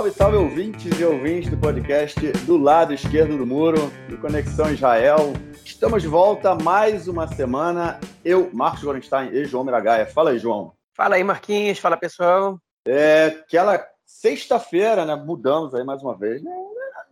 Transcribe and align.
Salve, 0.00 0.12
salve 0.12 0.36
ouvintes 0.38 0.98
e 0.98 1.04
ouvintes 1.04 1.50
do 1.50 1.58
podcast 1.58 2.18
do 2.46 2.56
lado 2.56 2.94
esquerdo 2.94 3.36
do 3.36 3.44
muro, 3.44 3.92
do 4.08 4.16
Conexão 4.16 4.72
Israel. 4.72 5.34
Estamos 5.62 6.00
de 6.00 6.08
volta 6.08 6.54
mais 6.54 7.06
uma 7.06 7.26
semana. 7.26 8.00
Eu, 8.24 8.48
Marcos 8.50 8.82
Gorenstein 8.82 9.28
e 9.30 9.44
João 9.44 9.62
Miragaia. 9.62 10.06
Fala 10.06 10.30
aí, 10.30 10.38
João. 10.38 10.72
Fala 10.94 11.16
aí, 11.16 11.22
Marquinhos. 11.22 11.78
Fala, 11.78 11.98
pessoal. 11.98 12.58
É 12.86 13.26
aquela 13.26 13.86
sexta-feira, 14.06 15.04
né? 15.04 15.14
Mudamos 15.16 15.74
aí 15.74 15.84
mais 15.84 16.02
uma 16.02 16.16
vez. 16.16 16.42
Né? 16.42 16.50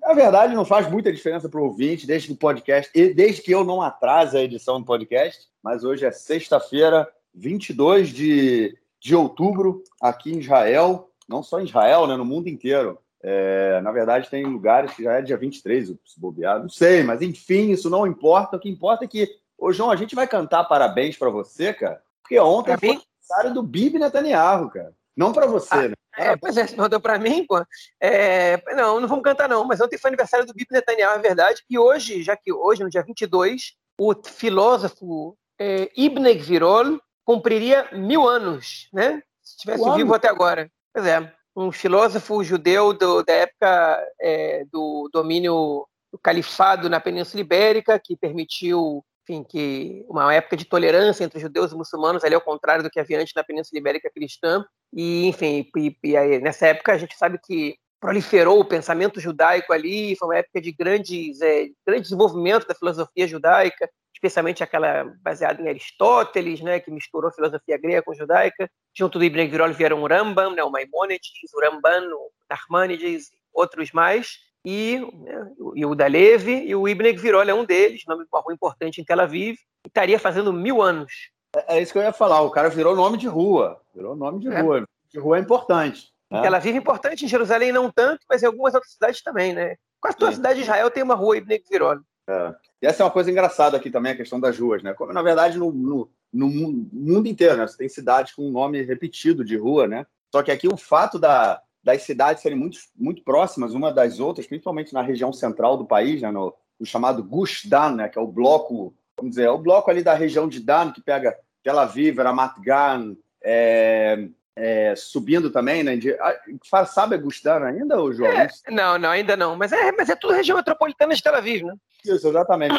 Na 0.00 0.14
verdade, 0.14 0.54
não 0.54 0.64
faz 0.64 0.90
muita 0.90 1.12
diferença 1.12 1.46
para 1.46 1.60
o 1.60 1.64
ouvinte, 1.64 2.06
desde 2.06 2.28
que 2.28 2.32
o 2.32 2.38
podcast, 2.38 2.90
e 2.94 3.12
desde 3.12 3.42
que 3.42 3.52
eu 3.52 3.64
não 3.64 3.82
atrase 3.82 4.34
a 4.34 4.42
edição 4.42 4.80
do 4.80 4.86
podcast. 4.86 5.46
Mas 5.62 5.84
hoje 5.84 6.06
é 6.06 6.10
sexta-feira, 6.10 7.06
22 7.34 8.08
de, 8.08 8.78
de 8.98 9.14
outubro, 9.14 9.84
aqui 10.00 10.32
em 10.32 10.38
Israel 10.38 11.07
não 11.28 11.42
só 11.42 11.60
em 11.60 11.64
Israel, 11.64 12.06
né, 12.06 12.16
no 12.16 12.24
mundo 12.24 12.48
inteiro. 12.48 12.98
É, 13.22 13.80
na 13.80 13.90
verdade, 13.90 14.30
tem 14.30 14.44
lugares 14.44 14.94
que 14.94 15.02
já 15.02 15.14
é 15.14 15.22
dia 15.22 15.36
23, 15.36 15.88
se 15.88 16.20
bobear, 16.20 16.60
não 16.60 16.68
sei, 16.68 17.02
mas 17.02 17.20
enfim, 17.20 17.70
isso 17.70 17.90
não 17.90 18.06
importa. 18.06 18.56
O 18.56 18.60
que 18.60 18.68
importa 18.68 19.04
é 19.04 19.08
que, 19.08 19.28
ô 19.56 19.72
João, 19.72 19.90
a 19.90 19.96
gente 19.96 20.14
vai 20.14 20.26
cantar 20.26 20.64
parabéns 20.64 21.16
para 21.16 21.28
você, 21.28 21.74
cara, 21.74 22.00
porque 22.22 22.38
ontem 22.38 22.76
foi 22.78 22.90
aniversário 22.90 23.54
do 23.54 23.62
Bibi 23.62 23.98
Netanyahu, 23.98 24.70
cara. 24.70 24.94
Não 25.16 25.32
para 25.32 25.46
você, 25.46 25.74
ah, 25.74 25.88
né? 25.88 25.94
É, 26.16 26.36
pois 26.36 26.56
é, 26.56 26.66
mandou 26.76 27.00
para 27.00 27.18
mim, 27.18 27.44
pô. 27.44 27.60
É, 28.00 28.62
não, 28.76 29.00
não 29.00 29.08
vamos 29.08 29.24
cantar 29.24 29.48
não, 29.48 29.64
mas 29.64 29.80
ontem 29.80 29.98
foi 29.98 30.10
aniversário 30.10 30.46
do 30.46 30.54
Bibi 30.54 30.68
Netanyahu, 30.72 31.16
é 31.16 31.18
verdade. 31.18 31.62
E 31.68 31.76
hoje, 31.76 32.22
já 32.22 32.36
que 32.36 32.52
hoje, 32.52 32.84
no 32.84 32.90
dia 32.90 33.02
22, 33.02 33.74
o 33.98 34.14
filósofo 34.14 35.36
é, 35.58 35.90
Ibn 35.96 36.22
Gvirol 36.34 37.00
cumpriria 37.24 37.88
mil 37.92 38.28
anos, 38.28 38.88
né? 38.92 39.22
Se 39.42 39.56
estivesse 39.56 39.90
vivo 39.96 40.14
até 40.14 40.28
agora. 40.28 40.70
Pois 40.92 41.06
é, 41.06 41.32
um 41.56 41.72
filósofo 41.72 42.42
judeu 42.42 42.92
do, 42.92 43.22
da 43.22 43.32
época 43.32 44.06
é, 44.20 44.64
do 44.72 45.08
domínio 45.12 45.86
do 46.10 46.18
califado 46.18 46.88
na 46.88 47.00
Península 47.00 47.40
Ibérica, 47.40 47.98
que 47.98 48.16
permitiu 48.16 49.04
enfim, 49.28 49.44
que 49.44 50.06
uma 50.08 50.32
época 50.32 50.56
de 50.56 50.64
tolerância 50.64 51.22
entre 51.22 51.38
judeus 51.38 51.72
e 51.72 51.74
muçulmanos, 51.74 52.24
ali 52.24 52.34
ao 52.34 52.40
contrário 52.40 52.82
do 52.82 52.88
que 52.88 52.98
havia 52.98 53.20
antes 53.20 53.34
na 53.34 53.44
Península 53.44 53.78
Ibérica 53.78 54.10
cristã. 54.10 54.64
E, 54.92 55.26
enfim, 55.26 55.68
e, 55.76 55.96
e 56.02 56.16
aí, 56.16 56.40
nessa 56.40 56.68
época 56.68 56.92
a 56.92 56.98
gente 56.98 57.16
sabe 57.16 57.38
que 57.38 57.76
proliferou 58.00 58.60
o 58.60 58.64
pensamento 58.64 59.20
judaico 59.20 59.72
ali, 59.72 60.16
foi 60.16 60.28
uma 60.28 60.38
época 60.38 60.60
de 60.60 60.72
grandes, 60.72 61.40
é, 61.42 61.66
grande 61.86 62.02
desenvolvimento 62.02 62.66
da 62.66 62.74
filosofia 62.74 63.26
judaica, 63.26 63.90
especialmente 64.18 64.64
aquela 64.64 65.04
baseada 65.22 65.62
em 65.62 65.68
Aristóteles, 65.68 66.60
né, 66.60 66.80
que 66.80 66.90
misturou 66.90 67.30
filosofia 67.30 67.78
grega 67.78 68.02
com 68.02 68.12
judaica. 68.12 68.68
Junto 68.92 69.18
do 69.18 69.24
Ibn 69.24 69.46
Gvirol 69.46 69.72
vieram 69.72 70.02
o 70.02 70.08
Rambam, 70.08 70.54
né, 70.54 70.62
o 70.62 70.70
Maimonides, 70.70 71.30
o 71.54 71.60
Ramban, 71.60 72.04
o 72.12 72.30
Nachmanides, 72.50 73.30
outros 73.54 73.92
mais. 73.92 74.38
E, 74.64 74.98
né, 74.98 75.50
e 75.76 75.86
o 75.86 75.94
Dalevi, 75.94 76.66
e 76.66 76.74
o 76.74 76.88
Ibn 76.88 77.12
Gvirol 77.12 77.42
é 77.42 77.54
um 77.54 77.64
deles, 77.64 78.02
nome 78.08 78.24
de 78.24 78.28
uma 78.32 78.40
rua 78.40 78.52
importante 78.52 79.00
em 79.00 79.04
Tel 79.04 79.20
Aviv, 79.20 79.56
e 79.84 79.88
estaria 79.88 80.18
fazendo 80.18 80.52
mil 80.52 80.82
anos. 80.82 81.30
É, 81.54 81.76
é, 81.76 81.82
isso 81.82 81.92
que 81.92 81.98
eu 81.98 82.02
ia 82.02 82.12
falar, 82.12 82.40
o 82.40 82.50
cara 82.50 82.68
virou 82.68 82.96
nome 82.96 83.16
de 83.16 83.28
rua, 83.28 83.80
virou 83.94 84.16
nome 84.16 84.40
de 84.40 84.48
é. 84.48 84.60
rua. 84.60 84.84
De 85.10 85.18
rua 85.18 85.38
é 85.38 85.40
importante. 85.40 86.08
Né? 86.28 86.42
Tel 86.42 86.54
Aviv 86.54 86.74
é 86.74 86.78
importante, 86.78 87.24
em 87.24 87.28
Jerusalém 87.28 87.70
não 87.70 87.90
tanto, 87.90 88.26
mas 88.28 88.42
em 88.42 88.46
algumas 88.46 88.74
outras 88.74 88.92
cidades 88.92 89.22
também, 89.22 89.54
né? 89.54 89.76
Quase 90.00 90.16
toda 90.16 90.32
cidade 90.32 90.56
de 90.56 90.62
Israel 90.62 90.90
tem 90.90 91.02
uma 91.04 91.14
rua 91.14 91.36
Ibn 91.36 91.56
Gvirol. 91.66 92.00
É. 92.28 92.54
E 92.82 92.86
essa 92.86 93.02
é 93.02 93.06
uma 93.06 93.10
coisa 93.10 93.30
engraçada 93.30 93.76
aqui 93.76 93.90
também, 93.90 94.12
a 94.12 94.16
questão 94.16 94.38
das 94.38 94.58
ruas, 94.58 94.82
né? 94.82 94.92
Como, 94.92 95.12
na 95.12 95.22
verdade, 95.22 95.56
no, 95.56 95.72
no, 95.72 96.10
no 96.32 96.48
mundo 96.48 97.26
inteiro, 97.26 97.56
né? 97.56 97.66
Você 97.66 97.78
tem 97.78 97.88
cidades 97.88 98.34
com 98.34 98.46
um 98.46 98.52
nome 98.52 98.82
repetido 98.82 99.42
de 99.42 99.56
rua, 99.56 99.88
né? 99.88 100.06
Só 100.30 100.42
que 100.42 100.52
aqui 100.52 100.68
o 100.68 100.76
fato 100.76 101.18
da, 101.18 101.62
das 101.82 102.02
cidades 102.02 102.42
serem 102.42 102.58
muito, 102.58 102.78
muito 102.94 103.22
próximas 103.22 103.72
uma 103.72 103.90
das 103.90 104.20
outras, 104.20 104.46
principalmente 104.46 104.92
na 104.92 105.00
região 105.00 105.32
central 105.32 105.78
do 105.78 105.86
país, 105.86 106.20
né? 106.20 106.30
no, 106.30 106.54
no 106.78 106.84
chamado 106.84 107.24
Gush 107.24 107.64
Dan, 107.64 107.94
né? 107.94 108.08
que 108.10 108.18
é 108.18 108.22
o 108.22 108.26
bloco, 108.26 108.94
vamos 109.16 109.30
dizer, 109.30 109.44
é 109.44 109.50
o 109.50 109.58
bloco 109.58 109.90
ali 109.90 110.02
da 110.02 110.12
região 110.12 110.46
de 110.46 110.60
Dan, 110.60 110.92
que 110.92 111.00
pega 111.00 111.34
Tel 111.62 111.78
Aviv, 111.78 112.18
Ramat 112.18 112.60
Gan, 112.60 113.16
é, 113.42 114.28
é, 114.58 114.94
subindo 114.96 115.50
também, 115.50 115.82
né? 115.82 115.96
De, 115.96 116.12
ah, 116.14 116.84
sabe 116.84 117.14
Agustano 117.14 117.64
ainda, 117.64 117.96
João? 118.12 118.30
É, 118.30 118.48
não, 118.68 118.98
não, 118.98 119.10
ainda 119.10 119.36
não. 119.36 119.56
Mas 119.56 119.72
é, 119.72 119.92
mas 119.92 120.08
é 120.08 120.16
tudo 120.16 120.34
região 120.34 120.56
metropolitana 120.56 121.14
de 121.14 121.22
Tel 121.22 121.34
Aviv, 121.34 121.64
né? 121.64 121.74
Isso, 122.04 122.28
exatamente. 122.28 122.74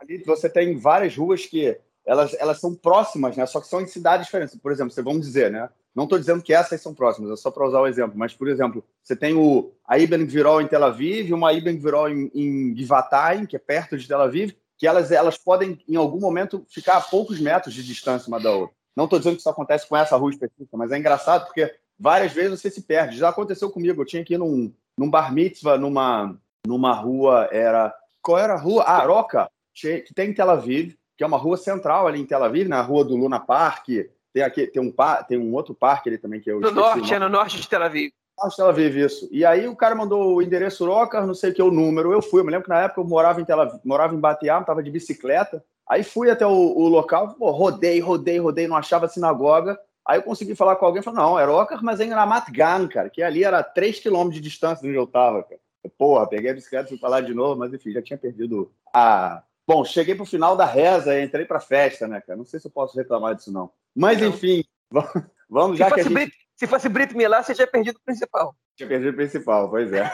ali 0.00 0.22
você 0.24 0.48
tem 0.48 0.76
várias 0.78 1.14
ruas 1.16 1.44
que 1.44 1.78
elas, 2.06 2.34
elas 2.40 2.58
são 2.58 2.74
próximas, 2.74 3.36
né? 3.36 3.44
Só 3.44 3.60
que 3.60 3.68
são 3.68 3.80
em 3.80 3.86
cidades 3.86 4.26
diferentes. 4.26 4.56
Por 4.56 4.72
exemplo, 4.72 4.90
você 4.92 5.02
vamos 5.02 5.26
dizer, 5.26 5.50
né? 5.50 5.68
Não 5.94 6.04
estou 6.04 6.18
dizendo 6.18 6.42
que 6.42 6.54
essas 6.54 6.80
são 6.80 6.94
próximas, 6.94 7.30
é 7.30 7.36
só 7.36 7.50
para 7.50 7.66
usar 7.66 7.80
o 7.80 7.86
exemplo. 7.86 8.16
Mas, 8.16 8.32
por 8.32 8.48
exemplo, 8.48 8.82
você 9.02 9.14
tem 9.14 9.34
o, 9.34 9.72
a 9.86 9.98
Ibn 9.98 10.24
Gvirol 10.24 10.62
em 10.62 10.68
Tel 10.68 10.84
Aviv 10.84 11.28
e 11.28 11.34
uma 11.34 11.52
Ibn 11.52 11.76
Gvirol 11.76 12.08
em, 12.08 12.30
em 12.34 12.76
Givatayim, 12.76 13.44
que 13.44 13.56
é 13.56 13.58
perto 13.58 13.98
de 13.98 14.08
Tel 14.08 14.20
Aviv, 14.20 14.54
que 14.78 14.86
elas, 14.86 15.10
elas 15.10 15.36
podem, 15.36 15.78
em 15.86 15.96
algum 15.96 16.20
momento, 16.20 16.64
ficar 16.70 16.96
a 16.96 17.00
poucos 17.00 17.38
metros 17.38 17.74
de 17.74 17.84
distância 17.84 18.28
uma 18.28 18.40
da 18.40 18.50
outra. 18.52 18.79
Não 19.00 19.06
estou 19.06 19.18
dizendo 19.18 19.36
que 19.36 19.40
isso 19.40 19.48
acontece 19.48 19.88
com 19.88 19.96
essa 19.96 20.14
rua 20.14 20.28
específica, 20.28 20.76
mas 20.76 20.92
é 20.92 20.98
engraçado 20.98 21.46
porque 21.46 21.74
várias 21.98 22.32
vezes 22.32 22.60
você 22.60 22.70
se 22.70 22.82
perde. 22.82 23.16
Já 23.16 23.30
aconteceu 23.30 23.70
comigo. 23.70 24.02
Eu 24.02 24.04
tinha 24.04 24.22
que 24.22 24.34
ir 24.34 24.38
num, 24.38 24.70
num 24.94 25.08
bar 25.08 25.32
mitzvah, 25.32 25.78
numa, 25.78 26.38
numa 26.66 26.92
rua, 26.92 27.48
era. 27.50 27.94
Qual 28.20 28.36
era 28.36 28.52
a 28.52 28.58
rua? 28.58 28.82
Ah, 28.82 28.98
Aroca, 28.98 29.50
que 29.72 30.12
tem 30.14 30.28
em 30.28 30.34
Tel 30.34 30.50
Aviv, 30.50 30.98
que 31.16 31.24
é 31.24 31.26
uma 31.26 31.38
rua 31.38 31.56
central 31.56 32.06
ali 32.06 32.20
em 32.20 32.26
Tel 32.26 32.44
Aviv, 32.44 32.68
na 32.68 32.82
rua 32.82 33.02
do 33.02 33.16
Luna 33.16 33.40
Park. 33.40 33.88
Tem, 34.34 34.42
aqui, 34.42 34.66
tem, 34.66 34.82
um, 34.82 34.94
tem 35.26 35.38
um 35.38 35.54
outro 35.54 35.74
parque 35.74 36.10
ali 36.10 36.18
também 36.18 36.38
que 36.38 36.50
eu. 36.50 36.60
No 36.60 36.70
norte, 36.70 37.14
é 37.14 37.18
no 37.18 37.30
norte 37.30 37.58
de 37.58 37.66
Tel 37.66 37.82
Aviv. 37.82 38.12
Norte 38.38 38.50
de 38.50 38.56
Tel 38.58 38.68
Aviv, 38.68 38.96
isso. 38.98 39.28
E 39.32 39.46
aí 39.46 39.66
o 39.66 39.74
cara 39.74 39.94
mandou 39.94 40.34
o 40.34 40.42
endereço 40.42 40.84
Roca, 40.84 41.24
não 41.24 41.32
sei 41.32 41.52
o 41.52 41.54
que, 41.54 41.62
o 41.62 41.70
número. 41.70 42.12
Eu 42.12 42.20
fui. 42.20 42.42
Eu 42.42 42.44
me 42.44 42.50
lembro 42.50 42.64
que 42.64 42.70
na 42.70 42.82
época 42.82 43.00
eu 43.00 43.06
morava 43.06 43.40
em 43.40 43.46
Tel 43.46 43.62
Aviv, 43.62 43.80
morava 43.82 44.14
em 44.14 44.20
Batiá, 44.20 44.60
estava 44.60 44.82
de 44.82 44.90
bicicleta. 44.90 45.64
Aí 45.90 46.04
fui 46.04 46.30
até 46.30 46.46
o, 46.46 46.52
o 46.52 46.86
local, 46.86 47.34
pô, 47.34 47.50
rodei, 47.50 47.98
rodei, 47.98 48.38
rodei, 48.38 48.68
não 48.68 48.76
achava 48.76 49.08
sinagoga. 49.08 49.76
Aí 50.06 50.18
eu 50.18 50.22
consegui 50.22 50.54
falar 50.54 50.76
com 50.76 50.86
alguém, 50.86 51.02
falou, 51.02 51.20
não, 51.20 51.36
era 51.38 51.52
o 51.52 51.82
mas 51.82 51.98
é 51.98 52.04
em 52.04 52.10
Ramat 52.10 52.48
Gan, 52.52 52.86
cara, 52.86 53.10
que 53.10 53.20
ali 53.20 53.42
era 53.42 53.60
3 53.60 53.98
quilômetros 53.98 54.36
de 54.36 54.48
distância 54.48 54.82
de 54.82 54.88
onde 54.88 54.96
eu 54.96 55.06
tava, 55.08 55.42
cara. 55.42 55.60
Porra, 55.98 56.28
peguei 56.28 56.52
a 56.52 56.54
bicicleta, 56.54 56.88
fui 56.88 56.98
falar 56.98 57.22
de 57.22 57.34
novo, 57.34 57.58
mas 57.58 57.74
enfim, 57.74 57.90
já 57.90 58.00
tinha 58.00 58.16
perdido 58.16 58.70
a... 58.94 59.42
Bom, 59.66 59.84
cheguei 59.84 60.14
pro 60.14 60.24
final 60.24 60.56
da 60.56 60.64
reza, 60.64 61.20
entrei 61.20 61.44
pra 61.44 61.58
festa, 61.58 62.06
né, 62.06 62.20
cara? 62.20 62.36
Não 62.36 62.44
sei 62.44 62.60
se 62.60 62.68
eu 62.68 62.70
posso 62.70 62.96
reclamar 62.96 63.34
disso, 63.34 63.52
não. 63.52 63.72
Mas, 63.92 64.22
enfim, 64.22 64.62
vamos 65.50 65.76
já 65.76 65.88
se 65.88 65.94
que 65.94 66.00
a 66.00 66.02
gente... 66.04 66.12
Brit, 66.12 66.32
se 66.54 66.68
fosse 66.68 66.88
Brito 66.88 67.16
Milá, 67.16 67.42
você 67.42 67.52
tinha 67.52 67.66
perdido 67.66 67.96
o 67.96 68.04
principal. 68.04 68.54
Tinha 68.76 68.88
perdido 68.88 69.10
o 69.10 69.16
principal, 69.16 69.68
pois 69.68 69.92
é. 69.92 70.08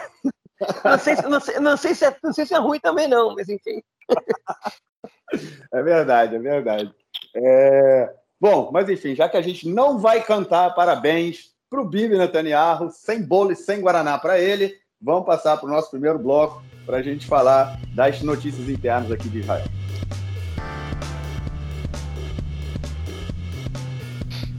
Não 0.83 0.99
sei, 0.99 1.17
não 1.17 1.41
sei, 1.41 1.61
não 1.61 1.77
sei, 1.77 1.95
se, 1.95 2.07
é, 2.07 2.17
não 2.23 2.33
sei 2.33 2.47
se 2.47 2.55
é 2.55 2.59
ruim 2.59 2.81
também, 2.81 3.07
não, 3.07 3.35
mas 3.35 3.47
enfim. 3.51 3.83
É 5.73 5.83
verdade, 5.83 6.37
é 6.37 6.39
verdade. 6.39 6.93
É... 7.35 8.13
Bom, 8.41 8.71
mas 8.73 8.89
enfim, 8.89 9.15
já 9.15 9.29
que 9.29 9.37
a 9.37 9.43
gente 9.43 9.69
não 9.69 9.99
vai 9.99 10.23
cantar 10.23 10.75
parabéns 10.75 11.51
para 11.69 11.81
o 11.81 11.85
Bibi 11.85 12.17
Netanyahu, 12.17 12.91
sem 12.91 13.23
bolo 13.23 13.53
e 13.53 13.57
sem 13.57 13.81
Guaraná 13.81 14.19
para 14.19 14.39
ele, 14.39 14.75
vamos 15.01 15.27
passar 15.27 15.57
para 15.57 15.67
o 15.67 15.73
nosso 15.73 15.91
primeiro 15.91 16.19
bloco 16.19 16.63
para 16.85 16.99
a 16.99 17.03
gente 17.03 17.27
falar 17.27 17.79
das 17.95 18.23
notícias 18.23 18.69
internas 18.69 19.11
aqui 19.11 19.29
de 19.29 19.41
Israel. 19.41 19.67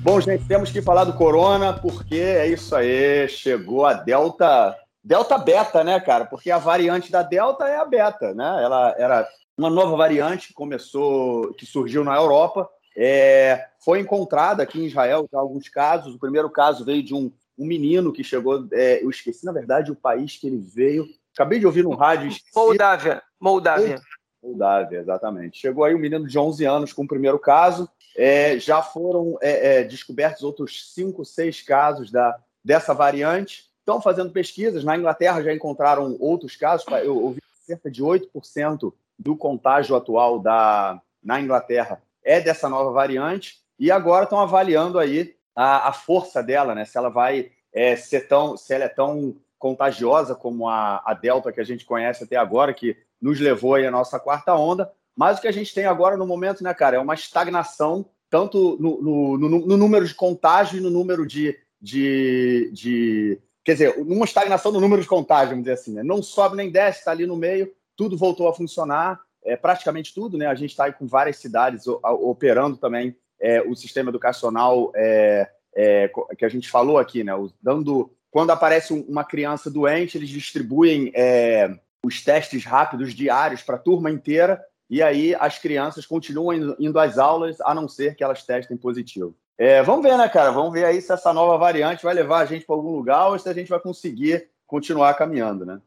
Bom, 0.04 0.22
gente, 0.22 0.46
temos 0.46 0.72
que 0.72 0.82
falar 0.82 1.04
do 1.04 1.14
corona, 1.14 1.74
porque 1.74 2.16
é 2.16 2.48
isso 2.48 2.76
aí, 2.76 3.28
chegou 3.28 3.86
a 3.86 3.94
Delta, 3.94 4.74
Delta 5.04 5.38
Beta, 5.38 5.84
né, 5.84 6.00
cara? 6.00 6.26
Porque 6.26 6.50
a 6.50 6.58
variante 6.58 7.12
da 7.12 7.24
Delta 7.24 7.68
é 7.68 7.78
a 7.78 7.86
Beta, 7.86 8.34
né? 8.34 8.64
Ela 8.64 8.96
era 8.98 9.28
uma 9.58 9.70
nova 9.70 9.96
variante 9.98 10.50
que 10.50 10.54
começou, 10.54 11.54
que 11.54 11.66
surgiu 11.66 12.04
na 12.04 12.16
Europa, 12.16 12.70
é, 12.96 13.68
foi 13.80 14.00
encontrada 14.00 14.62
aqui 14.62 14.80
em 14.80 14.86
Israel, 14.86 15.28
em 15.32 15.36
alguns 15.36 15.68
casos. 15.68 16.14
O 16.14 16.20
primeiro 16.20 16.50
caso 16.50 16.86
veio 16.86 17.02
de 17.02 17.14
um, 17.14 17.32
um 17.58 17.66
menino 17.66 18.14
que 18.14 18.24
chegou, 18.24 18.68
é, 18.72 19.04
eu 19.04 19.10
esqueci, 19.10 19.46
na 19.46 19.52
verdade, 19.52 19.92
o 19.92 19.96
país 19.96 20.38
que 20.38 20.48
ele 20.48 20.58
veio. 20.58 21.08
Acabei 21.34 21.60
de 21.60 21.66
ouvir 21.66 21.84
no 21.84 21.96
rádio. 21.96 22.32
Moldávia. 22.56 23.22
Moldávia. 23.40 24.02
Moldávia, 24.42 25.00
exatamente. 25.00 25.60
Chegou 25.60 25.84
aí 25.84 25.94
um 25.94 26.00
menino 26.00 26.28
de 26.28 26.38
11 26.38 26.66
anos 26.66 26.94
com 26.94 27.04
o 27.04 27.08
primeiro 27.08 27.40
caso. 27.40 27.90
É, 28.16 28.58
já 28.60 28.82
foram 28.82 29.38
é, 29.42 29.82
é, 29.82 29.84
descobertos 29.84 30.44
outros 30.44 30.94
5, 30.94 31.24
6 31.24 31.62
casos 31.64 32.12
da, 32.12 32.36
dessa 32.64 32.94
variante. 32.94 33.70
Estão 33.80 34.02
fazendo 34.02 34.32
pesquisas. 34.32 34.84
Na 34.84 34.98
Inglaterra 34.98 35.44
já 35.44 35.54
encontraram 35.54 36.16
outros 36.20 36.56
casos. 36.56 36.86
Eu 37.04 37.16
ouvi 37.18 37.42
cerca 37.66 37.92
de 37.92 38.04
8% 38.04 38.94
do 39.18 39.36
contágio 39.36 39.96
atual 39.96 40.40
da, 40.40 41.02
na 41.24 41.40
Inglaterra 41.42 42.02
é 42.24 42.40
dessa 42.40 42.70
nova 42.70 42.92
variante 42.92 43.60
e 43.80 43.92
agora 43.92 44.24
estão 44.24 44.40
avaliando 44.40 45.00
aí 45.00 45.36
a, 45.56 45.90
a 45.90 45.94
força 45.94 46.44
dela, 46.44 46.76
né? 46.76 46.86
Se 46.86 46.98
ela 46.98 47.10
vai 47.10 47.52
é, 47.74 47.96
ser 47.96 48.28
tão, 48.28 48.58
se 48.58 48.74
ela 48.74 48.86
é 48.86 48.90
tão 48.90 49.36
contagiosa 49.58 50.36
como 50.36 50.68
a, 50.70 51.02
a 51.06 51.14
Delta 51.14 51.52
que 51.52 51.60
a 51.60 51.64
gente 51.64 51.86
conhece 51.86 52.24
até 52.24 52.36
agora, 52.36 52.74
que 52.74 52.96
nos 53.22 53.40
levou 53.40 53.76
aí 53.76 53.86
a 53.86 53.92
nossa 53.92 54.20
quarta 54.20 54.54
onda. 54.56 54.92
Mas 55.16 55.38
o 55.38 55.42
que 55.42 55.48
a 55.48 55.52
gente 55.52 55.74
tem 55.74 55.86
agora 55.86 56.16
no 56.16 56.28
momento, 56.28 56.64
né, 56.64 56.74
cara, 56.74 56.98
é 56.98 57.00
uma 57.00 57.16
estagnação 57.16 58.06
tanto 58.30 58.78
no, 58.80 59.02
no, 59.02 59.38
no, 59.38 59.50
no 59.68 59.78
número 59.78 60.06
de 60.06 60.14
contágio 60.14 60.78
e 60.78 60.82
no 60.82 60.90
número 60.90 61.26
de, 61.26 61.58
de, 61.82 62.70
de 62.74 63.42
quer 63.64 63.74
dizer, 63.74 63.98
numa 64.06 64.26
estagnação 64.26 64.72
no 64.72 64.80
número 64.80 65.02
de 65.02 65.08
contágio, 65.08 65.50
vamos 65.50 65.64
dizer 65.64 65.74
assim, 65.74 65.94
né? 65.94 66.04
não 66.04 66.22
sobe 66.22 66.56
nem 66.56 66.70
desce, 66.70 67.00
está 67.00 67.12
ali 67.12 67.26
no 67.26 67.36
meio, 67.36 67.72
tudo 67.98 68.16
voltou 68.16 68.48
a 68.48 68.54
funcionar, 68.54 69.20
é, 69.44 69.58
praticamente 69.58 70.14
tudo, 70.14 70.38
né? 70.38 70.46
A 70.46 70.56
gente 70.56 70.72
está 70.72 70.86
aí 70.86 70.94
com 70.94 71.08
várias 71.08 71.38
cidades 71.38 71.86
operando 71.88 72.78
também 72.78 73.16
é, 73.40 73.62
o 73.62 73.76
sistema 73.76 74.10
educacional 74.10 74.92
é, 74.96 75.50
é, 75.76 76.12
que 76.38 76.46
a 76.46 76.50
gente 76.50 76.70
falou 76.70 76.98
aqui, 76.98 77.24
né? 77.24 77.34
Dando, 77.62 78.12
quando 78.32 78.52
aparece 78.52 78.94
uma 78.94 79.24
criança 79.24 79.70
doente, 79.70 80.18
eles 80.18 80.30
distribuem 80.30 81.12
é, 81.16 81.70
os 82.04 82.24
testes 82.24 82.64
rápidos 82.64 83.14
diários 83.14 83.62
para 83.62 83.76
a 83.76 83.80
turma 83.80 84.12
inteira 84.12 84.64
e 84.90 85.02
aí 85.02 85.36
as 85.36 85.60
crianças 85.60 86.06
continuam 86.06 86.54
indo, 86.54 86.76
indo 86.80 87.00
às 87.00 87.18
aulas, 87.18 87.60
a 87.62 87.74
não 87.74 87.88
ser 87.88 88.16
que 88.16 88.24
elas 88.24 88.44
testem 88.44 88.78
positivo. 88.78 89.36
É, 89.58 89.82
vamos 89.82 90.04
ver, 90.04 90.18
né, 90.18 90.30
cara? 90.30 90.52
Vamos 90.52 90.72
ver 90.72 90.86
aí 90.86 91.02
se 91.02 91.12
essa 91.12 91.34
nova 91.34 91.58
variante 91.58 92.04
vai 92.04 92.14
levar 92.14 92.40
a 92.40 92.46
gente 92.46 92.66
para 92.66 92.76
algum 92.76 92.92
lugar 92.92 93.28
ou 93.28 93.40
se 93.40 93.50
a 93.50 93.54
gente 93.54 93.70
vai 93.70 93.80
conseguir 93.80 94.50
continuar 94.66 95.14
caminhando, 95.16 95.66
né? 95.66 95.82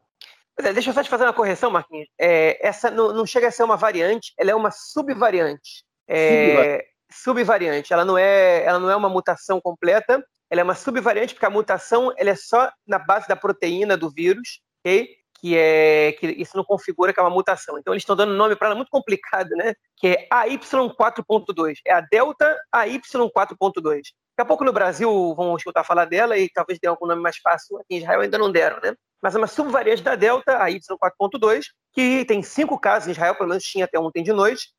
É, 0.59 0.73
deixa 0.73 0.89
eu 0.89 0.93
só 0.93 1.03
te 1.03 1.09
fazer 1.09 1.23
uma 1.23 1.33
correção, 1.33 1.71
Marquinhos. 1.71 2.07
É, 2.19 2.65
essa 2.65 2.91
não, 2.91 3.13
não, 3.13 3.25
chega 3.25 3.47
a 3.47 3.51
ser 3.51 3.63
uma 3.63 3.77
variante, 3.77 4.33
ela 4.37 4.51
é 4.51 4.55
uma 4.55 4.71
subvariante. 4.71 5.83
É, 6.07 6.85
subvariante. 7.11 7.93
Ela 7.93 8.05
não 8.05 8.17
é, 8.17 8.63
ela 8.63 8.79
não 8.79 8.89
é 8.89 8.95
uma 8.95 9.09
mutação 9.09 9.59
completa. 9.61 10.23
Ela 10.49 10.61
é 10.61 10.63
uma 10.63 10.75
subvariante 10.75 11.33
porque 11.33 11.45
a 11.45 11.49
mutação 11.49 12.13
ela 12.17 12.29
é 12.29 12.35
só 12.35 12.69
na 12.85 12.99
base 12.99 13.27
da 13.27 13.37
proteína 13.37 13.95
do 13.95 14.09
vírus, 14.09 14.61
ok? 14.79 15.21
que 15.41 15.57
é 15.57 16.11
que 16.19 16.27
isso 16.27 16.55
não 16.55 16.63
configura 16.63 17.11
que 17.11 17.19
é 17.19 17.23
uma 17.23 17.29
mutação. 17.29 17.77
Então 17.77 17.93
eles 17.93 18.03
estão 18.03 18.15
dando 18.15 18.35
nome 18.35 18.55
para 18.55 18.67
ela 18.67 18.75
muito 18.75 18.91
complicado, 18.91 19.49
né? 19.55 19.73
Que 19.97 20.09
é 20.09 20.27
AY4.2. 20.31 21.79
É 21.85 21.93
a 21.93 22.01
delta 22.01 22.55
AY4.2. 22.73 24.01
Daqui 24.41 24.47
a 24.47 24.55
pouco 24.57 24.65
no 24.65 24.73
Brasil 24.73 25.35
vão 25.35 25.55
escutar 25.55 25.83
falar 25.83 26.05
dela 26.05 26.35
e 26.35 26.49
talvez 26.49 26.79
dê 26.79 26.87
algum 26.87 27.05
nome 27.05 27.21
mais 27.21 27.37
fácil. 27.37 27.77
Aqui 27.77 27.93
em 27.93 27.97
Israel 27.97 28.21
ainda 28.21 28.39
não 28.39 28.51
deram, 28.51 28.79
né? 28.81 28.95
Mas 29.21 29.35
é 29.35 29.37
uma 29.37 29.45
subvariante 29.45 30.01
da 30.01 30.15
delta, 30.15 30.57
a 30.57 30.67
Y4.2, 30.67 31.65
que 31.93 32.25
tem 32.25 32.41
cinco 32.41 32.79
casos 32.79 33.07
em 33.07 33.11
Israel, 33.11 33.35
pelo 33.35 33.49
menos 33.49 33.63
tinha 33.63 33.85
até 33.85 33.99
ontem 33.99 34.23
de 34.23 34.33
noite. 34.33 34.69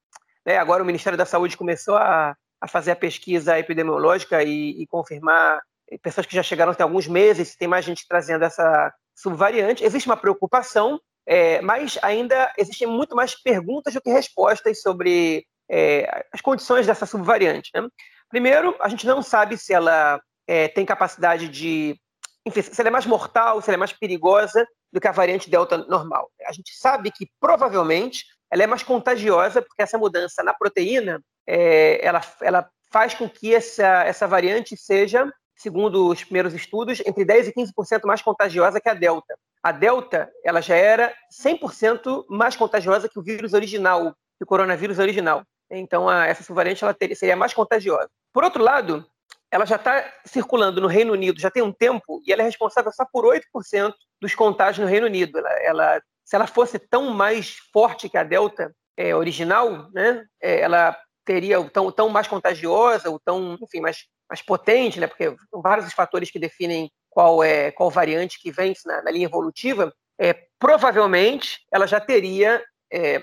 Né? 0.45 0.59
Agora 0.59 0.83
o 0.83 0.87
Ministério 0.87 1.17
da 1.17 1.25
Saúde 1.25 1.57
começou 1.57 1.95
a, 1.97 2.35
a 2.61 2.67
fazer 2.67 2.91
a 2.91 2.97
pesquisa 2.97 3.57
epidemiológica 3.57 4.43
e, 4.43 4.83
e 4.83 4.87
confirmar 4.89 5.61
pessoas 6.03 6.27
que 6.27 6.35
já 6.35 6.43
chegaram 6.43 6.75
tem 6.75 6.83
alguns 6.83 7.07
meses, 7.07 7.55
tem 7.55 7.69
mais 7.69 7.85
gente 7.85 8.05
trazendo 8.09 8.45
essa 8.45 8.93
subvariante. 9.15 9.85
Existe 9.85 10.09
uma 10.09 10.17
preocupação, 10.17 11.01
é, 11.25 11.61
mas 11.61 12.01
ainda 12.03 12.53
existem 12.59 12.89
muito 12.89 13.15
mais 13.15 13.41
perguntas 13.41 13.95
do 13.95 14.01
que 14.01 14.11
respostas 14.11 14.83
sobre 14.83 15.47
é, 15.73 16.27
as 16.33 16.41
condições 16.41 16.87
dessa 16.87 17.07
subvariante. 17.07 17.71
Né? 17.75 17.89
Primeiro, 18.29 18.77
a 18.81 18.89
gente 18.89 19.07
não 19.07 19.23
sabe 19.23 19.57
se 19.57 19.73
ela 19.73 20.21
é, 20.47 20.69
tem 20.69 20.85
capacidade 20.85 21.49
de. 21.49 21.99
Enfim, 22.45 22.61
se 22.61 22.81
ela 22.81 22.89
é 22.89 22.93
mais 22.93 23.07
mortal, 23.07 23.63
se 23.63 23.71
ela 23.71 23.77
é 23.77 23.79
mais 23.79 23.93
perigosa 23.93 24.67
do 24.93 25.01
que 25.01 25.09
a 25.09 25.13
variante 25.13 25.49
Delta 25.49 25.79
normal. 25.79 26.31
A 26.47 26.53
gente 26.53 26.77
sabe 26.77 27.11
que 27.11 27.27
provavelmente 27.41 28.25
ela 28.51 28.63
é 28.63 28.67
mais 28.67 28.83
contagiosa, 28.83 29.63
porque 29.63 29.83
essa 29.83 29.97
mudança 29.97 30.43
na 30.43 30.53
proteína 30.53 31.23
é, 31.47 32.05
ela, 32.05 32.21
ela 32.43 32.69
faz 32.91 33.15
com 33.15 33.29
que 33.29 33.55
essa, 33.55 34.05
essa 34.05 34.27
variante 34.27 34.77
seja 34.77 35.33
segundo 35.63 36.09
os 36.09 36.25
primeiros 36.25 36.53
estudos, 36.55 37.01
entre 37.07 37.25
10% 37.25 37.49
e 37.49 37.53
15% 37.53 38.05
mais 38.05 38.21
contagiosa 38.21 38.81
que 38.81 38.89
a 38.89 38.95
Delta. 38.95 39.39
A 39.63 39.71
Delta, 39.71 40.29
ela 40.45 40.61
já 40.61 40.75
era 40.75 41.15
100% 41.33 42.25
mais 42.29 42.57
contagiosa 42.57 43.09
que 43.09 43.19
o 43.19 43.23
vírus 43.23 43.53
original, 43.53 44.13
que 44.37 44.43
o 44.43 44.47
coronavírus 44.47 44.99
original. 44.99 45.45
Então, 45.79 46.09
a, 46.09 46.27
essa 46.27 46.43
subvariante 46.43 46.85
ela 46.85 46.95
teria, 46.95 47.17
seria 47.17 47.37
mais 47.37 47.55
contagiosa. 47.55 48.11
Por 48.33 48.45
outro 48.45 48.63
lado, 48.63 49.07
ela 49.51 49.65
já 49.67 49.77
está 49.77 50.05
circulando 50.25 50.81
no 50.81 50.87
Reino 50.87 51.13
Unido 51.13 51.41
já 51.41 51.51
tem 51.51 51.63
um 51.63 51.73
tempo 51.73 52.23
e 52.27 52.33
ela 52.33 52.43
é 52.43 52.45
responsável 52.45 52.93
só 52.93 53.05
por 53.11 53.25
8% 53.25 53.95
dos 54.21 54.35
contágios 54.35 54.85
no 54.85 54.91
Reino 54.91 55.07
Unido. 55.07 55.39
Ela, 55.39 55.51
ela, 55.63 56.03
se 56.25 56.37
ela 56.37 56.47
fosse 56.47 56.79
tão 56.79 57.11
mais 57.11 57.57
forte 57.73 58.09
que 58.09 58.17
a 58.17 58.25
Delta 58.25 58.75
é, 58.97 59.15
original, 59.15 59.91
né, 59.93 60.25
é, 60.41 60.61
ela 60.61 60.97
teria 61.25 61.63
tão, 61.71 61.91
tão 61.93 62.09
mais 62.09 62.27
contagiosa, 62.27 63.11
ou 63.11 63.21
tão, 63.21 63.59
enfim, 63.61 63.81
mais 63.81 64.07
mais 64.33 64.41
potente, 64.41 64.99
né? 64.99 65.07
Porque 65.07 65.37
são 65.51 65.61
vários 65.61 65.87
os 65.87 65.93
fatores 65.93 66.31
que 66.31 66.39
definem 66.39 66.91
qual 67.11 67.45
é 67.45 67.71
qual 67.71 67.91
variante 67.91 68.41
que 68.41 68.51
vence 68.51 68.89
na, 68.89 69.03
na 69.03 69.11
linha 69.11 69.27
evolutiva. 69.27 69.93
É, 70.19 70.33
provavelmente 70.59 71.61
ela 71.71 71.87
já 71.87 72.01
teria 72.01 72.65
é, 72.91 73.23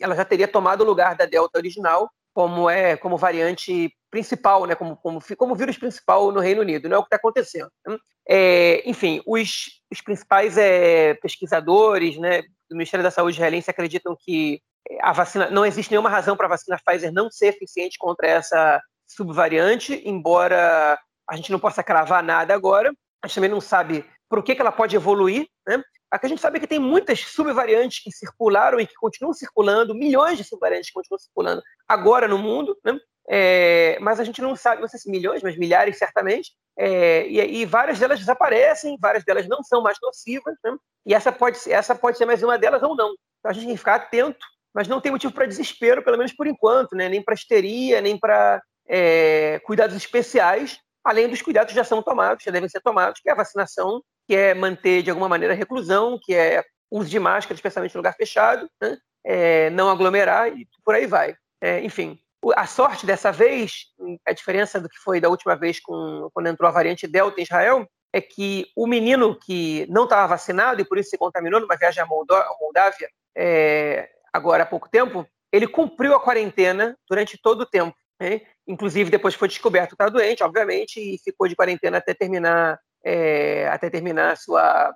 ela 0.00 0.14
já 0.14 0.24
teria 0.24 0.48
tomado 0.48 0.82
o 0.82 0.86
lugar 0.86 1.16
da 1.16 1.26
delta 1.26 1.58
original 1.58 2.10
como 2.32 2.68
é 2.68 2.96
como 2.96 3.16
variante 3.16 3.90
principal, 4.10 4.66
né? 4.66 4.74
Como 4.74 4.96
como 4.96 5.20
como 5.36 5.54
vírus 5.54 5.78
principal 5.78 6.30
no 6.30 6.40
Reino 6.40 6.60
Unido. 6.60 6.88
Não 6.88 6.96
é 6.96 6.98
o 6.98 7.02
que 7.02 7.06
está 7.06 7.16
acontecendo. 7.16 7.70
Né? 7.86 7.96
É, 8.28 8.88
enfim, 8.88 9.22
os, 9.26 9.80
os 9.90 10.00
principais 10.00 10.58
é, 10.58 11.14
pesquisadores, 11.14 12.18
né? 12.18 12.42
Do 12.68 12.76
Ministério 12.76 13.02
da 13.02 13.10
Saúde 13.10 13.36
israelense 13.36 13.70
acreditam 13.70 14.16
que 14.18 14.60
a 15.00 15.12
vacina 15.12 15.50
não 15.50 15.64
existe 15.64 15.90
nenhuma 15.90 16.10
razão 16.10 16.36
para 16.36 16.46
a 16.46 16.50
vacina 16.50 16.78
Pfizer 16.84 17.12
não 17.12 17.30
ser 17.30 17.46
eficiente 17.46 17.98
contra 17.98 18.28
essa 18.28 18.80
subvariante, 19.06 20.02
embora 20.04 20.98
a 21.28 21.36
gente 21.36 21.50
não 21.50 21.58
possa 21.58 21.82
cravar 21.82 22.22
nada 22.22 22.54
agora, 22.54 22.92
a 23.22 23.26
gente 23.26 23.34
também 23.34 23.50
não 23.50 23.60
sabe 23.60 24.04
por 24.28 24.42
que, 24.42 24.54
que 24.54 24.60
ela 24.60 24.72
pode 24.72 24.94
evoluir. 24.94 25.46
Né? 25.66 25.82
Aqui 26.16 26.24
a 26.24 26.28
gente 26.30 26.40
sabe 26.40 26.58
que 26.58 26.66
tem 26.66 26.78
muitas 26.78 27.20
subvariantes 27.20 28.02
que 28.02 28.10
circularam 28.10 28.80
e 28.80 28.86
que 28.86 28.94
continuam 28.94 29.34
circulando, 29.34 29.94
milhões 29.94 30.38
de 30.38 30.44
subvariantes 30.44 30.88
que 30.88 30.94
continuam 30.94 31.18
circulando 31.18 31.62
agora 31.86 32.26
no 32.26 32.38
mundo, 32.38 32.74
né? 32.82 32.98
É, 33.28 33.98
mas 34.00 34.18
a 34.18 34.24
gente 34.24 34.40
não 34.40 34.56
sabe, 34.56 34.80
não 34.80 34.88
sei 34.88 34.98
se 34.98 35.10
milhões, 35.10 35.42
mas 35.42 35.58
milhares 35.58 35.98
certamente, 35.98 36.52
é, 36.78 37.26
e, 37.26 37.60
e, 37.60 37.66
várias 37.66 37.98
delas 37.98 38.18
desaparecem, 38.18 38.96
várias 38.98 39.24
delas 39.24 39.46
não 39.46 39.62
são 39.62 39.82
mais 39.82 39.98
nocivas, 40.00 40.54
né? 40.64 40.74
e 41.04 41.12
essa 41.12 41.30
pode, 41.30 41.58
essa 41.70 41.94
pode 41.94 42.16
ser 42.16 42.24
mais 42.24 42.42
uma 42.42 42.56
delas 42.56 42.82
ou 42.82 42.96
não. 42.96 43.14
Então 43.38 43.50
a 43.50 43.52
gente 43.52 43.64
tem 43.66 43.74
que 43.74 43.78
ficar 43.78 43.96
atento, 43.96 44.46
mas 44.72 44.88
não 44.88 45.02
tem 45.02 45.12
motivo 45.12 45.34
para 45.34 45.44
desespero, 45.44 46.02
pelo 46.02 46.16
menos 46.16 46.32
por 46.32 46.46
enquanto, 46.46 46.96
né? 46.96 47.10
nem 47.10 47.22
para 47.22 47.34
histeria, 47.34 48.00
nem 48.00 48.18
para 48.18 48.62
é, 48.88 49.60
cuidados 49.66 49.96
especiais, 49.96 50.78
além 51.04 51.28
dos 51.28 51.42
cuidados 51.42 51.72
que 51.72 51.76
já 51.76 51.84
são 51.84 52.02
tomados, 52.02 52.42
já 52.42 52.50
devem 52.50 52.70
ser 52.70 52.80
tomados, 52.80 53.20
que 53.20 53.28
é 53.28 53.32
a 53.32 53.36
vacinação, 53.36 54.00
que 54.26 54.34
é 54.34 54.54
manter 54.54 55.02
de 55.02 55.10
alguma 55.10 55.28
maneira 55.28 55.54
a 55.54 55.56
reclusão, 55.56 56.18
que 56.20 56.34
é 56.34 56.64
uso 56.90 57.08
de 57.08 57.18
máscara, 57.18 57.54
especialmente 57.54 57.94
em 57.94 57.98
lugar 57.98 58.14
fechado, 58.14 58.68
né? 58.80 58.96
é, 59.24 59.70
não 59.70 59.90
aglomerar 59.90 60.48
e 60.48 60.68
por 60.84 60.94
aí 60.94 61.06
vai. 61.06 61.34
É, 61.60 61.80
enfim, 61.80 62.18
a 62.54 62.66
sorte 62.66 63.06
dessa 63.06 63.32
vez, 63.32 63.86
a 64.26 64.32
diferença 64.32 64.80
do 64.80 64.88
que 64.88 64.98
foi 64.98 65.20
da 65.20 65.28
última 65.28 65.56
vez 65.56 65.80
com, 65.80 66.28
quando 66.32 66.48
entrou 66.48 66.68
a 66.68 66.72
variante 66.72 67.06
Delta 67.06 67.40
em 67.40 67.44
Israel, 67.44 67.86
é 68.12 68.20
que 68.20 68.66
o 68.76 68.86
menino 68.86 69.38
que 69.38 69.86
não 69.90 70.04
estava 70.04 70.28
vacinado 70.28 70.80
e 70.80 70.84
por 70.84 70.96
isso 70.96 71.10
se 71.10 71.18
contaminou 71.18 71.60
numa 71.60 71.76
viagem 71.76 72.02
à 72.02 72.06
Moldávia, 72.06 73.08
é, 73.36 74.08
agora 74.32 74.62
há 74.62 74.66
pouco 74.66 74.88
tempo, 74.88 75.26
ele 75.52 75.66
cumpriu 75.66 76.14
a 76.14 76.20
quarentena 76.20 76.96
durante 77.08 77.38
todo 77.40 77.62
o 77.62 77.66
tempo. 77.66 77.96
Né? 78.20 78.42
Inclusive, 78.66 79.10
depois 79.10 79.34
foi 79.34 79.48
descoberto 79.48 79.88
que 79.88 79.94
estava 79.94 80.10
doente, 80.10 80.42
obviamente, 80.42 81.00
e 81.00 81.18
ficou 81.18 81.48
de 81.48 81.56
quarentena 81.56 81.98
até 81.98 82.14
terminar, 82.14 82.78
é, 83.06 83.68
até 83.68 83.88
terminar 83.88 84.32
a 84.32 84.36
sua. 84.36 84.92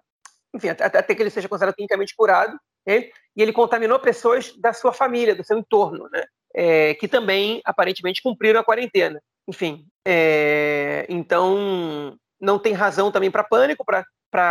Enfim, 0.52 0.68
até, 0.68 0.84
até, 0.84 1.14
que 1.14 1.22
ele 1.22 1.30
seja 1.30 1.48
considerado 1.48 1.76
clinicamente 1.76 2.14
curado. 2.16 2.58
Né? 2.84 3.08
E 3.36 3.42
ele 3.42 3.52
contaminou 3.52 4.00
pessoas 4.00 4.52
da 4.58 4.72
sua 4.72 4.92
família, 4.92 5.34
do 5.34 5.44
seu 5.44 5.56
entorno, 5.56 6.08
né? 6.10 6.24
É, 6.52 6.94
que 6.94 7.06
também 7.06 7.60
aparentemente 7.64 8.20
cumpriram 8.20 8.58
a 8.58 8.64
quarentena. 8.64 9.22
Enfim, 9.46 9.86
é, 10.04 11.06
então 11.08 12.18
não 12.40 12.58
tem 12.58 12.72
razão 12.72 13.12
também 13.12 13.30
para 13.30 13.44
pânico, 13.44 13.84
para 13.84 14.04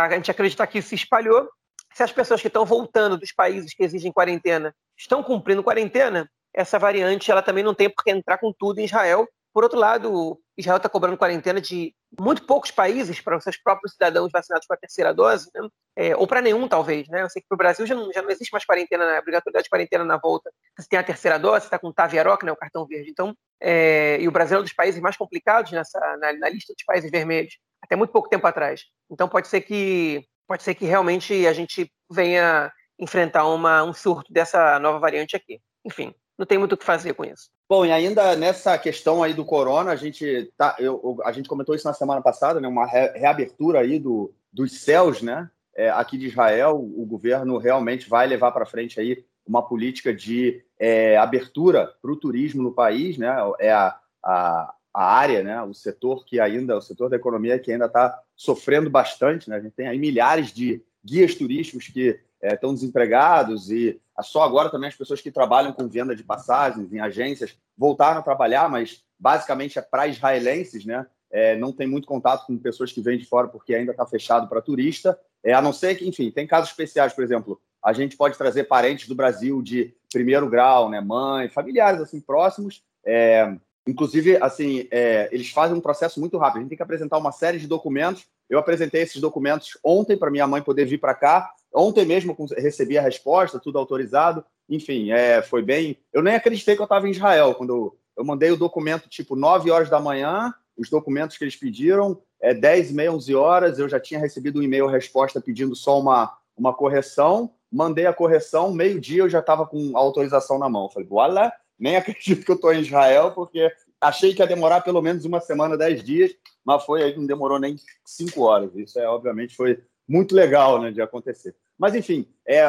a 0.06 0.10
gente 0.12 0.30
acreditar 0.30 0.66
que 0.66 0.78
isso 0.78 0.88
se 0.88 0.94
espalhou. 0.94 1.46
Se 1.92 2.02
as 2.02 2.12
pessoas 2.12 2.40
que 2.40 2.46
estão 2.46 2.64
voltando 2.64 3.18
dos 3.18 3.32
países 3.32 3.74
que 3.74 3.82
exigem 3.82 4.12
quarentena 4.12 4.74
estão 4.96 5.22
cumprindo 5.22 5.62
quarentena, 5.62 6.30
essa 6.54 6.78
variante 6.78 7.30
ela 7.30 7.42
também 7.42 7.64
não 7.64 7.74
tem 7.74 7.90
por 7.90 8.02
que 8.02 8.10
entrar 8.10 8.38
com 8.38 8.52
tudo 8.56 8.80
em 8.80 8.84
Israel. 8.84 9.28
Por 9.52 9.64
outro 9.64 9.78
lado, 9.78 10.40
Israel 10.60 10.76
está 10.76 10.88
cobrando 10.88 11.16
quarentena 11.16 11.60
de 11.60 11.94
muito 12.18 12.44
poucos 12.44 12.70
países 12.70 13.20
para 13.20 13.36
os 13.36 13.42
seus 13.42 13.56
próprios 13.56 13.92
cidadãos 13.92 14.30
vacinados 14.32 14.66
com 14.66 14.74
a 14.74 14.76
terceira 14.76 15.12
dose, 15.12 15.50
né? 15.54 15.68
é, 15.96 16.16
ou 16.16 16.26
para 16.26 16.40
nenhum, 16.40 16.68
talvez. 16.68 17.08
Né? 17.08 17.22
Eu 17.22 17.30
sei 17.30 17.42
que 17.42 17.48
para 17.48 17.56
o 17.56 17.58
Brasil 17.58 17.86
já 17.86 17.94
não, 17.94 18.12
já 18.12 18.22
não 18.22 18.30
existe 18.30 18.52
mais 18.52 18.64
quarentena, 18.64 19.04
né? 19.04 19.18
obrigatoriedade 19.18 19.64
de 19.64 19.70
quarentena 19.70 20.04
na 20.04 20.16
volta. 20.16 20.50
Você 20.78 20.88
tem 20.88 20.98
a 20.98 21.02
terceira 21.02 21.38
dose, 21.38 21.66
está 21.66 21.78
com 21.78 21.88
o 21.88 21.92
Taviaroc, 21.92 22.42
né, 22.42 22.52
o 22.52 22.56
cartão 22.56 22.86
verde. 22.86 23.10
Então, 23.10 23.34
é, 23.60 24.18
e 24.20 24.28
o 24.28 24.30
Brasil 24.30 24.56
é 24.56 24.60
um 24.60 24.64
dos 24.64 24.72
países 24.72 25.00
mais 25.00 25.16
complicados 25.16 25.72
nessa, 25.72 25.98
na, 26.18 26.32
na 26.32 26.48
lista 26.48 26.72
dos 26.72 26.84
países 26.84 27.10
vermelhos, 27.10 27.58
até 27.82 27.96
muito 27.96 28.12
pouco 28.12 28.28
tempo 28.28 28.46
atrás. 28.46 28.84
Então, 29.10 29.28
pode 29.28 29.48
ser 29.48 29.60
que, 29.62 30.24
pode 30.46 30.62
ser 30.62 30.74
que 30.74 30.84
realmente 30.84 31.46
a 31.46 31.52
gente 31.52 31.90
venha 32.10 32.72
enfrentar 32.98 33.46
uma, 33.46 33.82
um 33.82 33.92
surto 33.92 34.32
dessa 34.32 34.78
nova 34.78 34.98
variante 34.98 35.34
aqui. 35.34 35.60
Enfim, 35.84 36.14
não 36.40 36.46
tem 36.46 36.56
muito 36.56 36.72
o 36.72 36.76
que 36.76 36.84
fazer 36.86 37.12
com 37.12 37.22
isso. 37.22 37.50
Bom, 37.68 37.84
e 37.84 37.92
ainda 37.92 38.34
nessa 38.34 38.78
questão 38.78 39.22
aí 39.22 39.34
do 39.34 39.44
corona, 39.44 39.92
a 39.92 39.96
gente 39.96 40.50
tá, 40.56 40.74
eu, 40.78 41.20
a 41.22 41.32
gente 41.32 41.50
comentou 41.50 41.74
isso 41.74 41.86
na 41.86 41.92
semana 41.92 42.22
passada, 42.22 42.58
né? 42.58 42.66
Uma 42.66 42.86
re, 42.86 43.08
reabertura 43.10 43.80
aí 43.80 43.98
do, 43.98 44.32
dos 44.50 44.80
céus, 44.80 45.20
né? 45.20 45.50
É, 45.76 45.90
aqui 45.90 46.16
de 46.16 46.28
Israel, 46.28 46.78
o 46.78 47.04
governo 47.04 47.58
realmente 47.58 48.08
vai 48.08 48.26
levar 48.26 48.52
para 48.52 48.64
frente 48.64 48.98
aí 48.98 49.22
uma 49.46 49.62
política 49.62 50.14
de 50.14 50.64
é, 50.78 51.18
abertura 51.18 51.92
para 52.00 52.10
o 52.10 52.16
turismo 52.16 52.62
no 52.62 52.72
país, 52.72 53.18
né? 53.18 53.36
É 53.58 53.70
a, 53.70 53.98
a, 54.24 54.74
a 54.94 55.04
área, 55.04 55.42
né? 55.42 55.62
O 55.62 55.74
setor 55.74 56.24
que 56.24 56.40
ainda, 56.40 56.78
o 56.78 56.80
setor 56.80 57.10
da 57.10 57.16
economia 57.16 57.58
que 57.58 57.70
ainda 57.70 57.84
está 57.84 58.18
sofrendo 58.34 58.88
bastante, 58.88 59.50
né? 59.50 59.56
A 59.56 59.60
gente 59.60 59.74
tem 59.74 59.88
aí 59.88 59.98
milhares 59.98 60.54
de 60.54 60.82
guias 61.04 61.34
turísticos 61.34 61.88
que 61.88 62.18
é, 62.40 62.54
estão 62.54 62.72
desempregados 62.72 63.70
e 63.70 64.00
só 64.22 64.42
agora 64.42 64.70
também 64.70 64.88
as 64.88 64.96
pessoas 64.96 65.20
que 65.20 65.30
trabalham 65.30 65.72
com 65.72 65.88
venda 65.88 66.14
de 66.14 66.22
passagens 66.22 66.92
em 66.92 67.00
agências 67.00 67.56
voltaram 67.76 68.20
a 68.20 68.22
trabalhar, 68.22 68.68
mas 68.68 69.02
basicamente 69.18 69.78
é 69.78 69.82
para 69.82 70.06
israelenses, 70.06 70.84
né? 70.84 71.06
É, 71.30 71.56
não 71.56 71.72
tem 71.72 71.86
muito 71.86 72.08
contato 72.08 72.46
com 72.46 72.58
pessoas 72.58 72.92
que 72.92 73.00
vêm 73.00 73.16
de 73.16 73.24
fora 73.24 73.46
porque 73.46 73.74
ainda 73.74 73.92
está 73.92 74.04
fechado 74.04 74.48
para 74.48 74.60
turista. 74.60 75.18
É, 75.44 75.52
a 75.52 75.62
não 75.62 75.72
ser 75.72 75.94
que, 75.94 76.08
enfim, 76.08 76.30
tem 76.30 76.46
casos 76.46 76.70
especiais, 76.70 77.12
por 77.12 77.22
exemplo, 77.22 77.60
a 77.82 77.92
gente 77.92 78.16
pode 78.16 78.36
trazer 78.36 78.64
parentes 78.64 79.08
do 79.08 79.14
Brasil 79.14 79.62
de 79.62 79.94
primeiro 80.12 80.48
grau, 80.48 80.90
né, 80.90 81.00
mãe, 81.00 81.48
familiares 81.48 82.00
assim 82.00 82.20
próximos. 82.20 82.82
É, 83.04 83.54
inclusive, 83.86 84.36
assim, 84.42 84.86
é, 84.90 85.28
eles 85.32 85.50
fazem 85.50 85.76
um 85.76 85.80
processo 85.80 86.20
muito 86.20 86.36
rápido. 86.36 86.58
A 86.58 86.60
gente 86.60 86.70
tem 86.70 86.76
que 86.76 86.82
apresentar 86.82 87.18
uma 87.18 87.32
série 87.32 87.58
de 87.58 87.66
documentos. 87.66 88.26
Eu 88.48 88.58
apresentei 88.58 89.02
esses 89.02 89.20
documentos 89.20 89.78
ontem 89.84 90.16
para 90.16 90.30
minha 90.30 90.46
mãe 90.46 90.60
poder 90.60 90.84
vir 90.84 90.98
para 90.98 91.14
cá. 91.14 91.50
Ontem 91.72 92.04
mesmo 92.04 92.36
recebi 92.56 92.98
a 92.98 93.02
resposta, 93.02 93.60
tudo 93.60 93.78
autorizado. 93.78 94.44
Enfim, 94.68 95.10
é, 95.10 95.42
foi 95.42 95.62
bem. 95.62 95.98
Eu 96.12 96.22
nem 96.22 96.34
acreditei 96.34 96.74
que 96.74 96.80
eu 96.80 96.84
estava 96.84 97.08
em 97.08 97.12
Israel 97.12 97.54
quando 97.54 97.70
eu, 97.70 97.98
eu 98.18 98.24
mandei 98.24 98.50
o 98.50 98.56
documento 98.56 99.08
tipo 99.08 99.36
9 99.36 99.70
horas 99.70 99.88
da 99.88 100.00
manhã 100.00 100.54
os 100.80 100.88
documentos 100.88 101.36
que 101.36 101.44
eles 101.44 101.56
pediram, 101.56 102.22
é 102.40 102.54
10 102.54 102.90
e 102.90 102.94
meia, 102.94 103.12
11 103.12 103.34
horas, 103.34 103.78
eu 103.78 103.86
já 103.86 104.00
tinha 104.00 104.18
recebido 104.18 104.58
um 104.58 104.62
e-mail 104.62 104.86
resposta 104.86 105.38
pedindo 105.38 105.76
só 105.76 106.00
uma, 106.00 106.34
uma 106.56 106.72
correção, 106.72 107.52
mandei 107.70 108.06
a 108.06 108.14
correção, 108.14 108.72
meio-dia 108.72 109.22
eu 109.22 109.28
já 109.28 109.40
estava 109.40 109.66
com 109.66 109.92
a 109.94 110.00
autorização 110.00 110.58
na 110.58 110.70
mão. 110.70 110.88
Falei, 110.88 111.06
voilà, 111.06 111.52
nem 111.78 111.96
acredito 111.96 112.44
que 112.44 112.50
eu 112.50 112.54
estou 112.54 112.72
em 112.72 112.80
Israel, 112.80 113.32
porque 113.32 113.70
achei 114.00 114.34
que 114.34 114.40
ia 114.40 114.46
demorar 114.46 114.80
pelo 114.80 115.02
menos 115.02 115.26
uma 115.26 115.40
semana, 115.40 115.76
10 115.76 116.02
dias, 116.02 116.30
mas 116.64 116.82
foi 116.84 117.02
aí 117.02 117.14
não 117.14 117.26
demorou 117.26 117.58
nem 117.58 117.76
5 118.04 118.40
horas. 118.40 118.74
Isso 118.74 118.98
é, 118.98 119.06
obviamente, 119.06 119.54
foi 119.54 119.82
muito 120.10 120.34
legal 120.34 120.82
né, 120.82 120.90
de 120.90 121.00
acontecer. 121.00 121.54
Mas, 121.78 121.94
enfim, 121.94 122.26
é 122.44 122.60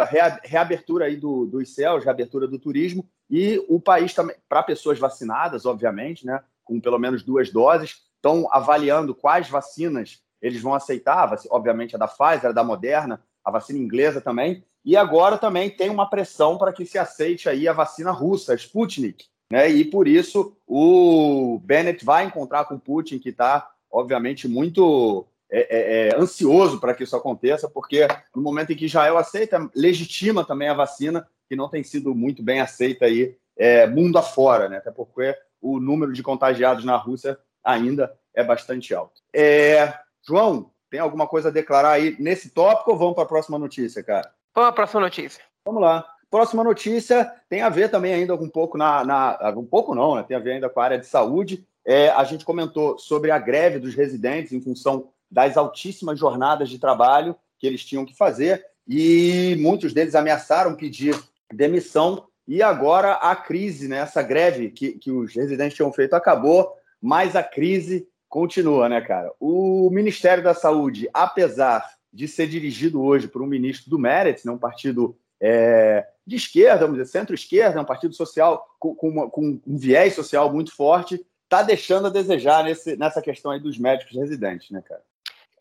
reabertura 0.44 1.06
aí 1.06 1.16
do, 1.16 1.48
dos 1.48 1.74
céus, 1.74 2.06
reabertura 2.06 2.48
do 2.48 2.60
turismo, 2.60 3.04
e 3.28 3.66
o 3.68 3.80
país 3.80 4.14
também, 4.14 4.36
para 4.48 4.62
pessoas 4.62 5.00
vacinadas, 5.00 5.66
obviamente, 5.66 6.24
né? 6.24 6.44
com 6.64 6.80
pelo 6.80 7.00
menos 7.00 7.24
duas 7.24 7.50
doses, 7.50 8.04
estão 8.16 8.48
avaliando 8.52 9.16
quais 9.16 9.50
vacinas 9.50 10.22
eles 10.40 10.62
vão 10.62 10.76
aceitar, 10.76 11.36
obviamente 11.50 11.96
a 11.96 12.00
da 12.00 12.08
Pfizer, 12.08 12.52
a 12.52 12.54
da 12.54 12.64
Moderna, 12.64 13.20
a 13.44 13.50
vacina 13.50 13.80
inglesa 13.80 14.22
também, 14.22 14.64
e 14.86 14.96
agora 14.96 15.36
também 15.36 15.70
tem 15.70 15.90
uma 15.90 16.10
pressão 16.10 16.60
para 16.60 16.72
que 16.72 16.86
se 16.86 17.00
aceite 17.00 17.50
aí 17.50 17.68
a 17.68 17.74
vacina 17.74 18.12
russa, 18.12 18.54
a 18.54 18.56
Sputnik, 18.56 19.26
né? 19.52 19.68
E 19.68 19.84
por 19.84 20.08
isso 20.08 20.56
o 20.68 21.60
Bennett 21.64 22.06
vai 22.06 22.26
encontrar 22.26 22.66
com 22.66 22.80
Putin, 22.80 23.18
que 23.18 23.30
está, 23.30 23.72
obviamente, 23.92 24.48
muito 24.48 25.26
é, 25.52 25.60
é, 25.60 26.08
é, 26.08 26.16
ansioso 26.16 26.80
para 26.80 26.94
que 26.94 27.04
isso 27.04 27.16
aconteça, 27.16 27.70
porque 27.70 28.08
no 28.34 28.42
momento 28.42 28.72
em 28.72 28.76
que 28.76 28.86
Israel 28.86 29.18
aceita, 29.18 29.70
legitima 29.76 30.46
também 30.46 30.70
a 30.70 30.74
vacina, 30.74 31.28
que 31.50 31.56
não 31.58 31.68
tem 31.68 31.84
sido 31.84 32.16
muito 32.16 32.42
bem 32.42 32.62
aceita 32.62 33.06
aí 33.06 33.36
é, 33.58 33.86
mundo 33.86 34.18
afora, 34.18 34.70
né? 34.70 34.78
Até 34.78 34.92
porque 34.92 35.36
o 35.62 35.80
número 35.80 36.14
de 36.14 36.24
contagiados 36.24 36.86
na 36.86 36.96
Rússia 36.96 37.38
ainda 37.64 38.18
é 38.34 38.44
bastante 38.44 38.94
alto. 38.94 39.22
É, 39.34 39.94
João, 40.26 40.72
tem 40.90 41.00
alguma 41.00 41.28
coisa 41.28 41.50
a 41.50 41.52
declarar 41.52 41.92
aí 41.92 42.16
nesse 42.18 42.50
tópico 42.52 42.92
ou 42.92 42.98
vamos 42.98 43.16
para 43.16 43.24
a 43.24 43.28
próxima 43.28 43.60
notícia, 43.60 44.02
cara? 44.02 44.32
Vamos 44.56 44.68
para 44.68 44.70
a 44.70 44.74
próxima 44.74 45.02
notícia. 45.02 45.44
Vamos 45.66 45.82
lá. 45.82 46.06
Próxima 46.30 46.64
notícia 46.64 47.30
tem 47.50 47.62
a 47.62 47.70
ver 47.70 47.92
também 47.92 48.14
ainda 48.14 48.36
um 48.36 48.50
pouco 48.50 48.78
na, 48.78 49.04
na 49.04 49.54
um 49.58 49.66
pouco 49.66 49.94
não, 49.94 50.16
né? 50.16 50.24
Tem 50.24 50.38
a 50.38 50.40
ver 50.40 50.54
ainda 50.54 50.70
com 50.70 50.80
a 50.80 50.84
área 50.86 50.98
de 50.98 51.06
saúde. 51.06 51.68
É, 51.86 52.10
a 52.10 52.24
gente 52.24 52.46
comentou 52.46 52.98
sobre 52.98 53.32
a 53.32 53.38
greve 53.38 53.80
dos 53.80 53.94
residentes 53.94 54.54
em 54.54 54.62
função 54.62 55.10
das 55.32 55.56
altíssimas 55.56 56.20
jornadas 56.20 56.70
de 56.70 56.78
trabalho 56.78 57.36
que 57.58 57.66
eles 57.66 57.86
tinham 57.86 58.06
que 58.06 58.16
fazer 58.16 58.66
e 58.88 59.56
muitos 59.60 59.94
deles 59.94 60.16
ameaçaram 60.16 60.76
pedir 60.76 61.16
demissão 61.54 62.26
e 62.48 62.62
agora 62.62 63.14
a 63.14 63.36
crise, 63.36 63.88
né, 63.88 64.00
essa 64.00 64.22
greve 64.22 64.72
que, 64.72 64.94
que 64.94 65.12
os 65.12 65.34
residentes 65.34 65.76
tinham 65.76 65.94
feito 65.94 66.16
acabou, 66.16 66.74
mas 67.02 67.36
a 67.36 67.44
crise 67.44 68.08
continua, 68.28 68.90
né, 68.90 69.00
cara? 69.02 69.32
O 69.40 69.90
Ministério 69.92 70.44
da 70.44 70.54
Saúde, 70.54 71.10
apesar 71.14 71.88
de 72.12 72.28
ser 72.28 72.48
dirigido 72.48 73.02
hoje 73.02 73.28
por 73.28 73.42
um 73.42 73.48
ministro 73.48 73.90
do 73.90 74.00
Meretz, 74.00 74.44
né, 74.44 74.52
um 74.52 74.58
partido 74.58 75.16
é, 75.40 76.06
de 76.26 76.36
esquerda, 76.36 76.86
vamos 76.86 76.98
dizer, 76.98 77.12
centro-esquerda, 77.12 77.82
um 77.82 77.86
partido 77.86 78.14
social 78.14 78.66
com, 78.80 78.94
com, 78.96 79.10
uma, 79.10 79.30
com, 79.30 79.60
um 79.66 79.78
viés 79.78 80.14
social 80.14 80.52
muito 80.52 80.76
forte, 80.76 81.26
está 81.44 81.64
deixando 81.64 82.08
a 82.08 82.12
desejar 82.12 82.64
nesse, 82.64 82.96
nessa 82.96 83.22
questão 83.22 83.52
aí 83.52 83.60
dos 83.60 83.78
médicos 83.78 84.16
residentes, 84.16 84.70
né, 84.72 84.82
cara? 84.82 85.02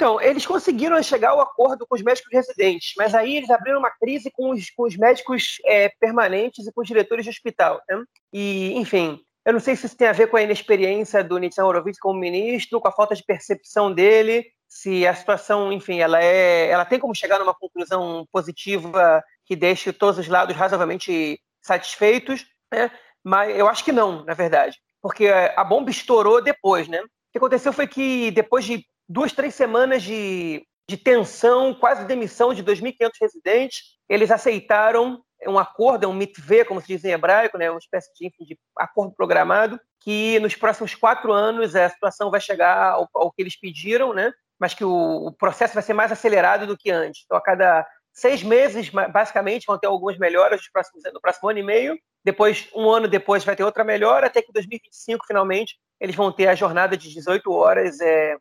Então, 0.01 0.19
eles 0.19 0.47
conseguiram 0.47 1.03
chegar 1.03 1.33
ao 1.33 1.43
acordo 1.43 1.87
com 1.87 1.95
os 1.95 2.01
médicos 2.01 2.33
residentes, 2.33 2.95
mas 2.97 3.15
aí 3.15 3.37
eles 3.37 3.51
abriram 3.51 3.81
uma 3.81 3.91
crise 3.91 4.31
com 4.31 4.49
os, 4.49 4.71
com 4.71 4.85
os 4.85 4.97
médicos 4.97 5.59
é, 5.67 5.91
permanentes 6.01 6.67
e 6.67 6.73
com 6.73 6.81
os 6.81 6.87
diretores 6.87 7.23
de 7.23 7.31
hospital. 7.31 7.83
Né? 7.87 8.03
E, 8.33 8.73
enfim, 8.79 9.21
eu 9.45 9.53
não 9.53 9.61
sei 9.61 9.77
se 9.77 9.85
isso 9.85 9.99
tem 9.99 10.09
a 10.09 10.13
ver 10.13 10.29
com 10.29 10.39
a 10.39 10.43
inexperiência 10.43 11.23
do 11.23 11.37
Nitzan 11.37 11.67
Horowitz 11.67 11.99
como 11.99 12.19
ministro, 12.19 12.81
com 12.81 12.89
a 12.89 12.93
falta 12.93 13.15
de 13.15 13.23
percepção 13.23 13.93
dele, 13.93 14.47
se 14.67 15.07
a 15.07 15.15
situação, 15.15 15.71
enfim, 15.71 16.01
ela 16.01 16.19
é, 16.19 16.71
ela 16.71 16.87
tem 16.87 16.99
como 16.99 17.15
chegar 17.15 17.39
numa 17.39 17.53
conclusão 17.53 18.27
positiva 18.33 19.23
que 19.45 19.55
deixe 19.55 19.93
todos 19.93 20.19
os 20.19 20.29
lados 20.29 20.57
razoavelmente 20.57 21.39
satisfeitos, 21.61 22.47
né? 22.73 22.91
Mas 23.23 23.55
eu 23.55 23.69
acho 23.69 23.85
que 23.85 23.93
não, 23.93 24.25
na 24.25 24.33
verdade, 24.33 24.79
porque 25.03 25.29
a 25.29 25.63
bomba 25.63 25.91
estourou 25.91 26.43
depois, 26.43 26.89
né? 26.89 27.03
O 27.03 27.33
que 27.33 27.37
aconteceu 27.37 27.71
foi 27.71 27.87
que 27.87 28.31
depois 28.31 28.65
de 28.65 28.83
duas, 29.11 29.33
três 29.33 29.57
semanas 29.57 30.05
de, 30.05 30.65
de 30.89 30.97
tensão, 30.97 31.75
quase 31.75 32.07
demissão 32.07 32.55
de 32.55 32.63
2.500 32.63 33.11
residentes. 33.21 33.79
Eles 34.09 34.31
aceitaram 34.31 35.21
um 35.49 35.59
acordo, 35.59 36.09
um 36.09 36.13
mitve, 36.13 36.65
como 36.65 36.81
se 36.81 36.87
diz 36.87 37.05
em 37.05 37.11
hebraico, 37.11 37.59
né, 37.59 37.71
uma 37.71 37.79
espécie 37.79 38.09
de, 38.15 38.27
enfim, 38.29 38.45
de 38.45 38.59
acordo 38.77 39.13
programado, 39.15 39.81
que 40.01 40.39
nos 40.39 40.55
próximos 40.55 40.95
quatro 40.95 41.33
anos 41.33 41.75
a 41.75 41.89
situação 41.89 42.31
vai 42.31 42.41
chegar 42.41 42.93
ao, 42.93 43.09
ao 43.15 43.33
que 43.33 43.43
eles 43.43 43.59
pediram, 43.59 44.15
né, 44.15 44.33
mas 44.61 44.75
que 44.75 44.85
o, 44.85 45.27
o, 45.27 45.33
processo 45.33 45.75
vai 45.75 45.83
ser 45.83 45.95
mais 45.95 46.13
acelerado 46.13 46.67
do 46.67 46.77
que 46.77 46.91
antes. 46.91 47.23
Então, 47.25 47.37
a 47.37 47.43
cada 47.43 47.87
seis 48.13 48.43
meses, 48.43 48.91
basicamente, 48.91 49.67
vão 49.67 49.79
ter 49.79 49.87
algumas 49.87 50.19
melhoras 50.19 50.61
no 50.61 50.73
próximo, 50.73 51.01
no 51.13 51.21
próximo 51.21 51.49
ano 51.49 51.59
e 51.59 51.63
meio. 51.63 51.99
Depois, 52.23 52.69
um 52.77 52.91
ano 52.91 53.09
depois, 53.09 53.45
vai 53.45 53.57
ter 53.57 53.65
outra 53.65 53.83
melhora, 53.83 54.27
até 54.27 54.43
que 54.43 54.51
em 54.51 54.53
2025, 54.53 55.25
finalmente, 55.27 55.77
eles 55.99 56.15
vão 56.15 56.31
ter 56.31 56.49
a 56.49 56.55
jornada 56.55 56.97
de 56.97 57.09
18 57.09 57.51
horas 57.51 57.99
é, 58.01 58.37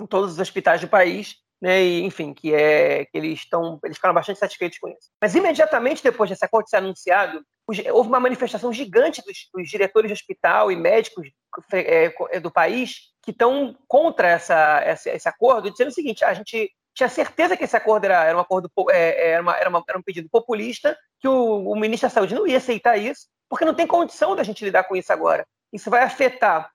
em 0.00 0.06
todos 0.06 0.32
os 0.32 0.38
hospitais 0.38 0.80
do 0.80 0.88
país, 0.88 1.36
né? 1.60 1.82
E, 1.82 2.04
enfim, 2.04 2.34
que 2.34 2.54
é 2.54 3.04
que 3.06 3.16
eles 3.16 3.40
estão, 3.40 3.78
eles 3.84 3.96
ficaram 3.96 4.14
bastante 4.14 4.38
satisfeitos 4.38 4.78
com 4.78 4.88
isso. 4.88 5.10
Mas 5.20 5.34
imediatamente 5.34 6.02
depois 6.02 6.28
desse 6.28 6.44
acordo 6.44 6.68
ser 6.68 6.76
anunciado, 6.76 7.42
houve 7.92 8.08
uma 8.08 8.20
manifestação 8.20 8.72
gigante 8.72 9.22
dos, 9.24 9.48
dos 9.52 9.68
diretores 9.68 10.08
de 10.08 10.12
hospital 10.12 10.70
e 10.70 10.76
médicos 10.76 11.28
é, 11.72 12.12
é, 12.32 12.40
do 12.40 12.50
país 12.50 13.12
que 13.22 13.30
estão 13.30 13.76
contra 13.88 14.28
essa, 14.28 14.80
essa, 14.84 15.10
esse 15.10 15.28
acordo, 15.28 15.70
dizendo 15.70 15.88
o 15.88 15.94
seguinte: 15.94 16.24
a 16.24 16.34
gente 16.34 16.70
tinha 16.94 17.08
certeza 17.08 17.56
que 17.56 17.64
esse 17.64 17.76
acordo 17.76 18.04
era, 18.04 18.24
era 18.24 18.36
um 18.36 18.40
acordo 18.40 18.70
é, 18.90 19.30
era, 19.30 19.42
uma, 19.42 19.56
era, 19.56 19.68
uma, 19.68 19.84
era, 19.88 19.98
um 19.98 20.02
pedido 20.02 20.28
populista, 20.30 20.96
que 21.18 21.26
o, 21.26 21.70
o 21.70 21.76
ministro 21.76 22.08
da 22.08 22.14
Saúde 22.14 22.34
não 22.34 22.46
ia 22.46 22.58
aceitar 22.58 22.96
isso, 22.96 23.26
porque 23.48 23.64
não 23.64 23.74
tem 23.74 23.86
condição 23.86 24.36
da 24.36 24.42
gente 24.42 24.64
lidar 24.64 24.84
com 24.84 24.94
isso 24.94 25.12
agora. 25.12 25.46
Isso 25.72 25.90
vai 25.90 26.02
afetar 26.02 26.70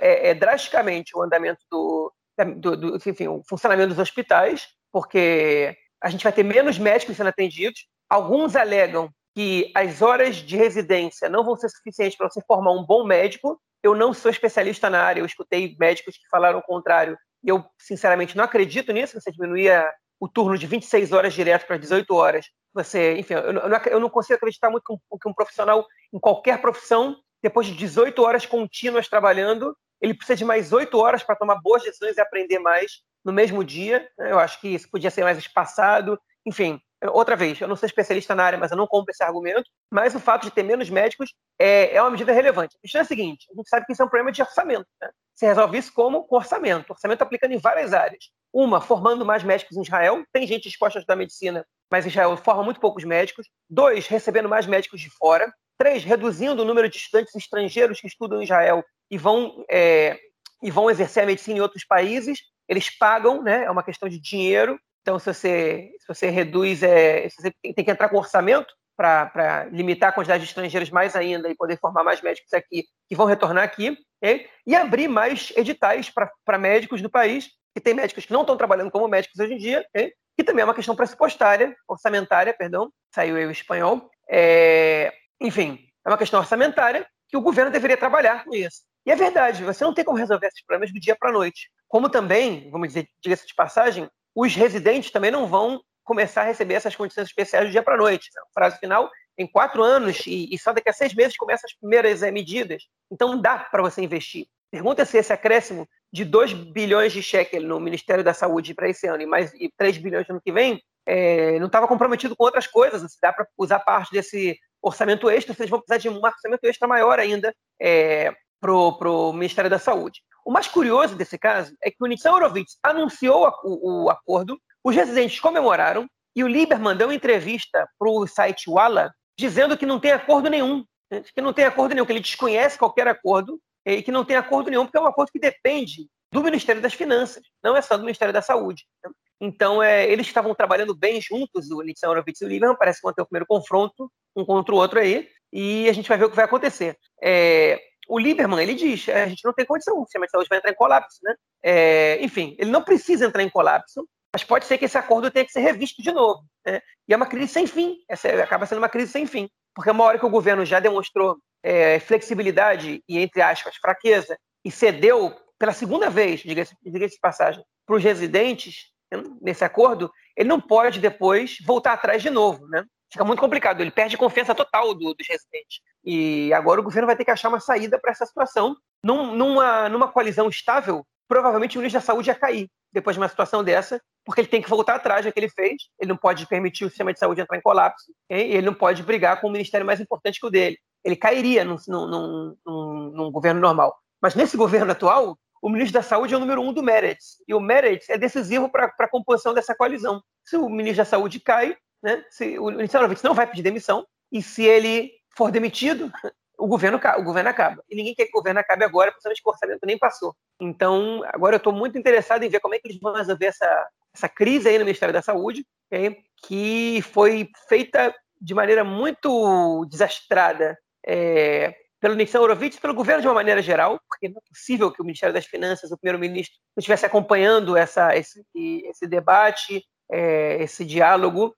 é, 0.00 0.30
é, 0.30 0.34
drasticamente 0.34 1.16
o 1.16 1.22
andamento 1.22 1.60
do, 1.70 2.12
do, 2.56 2.76
do 2.76 2.96
enfim, 2.96 3.28
o 3.28 3.42
funcionamento 3.48 3.90
dos 3.90 3.98
hospitais, 3.98 4.68
porque 4.92 5.76
a 6.02 6.10
gente 6.10 6.22
vai 6.22 6.32
ter 6.32 6.42
menos 6.42 6.78
médicos 6.78 7.16
sendo 7.16 7.28
atendidos. 7.28 7.86
Alguns 8.08 8.56
alegam 8.56 9.10
que 9.34 9.72
as 9.74 10.00
horas 10.00 10.36
de 10.36 10.56
residência 10.56 11.28
não 11.28 11.44
vão 11.44 11.56
ser 11.56 11.68
suficientes 11.68 12.16
para 12.16 12.28
você 12.28 12.40
formar 12.46 12.72
um 12.72 12.84
bom 12.84 13.04
médico. 13.04 13.60
Eu 13.82 13.94
não 13.94 14.14
sou 14.14 14.30
especialista 14.30 14.88
na 14.88 15.02
área, 15.02 15.20
eu 15.20 15.26
escutei 15.26 15.76
médicos 15.78 16.16
que 16.16 16.28
falaram 16.30 16.58
o 16.58 16.62
contrário, 16.62 17.18
e 17.42 17.48
eu, 17.48 17.64
sinceramente, 17.78 18.36
não 18.36 18.44
acredito 18.44 18.92
nisso. 18.92 19.20
Você 19.20 19.30
diminuía 19.30 19.86
o 20.18 20.28
turno 20.28 20.56
de 20.56 20.66
26 20.66 21.12
horas 21.12 21.34
direto 21.34 21.66
para 21.66 21.76
18 21.76 22.14
horas. 22.14 22.46
Você, 22.72 23.18
enfim, 23.18 23.34
eu 23.34 23.52
não, 23.52 23.62
eu 23.86 24.00
não 24.00 24.08
consigo 24.08 24.36
acreditar 24.36 24.70
muito 24.70 24.84
que 24.84 24.92
um, 24.92 25.18
que 25.18 25.28
um 25.28 25.34
profissional, 25.34 25.86
em 26.12 26.18
qualquer 26.18 26.60
profissão, 26.60 27.16
depois 27.42 27.66
de 27.66 27.74
18 27.74 28.22
horas 28.22 28.46
contínuas 28.46 29.06
trabalhando, 29.06 29.76
ele 30.04 30.12
precisa 30.12 30.36
de 30.36 30.44
mais 30.44 30.70
oito 30.70 30.98
horas 30.98 31.22
para 31.22 31.34
tomar 31.34 31.56
boas 31.62 31.82
decisões 31.82 32.18
e 32.18 32.20
aprender 32.20 32.58
mais 32.58 33.00
no 33.24 33.32
mesmo 33.32 33.64
dia. 33.64 34.06
Né? 34.18 34.32
Eu 34.32 34.38
acho 34.38 34.60
que 34.60 34.68
isso 34.68 34.88
podia 34.90 35.10
ser 35.10 35.24
mais 35.24 35.38
espaçado. 35.38 36.20
Enfim, 36.46 36.78
outra 37.10 37.34
vez, 37.34 37.58
eu 37.58 37.66
não 37.66 37.74
sou 37.74 37.86
especialista 37.86 38.34
na 38.34 38.44
área, 38.44 38.58
mas 38.58 38.70
eu 38.70 38.76
não 38.76 38.86
compro 38.86 39.10
esse 39.10 39.24
argumento. 39.24 39.64
Mas 39.90 40.14
o 40.14 40.20
fato 40.20 40.42
de 40.42 40.50
ter 40.50 40.62
menos 40.62 40.90
médicos 40.90 41.32
é, 41.58 41.96
é 41.96 42.02
uma 42.02 42.10
medida 42.10 42.32
relevante. 42.32 42.76
A 42.76 42.80
questão 42.82 43.00
é 43.00 43.02
a 43.02 43.06
seguinte: 43.06 43.46
a 43.50 43.56
gente 43.56 43.68
sabe 43.68 43.86
que 43.86 43.92
isso 43.92 44.02
é 44.02 44.04
um 44.04 44.08
problema 44.08 44.30
de 44.30 44.42
orçamento. 44.42 44.86
Né? 45.00 45.08
Você 45.34 45.46
resolve 45.46 45.78
isso 45.78 45.92
como 45.94 46.24
com 46.24 46.36
orçamento. 46.36 46.90
Orçamento 46.90 47.22
aplicando 47.22 47.52
em 47.52 47.58
várias 47.58 47.94
áreas. 47.94 48.24
Uma, 48.52 48.82
formando 48.82 49.24
mais 49.24 49.42
médicos 49.42 49.74
em 49.74 49.82
Israel. 49.82 50.22
Tem 50.34 50.46
gente 50.46 50.68
disposta 50.68 50.98
a 50.98 51.00
estudar 51.00 51.16
medicina, 51.16 51.66
mas 51.90 52.04
Israel 52.04 52.36
forma 52.36 52.62
muito 52.62 52.78
poucos 52.78 53.04
médicos. 53.04 53.48
Dois, 53.70 54.06
recebendo 54.06 54.50
mais 54.50 54.66
médicos 54.66 55.00
de 55.00 55.08
fora. 55.08 55.50
Três, 55.78 56.04
reduzindo 56.04 56.62
o 56.62 56.64
número 56.64 56.90
de 56.90 56.98
estudantes 56.98 57.34
estrangeiros 57.34 58.00
que 58.00 58.06
estudam 58.06 58.40
em 58.40 58.44
Israel 58.44 58.84
e 59.10 59.18
vão, 59.18 59.64
é, 59.70 60.18
e 60.62 60.70
vão 60.70 60.90
exercer 60.90 61.22
a 61.22 61.26
medicina 61.26 61.58
em 61.58 61.62
outros 61.62 61.84
países. 61.84 62.40
eles 62.68 62.90
pagam, 62.90 63.42
né? 63.42 63.64
É 63.64 63.70
uma 63.70 63.82
questão 63.82 64.08
de 64.08 64.18
dinheiro. 64.18 64.78
Então, 65.02 65.18
se 65.18 65.32
você, 65.32 65.90
se 65.98 66.08
você 66.08 66.30
reduz, 66.30 66.82
é, 66.82 67.28
você 67.28 67.52
tem, 67.62 67.74
tem 67.74 67.84
que 67.84 67.90
entrar 67.90 68.08
com 68.08 68.16
orçamento 68.16 68.72
para 68.96 69.68
limitar 69.72 70.10
a 70.10 70.12
quantidade 70.12 70.42
de 70.42 70.48
estrangeiros 70.48 70.90
mais 70.90 71.16
ainda 71.16 71.48
e 71.48 71.56
poder 71.56 71.78
formar 71.78 72.04
mais 72.04 72.22
médicos 72.22 72.52
aqui 72.52 72.84
que 73.08 73.16
vão 73.16 73.26
retornar 73.26 73.64
aqui, 73.64 73.96
okay? 74.22 74.48
e 74.66 74.74
abrir 74.74 75.08
mais 75.08 75.52
editais 75.56 76.10
para 76.10 76.58
médicos 76.58 77.02
do 77.02 77.10
país, 77.10 77.48
que 77.74 77.80
tem 77.80 77.92
médicos 77.92 78.24
que 78.24 78.32
não 78.32 78.42
estão 78.42 78.56
trabalhando 78.56 78.90
como 78.90 79.08
médicos 79.08 79.38
hoje 79.38 79.54
em 79.54 79.58
dia, 79.58 79.84
okay? 79.88 80.12
que 80.36 80.44
também 80.44 80.62
é 80.62 80.64
uma 80.64 80.74
questão 80.74 80.96
pressupostária, 80.96 81.76
orçamentária, 81.88 82.54
perdão, 82.54 82.90
saiu 83.14 83.36
o 83.36 83.50
espanhol. 83.50 84.08
É, 84.28 85.12
enfim, 85.40 85.78
é 86.04 86.08
uma 86.08 86.18
questão 86.18 86.40
orçamentária 86.40 87.06
que 87.28 87.36
o 87.36 87.40
governo 87.40 87.70
deveria 87.70 87.96
trabalhar 87.96 88.44
com 88.44 88.54
isso. 88.54 88.82
E 89.06 89.10
é 89.10 89.16
verdade, 89.16 89.64
você 89.64 89.84
não 89.84 89.92
tem 89.92 90.04
como 90.04 90.18
resolver 90.18 90.46
esses 90.46 90.64
problemas 90.64 90.92
do 90.92 91.00
dia 91.00 91.16
para 91.18 91.30
a 91.30 91.32
noite. 91.32 91.70
Como 91.86 92.08
também, 92.08 92.70
vamos 92.70 92.88
dizer, 92.88 93.06
diga-se 93.22 93.46
de 93.46 93.54
passagem, 93.54 94.08
os 94.34 94.54
residentes 94.54 95.10
também 95.10 95.30
não 95.30 95.46
vão 95.46 95.80
começar 96.02 96.42
a 96.42 96.46
receber 96.46 96.74
essas 96.74 96.96
condições 96.96 97.28
especiais 97.28 97.66
do 97.66 97.72
dia 97.72 97.82
para 97.82 97.94
a 97.94 97.98
noite. 97.98 98.28
O 98.50 98.54
prazo 98.54 98.78
final 98.78 99.10
em 99.36 99.46
quatro 99.46 99.82
anos 99.82 100.26
e, 100.26 100.54
e, 100.54 100.58
só 100.58 100.72
daqui 100.72 100.88
a 100.88 100.92
seis 100.92 101.14
meses 101.14 101.36
começam 101.36 101.66
as 101.66 101.76
primeiras 101.76 102.22
é, 102.22 102.30
medidas. 102.30 102.84
Então 103.10 103.40
dá 103.40 103.58
para 103.58 103.82
você 103.82 104.02
investir. 104.02 104.46
Pergunta 104.70 105.04
se 105.04 105.18
esse 105.18 105.32
acréscimo 105.32 105.88
de 106.12 106.24
2 106.24 106.52
bilhões 106.52 107.12
de 107.12 107.22
shekel 107.22 107.62
no 107.62 107.80
Ministério 107.80 108.24
da 108.24 108.34
Saúde 108.34 108.74
para 108.74 108.88
esse 108.88 109.06
ano 109.06 109.22
e 109.22 109.26
mais 109.26 109.52
e 109.54 109.70
3 109.76 109.98
bilhões 109.98 110.26
no 110.28 110.34
ano 110.34 110.42
que 110.44 110.52
vem 110.52 110.82
é, 111.06 111.58
não 111.58 111.66
estava 111.66 111.88
comprometido 111.88 112.36
com 112.36 112.44
outras 112.44 112.66
coisas. 112.66 113.00
Se 113.12 113.20
dá 113.20 113.32
para 113.32 113.46
usar 113.58 113.80
parte 113.80 114.12
desse 114.12 114.58
orçamento 114.80 115.28
extra, 115.30 115.54
vocês 115.54 115.70
vão 115.70 115.80
precisar 115.80 115.98
de 115.98 116.08
um 116.08 116.22
orçamento 116.22 116.64
extra 116.64 116.86
maior 116.86 117.18
ainda 117.18 117.54
é, 117.80 118.32
para 118.64 119.10
o 119.10 119.32
Ministério 119.32 119.70
da 119.70 119.78
Saúde. 119.78 120.22
O 120.44 120.50
mais 120.50 120.66
curioso 120.66 121.14
desse 121.14 121.38
caso 121.38 121.74
é 121.82 121.90
que 121.90 121.96
o 122.00 122.06
Nitzan 122.06 122.32
Horowitz 122.32 122.78
anunciou 122.82 123.50
o, 123.62 124.04
o 124.04 124.10
acordo, 124.10 124.58
os 124.82 124.94
residentes 124.94 125.38
comemoraram 125.38 126.06
e 126.34 126.42
o 126.42 126.48
Lieberman 126.48 126.96
deu 126.96 127.08
uma 127.08 127.14
entrevista 127.14 127.86
para 127.98 128.10
o 128.10 128.26
site 128.26 128.68
Walla 128.68 129.12
dizendo 129.38 129.76
que 129.76 129.86
não 129.86 130.00
tem 130.00 130.12
acordo 130.12 130.48
nenhum, 130.48 130.84
né? 131.10 131.22
que 131.22 131.40
não 131.40 131.52
tem 131.52 131.64
acordo 131.64 131.94
nenhum, 131.94 132.06
que 132.06 132.12
ele 132.12 132.20
desconhece 132.20 132.78
qualquer 132.78 133.06
acordo 133.06 133.60
e 133.84 134.02
que 134.02 134.12
não 134.12 134.24
tem 134.24 134.36
acordo 134.36 134.70
nenhum, 134.70 134.84
porque 134.84 134.96
é 134.96 135.00
um 135.00 135.06
acordo 135.06 135.30
que 135.30 135.38
depende 135.38 136.08
do 136.32 136.42
Ministério 136.42 136.80
das 136.80 136.94
Finanças, 136.94 137.42
não 137.62 137.76
é 137.76 137.82
só 137.82 137.96
do 137.96 138.02
Ministério 138.02 138.32
da 138.32 138.42
Saúde. 138.42 138.84
Né? 139.04 139.10
Então, 139.40 139.82
é, 139.82 140.10
eles 140.10 140.26
estavam 140.26 140.54
trabalhando 140.54 140.94
bem 140.94 141.20
juntos, 141.20 141.70
o 141.70 141.82
Nixon 141.82 142.08
Horowitz 142.08 142.40
e 142.40 142.44
o 142.44 142.48
Lieberman, 142.48 142.76
parece 142.78 143.00
que 143.00 143.06
vão 143.06 143.12
ter 143.12 143.22
o 143.22 143.26
primeiro 143.26 143.46
confronto, 143.46 144.10
um 144.34 144.44
contra 144.44 144.74
o 144.74 144.78
outro 144.78 144.98
aí, 144.98 145.28
e 145.52 145.88
a 145.88 145.92
gente 145.92 146.08
vai 146.08 146.18
ver 146.18 146.24
o 146.24 146.30
que 146.30 146.36
vai 146.36 146.44
acontecer. 146.44 146.96
É, 147.22 147.80
o 148.08 148.18
Lieberman, 148.18 148.62
ele 148.62 148.74
diz, 148.74 149.08
é, 149.08 149.24
a 149.24 149.28
gente 149.28 149.44
não 149.44 149.52
tem 149.52 149.64
condição, 149.64 149.98
o 150.00 150.04
sistema 150.04 150.26
de 150.26 150.30
saúde 150.30 150.48
vai 150.48 150.58
entrar 150.58 150.70
em 150.70 150.74
colapso, 150.74 151.18
né? 151.22 151.34
É, 151.62 152.18
enfim, 152.22 152.54
ele 152.58 152.70
não 152.70 152.82
precisa 152.82 153.26
entrar 153.26 153.42
em 153.42 153.48
colapso, 153.48 154.06
mas 154.32 154.44
pode 154.44 154.66
ser 154.66 154.78
que 154.78 154.84
esse 154.84 154.98
acordo 154.98 155.30
tenha 155.30 155.44
que 155.44 155.52
ser 155.52 155.60
revisto 155.60 156.02
de 156.02 156.10
novo. 156.10 156.44
Né? 156.66 156.80
E 157.08 157.14
é 157.14 157.16
uma 157.16 157.26
crise 157.26 157.52
sem 157.52 157.66
fim, 157.66 157.96
essa 158.08 158.28
acaba 158.42 158.66
sendo 158.66 158.78
uma 158.78 158.88
crise 158.88 159.12
sem 159.12 159.26
fim, 159.26 159.48
porque 159.74 159.90
uma 159.90 160.04
hora 160.04 160.18
que 160.18 160.26
o 160.26 160.30
governo 160.30 160.64
já 160.64 160.80
demonstrou 160.80 161.38
é, 161.62 161.98
flexibilidade 162.00 163.02
e, 163.08 163.18
entre 163.18 163.40
aspas, 163.40 163.76
fraqueza, 163.76 164.36
e 164.64 164.70
cedeu 164.70 165.34
pela 165.58 165.72
segunda 165.72 166.10
vez, 166.10 166.40
diga-se 166.40 166.76
diga 166.82 167.08
de 167.08 167.18
passagem, 167.20 167.64
para 167.86 167.96
os 167.96 168.02
residentes 168.02 168.92
né, 169.10 169.22
nesse 169.40 169.64
acordo, 169.64 170.10
ele 170.36 170.48
não 170.48 170.60
pode 170.60 171.00
depois 171.00 171.56
voltar 171.64 171.92
atrás 171.92 172.22
de 172.22 172.30
novo, 172.30 172.66
né? 172.66 172.84
Fica 173.14 173.24
muito 173.24 173.38
complicado, 173.38 173.80
ele 173.80 173.92
perde 173.92 174.16
confiança 174.16 174.56
total 174.56 174.92
do, 174.92 175.14
dos 175.14 175.28
residentes. 175.28 175.78
E 176.04 176.52
agora 176.52 176.80
o 176.80 176.82
governo 176.82 177.06
vai 177.06 177.14
ter 177.14 177.24
que 177.24 177.30
achar 177.30 177.48
uma 177.48 177.60
saída 177.60 177.96
para 177.96 178.10
essa 178.10 178.26
situação. 178.26 178.76
Num, 179.04 179.36
numa, 179.36 179.88
numa 179.88 180.08
coalizão 180.08 180.48
estável, 180.48 181.06
provavelmente 181.28 181.78
o 181.78 181.80
ministro 181.80 182.00
da 182.00 182.04
Saúde 182.04 182.28
ia 182.28 182.34
cair 182.34 182.68
depois 182.92 183.14
de 183.14 183.20
uma 183.20 183.28
situação 183.28 183.62
dessa, 183.62 184.02
porque 184.24 184.40
ele 184.40 184.48
tem 184.48 184.60
que 184.60 184.68
voltar 184.68 184.96
atrás 184.96 185.24
do 185.24 185.32
que 185.32 185.38
ele 185.38 185.48
fez, 185.48 185.76
ele 186.00 186.08
não 186.08 186.16
pode 186.16 186.44
permitir 186.48 186.86
o 186.86 186.88
sistema 186.88 187.12
de 187.12 187.20
saúde 187.20 187.40
entrar 187.40 187.56
em 187.56 187.62
colapso, 187.62 188.12
e 188.28 188.34
ele 188.34 188.66
não 188.66 188.74
pode 188.74 189.00
brigar 189.04 189.40
com 189.40 189.46
o 189.46 189.52
ministério 189.52 189.86
mais 189.86 190.00
importante 190.00 190.40
que 190.40 190.46
o 190.46 190.50
dele. 190.50 190.76
Ele 191.04 191.14
cairia 191.14 191.64
num, 191.64 191.76
num, 191.86 192.56
num, 192.66 193.10
num 193.14 193.30
governo 193.30 193.60
normal. 193.60 193.96
Mas 194.20 194.34
nesse 194.34 194.56
governo 194.56 194.90
atual, 194.90 195.38
o 195.62 195.68
ministro 195.68 195.94
da 195.94 196.02
Saúde 196.02 196.34
é 196.34 196.36
o 196.36 196.40
número 196.40 196.60
um 196.60 196.72
do 196.72 196.82
Meretz, 196.82 197.36
e 197.46 197.54
o 197.54 197.60
Meretz 197.60 198.08
é 198.08 198.18
decisivo 198.18 198.68
para 198.68 198.92
a 198.98 199.08
composição 199.08 199.54
dessa 199.54 199.72
coalizão. 199.72 200.20
Se 200.44 200.56
o 200.56 200.68
ministro 200.68 200.98
da 200.98 201.04
Saúde 201.04 201.38
cai, 201.38 201.76
né, 202.04 202.22
se, 202.28 202.58
o 202.58 202.66
ministro 202.66 203.00
não 203.24 203.34
vai 203.34 203.46
pedir 203.46 203.62
demissão, 203.62 204.06
e 204.30 204.42
se 204.42 204.62
ele 204.62 205.10
for 205.36 205.50
demitido, 205.50 206.12
o 206.58 206.66
governo, 206.66 207.00
o 207.18 207.22
governo 207.24 207.48
acaba. 207.48 207.82
E 207.88 207.96
ninguém 207.96 208.14
quer 208.14 208.26
que 208.26 208.30
o 208.30 208.40
governo 208.40 208.60
acabe 208.60 208.84
agora, 208.84 209.10
principalmente 209.10 209.42
que 209.42 209.48
o 209.48 209.52
orçamento 209.52 209.86
nem 209.86 209.98
passou. 209.98 210.36
Então, 210.60 211.22
agora 211.26 211.56
eu 211.56 211.58
estou 211.58 211.72
muito 211.72 211.98
interessado 211.98 212.42
em 212.42 212.48
ver 212.48 212.60
como 212.60 212.74
é 212.74 212.78
que 212.78 212.86
eles 212.86 213.00
vão 213.00 213.14
resolver 213.14 213.46
essa, 213.46 213.88
essa 214.14 214.28
crise 214.28 214.68
aí 214.68 214.78
no 214.78 214.84
Ministério 214.84 215.12
da 215.12 215.22
Saúde, 215.22 215.66
okay? 215.90 216.18
que 216.46 217.02
foi 217.10 217.48
feita 217.68 218.14
de 218.40 218.54
maneira 218.54 218.84
muito 218.84 219.86
desastrada 219.86 220.78
é, 221.06 221.74
pelo 222.00 222.14
Nixon 222.14 222.40
Horowitz 222.40 222.76
e 222.76 222.80
pelo 222.80 222.94
governo 222.94 223.22
de 223.22 223.28
uma 223.28 223.34
maneira 223.34 223.62
geral, 223.62 223.98
porque 224.06 224.28
não 224.28 224.36
é 224.36 224.48
possível 224.48 224.92
que 224.92 225.00
o 225.00 225.04
Ministério 225.04 225.32
das 225.32 225.46
Finanças, 225.46 225.90
o 225.90 225.96
primeiro-ministro, 225.96 226.54
não 226.76 226.80
estivesse 226.80 227.06
acompanhando 227.06 227.76
essa, 227.76 228.14
esse, 228.14 228.44
esse 228.54 229.06
debate, 229.06 229.82
é, 230.12 230.62
esse 230.62 230.84
diálogo, 230.84 231.56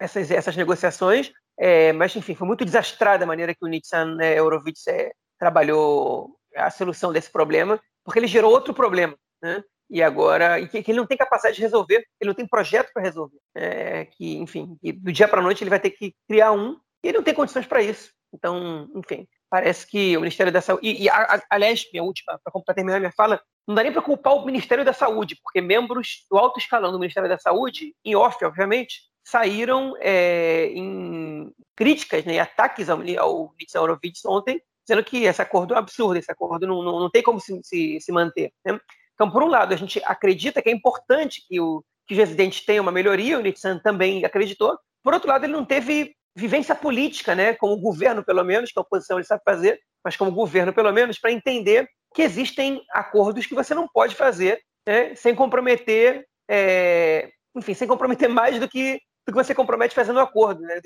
essas, 0.00 0.30
essas 0.30 0.56
negociações, 0.56 1.30
é, 1.58 1.92
mas, 1.92 2.16
enfim, 2.16 2.34
foi 2.34 2.46
muito 2.46 2.64
desastrada 2.64 3.24
a 3.24 3.26
maneira 3.26 3.54
que 3.54 3.64
o 3.64 3.68
Nixon 3.68 4.14
né, 4.16 4.40
Horowitz 4.40 4.86
é, 4.86 5.12
trabalhou 5.38 6.34
a 6.56 6.70
solução 6.70 7.12
desse 7.12 7.30
problema, 7.30 7.80
porque 8.04 8.18
ele 8.18 8.26
gerou 8.26 8.50
outro 8.50 8.72
problema, 8.72 9.14
né? 9.42 9.62
E 9.90 10.02
agora, 10.02 10.60
e 10.60 10.68
que, 10.68 10.82
que, 10.82 10.90
ele 10.92 10.98
não 10.98 11.06
tem 11.06 11.18
capacidade 11.18 11.56
de 11.56 11.62
resolver, 11.62 12.04
ele 12.20 12.28
não 12.28 12.34
tem 12.34 12.46
projeto 12.46 12.90
para 12.92 13.02
resolver. 13.02 13.38
É, 13.54 14.04
que, 14.04 14.36
enfim, 14.36 14.76
que 14.80 14.92
do 14.92 15.12
dia 15.12 15.26
para 15.26 15.40
a 15.40 15.42
noite 15.42 15.62
ele 15.62 15.70
vai 15.70 15.80
ter 15.80 15.90
que 15.90 16.14
criar 16.28 16.52
um, 16.52 16.76
e 17.02 17.08
ele 17.08 17.18
não 17.18 17.24
tem 17.24 17.34
condições 17.34 17.66
para 17.66 17.82
isso. 17.82 18.12
Então, 18.32 18.88
enfim, 18.94 19.26
parece 19.50 19.84
que 19.84 20.16
o 20.16 20.20
Ministério 20.20 20.52
da 20.52 20.60
Saúde. 20.60 20.86
E, 20.86 21.02
e 21.02 21.10
a, 21.10 21.16
a, 21.16 21.42
aliás, 21.50 21.84
minha 21.92 22.04
última, 22.04 22.40
para 22.64 22.74
terminar 22.74 23.00
minha 23.00 23.10
fala, 23.10 23.42
não 23.66 23.74
dá 23.74 23.82
nem 23.82 23.92
para 23.92 24.00
culpar 24.00 24.34
o 24.34 24.46
Ministério 24.46 24.84
da 24.84 24.92
Saúde, 24.92 25.36
porque 25.42 25.60
membros 25.60 26.24
do 26.30 26.38
alto 26.38 26.60
escalão 26.60 26.92
do 26.92 26.98
Ministério 26.98 27.28
da 27.28 27.38
Saúde, 27.38 27.92
em 28.04 28.14
off, 28.14 28.42
obviamente, 28.44 29.09
saíram 29.24 29.94
é, 30.00 30.66
em 30.66 31.52
críticas, 31.76 32.24
né, 32.24 32.38
ataques 32.38 32.88
ao, 32.88 33.00
ao 33.18 33.54
Horowitz 33.82 34.24
ontem, 34.24 34.60
dizendo 34.86 35.04
que 35.04 35.24
esse 35.24 35.40
acordo 35.40 35.74
é 35.74 35.76
um 35.76 35.80
absurdo, 35.80 36.18
esse 36.18 36.30
acordo 36.30 36.66
não, 36.66 36.82
não, 36.82 37.00
não 37.00 37.10
tem 37.10 37.22
como 37.22 37.40
se, 37.40 37.60
se, 37.62 38.00
se 38.00 38.12
manter. 38.12 38.52
Né? 38.64 38.78
Então, 39.14 39.30
por 39.30 39.42
um 39.42 39.48
lado, 39.48 39.72
a 39.72 39.76
gente 39.76 40.00
acredita 40.04 40.62
que 40.62 40.68
é 40.68 40.72
importante 40.72 41.44
que, 41.46 41.60
o, 41.60 41.84
que 42.06 42.14
os 42.14 42.18
residentes 42.18 42.64
tenham 42.64 42.82
uma 42.82 42.92
melhoria, 42.92 43.38
o 43.38 43.42
Nixon 43.42 43.78
também 43.78 44.24
acreditou. 44.24 44.78
Por 45.02 45.14
outro 45.14 45.28
lado, 45.28 45.44
ele 45.44 45.52
não 45.52 45.64
teve 45.64 46.14
vivência 46.34 46.74
política, 46.74 47.34
né, 47.34 47.54
como 47.54 47.76
governo, 47.76 48.24
pelo 48.24 48.44
menos, 48.44 48.72
que 48.72 48.78
a 48.78 48.82
oposição 48.82 49.18
ele 49.18 49.26
sabe 49.26 49.42
fazer, 49.44 49.80
mas 50.04 50.16
como 50.16 50.32
governo, 50.32 50.72
pelo 50.72 50.92
menos, 50.92 51.18
para 51.18 51.32
entender 51.32 51.88
que 52.14 52.22
existem 52.22 52.82
acordos 52.92 53.46
que 53.46 53.54
você 53.54 53.74
não 53.74 53.86
pode 53.86 54.14
fazer 54.14 54.60
né, 54.86 55.14
sem 55.14 55.34
comprometer, 55.34 56.26
é, 56.48 57.30
enfim, 57.54 57.74
sem 57.74 57.86
comprometer 57.86 58.28
mais 58.30 58.58
do 58.58 58.68
que 58.68 59.00
do 59.30 59.36
que 59.36 59.44
você 59.44 59.54
compromete 59.54 59.94
fazendo 59.94 60.18
um 60.18 60.22
acordo, 60.22 60.60
né? 60.62 60.80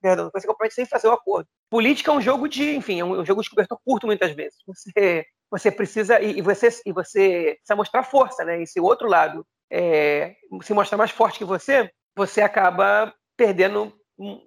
Perdão, 0.00 0.30
você 0.32 0.46
compromete 0.46 0.74
sem 0.74 0.84
fazer 0.84 1.08
um 1.08 1.12
acordo. 1.12 1.48
Política 1.70 2.10
é 2.10 2.14
um 2.14 2.20
jogo 2.20 2.48
de, 2.48 2.74
enfim, 2.74 3.00
é 3.00 3.04
um 3.04 3.24
jogo 3.24 3.42
de 3.42 3.50
cobertor 3.50 3.78
curto 3.84 4.06
muitas 4.06 4.32
vezes. 4.32 4.58
Você, 4.66 5.24
você 5.50 5.70
precisa 5.70 6.20
e, 6.20 6.42
você 6.42 6.68
e 6.84 6.92
você 6.92 7.54
precisa 7.56 7.76
mostrar 7.76 8.02
força, 8.02 8.44
né? 8.44 8.62
E 8.62 8.66
se 8.66 8.80
o 8.80 8.84
outro 8.84 9.08
lado 9.08 9.46
é, 9.70 10.34
se 10.62 10.74
mostrar 10.74 10.98
mais 10.98 11.10
forte 11.10 11.38
que 11.38 11.44
você, 11.44 11.90
você 12.16 12.42
acaba 12.42 13.14
perdendo, 13.36 13.92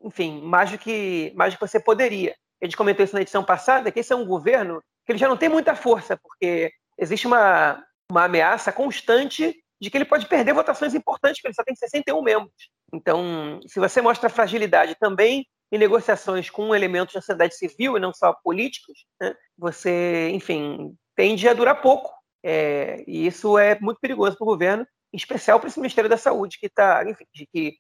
enfim, 0.04 0.42
mais 0.42 0.72
do 0.72 0.78
que 0.78 1.34
mais 1.36 1.54
do 1.54 1.58
que 1.58 1.68
você 1.68 1.80
poderia. 1.80 2.36
A 2.62 2.66
gente 2.66 2.78
comentou 2.78 3.04
isso 3.04 3.16
na 3.16 3.22
edição 3.22 3.44
passada, 3.44 3.92
que 3.92 4.00
esse 4.00 4.14
é 4.14 4.16
um 4.16 4.26
governo 4.26 4.82
que 5.06 5.12
ele 5.12 5.20
já 5.20 5.28
não 5.28 5.38
tem 5.38 5.50
muita 5.50 5.76
força, 5.76 6.18
porque 6.18 6.72
existe 6.98 7.28
uma, 7.28 7.84
uma 8.10 8.26
ameaça 8.26 8.72
constante 8.72 9.56
de 9.82 9.90
que 9.90 9.98
ele 9.98 10.06
pode 10.06 10.28
perder 10.28 10.54
votações 10.54 10.94
importantes, 10.94 11.38
porque 11.38 11.48
ele 11.48 11.56
só 11.56 11.64
tem 11.64 11.76
61 11.76 12.22
membros. 12.22 12.72
Então, 12.94 13.60
se 13.68 13.80
você 13.80 14.02
mostra 14.02 14.30
fragilidade 14.30 14.96
também 15.00 15.46
em 15.72 15.78
negociações 15.78 16.50
com 16.50 16.76
elementos 16.76 17.16
da 17.16 17.22
sociedade 17.22 17.56
civil 17.56 17.98
e 17.98 18.00
não 18.00 18.14
só 18.14 18.32
políticos, 18.44 19.06
né, 19.20 19.36
você, 19.58 20.30
enfim, 20.30 20.96
tende 21.16 21.50
a 21.50 21.54
durar 21.54 21.82
pouco. 21.82 22.14
É, 22.46 23.04
e 23.08 23.26
isso 23.26 23.58
é 23.58 23.80
muito 23.80 24.00
perigoso 24.00 24.38
para 24.38 24.46
o 24.46 24.48
governo, 24.48 24.86
em 25.12 25.18
especial 25.18 25.60
para 25.60 25.70
esse 25.70 25.80
Ministério 25.80 26.10
da 26.10 26.18
Saúde, 26.18 26.60
que 26.60 26.68
está, 26.68 27.04
enfim, 27.10 27.26
que, 27.34 27.48
que, 27.52 27.76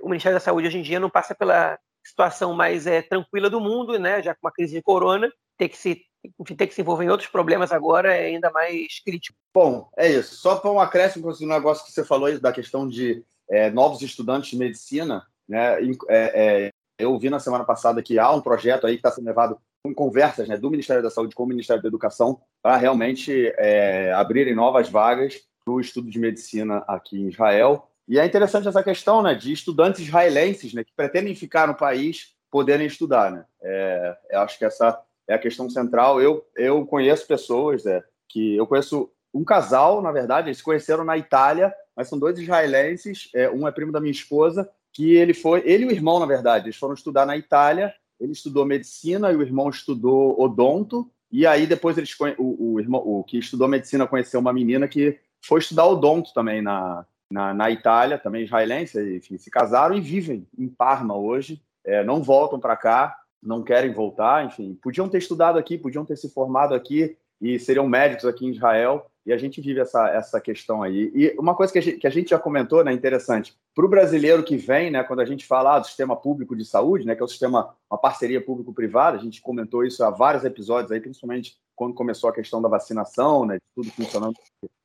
o 0.00 0.08
Ministério 0.08 0.36
da 0.36 0.40
Saúde 0.40 0.68
hoje 0.68 0.78
em 0.78 0.82
dia 0.82 1.00
não 1.00 1.10
passa 1.10 1.34
pela 1.34 1.78
situação 2.06 2.54
mais 2.54 2.86
é, 2.86 3.02
tranquila 3.02 3.50
do 3.50 3.60
mundo, 3.60 3.98
né, 3.98 4.22
já 4.22 4.34
com 4.34 4.46
uma 4.46 4.52
crise 4.52 4.74
de 4.74 4.82
corona, 4.82 5.28
ter 5.58 5.68
que 5.68 5.76
se 5.76 6.00
enfim, 6.40 6.54
ter 6.54 6.66
que 6.66 6.74
se 6.74 6.80
envolver 6.80 7.04
em 7.04 7.10
outros 7.10 7.28
problemas 7.28 7.70
agora 7.70 8.14
é 8.14 8.26
ainda 8.26 8.50
mais 8.50 9.00
crítico. 9.04 9.36
Bom, 9.52 9.90
é 9.96 10.08
isso. 10.08 10.36
Só 10.36 10.56
para 10.56 10.70
um 10.70 10.80
acréscimo 10.80 11.24
para 11.24 11.44
o 11.44 11.48
negócio 11.48 11.84
que 11.84 11.92
você 11.92 12.04
falou 12.04 12.26
aí 12.26 12.38
da 12.38 12.52
questão 12.52 12.88
de 12.88 13.22
é, 13.48 13.70
novos 13.70 14.02
estudantes 14.02 14.50
de 14.50 14.56
medicina, 14.56 15.26
né? 15.48 15.80
É, 16.08 16.66
é, 16.68 16.70
eu 16.98 17.18
vi 17.18 17.28
na 17.28 17.40
semana 17.40 17.64
passada 17.64 18.02
que 18.02 18.18
há 18.18 18.30
um 18.30 18.40
projeto 18.40 18.86
aí 18.86 18.94
que 18.94 19.00
está 19.00 19.10
sendo 19.10 19.26
levado 19.26 19.58
em 19.86 19.92
conversas 19.92 20.48
né, 20.48 20.56
do 20.56 20.70
Ministério 20.70 21.02
da 21.02 21.10
Saúde 21.10 21.34
com 21.34 21.42
o 21.42 21.46
Ministério 21.46 21.82
da 21.82 21.88
Educação 21.88 22.40
para 22.62 22.76
realmente 22.76 23.52
é, 23.58 24.12
abrirem 24.12 24.54
novas 24.54 24.88
vagas 24.88 25.42
para 25.64 25.74
o 25.74 25.80
estudo 25.80 26.10
de 26.10 26.18
medicina 26.18 26.84
aqui 26.86 27.20
em 27.20 27.28
Israel. 27.28 27.90
E 28.08 28.18
é 28.18 28.24
interessante 28.24 28.68
essa 28.68 28.82
questão 28.82 29.22
né, 29.22 29.34
de 29.34 29.52
estudantes 29.52 30.00
israelenses 30.00 30.72
né, 30.72 30.84
que 30.84 30.92
pretendem 30.94 31.34
ficar 31.34 31.66
no 31.66 31.74
país 31.74 32.34
poderem 32.50 32.86
estudar. 32.86 33.32
Né? 33.32 33.44
É, 33.62 34.16
eu 34.30 34.40
acho 34.40 34.58
que 34.58 34.64
essa 34.64 35.02
é 35.28 35.34
a 35.34 35.38
questão 35.38 35.68
central. 35.68 36.20
Eu, 36.20 36.46
eu 36.56 36.86
conheço 36.86 37.26
pessoas 37.26 37.84
é, 37.86 38.02
que. 38.28 38.56
Eu 38.56 38.66
conheço 38.66 39.10
um 39.32 39.42
casal, 39.42 40.00
na 40.00 40.12
verdade, 40.12 40.48
eles 40.48 40.58
se 40.58 40.62
conheceram 40.62 41.02
na 41.02 41.18
Itália, 41.18 41.74
mas 41.96 42.08
são 42.08 42.18
dois 42.18 42.38
israelenses. 42.38 43.28
É, 43.34 43.50
um 43.50 43.66
é 43.66 43.72
primo 43.72 43.92
da 43.92 44.00
minha 44.00 44.12
esposa, 44.12 44.68
que 44.92 45.14
ele 45.14 45.34
foi. 45.34 45.62
Ele 45.64 45.84
e 45.84 45.86
o 45.88 45.90
irmão, 45.90 46.18
na 46.18 46.26
verdade, 46.26 46.66
eles 46.66 46.76
foram 46.76 46.94
estudar 46.94 47.26
na 47.26 47.36
Itália. 47.36 47.94
Ele 48.20 48.32
estudou 48.32 48.64
medicina 48.64 49.32
e 49.32 49.36
o 49.36 49.42
irmão 49.42 49.68
estudou 49.68 50.40
odonto. 50.40 51.10
E 51.30 51.46
aí 51.46 51.66
depois 51.66 51.98
eles 51.98 52.14
o, 52.38 52.74
o 52.74 52.80
irmão, 52.80 53.02
o 53.04 53.24
que 53.24 53.38
estudou 53.38 53.66
medicina 53.66 54.06
conheceu 54.06 54.38
uma 54.38 54.52
menina 54.52 54.86
que 54.86 55.18
foi 55.40 55.58
estudar 55.58 55.86
odonto 55.86 56.32
também 56.32 56.62
na, 56.62 57.04
na, 57.30 57.52
na 57.52 57.70
Itália, 57.70 58.18
também 58.18 58.44
israelense, 58.44 59.16
enfim, 59.16 59.36
se 59.36 59.50
casaram 59.50 59.96
e 59.96 60.00
vivem 60.00 60.46
em 60.56 60.68
Parma 60.68 61.16
hoje. 61.16 61.60
É, 61.84 62.04
não 62.04 62.22
voltam 62.22 62.60
para 62.60 62.76
cá, 62.76 63.16
não 63.42 63.62
querem 63.62 63.92
voltar, 63.92 64.46
enfim, 64.46 64.78
podiam 64.80 65.08
ter 65.08 65.18
estudado 65.18 65.58
aqui, 65.58 65.76
podiam 65.76 66.04
ter 66.04 66.16
se 66.16 66.32
formado 66.32 66.72
aqui 66.72 67.16
e 67.40 67.58
seriam 67.58 67.86
médicos 67.86 68.24
aqui 68.24 68.46
em 68.46 68.50
Israel. 68.50 69.10
E 69.26 69.32
a 69.32 69.38
gente 69.38 69.60
vive 69.60 69.80
essa, 69.80 70.08
essa 70.10 70.40
questão 70.40 70.82
aí. 70.82 71.10
E 71.14 71.34
uma 71.38 71.54
coisa 71.54 71.72
que 71.72 71.78
a 71.78 71.82
gente, 71.82 71.98
que 71.98 72.06
a 72.06 72.10
gente 72.10 72.30
já 72.30 72.38
comentou, 72.38 72.84
né, 72.84 72.92
interessante, 72.92 73.56
para 73.74 73.84
o 73.84 73.88
brasileiro 73.88 74.42
que 74.42 74.56
vem, 74.56 74.90
né, 74.90 75.02
quando 75.02 75.20
a 75.20 75.24
gente 75.24 75.46
fala 75.46 75.76
ah, 75.76 75.78
do 75.78 75.86
sistema 75.86 76.14
público 76.14 76.54
de 76.54 76.64
saúde, 76.64 77.06
né, 77.06 77.14
que 77.14 77.22
é 77.22 77.24
o 77.24 77.28
sistema, 77.28 77.74
uma 77.90 77.98
parceria 77.98 78.44
público-privada, 78.44 79.16
a 79.16 79.20
gente 79.20 79.40
comentou 79.40 79.84
isso 79.84 80.04
há 80.04 80.10
vários 80.10 80.44
episódios 80.44 80.92
aí, 80.92 81.00
principalmente 81.00 81.56
quando 81.74 81.94
começou 81.94 82.28
a 82.28 82.34
questão 82.34 82.60
da 82.60 82.68
vacinação, 82.68 83.46
né, 83.46 83.58
tudo 83.74 83.90
funcionando. 83.90 84.34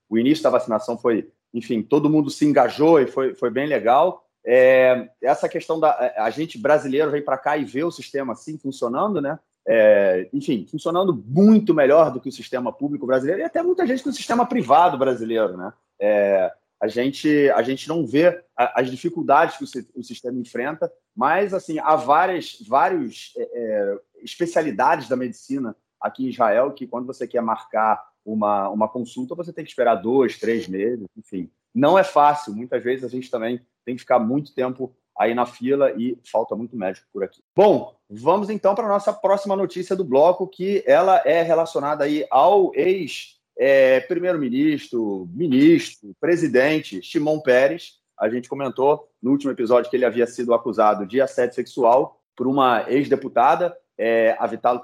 O 0.10 0.18
início 0.18 0.44
da 0.44 0.50
vacinação 0.50 0.98
foi, 0.98 1.30
enfim, 1.54 1.82
todo 1.82 2.10
mundo 2.10 2.30
se 2.30 2.46
engajou 2.46 3.00
e 3.00 3.08
foi, 3.08 3.36
foi 3.36 3.50
bem 3.50 3.68
legal. 3.68 4.26
É, 4.46 5.10
essa 5.22 5.50
questão 5.50 5.80
da 5.80 6.14
a 6.18 6.30
gente 6.30 6.58
brasileiro 6.58 7.12
vem 7.12 7.22
para 7.22 7.38
cá 7.38 7.58
e 7.58 7.66
vê 7.66 7.84
o 7.84 7.92
sistema 7.92 8.34
assim 8.34 8.58
funcionando, 8.58 9.22
né? 9.22 9.38
É, 9.72 10.28
enfim, 10.34 10.66
funcionando 10.66 11.14
muito 11.28 11.76
melhor 11.76 12.12
do 12.12 12.20
que 12.20 12.30
o 12.30 12.32
sistema 12.32 12.74
público 12.74 13.06
brasileiro 13.06 13.42
e 13.42 13.44
até 13.44 13.62
muita 13.62 13.86
gente 13.86 14.04
no 14.04 14.12
sistema 14.12 14.44
privado 14.44 14.98
brasileiro, 14.98 15.56
né? 15.56 15.72
É, 16.02 16.52
a 16.82 16.88
gente 16.88 17.52
a 17.52 17.62
gente 17.62 17.88
não 17.88 18.08
vê 18.08 18.44
as 18.56 18.90
dificuldades 18.90 19.58
que 19.58 19.64
o, 19.96 20.04
sistema 20.04 20.40
enfrenta, 20.40 20.92
mas 21.16 21.54
assim 21.54 21.78
há 21.78 21.96
várias 21.96 22.58
vários 22.68 23.34
é, 23.38 23.44
é, 23.44 24.00
especialidades 24.24 25.08
da 25.08 25.16
medicina 25.16 25.76
aqui 26.02 26.26
em 26.26 26.30
Israel 26.30 26.72
que 26.72 26.88
quando 26.88 27.06
você 27.06 27.28
quer 27.28 27.42
marcar 27.42 28.04
uma, 28.26 28.70
uma 28.70 28.88
consulta 28.88 29.36
você 29.36 29.54
tem 29.54 29.64
que 29.64 29.70
esperar 29.70 29.96
dois, 29.96 30.40
três 30.40 30.68
meses, 30.68 31.06
enfim, 31.16 31.52
não 31.76 32.00
é 32.00 32.04
fácil. 32.04 32.56
Muitas 32.56 32.84
vezes 32.84 33.06
a 33.06 33.10
gente 33.10 33.30
também 33.30 33.62
tem 33.86 33.94
que 33.94 34.02
ficar 34.02 34.18
muito 34.18 34.56
tempo 34.56 34.96
aí 35.20 35.36
na 35.36 35.46
fila 35.46 35.92
e 35.92 36.18
falta 36.32 36.56
muito 36.56 36.78
médico 36.78 37.06
por 37.12 37.26
aqui. 37.26 37.44
Bom, 37.54 37.94
vamos 38.10 38.50
então 38.50 38.74
para 38.74 38.86
a 38.86 38.90
nossa 38.90 39.12
próxima 39.12 39.54
notícia 39.54 39.94
do 39.94 40.06
bloco, 40.06 40.48
que 40.48 40.82
ela 40.88 41.22
é 41.26 41.42
relacionada 41.42 42.06
aí 42.06 42.26
ao 42.32 42.74
ex 42.74 43.38
é, 43.58 44.00
primeiro-ministro, 44.00 45.28
ministro, 45.34 46.16
presidente 46.22 47.02
Shimon 47.02 47.42
Peres. 47.42 48.00
A 48.18 48.30
gente 48.30 48.48
comentou 48.48 49.10
no 49.22 49.32
último 49.32 49.52
episódio 49.52 49.90
que 49.90 49.98
ele 49.98 50.06
havia 50.06 50.26
sido 50.26 50.54
acusado 50.54 51.06
de 51.06 51.20
assédio 51.20 51.56
sexual 51.56 52.22
por 52.34 52.48
uma 52.48 52.86
ex-deputada, 52.90 53.76
é, 53.98 54.38
a 54.40 54.48
Vital 54.48 54.82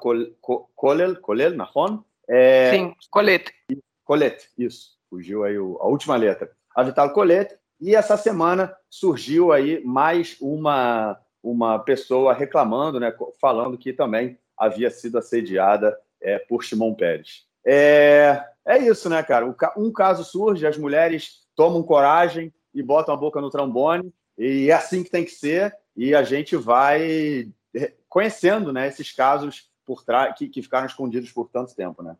Kolel, 0.75 1.15
Kolel, 1.21 1.55
Nahon? 1.55 2.03
É, 2.27 2.71
Sim, 2.71 2.93
Colette. 3.09 3.53
Colette, 4.03 4.49
isso. 4.57 4.97
Fugiu 5.09 5.45
aí 5.45 5.55
a 5.55 5.87
última 5.87 6.17
letra. 6.17 6.51
A 6.75 6.83
Vital 6.83 7.13
Colette 7.13 7.55
e 7.79 7.95
essa 7.95 8.17
semana 8.17 8.75
surgiu 8.89 9.51
aí 9.51 9.83
mais 9.83 10.37
uma, 10.39 11.19
uma 11.43 11.79
pessoa 11.79 12.33
reclamando, 12.33 12.99
né, 12.99 13.13
falando 13.39 13.77
que 13.77 13.93
também 13.93 14.39
havia 14.57 14.89
sido 14.89 15.17
assediada 15.17 15.97
é, 16.21 16.39
por 16.39 16.63
Shimon 16.63 16.93
Peres. 16.93 17.45
É, 17.65 18.43
é 18.65 18.77
isso, 18.77 19.09
né, 19.09 19.21
cara? 19.23 19.45
Um 19.75 19.91
caso 19.91 20.23
surge, 20.23 20.65
as 20.65 20.77
mulheres 20.77 21.45
tomam 21.55 21.83
coragem 21.83 22.53
e 22.73 22.81
botam 22.81 23.13
a 23.13 23.17
boca 23.17 23.41
no 23.41 23.49
trombone, 23.49 24.13
e 24.37 24.69
é 24.69 24.73
assim 24.73 25.03
que 25.03 25.09
tem 25.09 25.23
que 25.23 25.31
ser, 25.31 25.75
e 25.95 26.13
a 26.13 26.23
gente 26.23 26.55
vai 26.55 27.49
conhecendo 28.09 28.71
né, 28.71 28.87
esses 28.87 29.11
casos 29.11 29.69
por 29.85 30.03
trás 30.03 30.37
que, 30.37 30.47
que 30.47 30.61
ficaram 30.61 30.85
escondidos 30.85 31.31
por 31.31 31.49
tanto 31.49 31.75
tempo, 31.75 32.01
né? 32.01 32.15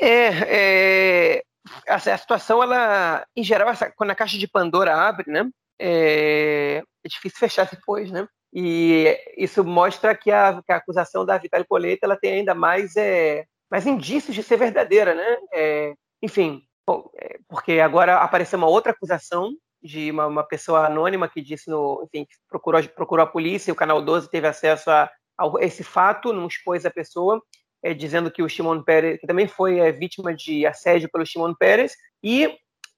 É, 0.00 1.36
é, 1.36 1.44
a, 1.86 1.98
situação, 1.98 2.62
ela, 2.62 3.24
em 3.36 3.42
geral, 3.42 3.68
essa, 3.68 3.90
quando 3.90 4.10
a 4.10 4.14
caixa 4.14 4.38
de 4.38 4.48
Pandora 4.48 4.94
abre, 4.94 5.30
né, 5.30 5.48
é, 5.78 6.82
é, 7.04 7.08
difícil 7.08 7.38
fechar 7.38 7.68
depois, 7.70 8.10
né? 8.10 8.26
E 8.52 9.16
isso 9.36 9.64
mostra 9.64 10.14
que 10.14 10.30
a, 10.30 10.60
que 10.62 10.72
a 10.72 10.76
acusação 10.76 11.24
da 11.24 11.38
Vitale 11.38 11.64
Coleta 11.64 12.04
ela 12.04 12.16
tem 12.16 12.34
ainda 12.34 12.54
mais, 12.54 12.96
é, 12.96 13.44
mais 13.70 13.86
indícios 13.86 14.34
de 14.34 14.42
ser 14.42 14.56
verdadeira, 14.56 15.14
né? 15.14 15.36
É, 15.54 15.94
enfim, 16.20 16.62
bom, 16.86 17.08
é, 17.16 17.38
porque 17.48 17.80
agora 17.80 18.16
apareceu 18.18 18.58
uma 18.58 18.68
outra 18.68 18.92
acusação 18.92 19.52
de 19.82 20.10
uma, 20.10 20.26
uma, 20.26 20.42
pessoa 20.42 20.86
anônima 20.86 21.28
que 21.28 21.40
disse 21.40 21.70
no, 21.70 22.02
enfim, 22.04 22.26
procurou, 22.48 22.82
procurou 22.88 23.24
a 23.24 23.30
polícia, 23.30 23.72
o 23.72 23.76
canal 23.76 24.02
12 24.02 24.28
teve 24.28 24.46
acesso 24.46 24.90
a, 24.90 25.10
a 25.38 25.50
esse 25.60 25.82
fato, 25.82 26.32
não 26.32 26.46
expôs 26.46 26.84
a 26.84 26.90
pessoa, 26.90 27.40
é, 27.82 27.94
dizendo 27.94 28.30
que 28.30 28.42
o 28.42 28.48
Shimon 28.48 28.82
Peres, 28.82 29.20
que 29.20 29.26
também 29.26 29.46
foi 29.46 29.78
é, 29.78 29.90
vítima 29.90 30.34
de 30.34 30.66
assédio 30.66 31.08
pelo 31.10 31.26
Shimon 31.26 31.54
Peres, 31.54 31.94
e 32.22 32.56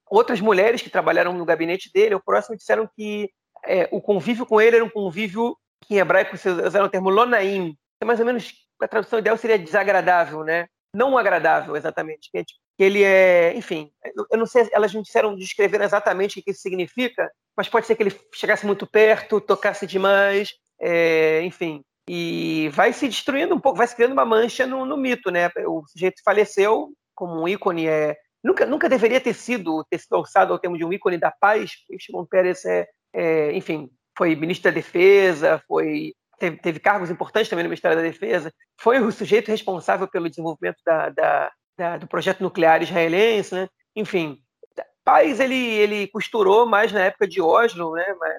outras 0.09 0.41
mulheres 0.41 0.81
que 0.81 0.89
trabalharam 0.89 1.33
no 1.33 1.45
gabinete 1.45 1.89
dele, 1.93 2.15
o 2.15 2.23
próximo, 2.23 2.57
disseram 2.57 2.89
que 2.95 3.29
é, 3.65 3.87
o 3.91 4.01
convívio 4.01 4.45
com 4.45 4.59
ele 4.59 4.75
era 4.75 4.85
um 4.85 4.89
convívio 4.89 5.57
que 5.85 5.95
em 5.95 5.97
hebraico 5.97 6.35
usaram 6.35 6.85
o 6.85 6.89
termo 6.89 7.09
lonaim, 7.09 7.75
que 7.99 8.05
mais 8.05 8.19
ou 8.19 8.25
menos 8.25 8.53
a 8.81 8.87
tradução 8.87 9.19
ideal 9.19 9.37
seria 9.37 9.57
desagradável, 9.57 10.43
né? 10.43 10.67
Não 10.95 11.17
agradável, 11.17 11.75
exatamente. 11.75 12.29
Que 12.31 12.45
ele 12.77 13.03
é, 13.03 13.53
enfim, 13.55 13.91
eu 14.31 14.37
não 14.37 14.45
sei, 14.45 14.67
elas 14.71 14.93
não 14.93 15.01
disseram, 15.01 15.35
descreveram 15.35 15.85
exatamente 15.85 16.39
o 16.39 16.43
que 16.43 16.51
isso 16.51 16.61
significa, 16.61 17.31
mas 17.55 17.69
pode 17.69 17.85
ser 17.85 17.95
que 17.95 18.03
ele 18.03 18.19
chegasse 18.33 18.65
muito 18.65 18.85
perto, 18.85 19.41
tocasse 19.41 19.87
demais, 19.87 20.53
é, 20.79 21.41
enfim, 21.43 21.83
e 22.07 22.69
vai 22.73 22.91
se 22.91 23.07
destruindo 23.07 23.55
um 23.55 23.59
pouco, 23.59 23.77
vai 23.77 23.87
se 23.87 23.95
criando 23.95 24.13
uma 24.13 24.25
mancha 24.25 24.67
no, 24.67 24.85
no 24.85 24.97
mito, 24.97 25.31
né? 25.31 25.49
O 25.67 25.83
sujeito 25.87 26.21
faleceu 26.23 26.89
como 27.15 27.41
um 27.41 27.47
ícone, 27.47 27.87
é, 27.87 28.17
nunca, 28.43 28.65
nunca 28.65 28.89
deveria 28.89 29.21
ter 29.21 29.33
sido, 29.33 29.85
ter 29.89 29.99
sido 29.99 30.15
alçado 30.15 30.51
ao 30.51 30.59
termo 30.59 30.77
de 30.77 30.83
um 30.83 30.91
ícone 30.91 31.17
da 31.17 31.31
paz, 31.31 31.71
o 31.89 31.99
Shimon 31.99 32.25
Peres 32.25 32.65
é, 32.65 32.87
é, 33.13 33.51
enfim, 33.53 33.89
foi 34.17 34.35
ministro 34.35 34.71
da 34.71 34.75
Defesa, 34.75 35.63
foi 35.67 36.13
teve, 36.39 36.57
teve, 36.57 36.79
cargos 36.79 37.09
importantes 37.09 37.49
também 37.49 37.63
no 37.63 37.69
Ministério 37.69 37.95
da 37.95 38.03
Defesa, 38.03 38.51
foi 38.79 38.99
o 38.99 39.11
sujeito 39.11 39.49
responsável 39.49 40.07
pelo 40.07 40.29
desenvolvimento 40.29 40.77
da, 40.85 41.09
da, 41.09 41.51
da, 41.77 41.97
do 41.97 42.07
projeto 42.07 42.41
nuclear 42.41 42.81
israelense, 42.81 43.53
né? 43.55 43.69
Enfim, 43.95 44.39
paz 45.03 45.39
ele, 45.39 45.55
ele 45.55 46.07
costurou 46.07 46.65
mais 46.65 46.91
na 46.91 47.01
época 47.01 47.27
de 47.27 47.41
Oslo, 47.41 47.93
né? 47.93 48.05
Mas, 48.19 48.37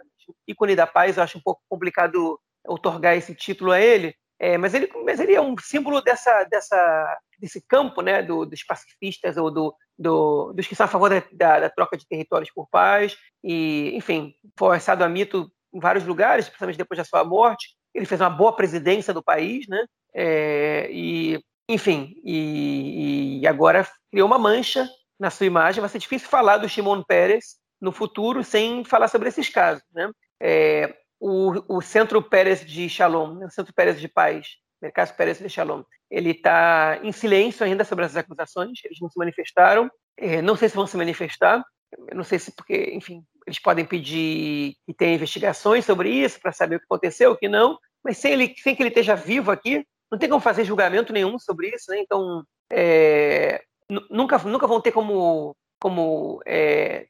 ícone 0.48 0.74
da 0.74 0.87
paz 0.87 1.16
eu 1.16 1.22
acho 1.22 1.38
um 1.38 1.42
pouco 1.42 1.62
complicado 1.68 2.38
otorgar 2.66 3.16
esse 3.16 3.35
título 3.35 3.72
a 3.72 3.81
ele, 3.81 4.14
é, 4.38 4.59
mas, 4.59 4.74
ele, 4.74 4.90
mas 5.05 5.20
ele 5.20 5.35
é 5.35 5.40
um 5.40 5.55
símbolo 5.59 6.00
dessa, 6.00 6.44
dessa, 6.44 7.18
desse 7.38 7.61
campo 7.66 8.03
né, 8.03 8.22
do, 8.22 8.44
dos 8.44 8.62
pacifistas 8.64 9.37
ou 9.37 9.50
do, 9.50 9.74
do, 9.98 10.53
dos 10.53 10.66
que 10.66 10.74
são 10.74 10.85
a 10.85 10.88
favor 10.88 11.09
da, 11.09 11.22
da, 11.33 11.61
da, 11.61 11.70
troca 11.70 11.96
de 11.96 12.07
territórios 12.07 12.50
por 12.50 12.68
paz, 12.68 13.16
e, 13.42 13.92
enfim, 13.94 14.35
forçado 14.59 15.05
a 15.05 15.09
mito 15.09 15.50
em 15.72 15.81
vários 15.81 16.05
lugares, 16.05 16.46
principalmente 16.46 16.79
depois 16.79 16.98
da 16.98 17.05
sua 17.05 17.24
morte. 17.24 17.74
Ele 17.94 18.07
fez 18.07 18.20
uma 18.20 18.31
boa 18.31 18.55
presidência 18.55 19.14
do 19.14 19.22
país, 19.22 19.66
né? 19.68 19.87
É, 20.12 20.88
e, 20.90 21.40
enfim, 21.68 22.14
e, 22.24 23.40
e, 23.40 23.46
agora 23.46 23.87
criou 24.11 24.27
uma 24.27 24.38
mancha 24.38 24.88
na 25.18 25.31
sua 25.31 25.46
imagem. 25.46 25.81
Vai 25.81 25.88
ser 25.88 25.98
difícil 25.98 26.29
falar 26.29 26.59
do 26.59 26.68
Shimon 26.68 27.03
Peres 27.03 27.57
no 27.81 27.92
futuro 27.92 28.42
sem 28.42 28.85
falar 28.85 29.09
sobre 29.09 29.29
esses 29.29 29.48
casos, 29.48 29.83
né? 29.92 30.11
É, 30.40 30.94
o, 31.25 31.79
o 31.79 31.81
Centro 31.81 32.21
Pérez 32.21 32.63
de 32.67 32.87
Shalom, 32.87 33.37
né, 33.37 33.47
o 33.47 33.51
Centro 33.51 33.73
Pérez 33.73 33.99
de 33.99 34.09
Paz, 34.09 34.59
Mercado 34.83 35.17
Pérez 35.17 35.39
de 35.39 35.49
Shalom, 35.49 35.83
ele 36.11 36.33
está 36.33 37.01
em 37.03 37.13
silêncio 37.13 37.65
ainda 37.65 37.83
sobre 37.83 38.05
essas 38.05 38.19
acusações, 38.19 38.79
eles 38.85 38.99
não 39.01 39.09
se 39.09 39.19
manifestaram, 39.19 39.91
é, 40.19 40.43
não 40.43 40.55
sei 40.55 40.69
se 40.69 40.77
vão 40.77 40.87
se 40.87 40.99
manifestar, 40.99 41.65
não 42.13 42.25
sei 42.25 42.39
se 42.39 42.53
porque, 42.53 42.91
enfim, 42.93 43.25
eles 43.47 43.59
podem 43.59 43.87
pedir 43.87 44.75
que 44.87 44.93
tenha 44.93 45.15
investigações 45.15 45.87
sobre 45.87 46.11
isso 46.11 46.39
para 46.39 46.53
saber 46.53 46.77
o 46.77 46.79
que 46.81 46.85
aconteceu, 46.85 47.33
o 47.33 47.37
que 47.37 47.49
não, 47.49 47.79
mas 48.05 48.19
sem, 48.19 48.33
ele, 48.35 48.55
sem 48.59 48.77
que 48.77 48.83
ele 48.83 48.91
esteja 48.91 49.15
vivo 49.15 49.51
aqui, 49.51 49.83
não 50.13 50.19
tem 50.19 50.29
como 50.29 50.43
fazer 50.43 50.67
julgamento 50.67 51.11
nenhum 51.11 51.39
sobre 51.39 51.75
isso, 51.75 51.91
né? 51.91 52.01
Então, 52.01 52.45
é, 52.71 53.63
nunca, 54.11 54.37
nunca 54.39 54.67
vão 54.67 54.79
ter 54.79 54.93
como, 54.93 55.57
como 55.81 56.43
é, 56.45 57.07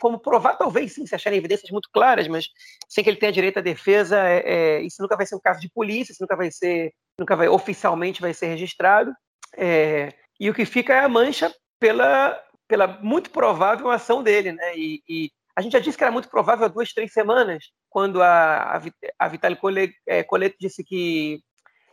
como 0.00 0.18
provar, 0.18 0.56
talvez 0.56 0.94
sim, 0.94 1.06
se 1.06 1.14
acharem 1.14 1.38
evidências 1.38 1.70
muito 1.70 1.88
claras, 1.92 2.28
mas 2.28 2.46
sem 2.88 3.02
que 3.02 3.10
ele 3.10 3.16
tenha 3.16 3.32
direito 3.32 3.58
à 3.58 3.62
defesa, 3.62 4.18
é, 4.18 4.42
é, 4.44 4.80
isso 4.82 5.00
nunca 5.00 5.16
vai 5.16 5.26
ser 5.26 5.36
um 5.36 5.40
caso 5.40 5.60
de 5.60 5.70
polícia, 5.70 6.12
isso 6.12 6.22
nunca 6.22 6.36
vai 6.36 6.50
ser, 6.50 6.92
nunca 7.18 7.36
vai 7.36 7.48
oficialmente 7.48 8.20
vai 8.20 8.34
ser 8.34 8.46
registrado. 8.46 9.12
É, 9.56 10.10
e 10.38 10.48
o 10.48 10.54
que 10.54 10.64
fica 10.64 10.94
é 10.94 11.00
a 11.00 11.08
mancha 11.08 11.54
pela 11.78 12.40
pela 12.70 12.86
muito 13.02 13.30
provável 13.30 13.90
ação 13.90 14.22
dele, 14.22 14.52
né? 14.52 14.76
E, 14.76 15.02
e, 15.08 15.30
a 15.56 15.60
gente 15.60 15.72
já 15.72 15.80
disse 15.80 15.98
que 15.98 16.04
era 16.04 16.12
muito 16.12 16.28
provável 16.28 16.64
há 16.64 16.68
duas, 16.68 16.92
três 16.92 17.12
semanas, 17.12 17.64
quando 17.90 18.22
a, 18.22 18.76
a, 18.76 18.80
a 19.18 19.28
Vitaly 19.28 19.56
Colette 19.56 20.56
disse 20.58 20.84
que 20.84 21.42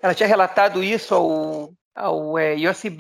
ela 0.02 0.14
tinha 0.14 0.28
relatado 0.28 0.84
isso 0.84 1.16
ao, 1.16 1.74
ao 1.96 2.38
é, 2.38 2.54
Yossi 2.54 2.96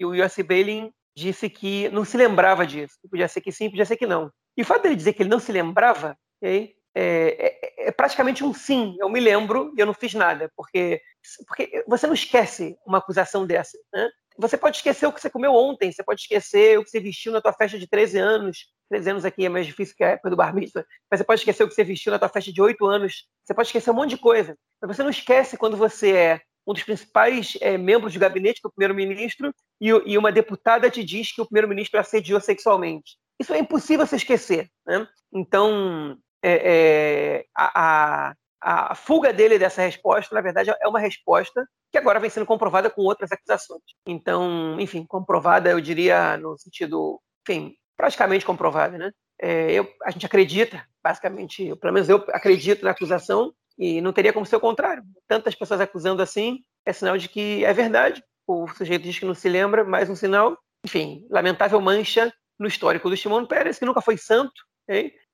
e 0.00 0.06
o 0.06 0.14
Yossi 0.14 0.42
Beilin 0.42 0.90
disse 1.14 1.48
que 1.48 1.88
não 1.90 2.04
se 2.04 2.16
lembrava 2.16 2.66
disso. 2.66 2.94
Podia 3.10 3.28
ser 3.28 3.40
que 3.40 3.52
sim, 3.52 3.70
podia 3.70 3.84
ser 3.84 3.96
que 3.96 4.06
não. 4.06 4.30
E 4.56 4.62
o 4.62 4.64
fato 4.64 4.82
dele 4.82 4.96
dizer 4.96 5.12
que 5.12 5.22
ele 5.22 5.30
não 5.30 5.40
se 5.40 5.52
lembrava, 5.52 6.16
okay, 6.40 6.74
é, 6.94 7.58
é, 7.84 7.88
é, 7.88 7.90
praticamente 7.90 8.44
um 8.44 8.52
sim. 8.52 8.96
Eu 9.00 9.08
me 9.08 9.20
lembro 9.20 9.72
e 9.76 9.80
eu 9.80 9.86
não 9.86 9.94
fiz 9.94 10.14
nada, 10.14 10.50
porque, 10.56 11.00
porque 11.46 11.84
você 11.86 12.06
não 12.06 12.14
esquece 12.14 12.76
uma 12.86 12.98
acusação 12.98 13.46
dessa. 13.46 13.78
Né? 13.92 14.10
Você 14.38 14.56
pode 14.56 14.76
esquecer 14.76 15.06
o 15.06 15.12
que 15.12 15.20
você 15.20 15.30
comeu 15.30 15.54
ontem, 15.54 15.90
você 15.90 16.02
pode 16.02 16.20
esquecer 16.22 16.78
o 16.78 16.84
que 16.84 16.90
você 16.90 17.00
vestiu 17.00 17.32
na 17.32 17.40
tua 17.40 17.52
festa 17.52 17.78
de 17.78 17.86
13 17.86 18.18
anos. 18.18 18.66
13 18.90 19.10
anos 19.10 19.24
aqui 19.24 19.46
é 19.46 19.48
mais 19.48 19.66
difícil 19.66 19.94
que 19.96 20.04
a 20.04 20.10
época 20.10 20.30
do 20.30 20.36
bar 20.36 20.54
mitzvah, 20.54 20.84
mas 21.10 21.18
você 21.18 21.24
pode 21.24 21.40
esquecer 21.40 21.64
o 21.64 21.68
que 21.68 21.74
você 21.74 21.84
vestiu 21.84 22.12
na 22.12 22.18
tua 22.18 22.28
festa 22.28 22.52
de 22.52 22.60
8 22.60 22.84
anos. 22.86 23.26
Você 23.44 23.54
pode 23.54 23.68
esquecer 23.68 23.90
um 23.90 23.94
monte 23.94 24.10
de 24.10 24.18
coisa. 24.18 24.56
Mas 24.80 24.96
você 24.96 25.02
não 25.02 25.10
esquece 25.10 25.56
quando 25.56 25.76
você 25.76 26.12
é 26.12 26.40
um 26.66 26.72
dos 26.72 26.82
principais 26.82 27.56
é, 27.60 27.76
membros 27.76 28.12
do 28.12 28.20
gabinete 28.20 28.60
do 28.62 28.70
primeiro-ministro 28.70 29.52
e, 29.80 29.88
e, 29.88 30.16
uma 30.16 30.30
deputada 30.30 30.90
te 30.90 31.02
diz 31.02 31.32
que 31.32 31.40
o 31.40 31.46
primeiro-ministro 31.46 31.98
assediou 31.98 32.40
sexualmente. 32.40 33.16
Isso 33.38 33.52
é 33.52 33.58
impossível 33.58 34.06
se 34.06 34.16
esquecer. 34.16 34.68
Né? 34.86 35.06
Então, 35.32 36.16
é, 36.42 36.52
é, 36.52 37.44
a, 37.56 38.30
a, 38.30 38.90
a, 38.90 38.94
fuga 38.94 39.32
dele 39.32 39.58
dessa 39.58 39.82
resposta, 39.82 40.34
na 40.34 40.40
verdade, 40.40 40.72
é 40.80 40.88
uma 40.88 41.00
resposta 41.00 41.66
que 41.90 41.98
agora 41.98 42.20
vem 42.20 42.30
sendo 42.30 42.46
comprovada 42.46 42.88
com 42.88 43.02
outras 43.02 43.32
acusações. 43.32 43.82
Então, 44.06 44.78
enfim, 44.80 45.04
comprovada, 45.04 45.70
eu 45.70 45.80
diria, 45.80 46.36
no 46.36 46.56
sentido, 46.56 47.20
enfim, 47.46 47.74
praticamente 47.96 48.44
comprovada. 48.44 48.96
Né? 48.96 49.12
É, 49.40 49.72
eu, 49.72 49.88
a 50.04 50.10
gente 50.10 50.24
acredita, 50.24 50.86
basicamente, 51.02 51.74
pelo 51.76 51.92
menos 51.92 52.08
eu 52.08 52.24
acredito 52.28 52.84
na 52.84 52.92
acusação, 52.92 53.52
e 53.78 54.00
não 54.00 54.12
teria 54.12 54.32
como 54.32 54.46
ser 54.46 54.56
o 54.56 54.60
contrário. 54.60 55.02
Tantas 55.26 55.54
pessoas 55.54 55.80
acusando 55.80 56.22
assim 56.22 56.60
é 56.86 56.92
sinal 56.92 57.16
de 57.16 57.28
que 57.28 57.64
é 57.64 57.72
verdade. 57.72 58.22
O 58.46 58.66
sujeito 58.68 59.02
diz 59.02 59.18
que 59.18 59.24
não 59.24 59.34
se 59.34 59.48
lembra, 59.48 59.84
mais 59.84 60.10
um 60.10 60.16
sinal. 60.16 60.58
Enfim, 60.84 61.26
lamentável 61.30 61.80
mancha 61.80 62.32
no 62.58 62.66
histórico 62.66 63.08
do 63.08 63.16
Shimon 63.16 63.46
Peres, 63.46 63.78
que 63.78 63.84
nunca 63.84 64.00
foi 64.00 64.16
santo, 64.16 64.62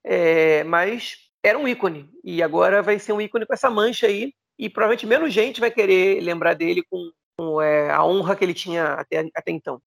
é, 0.04 0.62
mas 0.64 1.16
era 1.42 1.58
um 1.58 1.66
ícone. 1.66 2.10
E 2.22 2.42
agora 2.42 2.82
vai 2.82 2.98
ser 2.98 3.12
um 3.12 3.20
ícone 3.20 3.46
com 3.46 3.54
essa 3.54 3.70
mancha 3.70 4.06
aí. 4.06 4.32
E 4.58 4.68
provavelmente 4.68 5.06
menos 5.06 5.32
gente 5.32 5.60
vai 5.60 5.70
querer 5.70 6.20
lembrar 6.20 6.54
dele 6.54 6.82
com, 6.90 7.10
com 7.38 7.62
é, 7.62 7.90
a 7.90 8.04
honra 8.04 8.34
que 8.34 8.44
ele 8.44 8.54
tinha 8.54 8.94
até, 8.94 9.28
até 9.34 9.52
então. 9.52 9.80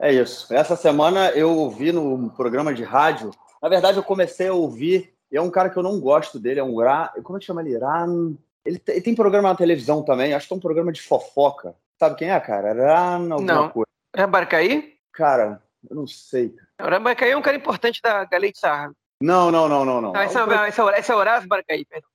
É 0.00 0.12
isso. 0.12 0.52
Essa 0.54 0.76
semana 0.76 1.30
eu 1.30 1.50
ouvi 1.50 1.92
no 1.92 2.30
programa 2.30 2.72
de 2.72 2.84
rádio. 2.84 3.30
Na 3.60 3.68
verdade, 3.68 3.98
eu 3.98 4.02
comecei 4.02 4.48
a 4.48 4.54
ouvir 4.54 5.12
e 5.30 5.36
é 5.36 5.42
um 5.42 5.50
cara 5.50 5.70
que 5.70 5.76
eu 5.76 5.82
não 5.82 6.00
gosto 6.00 6.38
dele, 6.38 6.60
é 6.60 6.64
um 6.64 6.76
Ra... 6.76 7.12
Como 7.22 7.36
é 7.36 7.40
que 7.40 7.46
chama 7.46 7.60
ele? 7.60 7.78
Ran... 7.78 8.34
Ele, 8.64 8.82
ele 8.88 9.00
tem 9.00 9.14
programa 9.14 9.48
na 9.48 9.54
televisão 9.54 10.02
também, 10.02 10.34
acho 10.34 10.46
que 10.46 10.52
é 10.52 10.56
um 10.56 10.60
programa 10.60 10.92
de 10.92 11.02
fofoca. 11.02 11.74
Sabe 11.98 12.16
quem 12.16 12.30
é, 12.30 12.40
cara? 12.40 12.72
Ran 12.72 13.32
alguma 13.32 13.54
não. 13.54 13.68
coisa. 13.68 13.86
É 14.14 14.26
Barcaí? 14.26 14.94
Cara, 15.12 15.62
eu 15.88 15.96
não 15.96 16.06
sei. 16.06 16.54
O 16.80 16.88
Ran 16.88 17.02
Barcaí 17.02 17.30
é 17.30 17.36
um 17.36 17.42
cara 17.42 17.56
importante 17.56 18.00
da 18.02 18.24
Galei 18.24 18.52
Sarra. 18.54 18.92
Não, 19.22 19.50
não, 19.50 19.68
não, 19.68 19.84
não, 19.84 20.00
não. 20.00 20.12
não 20.12 20.22
esse, 20.22 20.36
é, 20.36 20.44
pro... 20.44 20.66
esse, 20.66 20.80
é, 20.80 20.98
esse 20.98 21.12
é 21.12 21.14
Horácio 21.14 21.48
Barcaí, 21.48 21.84
perdão. 21.84 22.08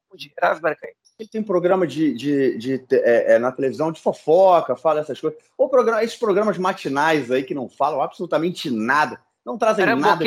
Barcaí. 0.62 0.93
Ele 1.19 1.30
tem 1.30 1.43
programa 1.43 1.86
de, 1.88 2.13
de, 2.13 2.58
de, 2.58 2.78
de 2.78 2.95
é, 2.95 3.34
é, 3.34 3.39
na 3.39 3.51
televisão 3.51 3.91
de 3.91 4.01
fofoca, 4.01 4.75
fala 4.75 5.01
essas 5.01 5.19
coisas. 5.19 5.39
Ou 5.58 5.69
programa, 5.69 6.04
esses 6.04 6.17
programas 6.17 6.58
matinais 6.58 7.32
aí 7.32 7.43
que 7.43 7.54
não 7.54 7.69
falam 7.69 8.01
absolutamente 8.01 8.69
nada, 8.69 9.19
não 9.45 9.58
trazem 9.58 9.84
Era 9.84 9.95
nada. 9.95 10.23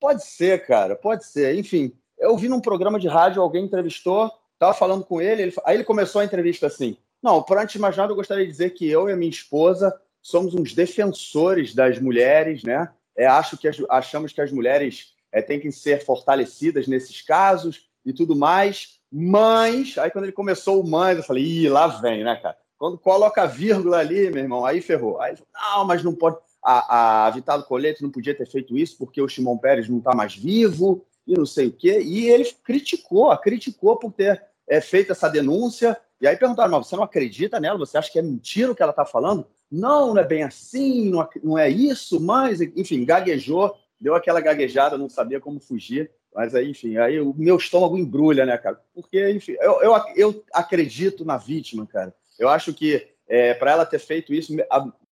Pode 0.00 0.24
ser, 0.24 0.66
cara, 0.66 0.96
pode 0.96 1.26
ser. 1.26 1.54
Enfim, 1.56 1.92
eu 2.18 2.36
vi 2.36 2.48
num 2.48 2.60
programa 2.60 2.98
de 2.98 3.06
rádio, 3.06 3.42
alguém 3.42 3.64
entrevistou, 3.64 4.32
estava 4.54 4.74
falando 4.74 5.04
com 5.04 5.20
ele, 5.20 5.42
ele, 5.42 5.54
aí 5.64 5.76
ele 5.76 5.84
começou 5.84 6.20
a 6.20 6.24
entrevista 6.24 6.66
assim. 6.66 6.96
Não, 7.22 7.42
por 7.42 7.58
antes 7.58 7.74
de 7.74 7.78
mais 7.78 7.96
nada, 7.96 8.10
eu 8.10 8.16
gostaria 8.16 8.44
de 8.44 8.50
dizer 8.50 8.70
que 8.70 8.88
eu 8.88 9.08
e 9.08 9.12
a 9.12 9.16
minha 9.16 9.30
esposa 9.30 9.94
somos 10.22 10.54
uns 10.54 10.74
defensores 10.74 11.74
das 11.74 11.98
mulheres, 11.98 12.62
né? 12.62 12.90
É, 13.16 13.26
acho 13.26 13.58
que 13.58 13.68
achamos 13.90 14.32
que 14.32 14.40
as 14.40 14.50
mulheres 14.50 15.14
é, 15.30 15.42
têm 15.42 15.60
que 15.60 15.70
ser 15.70 16.04
fortalecidas 16.04 16.88
nesses 16.88 17.20
casos 17.20 17.90
e 18.04 18.12
tudo 18.12 18.34
mais. 18.34 19.00
Mas, 19.12 19.98
aí 19.98 20.10
quando 20.10 20.24
ele 20.24 20.32
começou 20.32 20.80
o 20.80 20.88
mas, 20.88 21.18
eu 21.18 21.24
falei, 21.24 21.44
ih, 21.44 21.68
lá 21.68 21.86
vem, 21.86 22.24
né, 22.24 22.36
cara? 22.36 22.56
Quando 22.78 22.96
coloca 22.96 23.42
a 23.42 23.46
vírgula 23.46 23.98
ali, 23.98 24.30
meu 24.30 24.42
irmão, 24.42 24.64
aí 24.64 24.80
ferrou. 24.80 25.20
Aí 25.20 25.34
não, 25.52 25.84
mas 25.84 26.02
não 26.02 26.14
pode. 26.14 26.38
A, 26.62 27.26
a 27.26 27.30
Vitado 27.30 27.64
Colete 27.64 28.02
não 28.02 28.10
podia 28.10 28.34
ter 28.34 28.46
feito 28.46 28.76
isso 28.76 28.96
porque 28.98 29.20
o 29.20 29.28
Shimon 29.28 29.56
Pérez 29.56 29.88
não 29.88 29.98
está 29.98 30.14
mais 30.14 30.34
vivo 30.34 31.04
e 31.26 31.34
não 31.34 31.46
sei 31.46 31.68
o 31.68 31.72
quê. 31.72 32.00
E 32.00 32.28
ele 32.28 32.44
criticou, 32.64 33.36
criticou 33.38 33.96
por 33.96 34.12
ter 34.12 34.42
é, 34.68 34.80
feito 34.80 35.12
essa 35.12 35.28
denúncia. 35.28 35.96
E 36.20 36.26
aí 36.26 36.36
perguntaram, 36.36 36.70
mas 36.70 36.86
você 36.86 36.96
não 36.96 37.02
acredita 37.02 37.58
nela? 37.58 37.78
Você 37.78 37.96
acha 37.96 38.10
que 38.10 38.18
é 38.18 38.22
mentira 38.22 38.72
o 38.72 38.74
que 38.74 38.82
ela 38.82 38.90
está 38.90 39.04
falando? 39.04 39.46
Não, 39.70 40.14
não 40.14 40.20
é 40.20 40.24
bem 40.24 40.42
assim, 40.42 41.10
não, 41.10 41.28
não 41.42 41.58
é 41.58 41.68
isso, 41.68 42.20
mas, 42.20 42.60
enfim, 42.60 43.04
gaguejou, 43.04 43.74
deu 44.00 44.14
aquela 44.14 44.40
gaguejada, 44.40 44.98
não 44.98 45.08
sabia 45.08 45.40
como 45.40 45.60
fugir. 45.60 46.10
Mas 46.34 46.54
aí, 46.54 46.70
enfim, 46.70 46.96
aí 46.96 47.20
o 47.20 47.34
meu 47.36 47.56
estômago 47.56 47.98
embrulha, 47.98 48.46
né, 48.46 48.56
cara? 48.56 48.80
Porque, 48.94 49.30
enfim, 49.30 49.56
eu, 49.60 49.82
eu, 49.82 49.92
eu 50.14 50.44
acredito 50.52 51.24
na 51.24 51.36
vítima, 51.36 51.86
cara. 51.86 52.14
Eu 52.38 52.48
acho 52.48 52.72
que 52.72 53.08
é, 53.28 53.54
para 53.54 53.72
ela 53.72 53.86
ter 53.86 53.98
feito 53.98 54.32
isso, 54.32 54.52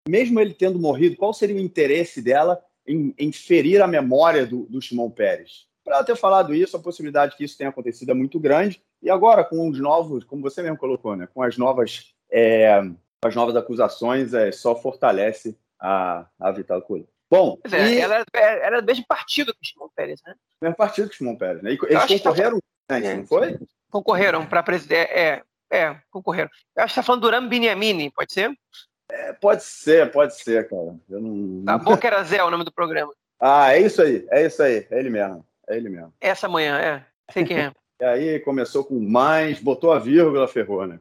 mesmo 0.07 0.39
ele 0.39 0.53
tendo 0.53 0.79
morrido, 0.79 1.17
qual 1.17 1.33
seria 1.33 1.55
o 1.55 1.59
interesse 1.59 2.21
dela 2.21 2.61
em, 2.85 3.13
em 3.17 3.31
ferir 3.31 3.81
a 3.81 3.87
memória 3.87 4.45
do, 4.45 4.65
do 4.65 4.81
Shimon 4.81 5.09
Peres? 5.09 5.67
Para 5.83 5.97
ela 5.97 6.05
ter 6.05 6.15
falado 6.15 6.53
isso, 6.53 6.75
a 6.75 6.81
possibilidade 6.81 7.35
que 7.37 7.43
isso 7.43 7.57
tenha 7.57 7.69
acontecido 7.69 8.11
é 8.11 8.13
muito 8.13 8.39
grande. 8.39 8.81
E 9.01 9.09
agora, 9.09 9.43
com 9.43 9.69
os 9.69 9.79
novos, 9.79 10.23
como 10.23 10.41
você 10.41 10.61
mesmo 10.61 10.77
colocou, 10.77 11.15
né, 11.15 11.27
com 11.33 11.41
as 11.41 11.57
novas, 11.57 12.13
é, 12.31 12.81
as 13.23 13.35
novas 13.35 13.55
acusações, 13.55 14.33
é, 14.33 14.51
só 14.51 14.75
fortalece 14.75 15.57
a, 15.79 16.25
a 16.39 16.51
Vital 16.51 16.81
Coelho. 16.81 17.07
Bom, 17.29 17.57
é, 17.71 17.93
e... 17.93 17.99
ela 17.99 18.23
era 18.33 18.81
do 18.81 18.85
mesmo 18.85 19.05
partido 19.07 19.53
que 19.53 19.59
o 19.61 19.65
Shimon 19.65 19.89
Peres, 19.95 20.21
né? 20.25 20.33
Mesmo 20.61 20.75
partido 20.75 21.09
que 21.09 21.15
o 21.15 21.17
Shimon 21.17 21.35
Peres, 21.35 21.61
né? 21.61 21.73
E 21.73 21.79
eles 21.89 22.05
concorreram, 22.05 22.59
tá... 22.87 22.99
Não 22.99 23.25
foi? 23.25 23.59
Concorreram 23.89 24.45
para 24.45 24.63
presidente. 24.63 25.11
É, 25.11 25.43
é, 25.71 25.97
concorreram. 26.09 26.49
Eu 26.75 26.83
acho 26.83 26.93
que 26.93 26.99
está 26.99 27.03
falando 27.03 27.21
do 27.21 27.29
Ram 27.29 27.47
Biniamini, 27.47 28.11
pode 28.11 28.33
ser? 28.33 28.51
É, 29.09 29.33
pode 29.33 29.63
ser, 29.63 30.11
pode 30.11 30.35
ser, 30.35 30.67
cara. 30.69 30.95
Eu 31.09 31.21
não... 31.21 31.63
Tá, 31.63 31.77
Boca 31.77 32.07
era 32.07 32.23
Zé 32.23 32.43
o 32.43 32.51
nome 32.51 32.63
do 32.63 32.71
programa. 32.71 33.13
Ah, 33.39 33.73
é 33.73 33.81
isso 33.81 34.01
aí, 34.01 34.25
é 34.31 34.45
isso 34.45 34.61
aí, 34.61 34.87
é 34.89 34.99
ele 34.99 35.09
mesmo. 35.09 35.45
É 35.67 35.77
ele 35.77 35.89
mesmo. 35.89 36.13
Essa 36.19 36.47
manhã, 36.47 36.77
é. 36.79 37.05
Sei 37.31 37.43
quem 37.45 37.59
é. 37.59 37.71
e 38.01 38.05
aí 38.05 38.39
começou 38.39 38.83
com 38.83 38.99
mais, 38.99 39.59
botou 39.59 39.91
a 39.91 39.99
vírgula, 39.99 40.47
ferrou, 40.47 40.85
né? 40.85 40.99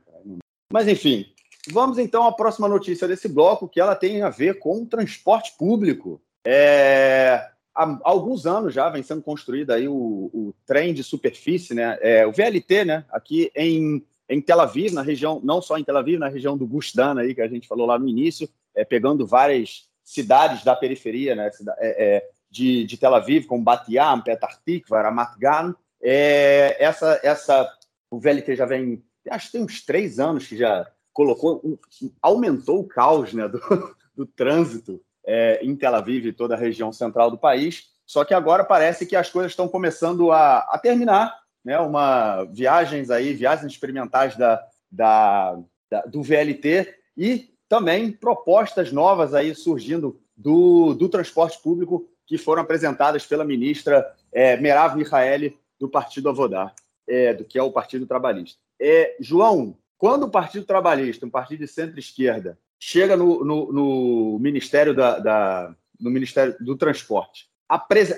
Mas 0.73 0.89
enfim, 0.89 1.27
vamos 1.71 1.99
então 1.99 2.27
à 2.27 2.33
próxima 2.33 2.69
notícia 2.69 3.07
desse 3.09 3.29
bloco, 3.29 3.69
que 3.69 3.81
ela 3.81 3.95
tem 3.95 4.23
a 4.23 4.29
ver 4.29 4.59
com 4.59 4.83
o 4.83 4.87
transporte 4.87 5.57
público. 5.57 6.21
É, 6.45 7.49
há 7.75 7.99
alguns 8.03 8.47
anos 8.47 8.75
já 8.75 8.89
vem 8.89 9.03
sendo 9.03 9.23
construído 9.23 9.71
aí 9.71 9.89
o, 9.89 9.95
o 9.95 10.55
trem 10.67 10.93
de 10.93 11.03
superfície, 11.03 11.75
né? 11.75 11.99
É, 12.01 12.27
o 12.27 12.33
VLT, 12.33 12.85
né? 12.85 13.05
Aqui 13.11 13.51
em, 13.55 14.05
em 14.29 14.41
Tel 14.41 14.61
Aviv, 14.61 14.93
na 14.93 15.03
região, 15.03 15.41
não 15.43 15.63
só 15.63 15.79
em 15.79 15.85
Tel 15.85 15.97
Aviv, 15.97 16.19
na 16.19 16.29
região 16.29 16.57
do 16.57 16.67
Gustan 16.67 17.19
aí 17.19 17.35
que 17.35 17.43
a 17.43 17.49
gente 17.49 17.69
falou 17.69 17.87
lá 17.87 17.99
no 17.99 18.09
início, 18.09 18.49
é, 18.75 18.85
pegando 18.85 19.27
várias 19.27 19.89
cidades 20.05 20.65
da 20.65 20.75
periferia, 20.75 21.35
né? 21.35 21.51
É, 21.79 22.17
é, 22.17 22.31
de, 22.51 22.85
de 22.85 22.97
Tel 22.97 23.15
Aviv, 23.15 23.47
como 23.47 23.63
Bat 23.63 23.93
Yam, 23.93 24.21
Petah 24.21 24.59
Tikva, 24.65 25.03
Ramat 25.03 25.37
Gan. 25.39 25.75
É, 26.01 26.77
essa, 26.83 27.21
essa, 27.23 27.69
o 28.11 28.19
VLT 28.19 28.57
já 28.57 28.65
vem, 28.65 29.03
acho 29.29 29.47
que 29.47 29.53
tem 29.53 29.63
uns 29.63 29.85
três 29.85 30.19
anos 30.19 30.47
que 30.47 30.57
já 30.57 30.87
colocou, 31.13 31.79
aumentou 32.23 32.81
o 32.81 32.87
caos 32.87 33.33
né, 33.33 33.49
do, 33.49 33.61
do 34.15 34.27
trânsito 34.27 35.01
é, 35.27 35.59
em 35.63 35.75
Tel 35.75 35.95
Aviv 35.95 36.27
e 36.27 36.33
toda 36.33 36.55
a 36.55 36.59
região 36.59 36.93
central 36.93 37.31
do 37.31 37.39
país. 37.39 37.89
Só 38.07 38.25
que 38.25 38.33
agora 38.33 38.65
parece 38.65 39.05
que 39.05 39.17
as 39.17 39.29
coisas 39.29 39.53
estão 39.53 39.67
começando 39.67 40.31
a, 40.31 40.59
a 40.59 40.79
terminar, 40.79 41.37
né? 41.67 41.77
Uma 41.81 42.45
viagens 42.45 43.11
aí, 43.11 43.35
viagens 43.35 43.73
experimentais 43.73 44.37
da, 44.37 44.65
da, 44.89 45.59
da, 45.91 46.03
do 46.03 46.23
VLT 46.23 46.95
e 47.17 47.51
também 47.69 48.13
propostas 48.13 48.93
novas 48.93 49.35
aí 49.35 49.53
surgindo 49.53 50.21
do, 50.37 50.95
do 50.95 51.09
transporte 51.09 51.61
público 51.61 52.09
que 52.25 52.39
foram 52.39 52.63
apresentadas 52.63 53.27
pela 53.27 53.45
ministra 53.45 54.07
é, 54.33 54.57
Merav 54.57 54.97
Michaeli, 54.97 55.59
do 55.79 55.89
Partido 55.89 56.29
Avodar, 56.29 56.73
é, 57.07 57.35
do 57.35 57.45
que 57.45 57.59
é 57.59 57.63
o 57.63 57.73
Partido 57.73 58.07
Trabalhista. 58.07 58.61
É, 58.81 59.17
João, 59.19 59.77
quando 59.99 60.23
o 60.25 60.31
Partido 60.31 60.65
Trabalhista, 60.65 61.27
um 61.27 61.31
partido 61.31 61.61
de 61.61 61.69
centro-esquerda, 61.69 62.57
chega 62.79 63.17
no, 63.17 63.45
no, 63.45 63.73
no 63.73 64.39
Ministério 64.39 64.95
da, 64.95 65.19
da, 65.19 65.75
no 66.01 66.11
Ministério 66.11 66.55
do 66.61 66.77
Transporte, 66.77 67.49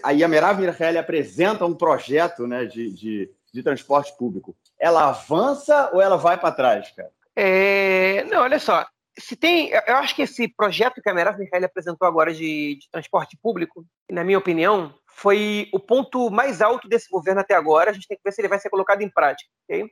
aí 0.03 0.23
a 0.23 0.29
Merav 0.29 0.61
Michaeli 0.61 0.99
apresenta 0.99 1.65
um 1.65 1.75
projeto 1.75 2.47
né, 2.47 2.67
de, 2.67 2.91
de, 2.93 3.31
de 3.53 3.63
transporte 3.63 4.17
público, 4.17 4.57
ela 4.79 5.09
avança 5.09 5.91
ou 5.93 6.01
ela 6.01 6.17
vai 6.17 6.39
para 6.39 6.53
trás, 6.53 6.91
cara? 6.93 7.11
É, 7.37 8.25
não, 8.25 8.43
olha 8.43 8.59
só, 8.59 8.87
se 9.19 9.37
tem, 9.37 9.71
eu 9.71 9.97
acho 9.97 10.15
que 10.15 10.23
esse 10.23 10.49
projeto 10.49 11.03
que 11.03 11.09
a 11.09 11.15
Merav 11.15 11.39
Michael 11.39 11.65
apresentou 11.65 12.07
agora 12.07 12.33
de, 12.33 12.77
de, 12.77 12.91
transporte 12.91 13.37
público, 13.41 13.85
na 14.11 14.23
minha 14.23 14.39
opinião, 14.39 14.95
foi 15.07 15.69
o 15.73 15.81
ponto 15.81 16.31
mais 16.31 16.63
alto 16.63 16.89
desse 16.89 17.09
governo 17.11 17.41
até 17.41 17.55
agora. 17.55 17.91
A 17.91 17.93
gente 17.93 18.07
tem 18.07 18.17
que 18.17 18.23
ver 18.25 18.33
se 18.33 18.41
ele 18.41 18.49
vai 18.49 18.59
ser 18.59 18.71
colocado 18.71 19.03
em 19.03 19.11
prática, 19.11 19.51
ok? 19.69 19.91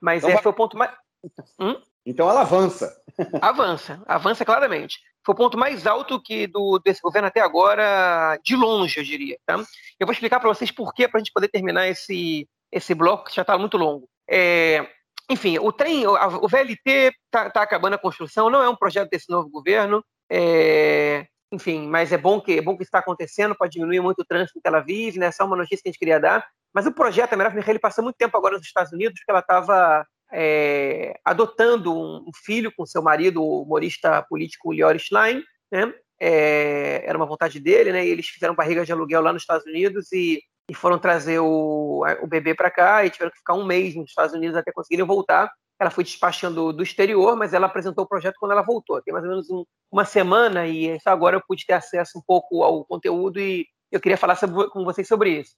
Mas 0.00 0.22
então, 0.22 0.38
é, 0.38 0.42
foi 0.42 0.52
o 0.52 0.54
ponto 0.54 0.76
mais. 0.76 0.92
Hum? 1.58 1.80
Então 2.06 2.30
ela 2.30 2.42
avança. 2.42 2.96
Avança, 3.42 4.00
avança 4.06 4.44
claramente. 4.44 5.00
Foi 5.26 5.34
o 5.34 5.36
ponto 5.36 5.58
mais 5.58 5.86
alto 5.86 6.22
que 6.22 6.46
do, 6.46 6.78
desse 6.78 7.02
governo 7.02 7.26
até 7.26 7.40
agora, 7.40 8.38
de 8.44 8.54
longe, 8.54 8.98
eu 8.98 9.04
diria. 9.04 9.36
Tá? 9.44 9.56
Eu 9.98 10.06
vou 10.06 10.12
explicar 10.12 10.38
para 10.38 10.48
vocês 10.48 10.70
por 10.70 10.94
quê, 10.94 11.08
para 11.08 11.18
a 11.18 11.20
gente 11.20 11.32
poder 11.32 11.48
terminar 11.48 11.88
esse, 11.88 12.48
esse 12.72 12.94
bloco, 12.94 13.24
que 13.24 13.34
já 13.34 13.42
está 13.42 13.56
muito 13.56 13.76
longo. 13.76 14.08
É, 14.28 14.86
enfim, 15.30 15.58
o 15.58 15.70
trem, 15.72 16.06
o 16.06 16.48
VLT 16.48 17.12
está 17.26 17.50
tá 17.50 17.62
acabando 17.62 17.94
a 17.94 17.98
construção, 17.98 18.48
não 18.48 18.62
é 18.62 18.68
um 18.68 18.76
projeto 18.76 19.10
desse 19.10 19.30
novo 19.30 19.50
governo. 19.50 20.02
É, 20.30 21.26
enfim, 21.52 21.86
mas 21.86 22.12
é 22.12 22.18
bom 22.18 22.40
que 22.40 22.58
é 22.58 22.62
bom 22.62 22.76
que 22.76 22.82
está 22.82 22.98
acontecendo, 22.98 23.56
pode 23.56 23.72
diminuir 23.72 24.00
muito 24.00 24.20
o 24.20 24.24
trânsito 24.24 24.60
que 24.60 24.68
ela 24.68 24.80
vive, 24.80 25.18
né? 25.18 25.30
É 25.38 25.44
uma 25.44 25.56
notícia 25.56 25.82
que 25.82 25.88
a 25.88 25.92
gente 25.92 25.98
queria 25.98 26.20
dar. 26.20 26.46
Mas 26.74 26.86
o 26.86 26.92
projeto, 26.92 27.32
a 27.32 27.36
Merav 27.36 27.54
Mihaly 27.54 27.78
passa 27.78 28.02
muito 28.02 28.16
tempo 28.16 28.36
agora 28.36 28.56
nos 28.56 28.66
Estados 28.66 28.92
Unidos, 28.92 29.18
porque 29.18 29.30
ela 29.30 29.40
estava 29.40 30.06
é, 30.32 31.18
adotando 31.24 31.94
um 31.94 32.30
filho 32.44 32.72
com 32.76 32.84
seu 32.84 33.02
marido, 33.02 33.42
o 33.42 33.62
humorista 33.62 34.22
político 34.28 34.72
Lior 34.72 34.98
Schlein, 34.98 35.42
né? 35.72 35.92
É, 36.20 37.04
era 37.06 37.16
uma 37.16 37.26
vontade 37.26 37.60
dele, 37.60 37.92
né? 37.92 38.06
E 38.06 38.10
eles 38.10 38.28
fizeram 38.28 38.54
barriga 38.54 38.84
de 38.84 38.92
aluguel 38.92 39.22
lá 39.22 39.32
nos 39.32 39.42
Estados 39.42 39.66
Unidos 39.66 40.12
e 40.12 40.42
e 40.68 40.74
foram 40.74 40.98
trazer 40.98 41.38
o, 41.38 42.04
o 42.20 42.26
bebê 42.26 42.54
para 42.54 42.70
cá 42.70 43.04
e 43.04 43.10
tiveram 43.10 43.30
que 43.30 43.38
ficar 43.38 43.54
um 43.54 43.64
mês 43.64 43.94
nos 43.94 44.10
Estados 44.10 44.34
Unidos 44.34 44.56
até 44.56 44.70
conseguirem 44.70 45.06
voltar. 45.06 45.50
Ela 45.80 45.90
foi 45.90 46.04
despachando 46.04 46.72
do 46.72 46.82
exterior, 46.82 47.36
mas 47.36 47.54
ela 47.54 47.66
apresentou 47.66 48.04
o 48.04 48.08
projeto 48.08 48.36
quando 48.38 48.52
ela 48.52 48.62
voltou. 48.62 49.00
Tem 49.00 49.12
mais 49.12 49.24
ou 49.24 49.30
menos 49.30 49.48
um, 49.48 49.64
uma 49.90 50.04
semana 50.04 50.66
e 50.66 50.98
agora 51.04 51.36
eu 51.36 51.42
pude 51.46 51.64
ter 51.64 51.74
acesso 51.74 52.18
um 52.18 52.22
pouco 52.26 52.62
ao 52.62 52.84
conteúdo 52.84 53.40
e 53.40 53.66
eu 53.90 54.00
queria 54.00 54.18
falar 54.18 54.36
sobre, 54.36 54.68
com 54.70 54.84
vocês 54.84 55.08
sobre 55.08 55.40
isso. 55.40 55.52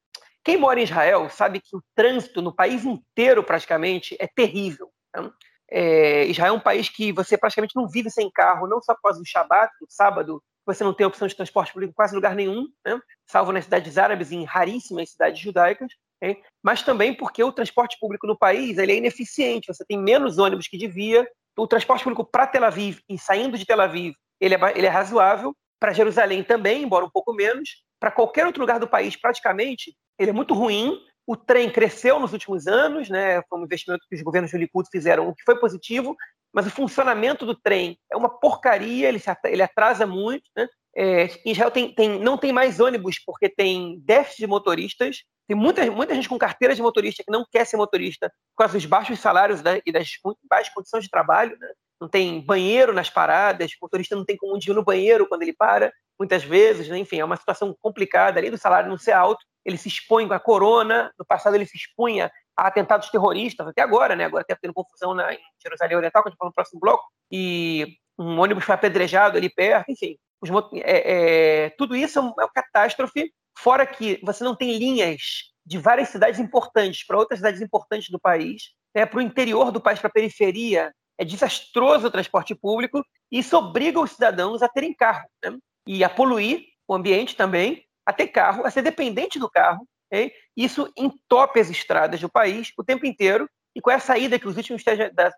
Quem 0.44 0.56
mora 0.56 0.78
em 0.78 0.84
Israel 0.84 1.28
sabe 1.28 1.60
que 1.60 1.76
o 1.76 1.82
trânsito 1.94 2.40
no 2.40 2.54
país 2.54 2.84
inteiro 2.84 3.42
praticamente 3.42 4.16
é 4.20 4.26
terrível. 4.26 4.90
Né? 5.14 5.30
É, 5.70 6.24
Israel 6.26 6.54
é 6.54 6.56
um 6.56 6.60
país 6.60 6.88
que 6.88 7.12
você 7.12 7.36
praticamente 7.36 7.76
não 7.76 7.88
vive 7.88 8.10
sem 8.10 8.30
carro, 8.30 8.66
não 8.66 8.80
só 8.80 8.94
causa 9.02 9.18
do 9.18 9.26
Shabat, 9.26 9.72
do 9.80 9.86
sábado, 9.88 10.42
você 10.72 10.84
não 10.84 10.94
tem 10.94 11.06
opção 11.06 11.26
de 11.26 11.34
transporte 11.34 11.72
público 11.72 11.90
em 11.90 11.94
quase 11.94 12.14
lugar 12.14 12.34
nenhum, 12.34 12.68
né? 12.84 13.00
salvo 13.28 13.52
nas 13.52 13.64
cidades 13.64 13.98
árabes 13.98 14.30
e 14.30 14.36
em 14.36 14.44
raríssimas 14.44 15.10
cidades 15.10 15.40
judaicas, 15.40 15.92
okay? 16.22 16.42
mas 16.62 16.82
também 16.82 17.14
porque 17.14 17.42
o 17.42 17.52
transporte 17.52 17.96
público 18.00 18.26
no 18.26 18.38
país 18.38 18.78
ele 18.78 18.92
é 18.92 18.96
ineficiente, 18.96 19.68
você 19.68 19.84
tem 19.84 19.98
menos 19.98 20.38
ônibus 20.38 20.68
que 20.68 20.78
devia, 20.78 21.28
o 21.56 21.66
transporte 21.66 22.04
público 22.04 22.24
para 22.24 22.46
Tel 22.46 22.64
Aviv 22.64 23.00
e 23.08 23.18
saindo 23.18 23.58
de 23.58 23.66
Tel 23.66 23.80
Aviv 23.80 24.14
ele 24.40 24.54
é, 24.54 24.58
ele 24.74 24.86
é 24.86 24.90
razoável, 24.90 25.54
para 25.78 25.92
Jerusalém 25.92 26.42
também, 26.42 26.82
embora 26.82 27.04
um 27.04 27.10
pouco 27.10 27.32
menos, 27.32 27.82
para 27.98 28.10
qualquer 28.10 28.46
outro 28.46 28.60
lugar 28.60 28.78
do 28.78 28.88
país 28.88 29.16
praticamente, 29.16 29.94
ele 30.18 30.30
é 30.30 30.32
muito 30.32 30.54
ruim, 30.54 30.98
o 31.26 31.36
trem 31.36 31.70
cresceu 31.70 32.18
nos 32.18 32.32
últimos 32.32 32.66
anos, 32.66 33.08
né? 33.08 33.42
Foi 33.48 33.58
um 33.58 33.64
investimento 33.64 34.04
que 34.08 34.16
os 34.16 34.22
governos 34.22 34.50
do 34.50 34.58
Likud 34.58 34.88
fizeram, 34.90 35.28
o 35.28 35.34
que 35.34 35.44
foi 35.44 35.58
positivo, 35.58 36.16
mas 36.52 36.66
o 36.66 36.70
funcionamento 36.70 37.46
do 37.46 37.54
trem 37.54 37.98
é 38.10 38.16
uma 38.16 38.28
porcaria, 38.28 39.08
ele, 39.08 39.22
ele 39.44 39.62
atrasa 39.62 40.06
muito. 40.06 40.44
Né? 40.56 40.68
É, 40.96 41.28
Israel 41.44 41.70
tem, 41.70 41.94
tem, 41.94 42.18
não 42.18 42.36
tem 42.36 42.52
mais 42.52 42.80
ônibus 42.80 43.18
porque 43.24 43.48
tem 43.48 44.00
déficit 44.00 44.40
de 44.40 44.46
motoristas, 44.46 45.22
tem 45.46 45.56
muita, 45.56 45.88
muita 45.90 46.14
gente 46.14 46.28
com 46.28 46.38
carteira 46.38 46.74
de 46.74 46.82
motorista 46.82 47.22
que 47.24 47.30
não 47.30 47.44
quer 47.50 47.64
ser 47.64 47.76
motorista 47.76 48.28
por 48.54 48.64
causa 48.64 48.74
dos 48.74 48.86
baixos 48.86 49.20
salários 49.20 49.62
da, 49.62 49.80
e 49.84 49.92
das 49.92 50.08
baixas 50.48 50.72
condições 50.72 51.04
de 51.04 51.10
trabalho. 51.10 51.56
Né? 51.58 51.68
Não 52.00 52.08
tem 52.08 52.40
banheiro 52.40 52.92
nas 52.92 53.10
paradas, 53.10 53.72
o 53.72 53.76
motorista 53.82 54.16
não 54.16 54.24
tem 54.24 54.36
como 54.36 54.56
ir 54.56 54.72
no 54.72 54.84
banheiro 54.84 55.28
quando 55.28 55.42
ele 55.42 55.52
para, 55.52 55.92
muitas 56.18 56.42
vezes. 56.42 56.88
Né? 56.88 56.98
Enfim, 56.98 57.20
é 57.20 57.24
uma 57.24 57.36
situação 57.36 57.76
complicada, 57.80 58.40
além 58.40 58.50
do 58.50 58.58
salário 58.58 58.88
não 58.88 58.98
ser 58.98 59.12
alto, 59.12 59.44
ele 59.64 59.76
se 59.76 59.88
expõe 59.88 60.26
com 60.26 60.34
a 60.34 60.40
corona, 60.40 61.12
no 61.18 61.24
passado 61.24 61.54
ele 61.54 61.66
se 61.66 61.76
expunha 61.76 62.30
atentados 62.66 63.08
terroristas, 63.08 63.66
até 63.66 63.80
agora, 63.80 64.14
né? 64.14 64.24
Agora 64.24 64.42
está 64.42 64.56
tendo 64.60 64.74
confusão 64.74 65.14
na, 65.14 65.32
em 65.32 65.38
Jerusalém 65.62 65.96
Oriental, 65.96 66.22
que 66.22 66.28
a 66.28 66.30
gente 66.30 66.38
fala 66.38 66.50
no 66.50 66.54
próximo 66.54 66.80
bloco, 66.80 67.04
e 67.30 67.96
um 68.18 68.38
ônibus 68.38 68.64
foi 68.64 68.74
apedrejado 68.74 69.38
ali 69.38 69.48
perto, 69.48 69.90
enfim. 69.90 70.16
Os, 70.42 70.50
é, 70.74 71.64
é, 71.64 71.70
tudo 71.70 71.96
isso 71.96 72.18
é, 72.18 72.22
é 72.22 72.44
uma 72.44 72.52
catástrofe, 72.52 73.32
fora 73.58 73.86
que 73.86 74.20
você 74.22 74.44
não 74.44 74.54
tem 74.54 74.76
linhas 74.76 75.20
de 75.64 75.78
várias 75.78 76.08
cidades 76.08 76.38
importantes 76.40 77.06
para 77.06 77.18
outras 77.18 77.38
cidades 77.38 77.60
importantes 77.60 78.10
do 78.10 78.20
país, 78.20 78.70
né, 78.94 79.06
para 79.06 79.18
o 79.18 79.22
interior 79.22 79.70
do 79.70 79.80
país, 79.80 79.98
para 79.98 80.08
a 80.08 80.12
periferia, 80.12 80.92
é 81.18 81.24
desastroso 81.24 82.06
o 82.06 82.10
transporte 82.10 82.54
público, 82.54 83.04
e 83.30 83.38
isso 83.38 83.56
obriga 83.56 84.00
os 84.00 84.12
cidadãos 84.12 84.62
a 84.62 84.68
terem 84.68 84.94
carro, 84.94 85.28
né, 85.44 85.56
e 85.86 86.04
a 86.04 86.08
poluir 86.08 86.64
o 86.88 86.94
ambiente 86.94 87.36
também, 87.36 87.84
a 88.04 88.12
ter 88.12 88.28
carro, 88.28 88.66
a 88.66 88.70
ser 88.70 88.82
dependente 88.82 89.38
do 89.38 89.48
carro, 89.48 89.86
Okay? 90.12 90.32
Isso 90.60 90.92
entope 90.94 91.58
as 91.58 91.70
estradas 91.70 92.20
do 92.20 92.28
país 92.28 92.70
o 92.76 92.84
tempo 92.84 93.06
inteiro. 93.06 93.48
E 93.74 93.80
qual 93.80 93.94
é 93.94 93.96
a 93.96 94.00
saída 94.00 94.38
que 94.38 94.46
os 94.46 94.58
últimos, 94.58 94.82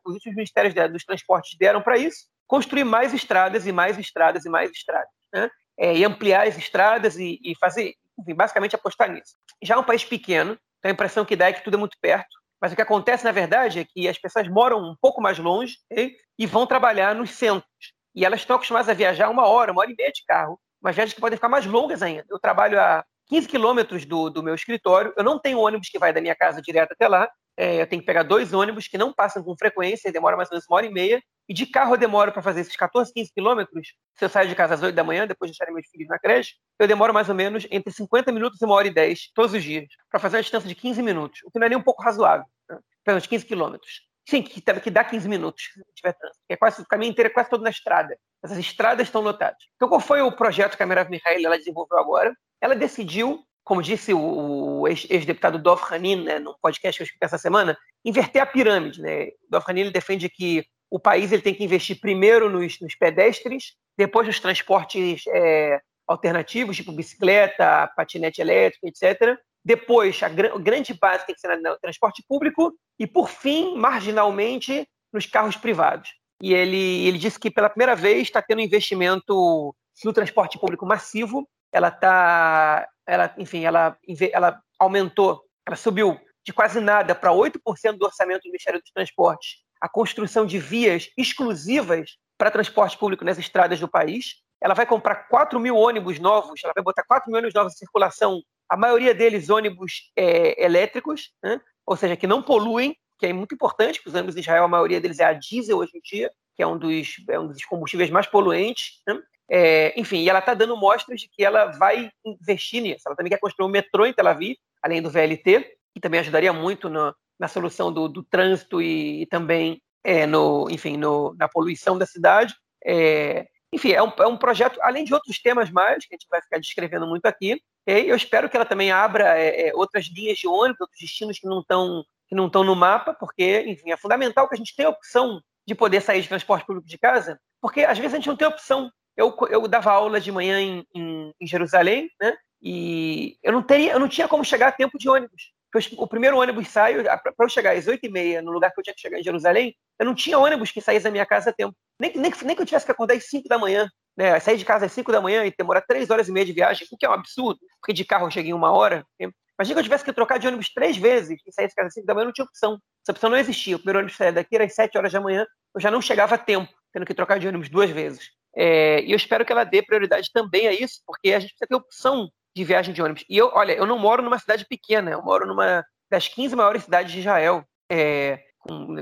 os 0.04 0.14
últimos 0.14 0.34
ministérios 0.34 0.74
dos 0.90 1.04
transportes 1.04 1.56
deram 1.56 1.80
para 1.80 1.96
isso? 1.96 2.26
Construir 2.48 2.82
mais 2.82 3.14
estradas 3.14 3.64
e 3.64 3.70
mais 3.70 3.96
estradas 3.96 4.44
e 4.44 4.48
mais 4.48 4.72
estradas. 4.72 5.08
Né? 5.32 5.48
É, 5.78 5.96
e 5.96 6.04
ampliar 6.04 6.48
as 6.48 6.58
estradas 6.58 7.16
e, 7.16 7.38
e 7.40 7.54
fazer, 7.54 7.94
enfim, 8.18 8.34
basicamente 8.34 8.74
apostar 8.74 9.12
nisso. 9.12 9.36
Já 9.62 9.76
é 9.76 9.78
um 9.78 9.84
país 9.84 10.04
pequeno, 10.04 10.58
então 10.78 10.90
a 10.90 10.92
impressão 10.92 11.24
que 11.24 11.36
dá 11.36 11.46
é 11.46 11.52
que 11.52 11.62
tudo 11.62 11.76
é 11.76 11.78
muito 11.78 11.96
perto. 12.00 12.36
Mas 12.60 12.72
o 12.72 12.76
que 12.76 12.82
acontece, 12.82 13.24
na 13.24 13.30
verdade, 13.30 13.78
é 13.78 13.84
que 13.84 14.08
as 14.08 14.18
pessoas 14.18 14.48
moram 14.48 14.78
um 14.80 14.96
pouco 15.00 15.22
mais 15.22 15.38
longe 15.38 15.76
okay? 15.88 16.16
e 16.36 16.46
vão 16.46 16.66
trabalhar 16.66 17.14
nos 17.14 17.30
centros. 17.30 17.92
E 18.12 18.24
elas 18.24 18.40
estão 18.40 18.56
acostumadas 18.56 18.88
a 18.88 18.94
viajar 18.94 19.28
uma 19.28 19.46
hora, 19.46 19.70
uma 19.70 19.82
hora 19.82 19.92
e 19.92 19.94
meia 19.96 20.10
de 20.10 20.24
carro, 20.26 20.58
mas 20.80 20.96
viagens 20.96 21.14
que 21.14 21.20
podem 21.20 21.36
ficar 21.36 21.48
mais 21.48 21.64
longas 21.64 22.02
ainda. 22.02 22.24
Eu 22.28 22.40
trabalho 22.40 22.80
a 22.80 23.04
15 23.32 23.48
quilômetros 23.48 24.04
do, 24.04 24.28
do 24.28 24.42
meu 24.42 24.54
escritório. 24.54 25.10
Eu 25.16 25.24
não 25.24 25.38
tenho 25.38 25.58
ônibus 25.58 25.88
que 25.88 25.98
vai 25.98 26.12
da 26.12 26.20
minha 26.20 26.36
casa 26.36 26.60
direto 26.60 26.92
até 26.92 27.08
lá. 27.08 27.26
É, 27.56 27.80
eu 27.80 27.86
tenho 27.86 28.02
que 28.02 28.06
pegar 28.06 28.24
dois 28.24 28.52
ônibus 28.52 28.86
que 28.86 28.98
não 28.98 29.10
passam 29.10 29.42
com 29.42 29.56
frequência, 29.56 30.12
demora 30.12 30.36
mais 30.36 30.50
ou 30.50 30.54
menos 30.54 30.66
uma 30.68 30.76
hora 30.76 30.84
e 30.84 30.92
meia. 30.92 31.22
E 31.48 31.54
de 31.54 31.64
carro 31.64 31.94
eu 31.94 31.98
demoro 31.98 32.30
para 32.30 32.42
fazer 32.42 32.60
esses 32.60 32.76
14, 32.76 33.10
15 33.10 33.32
quilômetros. 33.32 33.94
Se 34.18 34.26
eu 34.26 34.28
saio 34.28 34.50
de 34.50 34.54
casa 34.54 34.74
às 34.74 34.82
8 34.82 34.94
da 34.94 35.02
manhã, 35.02 35.26
depois 35.26 35.50
de 35.50 35.56
deixar 35.56 35.72
meus 35.72 35.86
filhos 35.88 36.08
na 36.08 36.18
creche, 36.18 36.56
eu 36.78 36.86
demoro 36.86 37.14
mais 37.14 37.30
ou 37.30 37.34
menos 37.34 37.66
entre 37.70 37.90
50 37.90 38.30
minutos 38.32 38.60
e 38.60 38.66
uma 38.66 38.74
hora 38.74 38.88
e 38.88 38.92
10 38.92 39.30
todos 39.34 39.54
os 39.54 39.64
dias, 39.64 39.86
para 40.10 40.20
fazer 40.20 40.36
uma 40.36 40.42
distância 40.42 40.68
de 40.68 40.74
15 40.74 41.02
minutos, 41.02 41.40
o 41.46 41.50
que 41.50 41.58
não 41.58 41.66
é 41.66 41.70
nem 41.70 41.78
um 41.78 41.82
pouco 41.82 42.02
razoável. 42.02 42.44
Né? 42.68 42.78
Menos 43.06 43.26
15 43.26 43.46
quilômetros. 43.46 44.02
Sim, 44.28 44.42
que, 44.42 44.60
que 44.60 44.90
dá 44.90 45.04
15 45.04 45.28
minutos 45.28 45.64
se 45.74 45.82
tiver 45.94 46.12
trânsito. 46.12 46.40
É 46.48 46.56
quase, 46.56 46.82
o 46.82 46.86
caminho 46.86 47.10
inteiro 47.10 47.28
é 47.28 47.32
quase 47.32 47.50
todo 47.50 47.62
na 47.62 47.70
estrada. 47.70 48.16
Essas 48.42 48.58
estradas 48.58 49.08
estão 49.08 49.20
lotadas. 49.20 49.62
Então, 49.76 49.88
qual 49.88 50.00
foi 50.00 50.20
o 50.20 50.32
projeto 50.32 50.76
que 50.76 50.82
a 50.82 50.86
Merav 50.86 51.10
Mihail 51.10 51.44
ela 51.44 51.58
desenvolveu 51.58 51.98
agora? 51.98 52.32
Ela 52.60 52.76
decidiu 52.76 53.44
como 53.64 53.82
disse 53.82 54.12
o, 54.12 54.86
ex-deputado 54.88 55.58
Dov 55.58 55.82
Hanin, 55.90 56.24
né, 56.24 56.38
no 56.38 56.56
podcast 56.60 56.98
que 56.98 57.02
eu 57.02 57.06
escutei 57.06 57.26
essa 57.26 57.38
semana, 57.38 57.78
inverter 58.04 58.42
a 58.42 58.46
pirâmide. 58.46 59.00
Né? 59.00 59.28
Dov 59.48 59.64
Hanin 59.68 59.90
defende 59.90 60.28
que 60.28 60.64
o 60.90 60.98
país 60.98 61.32
ele 61.32 61.42
tem 61.42 61.54
que 61.54 61.64
investir 61.64 62.00
primeiro 62.00 62.50
nos, 62.50 62.80
nos 62.80 62.94
pedestres, 62.94 63.74
depois 63.96 64.26
nos 64.26 64.40
transportes 64.40 65.22
é, 65.28 65.80
alternativos, 66.06 66.76
tipo 66.76 66.92
bicicleta, 66.92 67.90
patinete 67.96 68.40
elétrico, 68.40 68.86
etc. 68.86 69.38
Depois, 69.64 70.22
a, 70.22 70.28
gr 70.28 70.58
grande 70.58 70.94
base 70.94 71.26
tem 71.26 71.34
que 71.34 71.40
ser 71.40 71.56
no 71.56 71.78
transporte 71.78 72.24
público 72.28 72.72
e, 72.98 73.06
por 73.06 73.28
fim, 73.28 73.76
marginalmente, 73.76 74.88
nos 75.12 75.26
carros 75.26 75.56
privados. 75.56 76.10
E 76.42 76.52
ele, 76.52 77.06
ele 77.06 77.18
disse 77.18 77.38
que, 77.38 77.50
pela 77.50 77.68
primeira 77.68 77.94
vez, 77.94 78.22
está 78.22 78.42
tendo 78.42 78.60
investimento 78.60 79.74
no 80.04 80.12
transporte 80.12 80.58
público 80.58 80.84
massivo, 80.84 81.48
ela 81.72 81.88
está, 81.88 82.88
ela, 83.06 83.32
enfim, 83.38 83.64
ela, 83.64 83.96
ela 84.32 84.60
aumentou, 84.78 85.44
ela 85.66 85.76
subiu 85.76 86.20
de 86.44 86.52
quase 86.52 86.80
nada 86.80 87.14
para 87.14 87.30
8% 87.30 87.58
do 87.96 88.04
orçamento 88.04 88.42
do 88.42 88.48
Ministério 88.48 88.80
dos 88.80 88.90
Transportes 88.90 89.62
a 89.82 89.88
construção 89.88 90.46
de 90.46 90.60
vias 90.60 91.08
exclusivas 91.18 92.16
para 92.38 92.52
transporte 92.52 92.96
público 92.96 93.24
nas 93.24 93.36
estradas 93.36 93.80
do 93.80 93.88
país. 93.88 94.36
Ela 94.60 94.74
vai 94.74 94.86
comprar 94.86 95.26
4 95.28 95.58
mil 95.58 95.76
ônibus 95.76 96.20
novos, 96.20 96.60
ela 96.62 96.72
vai 96.72 96.84
botar 96.84 97.02
4 97.02 97.28
mil 97.28 97.38
ônibus 97.38 97.52
novos 97.52 97.72
em 97.72 97.78
circulação, 97.78 98.40
a 98.72 98.76
maioria 98.76 99.14
deles 99.14 99.50
ônibus 99.50 100.10
é, 100.16 100.64
elétricos, 100.64 101.30
né? 101.42 101.60
ou 101.84 101.94
seja, 101.94 102.16
que 102.16 102.26
não 102.26 102.42
poluem, 102.42 102.96
que 103.18 103.26
é 103.26 103.32
muito 103.32 103.54
importante, 103.54 103.98
porque 103.98 104.08
os 104.08 104.14
ônibus 104.14 104.34
em 104.34 104.40
Israel, 104.40 104.64
a 104.64 104.68
maioria 104.68 104.98
deles 104.98 105.18
é 105.18 105.24
a 105.24 105.34
diesel 105.34 105.76
hoje 105.76 105.92
em 105.94 106.00
dia, 106.00 106.32
que 106.56 106.62
é 106.62 106.66
um 106.66 106.78
dos, 106.78 107.16
é 107.28 107.38
um 107.38 107.48
dos 107.48 107.62
combustíveis 107.66 108.08
mais 108.08 108.26
poluentes. 108.26 109.02
Né? 109.06 109.20
É, 109.50 110.00
enfim, 110.00 110.22
e 110.22 110.30
ela 110.30 110.38
está 110.38 110.54
dando 110.54 110.74
mostras 110.74 111.20
de 111.20 111.28
que 111.28 111.44
ela 111.44 111.66
vai 111.66 112.10
investir 112.24 112.80
nisso. 112.80 113.02
Ela 113.04 113.14
também 113.14 113.30
quer 113.30 113.38
construir 113.38 113.66
um 113.66 113.70
metrô 113.70 114.06
em 114.06 114.12
Tel 114.14 114.26
Aviv, 114.26 114.56
além 114.82 115.02
do 115.02 115.10
VLT, 115.10 115.76
que 115.92 116.00
também 116.00 116.20
ajudaria 116.20 116.52
muito 116.54 116.88
no, 116.88 117.14
na 117.38 117.48
solução 117.48 117.92
do, 117.92 118.08
do 118.08 118.22
trânsito 118.22 118.80
e, 118.80 119.20
e 119.20 119.26
também 119.26 119.82
é, 120.02 120.26
no, 120.26 120.70
enfim, 120.70 120.96
no, 120.96 121.34
na 121.38 121.46
poluição 121.46 121.98
da 121.98 122.06
cidade. 122.06 122.54
É, 122.86 123.46
enfim, 123.70 123.92
é 123.92 124.02
um, 124.02 124.12
é 124.18 124.26
um 124.26 124.38
projeto, 124.38 124.80
além 124.80 125.04
de 125.04 125.12
outros 125.12 125.38
temas 125.42 125.70
mais, 125.70 126.06
que 126.06 126.14
a 126.14 126.16
gente 126.16 126.28
vai 126.30 126.40
ficar 126.40 126.58
descrevendo 126.58 127.06
muito 127.06 127.26
aqui. 127.26 127.60
E 127.86 128.08
eu 128.08 128.16
espero 128.16 128.48
que 128.48 128.56
ela 128.56 128.66
também 128.66 128.92
abra 128.92 129.38
é, 129.38 129.68
é, 129.68 129.74
outras 129.74 130.06
linhas 130.06 130.38
de 130.38 130.46
ônibus, 130.46 130.80
outros 130.80 131.00
destinos 131.00 131.38
que 131.38 131.46
não 131.46 131.60
estão 131.60 132.04
que 132.28 132.36
não 132.36 132.46
estão 132.46 132.64
no 132.64 132.74
mapa, 132.74 133.12
porque, 133.12 133.62
enfim, 133.66 133.90
é 133.92 133.96
fundamental 133.96 134.48
que 134.48 134.54
a 134.54 134.56
gente 134.56 134.74
tenha 134.74 134.88
opção 134.88 135.38
de 135.66 135.74
poder 135.74 136.00
sair 136.00 136.22
de 136.22 136.28
transporte 136.28 136.64
público 136.64 136.88
de 136.88 136.96
casa, 136.96 137.38
porque 137.60 137.82
às 137.82 137.98
vezes 137.98 138.14
a 138.14 138.16
gente 138.16 138.28
não 138.28 138.36
tem 138.36 138.48
opção. 138.48 138.90
Eu, 139.14 139.36
eu 139.50 139.68
dava 139.68 139.92
aula 139.92 140.18
de 140.18 140.32
manhã 140.32 140.58
em, 140.58 140.86
em, 140.94 141.34
em 141.38 141.46
Jerusalém, 141.46 142.08
né? 142.18 142.34
E 142.62 143.36
eu 143.42 143.52
não 143.52 143.62
teria, 143.62 143.92
eu 143.92 144.00
não 144.00 144.08
tinha 144.08 144.26
como 144.26 144.44
chegar 144.44 144.68
a 144.68 144.72
tempo 144.72 144.98
de 144.98 145.10
ônibus. 145.10 145.52
O 145.98 146.06
primeiro 146.06 146.38
ônibus 146.38 146.68
sai, 146.68 147.02
para 147.02 147.34
eu 147.40 147.48
chegar 147.48 147.76
às 147.76 147.86
8h30 147.86 148.40
no 148.40 148.52
lugar 148.52 148.72
que 148.72 148.80
eu 148.80 148.84
tinha 148.84 148.94
que 148.94 149.00
chegar 149.00 149.18
em 149.18 149.22
Jerusalém, 149.22 149.74
eu 149.98 150.06
não 150.06 150.14
tinha 150.14 150.38
ônibus 150.38 150.70
que 150.70 150.80
saísse 150.80 151.04
da 151.04 151.10
minha 151.10 151.26
casa 151.26 151.50
a 151.50 151.52
tempo. 151.52 151.74
Nem, 151.98 152.12
nem, 152.16 152.32
nem 152.44 152.56
que 152.56 152.62
eu 152.62 152.66
tivesse 152.66 152.86
que 152.86 152.92
acordar 152.92 153.14
às 153.14 153.28
5 153.28 153.48
da 153.48 153.58
manhã. 153.58 153.88
Né? 154.16 154.38
Sair 154.40 154.56
de 154.56 154.64
casa 154.64 154.86
às 154.86 154.92
5 154.92 155.10
da 155.10 155.20
manhã 155.20 155.44
e 155.44 155.54
demorar 155.56 155.82
3 155.82 156.10
horas 156.10 156.28
e 156.28 156.32
meia 156.32 156.46
de 156.46 156.52
viagem, 156.52 156.86
o 156.90 156.96
que 156.96 157.06
é 157.06 157.08
um 157.08 157.14
absurdo, 157.14 157.58
porque 157.80 157.92
de 157.92 158.04
carro 158.04 158.26
eu 158.26 158.30
cheguei 158.30 158.50
em 158.50 158.54
uma 158.54 158.70
hora. 158.70 159.06
Imagina 159.18 159.74
que 159.74 159.78
eu 159.80 159.82
tivesse 159.84 160.04
que 160.04 160.12
trocar 160.12 160.38
de 160.38 160.46
ônibus 160.46 160.70
três 160.72 160.96
vezes 160.96 161.40
e 161.46 161.52
sair 161.52 161.68
de 161.68 161.74
casa 161.74 161.88
às 161.88 161.94
5 161.94 162.06
da 162.06 162.14
manhã, 162.14 162.26
não 162.26 162.32
tinha 162.32 162.44
opção. 162.44 162.78
Essa 163.02 163.12
opção 163.12 163.30
não 163.30 163.36
existia. 163.36 163.76
O 163.76 163.78
primeiro 163.78 164.00
ônibus 164.00 164.16
saía 164.16 164.32
daqui 164.32 164.54
era 164.54 164.64
às 164.64 164.74
7 164.74 164.96
horas 164.98 165.12
da 165.12 165.20
manhã, 165.20 165.46
eu 165.74 165.80
já 165.80 165.90
não 165.90 166.02
chegava 166.02 166.34
a 166.34 166.38
tempo, 166.38 166.72
tendo 166.92 167.06
que 167.06 167.14
trocar 167.14 167.38
de 167.38 167.48
ônibus 167.48 167.68
duas 167.68 167.90
vezes. 167.90 168.30
É, 168.54 169.02
e 169.02 169.12
eu 169.12 169.16
espero 169.16 169.44
que 169.44 169.52
ela 169.52 169.64
dê 169.64 169.82
prioridade 169.82 170.30
também 170.32 170.68
a 170.68 170.72
isso, 170.72 171.00
porque 171.06 171.32
a 171.32 171.40
gente 171.40 171.50
precisa 171.50 171.68
ter 171.68 171.74
opção 171.74 172.28
de 172.54 172.64
viagem 172.64 172.92
de 172.92 173.02
ônibus. 173.02 173.24
E 173.28 173.36
eu, 173.36 173.50
olha, 173.54 173.72
eu 173.72 173.86
não 173.86 173.98
moro 173.98 174.22
numa 174.22 174.38
cidade 174.38 174.66
pequena, 174.66 175.10
eu 175.10 175.22
moro 175.22 175.46
numa 175.46 175.84
das 176.10 176.28
15 176.28 176.54
maiores 176.54 176.84
cidades 176.84 177.12
de 177.12 177.20
Israel, 177.20 177.64
é, 177.90 178.38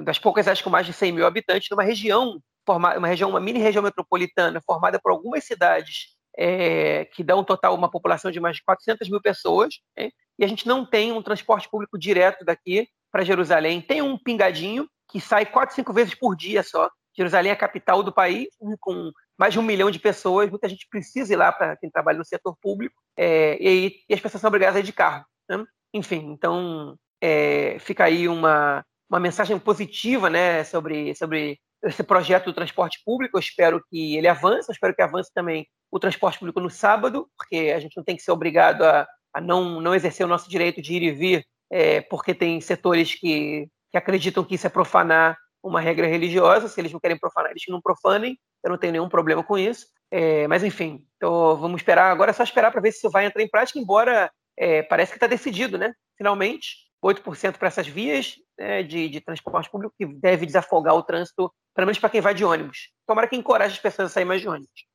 das 0.04 0.18
poucas 0.18 0.44
cidades 0.44 0.62
com 0.62 0.70
mais 0.70 0.86
de 0.86 0.92
100 0.92 1.12
mil 1.12 1.26
habitantes, 1.26 1.68
numa 1.70 1.82
região 1.82 2.40
formada, 2.70 2.98
uma 2.98 3.08
região, 3.08 3.30
uma 3.30 3.40
mini 3.40 3.58
região 3.58 3.82
metropolitana 3.82 4.60
formada 4.64 5.00
por 5.00 5.10
algumas 5.10 5.44
cidades 5.44 6.16
é, 6.38 7.04
que 7.06 7.24
dão 7.24 7.40
um 7.40 7.44
total 7.44 7.74
uma 7.74 7.90
população 7.90 8.30
de 8.30 8.38
mais 8.38 8.56
de 8.56 8.64
400 8.64 9.08
mil 9.08 9.20
pessoas, 9.20 9.80
é, 9.98 10.10
e 10.38 10.44
a 10.44 10.46
gente 10.46 10.66
não 10.66 10.86
tem 10.86 11.10
um 11.10 11.22
transporte 11.22 11.68
público 11.68 11.98
direto 11.98 12.44
daqui 12.44 12.88
para 13.10 13.24
Jerusalém. 13.24 13.80
Tem 13.80 14.00
um 14.00 14.16
pingadinho 14.16 14.88
que 15.10 15.20
sai 15.20 15.44
quatro, 15.44 15.74
cinco 15.74 15.92
vezes 15.92 16.14
por 16.14 16.36
dia 16.36 16.62
só. 16.62 16.88
Jerusalém 17.16 17.50
é 17.50 17.54
a 17.54 17.58
capital 17.58 18.02
do 18.02 18.12
país, 18.12 18.48
com 18.78 19.10
mais 19.36 19.52
de 19.52 19.58
um 19.58 19.62
milhão 19.62 19.90
de 19.90 19.98
pessoas, 19.98 20.48
muita 20.48 20.68
gente 20.68 20.86
precisa 20.88 21.32
ir 21.32 21.36
lá 21.36 21.50
para 21.50 21.76
quem 21.76 21.90
trabalha 21.90 22.18
no 22.18 22.24
setor 22.24 22.56
público, 22.62 22.94
é, 23.16 23.56
e, 23.60 24.04
e, 24.08 24.14
as 24.14 24.20
pessoas 24.20 24.40
são 24.40 24.48
obrigadas 24.48 24.76
a 24.76 24.80
ir 24.80 24.84
de 24.84 24.92
carro. 24.92 25.24
Né? 25.48 25.64
Enfim, 25.92 26.30
então 26.30 26.96
é, 27.20 27.78
fica 27.80 28.04
aí 28.04 28.28
uma, 28.28 28.84
uma 29.10 29.18
mensagem 29.18 29.58
positiva 29.58 30.30
né, 30.30 30.62
sobre, 30.64 31.14
sobre 31.14 31.58
esse 31.82 32.02
projeto 32.02 32.46
do 32.46 32.52
transporte 32.52 33.00
público. 33.04 33.36
Eu 33.36 33.40
espero 33.40 33.82
que 33.88 34.16
ele 34.16 34.28
avance, 34.28 34.68
eu 34.68 34.72
espero 34.72 34.94
que 34.94 35.02
avance 35.02 35.30
também 35.32 35.66
o 35.90 35.98
transporte 35.98 36.38
público 36.38 36.60
no 36.60 36.70
sábado, 36.70 37.28
porque 37.36 37.72
a 37.74 37.80
gente 37.80 37.96
não 37.96 38.04
tem 38.04 38.16
que 38.16 38.22
ser 38.22 38.30
obrigado 38.30 38.82
a, 38.82 39.06
a 39.34 39.40
não, 39.40 39.80
não 39.80 39.94
exercer 39.94 40.24
o 40.24 40.28
nosso 40.28 40.48
direito 40.48 40.80
de 40.80 40.94
ir 40.94 41.02
e 41.02 41.10
vir, 41.12 41.46
é, 41.70 42.00
porque 42.00 42.34
tem 42.34 42.60
setores 42.60 43.14
que, 43.14 43.68
que 43.90 43.98
acreditam 43.98 44.44
que 44.44 44.54
isso 44.54 44.66
é 44.66 44.70
profanar 44.70 45.36
uma 45.62 45.80
regra 45.80 46.06
religiosa. 46.06 46.68
Se 46.68 46.80
eles 46.80 46.92
não 46.92 47.00
querem 47.00 47.18
profanar, 47.18 47.50
eles 47.50 47.62
não 47.68 47.80
profanem. 47.80 48.38
Eu 48.62 48.70
não 48.70 48.78
tenho 48.78 48.92
nenhum 48.92 49.08
problema 49.08 49.42
com 49.42 49.58
isso. 49.58 49.86
É, 50.10 50.46
mas 50.48 50.64
enfim, 50.64 51.04
então 51.16 51.56
vamos 51.56 51.80
esperar. 51.80 52.10
Agora 52.10 52.30
é 52.30 52.34
só 52.34 52.42
esperar 52.42 52.70
para 52.70 52.80
ver 52.80 52.92
se 52.92 52.98
isso 52.98 53.10
vai 53.10 53.26
entrar 53.26 53.42
em 53.42 53.48
prática, 53.48 53.78
embora 53.78 54.30
é, 54.56 54.82
parece 54.82 55.12
que 55.12 55.16
está 55.16 55.26
decidido, 55.26 55.78
né? 55.78 55.92
Finalmente, 56.16 56.89
8% 57.02 57.56
para 57.56 57.68
essas 57.68 57.86
vias 57.86 58.36
né, 58.58 58.82
de, 58.82 59.08
de, 59.08 59.20
transporte 59.20 59.70
público 59.70 59.94
que 59.96 60.06
deve 60.06 60.44
desafogar 60.44 60.94
o 60.94 61.02
trânsito, 61.02 61.52
pelo 61.74 61.86
menos 61.86 61.98
para 61.98 62.10
quem 62.10 62.20
vai 62.20 62.34
de 62.34 62.44
ônibus. 62.44 62.90
Tomara 63.06 63.26
que 63.26 63.36
encoraje 63.36 63.74
as 63.74 63.80
pessoas 63.80 64.10
a 64.10 64.14
sair 64.14 64.24
mais 64.24 64.40
de 64.40 64.48
ônibus. 64.48 64.86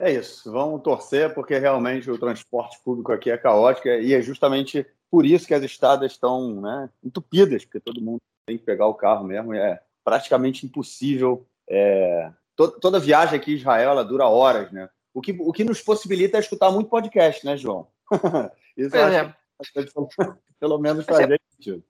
É 0.00 0.10
isso, 0.10 0.50
vamos 0.50 0.82
torcer, 0.82 1.32
porque 1.32 1.56
realmente 1.58 2.10
o 2.10 2.18
transporte 2.18 2.76
público 2.84 3.12
aqui 3.12 3.30
é 3.30 3.38
caótico 3.38 3.86
e 3.86 4.12
é 4.12 4.20
justamente 4.20 4.84
por 5.08 5.24
isso 5.24 5.46
que 5.46 5.54
as 5.54 5.62
estradas 5.62 6.10
estão 6.10 6.60
né, 6.60 6.90
entupidas, 7.04 7.64
porque 7.64 7.78
todo 7.78 8.00
mundo 8.00 8.18
tem 8.44 8.58
que 8.58 8.64
pegar 8.64 8.86
o 8.86 8.94
carro 8.94 9.24
mesmo 9.24 9.54
e 9.54 9.58
é 9.58 9.80
praticamente 10.04 10.66
impossível. 10.66 11.46
É... 11.70 12.32
toda 12.56 12.98
viagem 12.98 13.38
aqui 13.38 13.52
em 13.52 13.56
Israel 13.56 13.90
ela 13.90 14.04
dura 14.04 14.26
horas, 14.26 14.72
né? 14.72 14.88
O 15.14 15.20
que, 15.20 15.36
o 15.38 15.52
que 15.52 15.62
nos 15.62 15.80
possibilita 15.80 16.36
é 16.38 16.40
escutar 16.40 16.70
muito 16.72 16.90
podcast, 16.90 17.44
né, 17.44 17.56
João? 17.56 17.86
Isso 18.76 18.96
é. 18.96 19.20
acho 19.20 19.41
pelo 20.60 20.78
menos 20.78 21.04
fazer 21.04 21.40
sentido. 21.54 21.82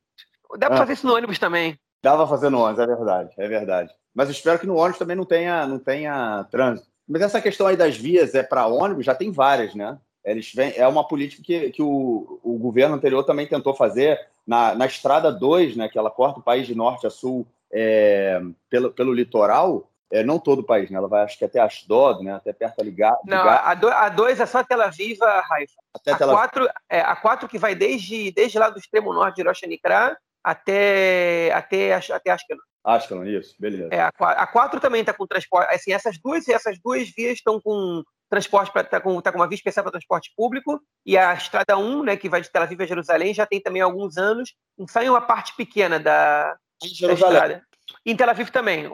Dá 0.58 0.66
para 0.66 0.76
ah. 0.76 0.78
fazer 0.78 0.92
isso 0.94 1.06
no 1.06 1.14
ônibus 1.14 1.38
também. 1.38 1.78
Dá 2.02 2.16
para 2.16 2.26
fazer 2.26 2.50
no 2.50 2.60
ônibus, 2.60 2.82
é 2.82 2.86
verdade, 2.86 3.30
é 3.38 3.48
verdade. 3.48 3.94
Mas 4.14 4.28
espero 4.28 4.58
que 4.58 4.66
no 4.66 4.76
ônibus 4.76 4.98
também 4.98 5.16
não 5.16 5.24
tenha, 5.24 5.66
não 5.66 5.78
tenha 5.78 6.44
trânsito. 6.50 6.88
Mas 7.08 7.22
essa 7.22 7.40
questão 7.40 7.66
aí 7.66 7.76
das 7.76 7.96
vias 7.96 8.34
é 8.34 8.42
para 8.42 8.66
ônibus, 8.66 9.04
já 9.04 9.14
tem 9.14 9.30
várias, 9.30 9.74
né? 9.74 9.98
Eles 10.24 10.52
vêm, 10.54 10.72
é 10.76 10.86
uma 10.86 11.06
política 11.06 11.42
que, 11.42 11.70
que 11.70 11.82
o, 11.82 12.40
o 12.42 12.56
governo 12.58 12.94
anterior 12.94 13.24
também 13.24 13.46
tentou 13.46 13.74
fazer 13.74 14.20
na, 14.46 14.74
na 14.74 14.86
Estrada 14.86 15.32
2, 15.32 15.76
né, 15.76 15.88
que 15.88 15.98
ela 15.98 16.10
corta 16.10 16.38
o 16.38 16.42
país 16.42 16.66
de 16.66 16.74
norte 16.74 17.06
a 17.06 17.10
sul 17.10 17.46
é, 17.72 18.40
pelo, 18.70 18.92
pelo 18.92 19.12
litoral, 19.12 19.90
é, 20.12 20.22
não 20.22 20.38
todo 20.38 20.58
o 20.58 20.64
país, 20.64 20.90
né? 20.90 20.98
Ela 20.98 21.08
vai, 21.08 21.22
acho 21.22 21.38
que 21.38 21.44
até 21.44 21.58
Ashdod, 21.58 22.22
né? 22.22 22.34
Até 22.34 22.52
perto 22.52 22.80
ali. 22.80 22.94
Não, 23.24 23.48
a 23.48 24.08
2 24.10 24.40
é 24.40 24.46
só 24.46 24.62
Tel 24.62 24.82
Aviv, 24.82 25.18
Raifa. 25.20 25.74
Até 25.94 26.12
a 26.12 26.18
4 26.18 26.68
é, 26.90 27.00
a 27.00 27.16
quatro 27.16 27.48
que 27.48 27.58
vai 27.58 27.74
desde, 27.74 28.30
desde 28.30 28.58
lá 28.58 28.68
do 28.68 28.78
extremo 28.78 29.12
norte 29.14 29.36
de 29.36 29.48
Rosh 29.48 29.62
Nikra 29.62 30.16
até, 30.44 31.50
até, 31.54 31.94
até 31.94 32.30
Ashkelon. 32.30 32.60
Ashkelon, 32.84 33.24
isso, 33.24 33.54
beleza. 33.58 33.88
É, 33.90 34.02
a 34.02 34.46
4 34.46 34.80
também 34.80 35.00
está 35.00 35.14
com 35.14 35.26
transporte. 35.26 35.74
Assim, 35.74 35.92
essas 35.92 36.18
duas, 36.22 36.46
essas 36.46 36.78
duas 36.84 37.08
vias 37.08 37.34
estão 37.34 37.58
com 37.58 38.02
transporte, 38.28 38.76
está 38.76 39.00
com, 39.00 39.20
tá 39.20 39.32
com 39.32 39.38
uma 39.38 39.48
via 39.48 39.56
especial 39.56 39.84
para 39.84 39.92
transporte 39.92 40.32
público, 40.36 40.80
e 41.06 41.16
a 41.16 41.34
Estrada 41.34 41.76
1, 41.76 42.02
né, 42.02 42.16
que 42.16 42.28
vai 42.28 42.40
de 42.40 42.50
Tel 42.50 42.62
Aviv 42.62 42.80
a 42.82 42.86
Jerusalém, 42.86 43.34
já 43.34 43.46
tem 43.46 43.60
também 43.60 43.82
alguns 43.82 44.16
anos, 44.16 44.54
sai 44.88 45.08
uma 45.08 45.20
parte 45.20 45.54
pequena 45.54 46.00
da, 46.00 46.56
da 47.00 47.12
estrada. 47.12 47.62
E 48.04 48.10
em 48.10 48.16
Tel 48.16 48.30
Aviv 48.30 48.48
também, 48.50 48.90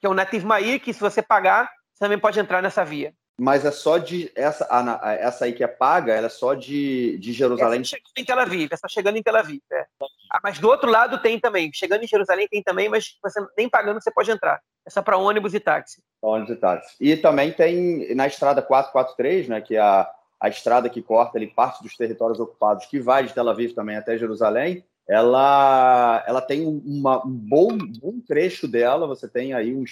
que, 0.00 0.06
é 0.06 0.08
o 0.08 0.14
Native 0.14 0.44
Mair, 0.44 0.80
que 0.80 0.92
se 0.92 1.00
você 1.00 1.22
pagar, 1.22 1.70
você 1.92 2.04
também 2.04 2.18
pode 2.18 2.38
entrar 2.38 2.62
nessa 2.62 2.84
via. 2.84 3.12
Mas 3.38 3.66
é 3.66 3.70
só 3.70 3.98
de. 3.98 4.32
Essa, 4.34 4.66
a, 4.70 5.12
essa 5.12 5.44
aí 5.44 5.52
que 5.52 5.62
é 5.62 5.66
paga, 5.66 6.14
ela 6.14 6.26
é 6.26 6.30
só 6.30 6.54
de, 6.54 7.18
de 7.18 7.32
Jerusalém. 7.32 7.82
Essa 7.82 7.90
chegando 7.90 8.16
em 8.16 8.24
Tel 8.24 8.38
Aviv, 8.38 8.68
essa 8.72 8.88
chegando 8.88 9.16
em 9.18 9.22
Tel 9.22 9.36
Aviv. 9.36 9.60
É. 9.70 9.86
Ah, 10.32 10.40
mas 10.42 10.58
do 10.58 10.68
outro 10.68 10.90
lado 10.90 11.20
tem 11.20 11.38
também. 11.38 11.70
Chegando 11.72 12.02
em 12.02 12.08
Jerusalém 12.08 12.48
tem 12.48 12.62
também, 12.62 12.88
mas 12.88 13.18
você 13.22 13.44
nem 13.56 13.68
pagando 13.68 14.00
você 14.00 14.10
pode 14.10 14.30
entrar. 14.30 14.60
É 14.86 14.90
só 14.90 15.02
para 15.02 15.18
ônibus 15.18 15.52
e 15.52 15.60
táxi. 15.60 16.02
Ônibus 16.22 16.50
e 16.50 16.56
táxi. 16.56 16.96
E 16.98 17.16
também 17.16 17.52
tem 17.52 18.14
na 18.14 18.26
estrada 18.26 18.62
443, 18.62 19.48
né, 19.48 19.60
que 19.60 19.76
é 19.76 19.80
a, 19.80 20.10
a 20.40 20.48
estrada 20.48 20.88
que 20.88 21.02
corta 21.02 21.36
ali 21.36 21.48
parte 21.48 21.82
dos 21.82 21.94
territórios 21.94 22.40
ocupados, 22.40 22.86
que 22.86 22.98
vai 22.98 23.24
de 23.24 23.34
Tel 23.34 23.48
Aviv 23.48 23.74
também 23.74 23.96
até 23.96 24.16
Jerusalém 24.16 24.82
ela, 25.08 26.24
ela 26.26 26.40
tem 26.40 26.66
uma, 26.66 27.24
um 27.24 27.30
bom, 27.30 27.78
bom 27.78 28.20
trecho 28.26 28.66
dela, 28.66 29.06
você 29.06 29.28
tem 29.28 29.54
aí 29.54 29.74
um 29.74 29.84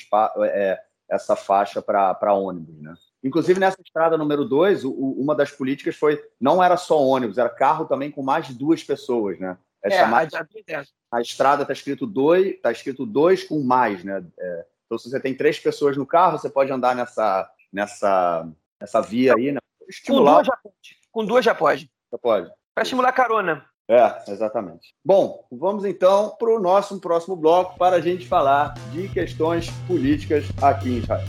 é, 0.44 0.80
essa 1.08 1.36
faixa 1.36 1.80
para 1.80 2.34
ônibus, 2.34 2.80
né? 2.80 2.94
Inclusive, 3.22 3.58
nessa 3.58 3.80
estrada 3.80 4.18
número 4.18 4.44
2, 4.44 4.84
uma 4.84 5.34
das 5.34 5.50
políticas 5.50 5.96
foi, 5.96 6.22
não 6.38 6.62
era 6.62 6.76
só 6.76 7.00
ônibus, 7.00 7.38
era 7.38 7.48
carro 7.48 7.86
também 7.86 8.10
com 8.10 8.22
mais 8.22 8.46
de 8.46 8.54
duas 8.54 8.82
pessoas, 8.82 9.38
né? 9.38 9.56
É, 9.82 9.88
é 9.88 9.98
chamada, 9.98 10.28
a, 10.38 11.16
a, 11.16 11.20
estrada 11.20 11.62
está 11.62 11.72
escrito 11.72 12.06
dois, 12.06 12.60
tá 12.60 12.72
escrito 12.72 13.06
dois 13.06 13.44
com 13.44 13.62
mais, 13.62 14.04
né? 14.04 14.22
É, 14.38 14.66
então, 14.84 14.98
se 14.98 15.08
você 15.08 15.20
tem 15.20 15.34
três 15.34 15.58
pessoas 15.58 15.96
no 15.96 16.06
carro, 16.06 16.38
você 16.38 16.50
pode 16.50 16.70
andar 16.70 16.94
nessa, 16.94 17.50
nessa, 17.72 18.46
nessa 18.80 19.00
via 19.00 19.34
aí, 19.34 19.52
né? 19.52 19.60
Estimular. 19.88 20.36
Com 20.36 20.42
duas 20.42 20.46
já 20.46 20.56
pode. 20.56 20.98
Com 21.12 21.24
duas 21.24 21.44
já 21.44 21.54
pode. 21.54 21.90
Já 22.12 22.18
pode. 22.18 22.52
Para 22.74 22.82
estimular 22.82 23.12
carona. 23.12 23.64
É, 23.89 24.32
exatamente. 24.32 24.95
Bom, 25.05 25.45
vamos 25.53 25.85
então 25.85 26.35
para 26.39 26.51
o 26.51 26.59
nosso 26.59 26.99
próximo 27.01 27.37
bloco 27.37 27.78
para 27.78 27.97
a 27.97 28.01
gente 28.01 28.26
falar 28.26 28.72
de 28.93 29.09
questões 29.09 29.68
políticas 29.87 30.47
aqui 30.62 30.89
em 30.89 30.99
Israel. 30.99 31.26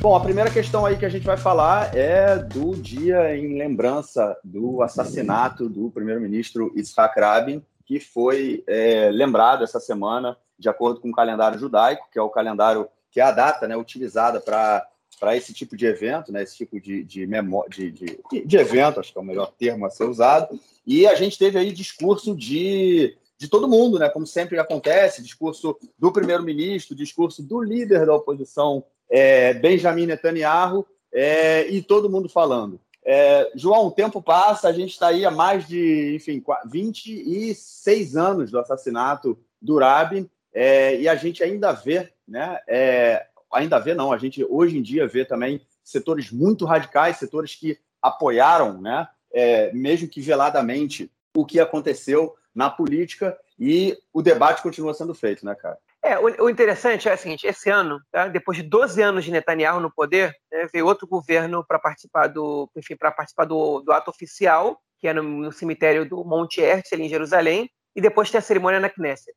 Bom, 0.00 0.14
a 0.16 0.20
primeira 0.20 0.50
questão 0.50 0.84
aí 0.84 0.96
que 0.96 1.06
a 1.06 1.08
gente 1.08 1.24
vai 1.24 1.36
falar 1.36 1.96
é 1.96 2.36
do 2.36 2.76
dia 2.76 3.36
em 3.36 3.58
lembrança 3.58 4.36
do 4.42 4.82
assassinato 4.82 5.68
do 5.68 5.90
primeiro-ministro 5.90 6.72
Yitzhak 6.76 7.18
Rabin, 7.18 7.64
que 7.84 8.00
foi 8.00 8.64
é, 8.66 9.08
lembrado 9.12 9.62
essa 9.62 9.78
semana, 9.78 10.36
de 10.58 10.68
acordo 10.68 11.00
com 11.00 11.10
o 11.10 11.14
calendário 11.14 11.58
judaico, 11.58 12.08
que 12.12 12.18
é 12.18 12.22
o 12.22 12.30
calendário 12.30 12.88
que 13.10 13.20
é 13.20 13.24
a 13.24 13.30
data 13.30 13.66
né, 13.66 13.76
utilizada 13.76 14.40
para 14.40 14.86
para 15.18 15.36
esse 15.36 15.52
tipo 15.52 15.76
de 15.76 15.86
evento, 15.86 16.30
né, 16.30 16.42
esse 16.42 16.56
tipo 16.56 16.80
de, 16.80 17.02
de, 17.02 17.26
de, 17.26 17.90
de, 17.90 18.44
de 18.44 18.56
evento, 18.56 19.00
acho 19.00 19.12
que 19.12 19.18
é 19.18 19.20
o 19.20 19.24
melhor 19.24 19.52
termo 19.58 19.86
a 19.86 19.90
ser 19.90 20.04
usado. 20.04 20.58
E 20.86 21.06
a 21.06 21.14
gente 21.14 21.38
teve 21.38 21.58
aí 21.58 21.72
discurso 21.72 22.36
de, 22.36 23.16
de 23.38 23.48
todo 23.48 23.68
mundo, 23.68 23.98
né, 23.98 24.08
como 24.08 24.26
sempre 24.26 24.58
acontece, 24.58 25.22
discurso 25.22 25.76
do 25.98 26.12
primeiro-ministro, 26.12 26.94
discurso 26.94 27.42
do 27.42 27.60
líder 27.62 28.04
da 28.06 28.14
oposição, 28.14 28.84
é, 29.08 29.54
Benjamin 29.54 30.06
Netanyahu, 30.06 30.86
é, 31.12 31.66
e 31.68 31.80
todo 31.80 32.10
mundo 32.10 32.28
falando. 32.28 32.78
É, 33.02 33.52
João, 33.54 33.86
o 33.86 33.92
tempo 33.92 34.20
passa, 34.20 34.68
a 34.68 34.72
gente 34.72 34.90
está 34.90 35.08
aí 35.08 35.24
há 35.24 35.30
mais 35.30 35.66
de, 35.66 36.16
enfim, 36.16 36.42
26 36.66 38.16
anos 38.16 38.50
do 38.50 38.58
assassinato 38.58 39.38
do 39.62 39.78
Rabin, 39.78 40.28
é, 40.52 41.00
e 41.00 41.08
a 41.08 41.14
gente 41.14 41.42
ainda 41.42 41.72
vê 41.72 42.10
né, 42.26 42.58
é, 42.66 43.26
ainda 43.52 43.78
vê, 43.78 43.94
não, 43.94 44.12
a 44.12 44.18
gente 44.18 44.44
hoje 44.44 44.78
em 44.78 44.82
dia 44.82 45.06
vê 45.06 45.24
também 45.24 45.60
setores 45.82 46.30
muito 46.30 46.64
radicais, 46.64 47.16
setores 47.16 47.54
que 47.54 47.78
apoiaram, 48.02 48.80
né, 48.80 49.08
é, 49.32 49.72
mesmo 49.72 50.08
que 50.08 50.20
veladamente, 50.20 51.10
o 51.34 51.44
que 51.44 51.60
aconteceu 51.60 52.34
na 52.54 52.70
política. 52.70 53.36
e 53.58 53.96
o 54.12 54.22
debate 54.22 54.62
continua 54.62 54.94
sendo 54.94 55.14
feito, 55.14 55.44
né, 55.44 55.54
cara? 55.54 55.78
É, 56.02 56.18
o, 56.18 56.48
interessante 56.48 57.08
é 57.08 57.14
o 57.14 57.18
seguinte: 57.18 57.46
esse 57.46 57.68
ano, 57.68 58.00
tá, 58.12 58.28
depois 58.28 58.56
de 58.56 58.62
12 58.62 59.02
anos 59.02 59.24
de 59.24 59.32
Netanyahu 59.32 59.80
no 59.80 59.92
poder, 59.92 60.32
né, 60.52 60.68
veio 60.72 60.86
outro 60.86 61.06
governo 61.06 61.64
para 61.66 61.78
participar 61.78 62.28
do, 62.28 62.70
enfim, 62.76 62.96
para 62.96 63.10
participar 63.10 63.44
do, 63.44 63.80
do, 63.80 63.92
ato 63.92 64.10
oficial, 64.10 64.80
que 64.98 65.08
é 65.08 65.12
no, 65.12 65.22
no 65.22 65.52
cemitério 65.52 66.08
do 66.08 66.24
Monte 66.24 66.60
Herzl 66.60 67.00
em 67.00 67.08
Jerusalém, 67.08 67.68
e 67.94 68.00
depois 68.00 68.30
tem 68.30 68.38
a 68.38 68.42
cerimônia 68.42 68.78
na 68.78 68.88
Knesset. 68.88 69.36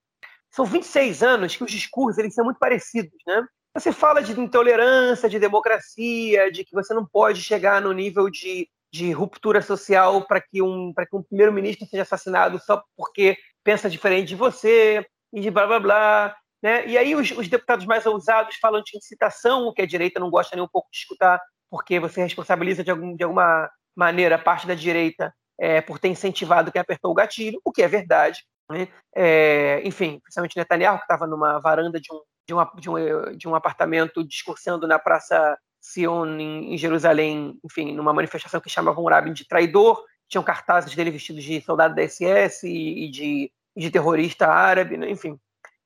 São 0.51 0.63
26 0.63 1.23
anos 1.23 1.55
que 1.55 1.63
os 1.63 1.71
discursos 1.71 2.19
eles 2.19 2.33
são 2.33 2.45
muito 2.45 2.59
parecidos, 2.59 3.17
né? 3.25 3.43
Você 3.73 3.91
fala 3.91 4.21
de 4.21 4.39
intolerância, 4.39 5.29
de 5.29 5.39
democracia, 5.39 6.51
de 6.51 6.63
que 6.63 6.73
você 6.73 6.93
não 6.93 7.05
pode 7.05 7.41
chegar 7.41 7.81
no 7.81 7.93
nível 7.93 8.29
de, 8.29 8.67
de 8.91 9.11
ruptura 9.11 9.61
social 9.61 10.25
para 10.25 10.41
que 10.41 10.61
um, 10.61 10.93
um 11.13 11.23
primeiro-ministro 11.23 11.87
seja 11.87 12.03
assassinado 12.03 12.59
só 12.59 12.83
porque 12.97 13.37
pensa 13.63 13.89
diferente 13.89 14.29
de 14.29 14.35
você, 14.35 15.05
e 15.31 15.41
de 15.41 15.51
blá 15.51 15.67
blá 15.67 15.79
blá. 15.79 16.35
Né? 16.61 16.87
E 16.87 16.97
aí 16.97 17.15
os, 17.15 17.31
os 17.31 17.47
deputados 17.47 17.85
mais 17.85 18.05
ousados 18.05 18.57
falam 18.57 18.81
de 18.83 18.97
incitação, 18.97 19.67
o 19.67 19.73
que 19.73 19.81
a 19.81 19.87
direita 19.87 20.19
não 20.19 20.29
gosta 20.29 20.55
nem 20.55 20.65
um 20.65 20.69
pouco 20.69 20.89
de 20.91 20.97
escutar, 20.97 21.39
porque 21.69 21.99
você 21.99 22.21
responsabiliza 22.21 22.83
de, 22.83 22.91
algum, 22.91 23.15
de 23.15 23.23
alguma 23.23 23.69
maneira 23.95 24.37
parte 24.37 24.67
da 24.67 24.73
direita 24.73 25.33
é, 25.59 25.81
por 25.81 25.99
ter 25.99 26.09
incentivado 26.09 26.71
quem 26.71 26.81
apertou 26.81 27.11
o 27.11 27.15
gatilho, 27.15 27.61
o 27.63 27.71
que 27.71 27.81
é 27.81 27.87
verdade. 27.87 28.43
Né? 28.69 28.87
É, 29.15 29.81
enfim, 29.85 30.19
principalmente 30.19 30.57
Netanyahu, 30.57 30.97
que 30.97 31.03
estava 31.03 31.25
numa 31.25 31.59
varanda 31.59 31.99
de 31.99 32.11
um, 32.13 32.21
de, 32.49 32.53
uma, 32.53 32.71
de, 32.75 32.89
um, 32.89 33.37
de 33.37 33.47
um 33.47 33.53
apartamento 33.53 34.23
discursando 34.23 34.87
na 34.87 34.97
Praça 34.97 35.55
Sion, 35.79 36.25
em, 36.39 36.73
em, 36.73 36.77
Jerusalém, 36.77 37.59
enfim, 37.63 37.93
numa 37.93 38.11
manifestação 38.11 38.59
que 38.59 38.69
chamavam 38.69 39.03
o 39.03 39.07
Rabin 39.07 39.33
de 39.33 39.47
traidor, 39.47 40.03
tinham 40.27 40.43
cartazes 40.43 40.95
dele 40.95 41.11
vestidos 41.11 41.43
de 41.43 41.61
soldado 41.61 41.93
da 41.93 42.07
SS 42.07 42.67
e, 42.67 43.05
e 43.05 43.11
de, 43.11 43.51
de, 43.77 43.91
terrorista 43.91 44.47
árabe, 44.47 44.97
né? 44.97 45.09
enfim. 45.11 45.39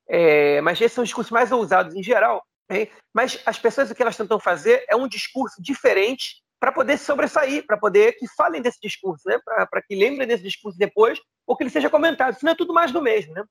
É, 0.07 0.61
mas 0.61 0.79
esses 0.79 0.93
são 0.93 1.03
os 1.03 1.09
discursos 1.09 1.31
mais 1.31 1.51
ousados 1.51 1.95
em 1.95 2.03
geral. 2.03 2.41
Mas 3.13 3.39
as 3.45 3.59
pessoas 3.59 3.91
o 3.91 3.95
que 3.95 4.01
elas 4.01 4.17
tentam 4.17 4.39
fazer 4.39 4.83
é 4.89 4.95
um 4.95 5.07
discurso 5.07 5.61
diferente 5.61 6.41
para 6.59 6.71
poder 6.71 6.97
sobressair, 6.97 7.65
para 7.67 7.77
poder 7.77 8.13
que 8.13 8.25
falem 8.35 8.61
desse 8.61 8.79
discurso, 8.81 9.27
né? 9.27 9.37
para 9.45 9.81
que 9.81 9.95
lembrem 9.95 10.27
desse 10.27 10.43
discurso 10.43 10.77
depois, 10.79 11.19
ou 11.45 11.55
que 11.55 11.63
ele 11.63 11.69
seja 11.69 11.89
comentado. 11.89 12.39
Senão 12.39 12.53
é 12.53 12.55
tudo 12.55 12.73
mais 12.73 12.91
do 12.91 13.01
mesmo. 13.01 13.33
Né? 13.33 13.43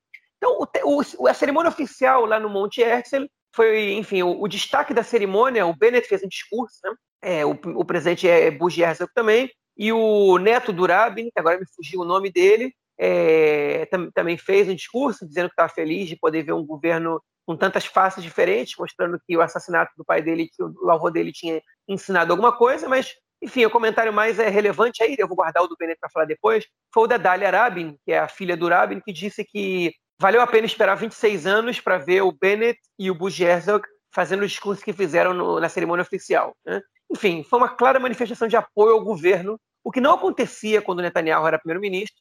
Então, 0.43 0.67
o, 0.83 1.01
o, 1.19 1.27
a 1.27 1.33
cerimônia 1.33 1.69
oficial 1.69 2.25
lá 2.25 2.37
no 2.37 2.49
Monte 2.49 2.81
Herzl 2.81 3.25
foi, 3.55 3.93
enfim, 3.93 4.23
o, 4.23 4.41
o, 4.41 4.47
destaque 4.47 4.93
da 4.93 5.03
cerimônia. 5.03 5.65
O 5.65 5.75
Bennett 5.75 6.07
fez 6.07 6.21
um 6.21 6.27
discurso, 6.27 6.79
né? 6.83 6.93
é, 7.21 7.45
o, 7.45 7.51
o 7.51 7.85
presidente 7.85 8.27
é 8.27 8.51
Bush 8.51 8.77
Herzl 8.77 9.05
também, 9.15 9.49
e 9.77 9.91
o 9.93 10.37
neto 10.37 10.73
do 10.73 10.85
Rabin, 10.85 11.29
que 11.31 11.39
agora 11.39 11.57
me 11.57 11.65
fugiu 11.73 12.01
o 12.01 12.05
nome 12.05 12.29
dele, 12.29 12.75
é, 12.97 13.85
tam, 13.85 14.11
também 14.11 14.37
fez 14.37 14.67
um 14.67 14.75
discurso 14.75 15.25
dizendo 15.25 15.47
que 15.47 15.53
estava 15.53 15.69
feliz 15.69 16.07
de 16.09 16.17
poder 16.17 16.43
ver 16.43 16.53
um 16.53 16.65
governo 16.65 17.23
com 17.45 17.55
tantas 17.55 17.85
faces 17.85 18.21
diferentes, 18.21 18.75
mostrando 18.77 19.19
que 19.25 19.35
o 19.35 19.41
assassinato 19.41 19.91
do 19.97 20.05
pai 20.05 20.21
dele, 20.21 20.49
que 20.53 20.61
o 20.61 20.91
avô 20.91 21.09
dele 21.09 21.31
tinha 21.31 21.61
ensinado 21.87 22.31
alguma 22.31 22.51
coisa, 22.51 22.87
mas, 22.87 23.13
enfim, 23.41 23.65
o 23.65 23.71
comentário 23.71 24.13
mais 24.13 24.39
é 24.39 24.49
relevante 24.49 25.01
aí, 25.01 25.15
eu 25.17 25.27
vou 25.27 25.37
guardar 25.37 25.63
o 25.63 25.67
do 25.67 25.75
Bennett 25.77 25.99
para 25.99 26.09
falar 26.09 26.25
depois, 26.25 26.65
foi 26.93 27.03
o 27.03 27.07
da 27.07 27.17
Dália 27.17 27.49
Rabin, 27.49 27.97
que 28.05 28.11
é 28.11 28.19
a 28.19 28.27
filha 28.27 28.55
do 28.55 28.67
Rabin, 28.67 28.99
que 28.99 29.11
disse 29.11 29.43
que 29.43 29.93
valeu 30.23 30.39
a 30.39 30.47
pena 30.47 30.65
esperar 30.65 30.95
26 30.95 31.45
anos 31.45 31.81
para 31.81 31.97
ver 31.97 32.21
o 32.21 32.31
Bennett 32.31 32.79
e 32.97 33.11
o 33.11 33.13
Bush 33.13 33.41
Herzog 33.41 33.85
fazendo 34.09 34.43
o 34.43 34.47
discurso 34.47 34.81
que 34.81 34.93
fizeram 34.93 35.33
no, 35.33 35.59
na 35.59 35.67
cerimônia 35.67 36.01
oficial. 36.01 36.55
Né? 36.65 36.81
Enfim, 37.11 37.43
foi 37.43 37.59
uma 37.59 37.67
clara 37.67 37.99
manifestação 37.99 38.47
de 38.47 38.55
apoio 38.55 38.93
ao 38.93 39.03
governo, 39.03 39.59
o 39.83 39.91
que 39.91 39.99
não 39.99 40.13
acontecia 40.13 40.81
quando 40.81 41.01
Netanyahu 41.01 41.45
era 41.45 41.59
primeiro-ministro. 41.59 42.15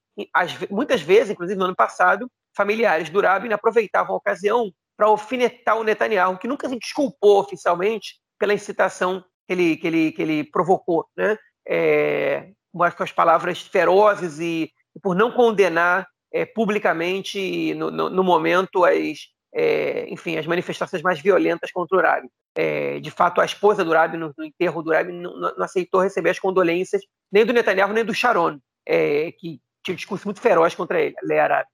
Muitas 0.68 1.00
vezes, 1.00 1.30
inclusive 1.30 1.56
no 1.56 1.66
ano 1.66 1.76
passado, 1.76 2.28
familiares 2.56 3.08
do 3.08 3.20
Rabin 3.20 3.52
aproveitavam 3.52 4.16
a 4.16 4.18
ocasião 4.18 4.72
para 4.96 5.06
alfinetar 5.06 5.78
o 5.78 5.84
Netanyahu, 5.84 6.38
que 6.38 6.48
nunca 6.48 6.68
se 6.68 6.76
desculpou 6.76 7.38
oficialmente 7.38 8.16
pela 8.36 8.52
incitação 8.52 9.24
que 9.46 9.52
ele, 9.52 9.76
que 9.76 9.86
ele, 9.86 10.10
que 10.10 10.22
ele 10.22 10.50
provocou, 10.50 11.06
né? 11.16 11.38
É, 11.68 12.50
com 12.72 12.82
as 13.04 13.12
palavras 13.12 13.62
ferozes 13.62 14.40
e, 14.40 14.72
e 14.96 15.00
por 15.00 15.14
não 15.14 15.30
condenar 15.30 16.08
é, 16.32 16.46
publicamente, 16.46 17.74
no, 17.74 17.90
no, 17.90 18.10
no, 18.10 18.24
momento, 18.24 18.84
as, 18.84 19.28
é, 19.54 20.06
enfim, 20.08 20.36
as 20.38 20.46
manifestações 20.46 21.02
mais 21.02 21.20
violentas 21.20 21.70
contra 21.70 21.96
o 21.96 22.00
Rabin. 22.00 22.28
É, 22.54 23.00
de 23.00 23.10
fato, 23.10 23.40
a 23.40 23.44
esposa 23.44 23.84
do 23.84 23.92
Rabin, 23.92 24.16
no, 24.16 24.34
no 24.36 24.44
enterro 24.44 24.82
do 24.82 24.90
Rabin, 24.90 25.12
não, 25.12 25.36
não, 25.36 25.64
aceitou 25.64 26.00
receber 26.00 26.30
as 26.30 26.38
condolências 26.38 27.02
nem 27.30 27.44
do 27.44 27.52
Netanyahu 27.52 27.92
nem 27.92 28.04
do 28.04 28.14
Sharon, 28.14 28.58
é, 28.86 29.32
que 29.32 29.60
tinha 29.84 29.92
um 29.92 29.96
discurso 29.96 30.26
muito 30.26 30.40
feroz 30.40 30.74
contra 30.74 31.00
ele, 31.00 31.14
Lea 31.22 31.46
Rabin. 31.46 31.68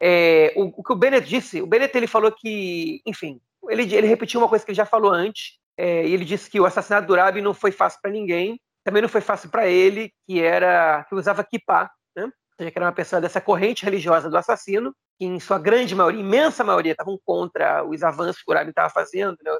É, 0.00 0.52
o, 0.56 0.64
o, 0.76 0.82
que 0.82 0.92
o 0.92 0.96
Bennett 0.96 1.26
disse, 1.26 1.62
o 1.62 1.66
Bennett 1.66 1.96
ele 1.96 2.06
falou 2.06 2.30
que, 2.30 3.00
enfim, 3.06 3.40
ele, 3.68 3.82
ele 3.94 4.06
repetiu 4.06 4.40
uma 4.40 4.48
coisa 4.48 4.64
que 4.64 4.70
ele 4.70 4.76
já 4.76 4.86
falou 4.86 5.10
antes, 5.10 5.58
é, 5.76 6.06
e 6.06 6.12
ele 6.12 6.24
disse 6.24 6.50
que 6.50 6.60
o 6.60 6.66
assassinato 6.66 7.06
do 7.06 7.14
Rabi 7.14 7.40
não 7.40 7.54
foi 7.54 7.72
fácil 7.72 7.98
para 8.00 8.10
ninguém, 8.10 8.60
também 8.84 9.02
não 9.02 9.08
foi 9.08 9.20
fácil 9.20 9.50
para 9.50 9.66
ele, 9.66 10.12
que 10.26 10.40
era 10.40 11.04
que 11.08 11.14
usava 11.14 11.42
kippah, 11.42 11.90
seja, 12.58 12.70
que 12.70 12.78
era 12.78 12.86
uma 12.86 12.92
pessoa 12.92 13.20
dessa 13.20 13.40
corrente 13.40 13.84
religiosa 13.84 14.30
do 14.30 14.36
assassino, 14.36 14.94
que 15.18 15.24
em 15.24 15.38
sua 15.40 15.58
grande 15.58 15.94
maioria, 15.94 16.20
imensa 16.20 16.64
maioria, 16.64 16.92
estavam 16.92 17.18
contra 17.24 17.84
os 17.84 18.02
avanços 18.02 18.42
que 18.42 18.50
o 18.50 18.54
Rabi 18.54 18.70
estava 18.70 18.90
fazendo 18.90 19.36
né? 19.42 19.52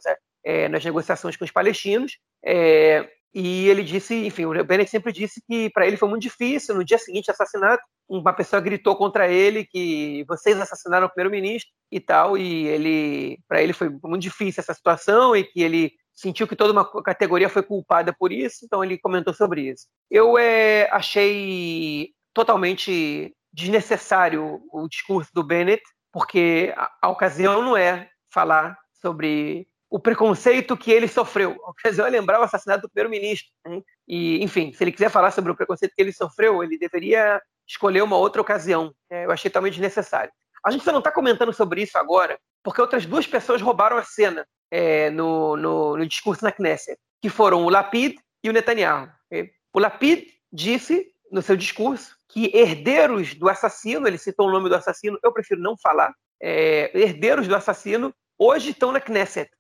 é, 0.45 0.69
nas 0.69 0.85
negociações 0.85 1.37
com 1.37 1.45
os 1.45 1.51
palestinos, 1.51 2.19
é, 2.45 3.09
e 3.39 3.69
ele 3.69 3.83
disse, 3.83 4.15
enfim, 4.15 4.47
o 4.47 4.65
Bennett 4.65 4.91
sempre 4.91 5.13
disse 5.13 5.43
que 5.47 5.69
para 5.69 5.87
ele 5.87 5.99
foi 5.99 6.09
muito 6.09 6.23
difícil. 6.23 6.75
No 6.75 6.83
dia 6.83 6.97
seguinte 6.97 7.31
assassinato, 7.31 7.83
uma 8.09 8.33
pessoa 8.33 8.63
gritou 8.63 8.97
contra 8.97 9.29
ele 9.29 9.67
que 9.67 10.25
vocês 10.27 10.59
assassinaram 10.59 11.07
o 11.07 11.11
primeiro-ministro 11.11 11.71
e 11.93 12.01
tal. 12.01 12.39
E 12.39 12.67
ele, 12.67 13.39
para 13.47 13.61
ele 13.61 13.75
foi 13.75 13.91
muito 13.91 14.23
difícil 14.23 14.63
essa 14.63 14.73
situação 14.73 15.37
e 15.37 15.45
que 15.45 15.61
ele 15.61 15.93
sentiu 16.15 16.49
que 16.49 16.57
toda 16.57 16.73
uma 16.73 16.91
categoria 17.03 17.51
foi 17.51 17.63
culpada 17.63 18.11
por 18.19 18.33
isso. 18.33 18.65
Então 18.65 18.83
ele 18.83 18.97
comentou 18.97 19.35
sobre 19.35 19.69
isso. 19.71 19.87
Eu 20.11 20.39
é, 20.39 20.89
achei 20.91 22.15
totalmente 22.37 23.34
desnecessário 23.51 24.61
o 24.70 24.87
discurso 24.87 25.30
do 25.32 25.43
Bennett, 25.43 25.82
porque 26.12 26.74
a, 26.76 26.93
a 27.01 27.09
ocasião 27.09 27.62
não 27.62 27.74
é 27.74 28.11
falar 28.30 28.76
sobre 29.01 29.66
o 29.89 29.99
preconceito 29.99 30.76
que 30.76 30.93
ele 30.93 31.09
sofreu. 31.09 31.57
A 31.64 31.70
ocasião 31.70 32.07
é 32.07 32.11
lembrar 32.11 32.39
o 32.39 32.43
assassinato 32.43 32.82
do 32.82 32.91
primeiro-ministro. 32.91 33.49
Né? 33.64 33.80
E, 34.07 34.45
enfim, 34.45 34.70
se 34.70 34.84
ele 34.84 34.93
quiser 34.93 35.09
falar 35.09 35.30
sobre 35.30 35.51
o 35.51 35.57
preconceito 35.57 35.95
que 35.97 36.03
ele 36.03 36.12
sofreu, 36.12 36.62
ele 36.62 36.76
deveria 36.76 37.41
escolher 37.66 38.03
uma 38.03 38.18
outra 38.18 38.43
ocasião. 38.43 38.93
É, 39.09 39.24
eu 39.24 39.30
achei 39.30 39.51
totalmente 39.51 39.74
desnecessário. 39.74 40.30
A 40.62 40.70
gente 40.70 40.84
só 40.84 40.93
não 40.93 40.99
está 40.99 41.11
comentando 41.11 41.55
sobre 41.55 41.80
isso 41.80 41.97
agora, 41.97 42.39
porque 42.62 42.82
outras 42.82 43.07
duas 43.07 43.26
pessoas 43.26 43.62
roubaram 43.62 43.97
a 43.97 44.03
cena 44.03 44.47
é, 44.70 45.09
no, 45.09 45.57
no, 45.57 45.97
no, 45.97 46.07
discurso 46.07 46.45
na 46.45 46.53
Knesset, 46.53 46.99
que 47.22 47.30
foram 47.30 47.64
o 47.64 47.70
Lapid 47.70 48.18
e 48.45 48.51
o 48.51 48.53
Netanyahu. 48.53 49.09
É, 49.32 49.49
o 49.72 49.78
Lapid 49.78 50.26
disse 50.53 51.16
no 51.31 51.43
seu 51.43 51.57
discurso 51.57 52.16
que 52.29 52.51
herdeiros 52.55 53.35
do 53.35 53.49
assassino, 53.49 54.07
ele 54.07 54.18
citou 54.18 54.49
o 54.49 54.53
nome 54.53 54.68
do 54.68 54.74
assassino, 54.74 55.18
eu 55.22 55.33
prefiro 55.33 55.61
não 55.61 55.77
falar, 55.77 56.14
é, 56.41 56.91
herdeiros 56.99 57.49
do 57.49 57.55
assassino 57.55 58.14
hoje 58.39 58.70
estão 58.70 58.93
na 58.93 59.01
Knesset. 59.01 59.51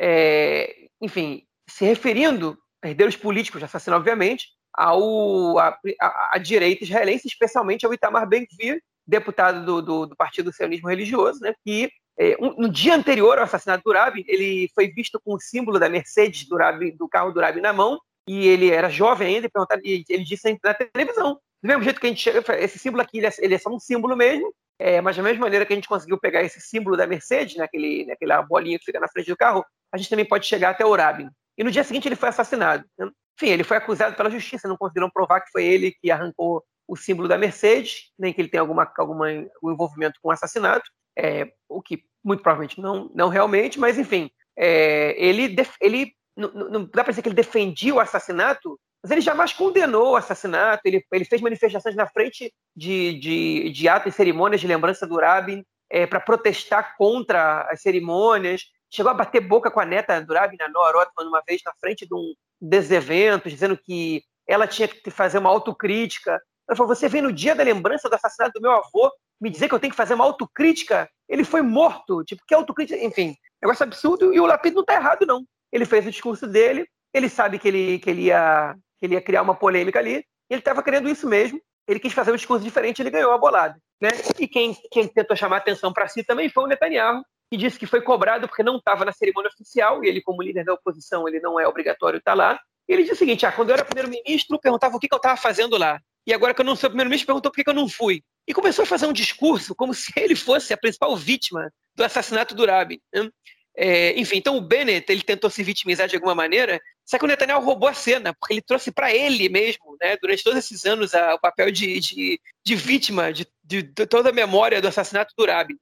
É, 0.00 0.88
enfim, 1.00 1.44
se 1.68 1.84
referindo 1.84 2.58
herdeiros 2.84 3.16
políticos 3.16 3.60
de 3.60 3.64
assassino, 3.64 3.96
obviamente, 3.96 4.48
ao, 4.74 5.58
a, 5.58 5.78
a, 6.00 6.30
a, 6.34 6.38
direita 6.38 6.84
israelense, 6.84 7.28
especialmente 7.28 7.84
ao 7.84 7.92
Itamar 7.92 8.26
Ben-Gvir, 8.26 8.82
deputado 9.06 9.64
do, 9.64 9.82
do, 9.82 10.06
do, 10.06 10.16
Partido 10.16 10.52
Sionismo 10.52 10.88
Religioso, 10.88 11.40
né, 11.40 11.54
que 11.64 11.90
é, 12.18 12.36
um, 12.40 12.54
no 12.56 12.68
dia 12.68 12.94
anterior 12.94 13.38
ao 13.38 13.44
assassinato 13.44 13.82
do 13.84 13.92
Rabi, 13.92 14.24
ele 14.26 14.70
foi 14.74 14.88
visto 14.88 15.20
com 15.24 15.34
o 15.34 15.40
símbolo 15.40 15.78
da 15.78 15.88
Mercedes 15.88 16.46
do, 16.46 16.56
do 16.96 17.08
carro 17.08 17.32
do 17.32 17.40
na 17.60 17.72
mão, 17.72 17.98
e 18.26 18.46
ele 18.46 18.70
era 18.70 18.88
jovem 18.88 19.36
ainda, 19.36 19.50
e 19.82 20.04
ele 20.08 20.24
disse 20.24 20.58
na 20.62 20.74
televisão, 20.74 21.40
do 21.62 21.66
mesmo 21.66 21.82
jeito 21.82 22.00
que 22.00 22.06
a 22.06 22.08
gente 22.10 22.20
chega, 22.20 22.42
esse 22.58 22.78
símbolo 22.78 23.02
aqui, 23.02 23.24
é, 23.24 23.30
ele 23.38 23.54
é 23.54 23.58
só 23.58 23.70
um 23.70 23.78
símbolo 23.78 24.16
mesmo, 24.16 24.52
é, 24.78 25.00
mas 25.00 25.16
da 25.16 25.22
mesma 25.22 25.40
maneira 25.40 25.64
que 25.64 25.72
a 25.72 25.76
gente 25.76 25.88
conseguiu 25.88 26.18
pegar 26.18 26.42
esse 26.42 26.60
símbolo 26.60 26.96
da 26.96 27.06
Mercedes, 27.06 27.56
naquele, 27.56 28.04
naquela 28.06 28.42
bolinha 28.42 28.78
que 28.78 28.84
fica 28.84 28.98
na 28.98 29.08
frente 29.08 29.28
do 29.28 29.36
carro, 29.36 29.64
a 29.92 29.96
gente 29.96 30.10
também 30.10 30.24
pode 30.24 30.46
chegar 30.46 30.70
até 30.70 30.84
o 30.84 30.94
Rabin. 30.94 31.30
E 31.56 31.62
no 31.62 31.70
dia 31.70 31.84
seguinte 31.84 32.08
ele 32.08 32.16
foi 32.16 32.30
assassinado. 32.30 32.84
Enfim, 32.98 33.52
ele 33.52 33.62
foi 33.62 33.76
acusado 33.76 34.16
pela 34.16 34.30
justiça, 34.30 34.66
não 34.66 34.76
conseguiram 34.76 35.10
provar 35.10 35.40
que 35.40 35.50
foi 35.50 35.64
ele 35.64 35.92
que 35.92 36.10
arrancou 36.10 36.64
o 36.88 36.96
símbolo 36.96 37.28
da 37.28 37.38
Mercedes, 37.38 38.10
nem 38.18 38.32
que 38.32 38.40
ele 38.40 38.48
tenha 38.48 38.60
alguma, 38.60 38.90
alguma 38.96 39.28
algum 39.28 39.72
envolvimento 39.72 40.18
com 40.20 40.28
o 40.28 40.32
assassinato, 40.32 40.90
é, 41.16 41.52
o 41.68 41.80
que 41.80 42.04
muito 42.24 42.42
provavelmente 42.42 42.80
não, 42.80 43.10
não 43.14 43.28
realmente, 43.28 43.78
mas 43.78 43.98
enfim, 43.98 44.30
é, 44.56 45.14
ele, 45.16 45.54
ele 45.80 46.12
não, 46.36 46.50
não 46.52 46.84
dá 46.84 47.02
para 47.04 47.12
dizer 47.12 47.22
que 47.22 47.28
ele 47.28 47.36
defendia 47.36 47.94
o 47.94 48.00
assassinato, 48.00 48.78
mas 49.02 49.10
ele 49.10 49.20
jamais 49.20 49.52
condenou 49.52 50.12
o 50.12 50.16
assassinato, 50.16 50.82
ele, 50.84 51.04
ele 51.12 51.24
fez 51.24 51.40
manifestações 51.40 51.96
na 51.96 52.06
frente 52.06 52.52
de, 52.74 53.18
de, 53.18 53.70
de 53.70 53.88
atos 53.88 54.14
e 54.14 54.16
cerimônias 54.16 54.60
de 54.60 54.66
lembrança 54.66 55.06
do 55.06 55.16
Rabin 55.16 55.64
é, 55.90 56.06
para 56.06 56.20
protestar 56.20 56.96
contra 56.96 57.62
as 57.70 57.82
cerimônias, 57.82 58.62
chegou 58.90 59.10
a 59.10 59.14
bater 59.14 59.40
boca 59.40 59.70
com 59.70 59.80
a 59.80 59.84
neta 59.84 60.20
do 60.20 60.32
Rabin, 60.32 60.56
a 60.60 60.68
Noah 60.68 60.92
Rothman, 60.92 61.28
uma 61.28 61.42
vez 61.46 61.60
na 61.64 61.72
frente 61.80 62.06
de 62.06 62.14
um 62.14 62.32
desses 62.60 62.90
eventos, 62.90 63.52
dizendo 63.52 63.76
que 63.76 64.22
ela 64.46 64.66
tinha 64.66 64.86
que 64.86 65.10
fazer 65.10 65.38
uma 65.38 65.50
autocrítica. 65.50 66.40
Ela 66.68 66.76
falou, 66.76 66.94
você 66.94 67.08
vem 67.08 67.22
no 67.22 67.32
dia 67.32 67.54
da 67.54 67.64
lembrança 67.64 68.08
do 68.08 68.14
assassinato 68.14 68.52
do 68.54 68.62
meu 68.62 68.72
avô 68.72 69.10
me 69.40 69.50
dizer 69.50 69.68
que 69.68 69.74
eu 69.74 69.80
tenho 69.80 69.90
que 69.90 69.96
fazer 69.96 70.14
uma 70.14 70.24
autocrítica, 70.24 71.10
ele 71.28 71.42
foi 71.42 71.62
morto. 71.62 72.22
Tipo, 72.24 72.42
que 72.46 72.54
autocrítica? 72.54 73.04
Enfim, 73.04 73.34
negócio 73.60 73.82
absurdo. 73.82 74.32
E 74.32 74.38
o 74.38 74.46
Lapid 74.46 74.72
não 74.72 74.82
está 74.82 74.94
errado, 74.94 75.26
não. 75.26 75.44
Ele 75.72 75.84
fez 75.84 76.06
o 76.06 76.10
discurso 76.10 76.46
dele, 76.46 76.86
ele 77.12 77.28
sabe 77.28 77.58
que 77.58 77.68
ele, 77.68 77.98
que 77.98 78.10
ele, 78.10 78.22
ia, 78.24 78.74
que 78.98 79.06
ele 79.06 79.14
ia 79.14 79.22
criar 79.22 79.42
uma 79.42 79.54
polêmica 79.54 79.98
ali, 79.98 80.24
ele 80.48 80.60
estava 80.60 80.82
querendo 80.82 81.08
isso 81.08 81.26
mesmo. 81.26 81.60
Ele 81.88 81.98
quis 81.98 82.12
fazer 82.12 82.30
um 82.30 82.36
discurso 82.36 82.62
diferente, 82.62 83.02
ele 83.02 83.10
ganhou 83.10 83.32
a 83.32 83.38
bolada. 83.38 83.76
Né? 84.00 84.10
E 84.38 84.46
quem, 84.46 84.76
quem 84.90 85.08
tentou 85.08 85.36
chamar 85.36 85.58
atenção 85.58 85.92
para 85.92 86.08
si 86.08 86.22
também 86.22 86.48
foi 86.48 86.64
o 86.64 86.66
Netanyahu, 86.66 87.22
que 87.50 87.56
disse 87.56 87.78
que 87.78 87.86
foi 87.86 88.00
cobrado 88.00 88.46
porque 88.46 88.62
não 88.62 88.76
estava 88.76 89.04
na 89.04 89.12
cerimônia 89.12 89.50
oficial, 89.52 90.02
e 90.04 90.08
ele, 90.08 90.22
como 90.22 90.42
líder 90.42 90.64
da 90.64 90.74
oposição, 90.74 91.26
ele 91.26 91.40
não 91.40 91.58
é 91.58 91.66
obrigatório 91.66 92.18
estar 92.18 92.34
lá. 92.34 92.58
E 92.88 92.92
ele 92.92 93.02
disse 93.02 93.14
o 93.14 93.18
seguinte: 93.18 93.44
ah, 93.44 93.52
quando 93.52 93.70
eu 93.70 93.74
era 93.74 93.84
primeiro-ministro, 93.84 94.58
perguntava 94.60 94.96
o 94.96 95.00
que, 95.00 95.08
que 95.08 95.14
eu 95.14 95.18
estava 95.18 95.36
fazendo 95.36 95.76
lá. 95.76 96.00
E 96.26 96.32
agora 96.32 96.54
que 96.54 96.60
eu 96.60 96.64
não 96.64 96.76
sou 96.76 96.88
primeiro-ministro, 96.88 97.26
perguntou 97.26 97.50
por 97.50 97.56
que, 97.56 97.64
que 97.64 97.70
eu 97.70 97.74
não 97.74 97.88
fui. 97.88 98.22
E 98.46 98.54
começou 98.54 98.84
a 98.84 98.86
fazer 98.86 99.06
um 99.06 99.12
discurso 99.12 99.74
como 99.74 99.92
se 99.94 100.12
ele 100.16 100.36
fosse 100.36 100.72
a 100.72 100.76
principal 100.76 101.16
vítima 101.16 101.72
do 101.94 102.04
assassinato 102.04 102.54
do 102.54 102.66
Rabin. 102.66 103.00
Né? 103.12 103.30
É, 103.74 104.18
enfim, 104.20 104.36
então 104.36 104.56
o 104.56 104.60
Bennett 104.60 105.10
ele 105.10 105.22
tentou 105.22 105.48
se 105.48 105.62
vitimizar 105.62 106.06
de 106.06 106.14
alguma 106.14 106.34
maneira, 106.34 106.80
só 107.06 107.18
que 107.18 107.24
o 107.24 107.28
Netanyahu 107.28 107.64
roubou 107.64 107.88
a 107.88 107.94
cena, 107.94 108.34
porque 108.34 108.54
ele 108.54 108.62
trouxe 108.62 108.92
para 108.92 109.12
ele 109.14 109.48
mesmo, 109.48 109.96
né, 110.00 110.16
durante 110.18 110.44
todos 110.44 110.58
esses 110.58 110.84
anos, 110.84 111.14
a, 111.14 111.34
o 111.34 111.40
papel 111.40 111.70
de, 111.70 111.98
de, 111.98 112.40
de 112.64 112.76
vítima 112.76 113.32
de, 113.32 113.46
de, 113.64 113.82
de, 113.82 114.06
toda 114.06 114.28
a 114.28 114.32
memória 114.32 114.80
do 114.80 114.88
assassinato 114.88 115.34
do 115.36 115.46
Rabin. 115.46 115.76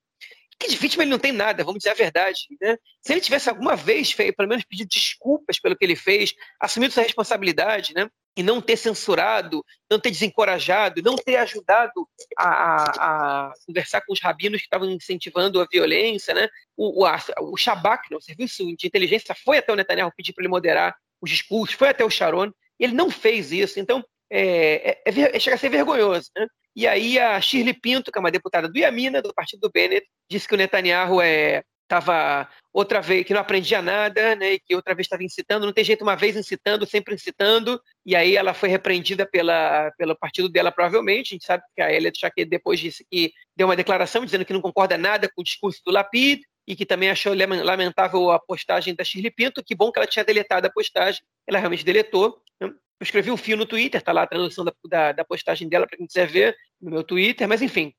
Que 0.59 0.69
de 0.69 0.77
vítima 0.77 1.03
ele 1.03 1.11
não 1.11 1.19
tem 1.19 1.33
nada, 1.33 1.65
vamos 1.65 1.79
dizer 1.79 1.91
a 1.91 1.95
verdade. 1.95 2.41
Né? 2.61 2.77
Se 3.01 3.13
ele 3.13 3.21
tivesse 3.21 3.49
alguma 3.49 3.75
vez, 3.75 4.13
pelo 4.13 4.49
menos 4.49 4.65
pedido 4.65 4.89
desculpas 4.89 5.59
pelo 5.59 5.77
que 5.77 5.85
ele 5.85 5.97
fez, 5.97 6.35
assumido 6.61 6.93
sua 6.93 7.03
responsabilidade, 7.03 7.95
né? 7.95 8.11
E 8.37 8.43
não 8.43 8.61
ter 8.61 8.77
censurado, 8.77 9.65
não 9.91 9.99
ter 9.99 10.11
desencorajado, 10.11 11.03
não 11.03 11.17
ter 11.17 11.37
ajudado 11.37 12.09
a, 12.39 12.49
a, 12.49 13.49
a 13.49 13.53
conversar 13.67 14.01
com 14.03 14.13
os 14.13 14.21
rabinos 14.21 14.61
que 14.61 14.67
estavam 14.67 14.89
incentivando 14.89 15.61
a 15.61 15.67
violência, 15.71 16.33
né? 16.33 16.49
O, 16.77 17.05
o, 17.05 17.53
o 17.53 17.57
Shabak, 17.57 18.11
né? 18.11 18.17
o 18.17 18.21
serviço 18.21 18.65
de 18.77 18.87
inteligência, 18.87 19.35
foi 19.35 19.59
até 19.59 19.73
o 19.73 19.77
Netanyahu 19.77 20.13
pedir 20.17 20.33
para 20.33 20.43
ele 20.43 20.49
moderar 20.49 20.95
os 21.21 21.31
discursos, 21.31 21.77
foi 21.77 21.89
até 21.89 22.05
o 22.05 22.11
Sharon, 22.11 22.53
e 22.79 22.85
ele 22.85 22.95
não 22.95 23.11
fez 23.11 23.53
isso. 23.53 23.79
Então, 23.79 24.03
é, 24.31 25.01
é, 25.05 25.37
é, 25.37 25.39
chega 25.41 25.57
a 25.57 25.59
ser 25.59 25.69
vergonhoso. 25.69 26.31
Né? 26.37 26.47
E 26.75 26.87
aí 26.87 27.19
a 27.19 27.41
Shirley 27.41 27.75
Pinto, 27.75 28.13
que 28.13 28.19
é 28.19 28.21
uma 28.21 28.31
deputada 28.31 28.69
do 28.69 28.79
Yamina, 28.79 29.21
do 29.21 29.35
partido 29.35 29.61
do 29.61 29.71
Bennett, 29.71 30.07
disse 30.31 30.47
que 30.47 30.55
o 30.55 30.59
Netanyahu 30.59 31.21
é, 31.21 31.63
estava 31.91 32.49
outra 32.73 33.01
vez 33.01 33.27
que 33.27 33.35
não 33.35 33.41
aprendia 33.41 33.83
nada, 33.83 34.37
né, 34.37 34.59
que 34.61 34.77
outra 34.77 34.95
vez 34.95 35.07
estava 35.07 35.25
incitando, 35.25 35.67
não 35.67 35.73
tem 35.73 35.83
jeito 35.83 36.03
uma 36.03 36.15
vez 36.15 36.37
incitando, 36.37 36.87
sempre 36.87 37.15
incitando, 37.15 37.81
e 38.07 38.15
aí 38.15 38.37
ela 38.37 38.55
foi 38.55 38.69
repreendida 38.69 39.27
pela, 39.27 39.91
pelo 39.99 40.17
partido 40.17 40.49
dela 40.49 40.71
provavelmente, 40.71 41.33
a 41.33 41.35
gente 41.35 41.45
sabe 41.45 41.65
que 41.75 41.83
a 41.83 41.93
Elia 41.93 42.13
Chaque 42.17 42.45
depois 42.45 42.79
disse 42.79 43.05
que 43.11 43.33
deu 43.57 43.67
uma 43.67 43.75
declaração 43.75 44.25
dizendo 44.25 44.45
que 44.45 44.53
não 44.53 44.61
concorda 44.61 44.97
nada 44.97 45.29
com 45.29 45.41
o 45.41 45.45
discurso 45.45 45.81
do 45.85 45.93
Lapid, 45.93 46.43
e 46.67 46.77
que 46.77 46.87
também 46.87 47.11
achou 47.11 47.35
lamentável 47.35 48.31
a 48.31 48.39
postagem 48.39 48.95
da 48.95 49.03
Shirley 49.03 49.33
Pinto, 49.33 49.65
que 49.65 49.75
bom 49.75 49.91
que 49.91 49.99
ela 49.99 50.07
tinha 50.07 50.25
deletado 50.25 50.69
a 50.69 50.71
postagem, 50.71 51.21
ela 51.45 51.59
realmente 51.59 51.85
deletou. 51.85 52.41
Né? 52.61 52.69
Eu 52.69 53.03
escrevi 53.03 53.29
um 53.29 53.37
fio 53.37 53.57
no 53.57 53.67
Twitter, 53.67 54.01
está 54.01 54.13
lá 54.13 54.23
a 54.23 54.27
tradução 54.27 54.65
da, 54.65 54.73
da, 54.85 55.11
da 55.11 55.25
postagem 55.25 55.69
dela 55.69 55.85
para 55.85 55.97
quem 55.97 56.07
quiser 56.07 56.29
ver 56.29 56.57
no 56.81 56.93
meu 56.93 57.03
Twitter, 57.03 57.49
mas 57.49 57.61
enfim, 57.61 57.93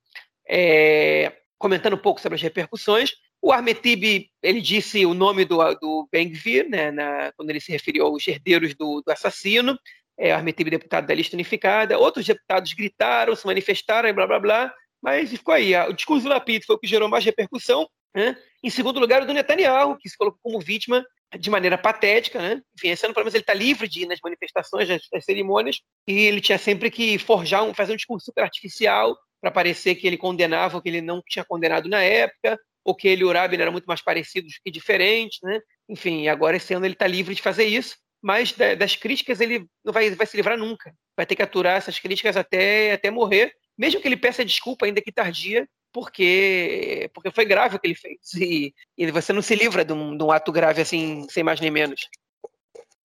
é, 0.47 1.33
comentando 1.57 1.93
um 1.93 2.01
pouco 2.01 2.21
sobre 2.21 2.35
as 2.35 2.41
repercussões, 2.41 3.11
o 3.41 3.51
Ahmetib, 3.51 4.27
ele 4.43 4.61
disse 4.61 5.05
o 5.05 5.13
nome 5.13 5.45
do, 5.45 5.57
do 5.75 6.07
Ben-Gvir, 6.11 6.69
né, 6.69 7.31
quando 7.35 7.49
ele 7.49 7.59
se 7.59 7.71
referiu 7.71 8.05
aos 8.05 8.27
herdeiros 8.27 8.75
do, 8.75 9.01
do 9.01 9.11
assassino, 9.11 9.77
é, 10.17 10.33
o 10.33 10.37
Ahmetib, 10.37 10.69
deputado 10.69 11.07
da 11.07 11.15
lista 11.15 11.35
unificada, 11.35 11.97
outros 11.97 12.25
deputados 12.25 12.73
gritaram, 12.73 13.35
se 13.35 13.45
manifestaram, 13.45 14.13
blá, 14.13 14.27
blá, 14.27 14.39
blá, 14.39 14.73
mas 15.01 15.31
ficou 15.31 15.53
aí. 15.53 15.75
O 15.87 15.93
discurso 15.93 16.23
do 16.23 16.29
Lapid 16.29 16.63
foi 16.63 16.75
o 16.75 16.79
que 16.79 16.87
gerou 16.87 17.09
mais 17.09 17.25
repercussão. 17.25 17.87
Né? 18.13 18.37
Em 18.63 18.69
segundo 18.69 18.99
lugar, 18.99 19.23
o 19.23 19.25
do 19.25 19.33
Netanyahu, 19.33 19.97
que 19.97 20.07
se 20.07 20.15
colocou 20.15 20.39
como 20.43 20.59
vítima 20.59 21.03
de 21.39 21.49
maneira 21.49 21.77
patética, 21.77 22.39
né? 22.39 22.61
Enfim, 22.75 22.89
esse 22.89 23.05
ano, 23.05 23.13
pelo 23.13 23.23
menos, 23.23 23.33
ele 23.33 23.41
está 23.41 23.53
livre 23.53 23.87
de 23.87 24.01
ir 24.03 24.05
nas 24.05 24.19
manifestações, 24.21 24.89
nas, 24.89 25.01
nas, 25.11 25.23
cerimônias, 25.23 25.79
e 26.05 26.25
ele 26.25 26.41
tinha 26.41 26.57
sempre 26.57 26.91
que 26.91 27.17
forjar, 27.17 27.63
um, 27.63 27.73
fazer 27.73 27.93
um 27.93 27.95
discurso 27.95 28.25
super 28.25 28.43
artificial 28.43 29.17
para 29.39 29.49
parecer 29.49 29.95
que 29.95 30.05
ele 30.05 30.17
condenava 30.17 30.77
o 30.77 30.81
que 30.81 30.89
ele 30.89 31.01
não 31.01 31.21
tinha 31.25 31.45
condenado 31.45 31.87
na 31.87 32.03
época, 32.03 32.59
ou 32.83 32.95
que 32.95 33.07
ele 33.07 33.21
e 33.21 33.25
o 33.25 33.31
Rabin 33.31 33.57
eram 33.57 33.71
muito 33.71 33.85
mais 33.85 34.01
parecidos 34.01 34.59
que 34.63 34.71
diferentes, 34.71 35.39
né? 35.43 35.59
Enfim, 35.87 36.27
agora 36.27 36.57
esse 36.57 36.73
ano 36.73 36.85
ele 36.85 36.93
está 36.93 37.07
livre 37.07 37.35
de 37.35 37.41
fazer 37.41 37.65
isso, 37.65 37.95
mas 38.21 38.53
das 38.77 38.95
críticas 38.95 39.41
ele 39.41 39.65
não 39.83 39.91
vai, 39.91 40.09
vai 40.11 40.27
se 40.27 40.37
livrar 40.37 40.57
nunca. 40.57 40.93
Vai 41.15 41.25
ter 41.25 41.35
que 41.35 41.41
aturar 41.41 41.77
essas 41.77 41.99
críticas 41.99 42.37
até, 42.37 42.93
até 42.93 43.09
morrer, 43.09 43.53
mesmo 43.77 43.99
que 44.01 44.07
ele 44.07 44.17
peça 44.17 44.45
desculpa, 44.45 44.85
ainda 44.85 45.01
que 45.01 45.11
tardia, 45.11 45.67
porque, 45.91 47.09
porque 47.13 47.31
foi 47.31 47.45
grave 47.45 47.75
o 47.75 47.79
que 47.79 47.87
ele 47.87 47.95
fez. 47.95 48.19
E, 48.35 48.73
e 48.97 49.11
você 49.11 49.33
não 49.33 49.41
se 49.41 49.55
livra 49.55 49.83
de 49.83 49.93
um, 49.93 50.15
de 50.15 50.23
um 50.23 50.31
ato 50.31 50.51
grave 50.51 50.81
assim, 50.81 51.25
sem 51.29 51.43
mais 51.43 51.59
nem 51.59 51.71
menos. 51.71 52.07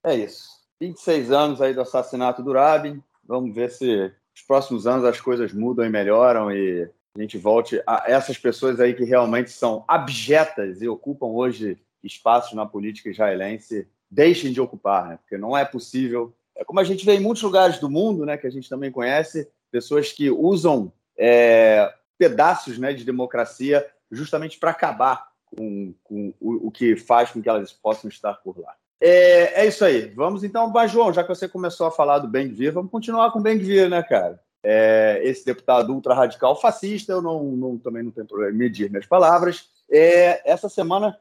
É 0.05 0.15
isso. 0.15 0.49
26 0.81 1.33
anos 1.33 1.61
aí 1.61 1.75
do 1.75 1.81
assassinato 1.81 2.43
do 2.43 2.53
Rabin. 2.53 3.03
Vamos 3.25 3.55
ver 3.55 3.71
se 3.71 3.87
nos 3.87 4.43
próximos 4.47 4.87
anos 4.87 5.05
as 5.05 5.21
coisas 5.21 5.53
mudam 5.53 5.85
e 5.85 5.91
melhoram 5.91 6.53
e 6.53 6.89
a 7.17 7.23
gente 7.23 7.39
volte 7.39 7.83
a 7.87 8.05
essas 8.07 8.37
pessoas 8.37 8.79
aí 8.79 8.95
que 8.95 9.05
realmente 9.05 9.51
são 9.51 9.85
abjetas 9.89 10.83
e 10.83 10.89
ocupam 10.89 11.27
hoje 11.27 11.79
espaços 12.03 12.53
na 12.53 12.67
política 12.67 13.09
israelense, 13.09 13.89
deixem 14.11 14.53
de 14.53 14.61
ocupar, 14.61 15.09
né? 15.09 15.17
porque 15.17 15.39
não 15.39 15.57
é 15.57 15.65
possível. 15.65 16.35
É 16.55 16.65
como 16.65 16.79
a 16.79 16.85
gente 16.85 17.05
vê 17.05 17.15
em 17.15 17.21
muitos 17.21 17.43
lugares 17.43 17.79
do 17.79 17.91
mundo, 17.91 18.25
né, 18.25 18.37
que 18.37 18.47
a 18.47 18.51
gente 18.51 18.69
também 18.69 18.91
conhece, 18.91 19.49
pessoas 19.71 20.13
que 20.13 20.31
usam 20.31 20.93
é, 21.19 21.93
pedaços 22.19 22.79
né, 22.79 22.93
de 22.93 23.05
democracia 23.05 23.87
justamente 24.11 24.59
para 24.59 24.71
acabar 24.71 25.29
com, 25.45 25.95
com 26.05 26.33
o, 26.41 26.69
o, 26.69 26.71
que 26.71 26.97
faz 26.97 27.31
com 27.31 27.43
que 27.43 27.49
elas 27.49 27.73
possam 27.73 28.09
estar 28.09 28.35
por 28.35 28.59
lá. 28.59 28.75
É, 29.01 29.63
é 29.63 29.67
isso 29.67 29.85
aí. 29.85 30.09
Vamos 30.15 30.45
então, 30.45 30.69
mas 30.69 30.91
João, 30.91 31.13
já 31.13 31.23
que 31.23 31.29
você 31.29 31.49
começou 31.49 31.87
a 31.87 31.91
falar 31.91 32.19
do 32.19 32.29
Ben-Gvir, 32.29 32.73
vamos 32.73 32.91
continuar 32.91 33.31
com 33.31 33.39
o 33.39 33.43
Ben-Gvir, 33.43 33.91
né, 33.91 34.03
cara? 34.03 34.41
É, 34.69 35.21
esse 35.23 35.47
deputado 35.47 35.95
ultra-radical 35.95 36.61
fascista, 36.61 37.13
eu 37.13 37.23
não, 37.23 37.45
não, 37.45 37.79
também 37.79 38.03
não 38.03 38.11
tenho 38.11 38.27
problema 38.27 38.53
em 38.53 38.59
medir 38.59 38.91
minhas 38.91 39.07
palavras, 39.07 39.71
é, 39.89 40.43
essa 40.51 40.69
semana 40.69 41.17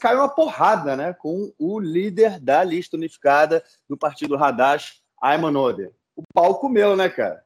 caiu 0.00 0.18
uma 0.18 0.28
porrada 0.28 0.96
né, 0.96 1.12
com 1.12 1.52
o 1.56 1.78
líder 1.78 2.40
da 2.40 2.64
lista 2.64 2.96
unificada 2.96 3.62
do 3.88 3.96
partido 3.96 4.36
Hadash, 4.36 5.02
Ayman 5.22 5.56
Oder. 5.56 5.92
O 6.16 6.22
pau 6.34 6.58
comeu, 6.58 6.96
né, 6.96 7.08
cara? 7.08 7.44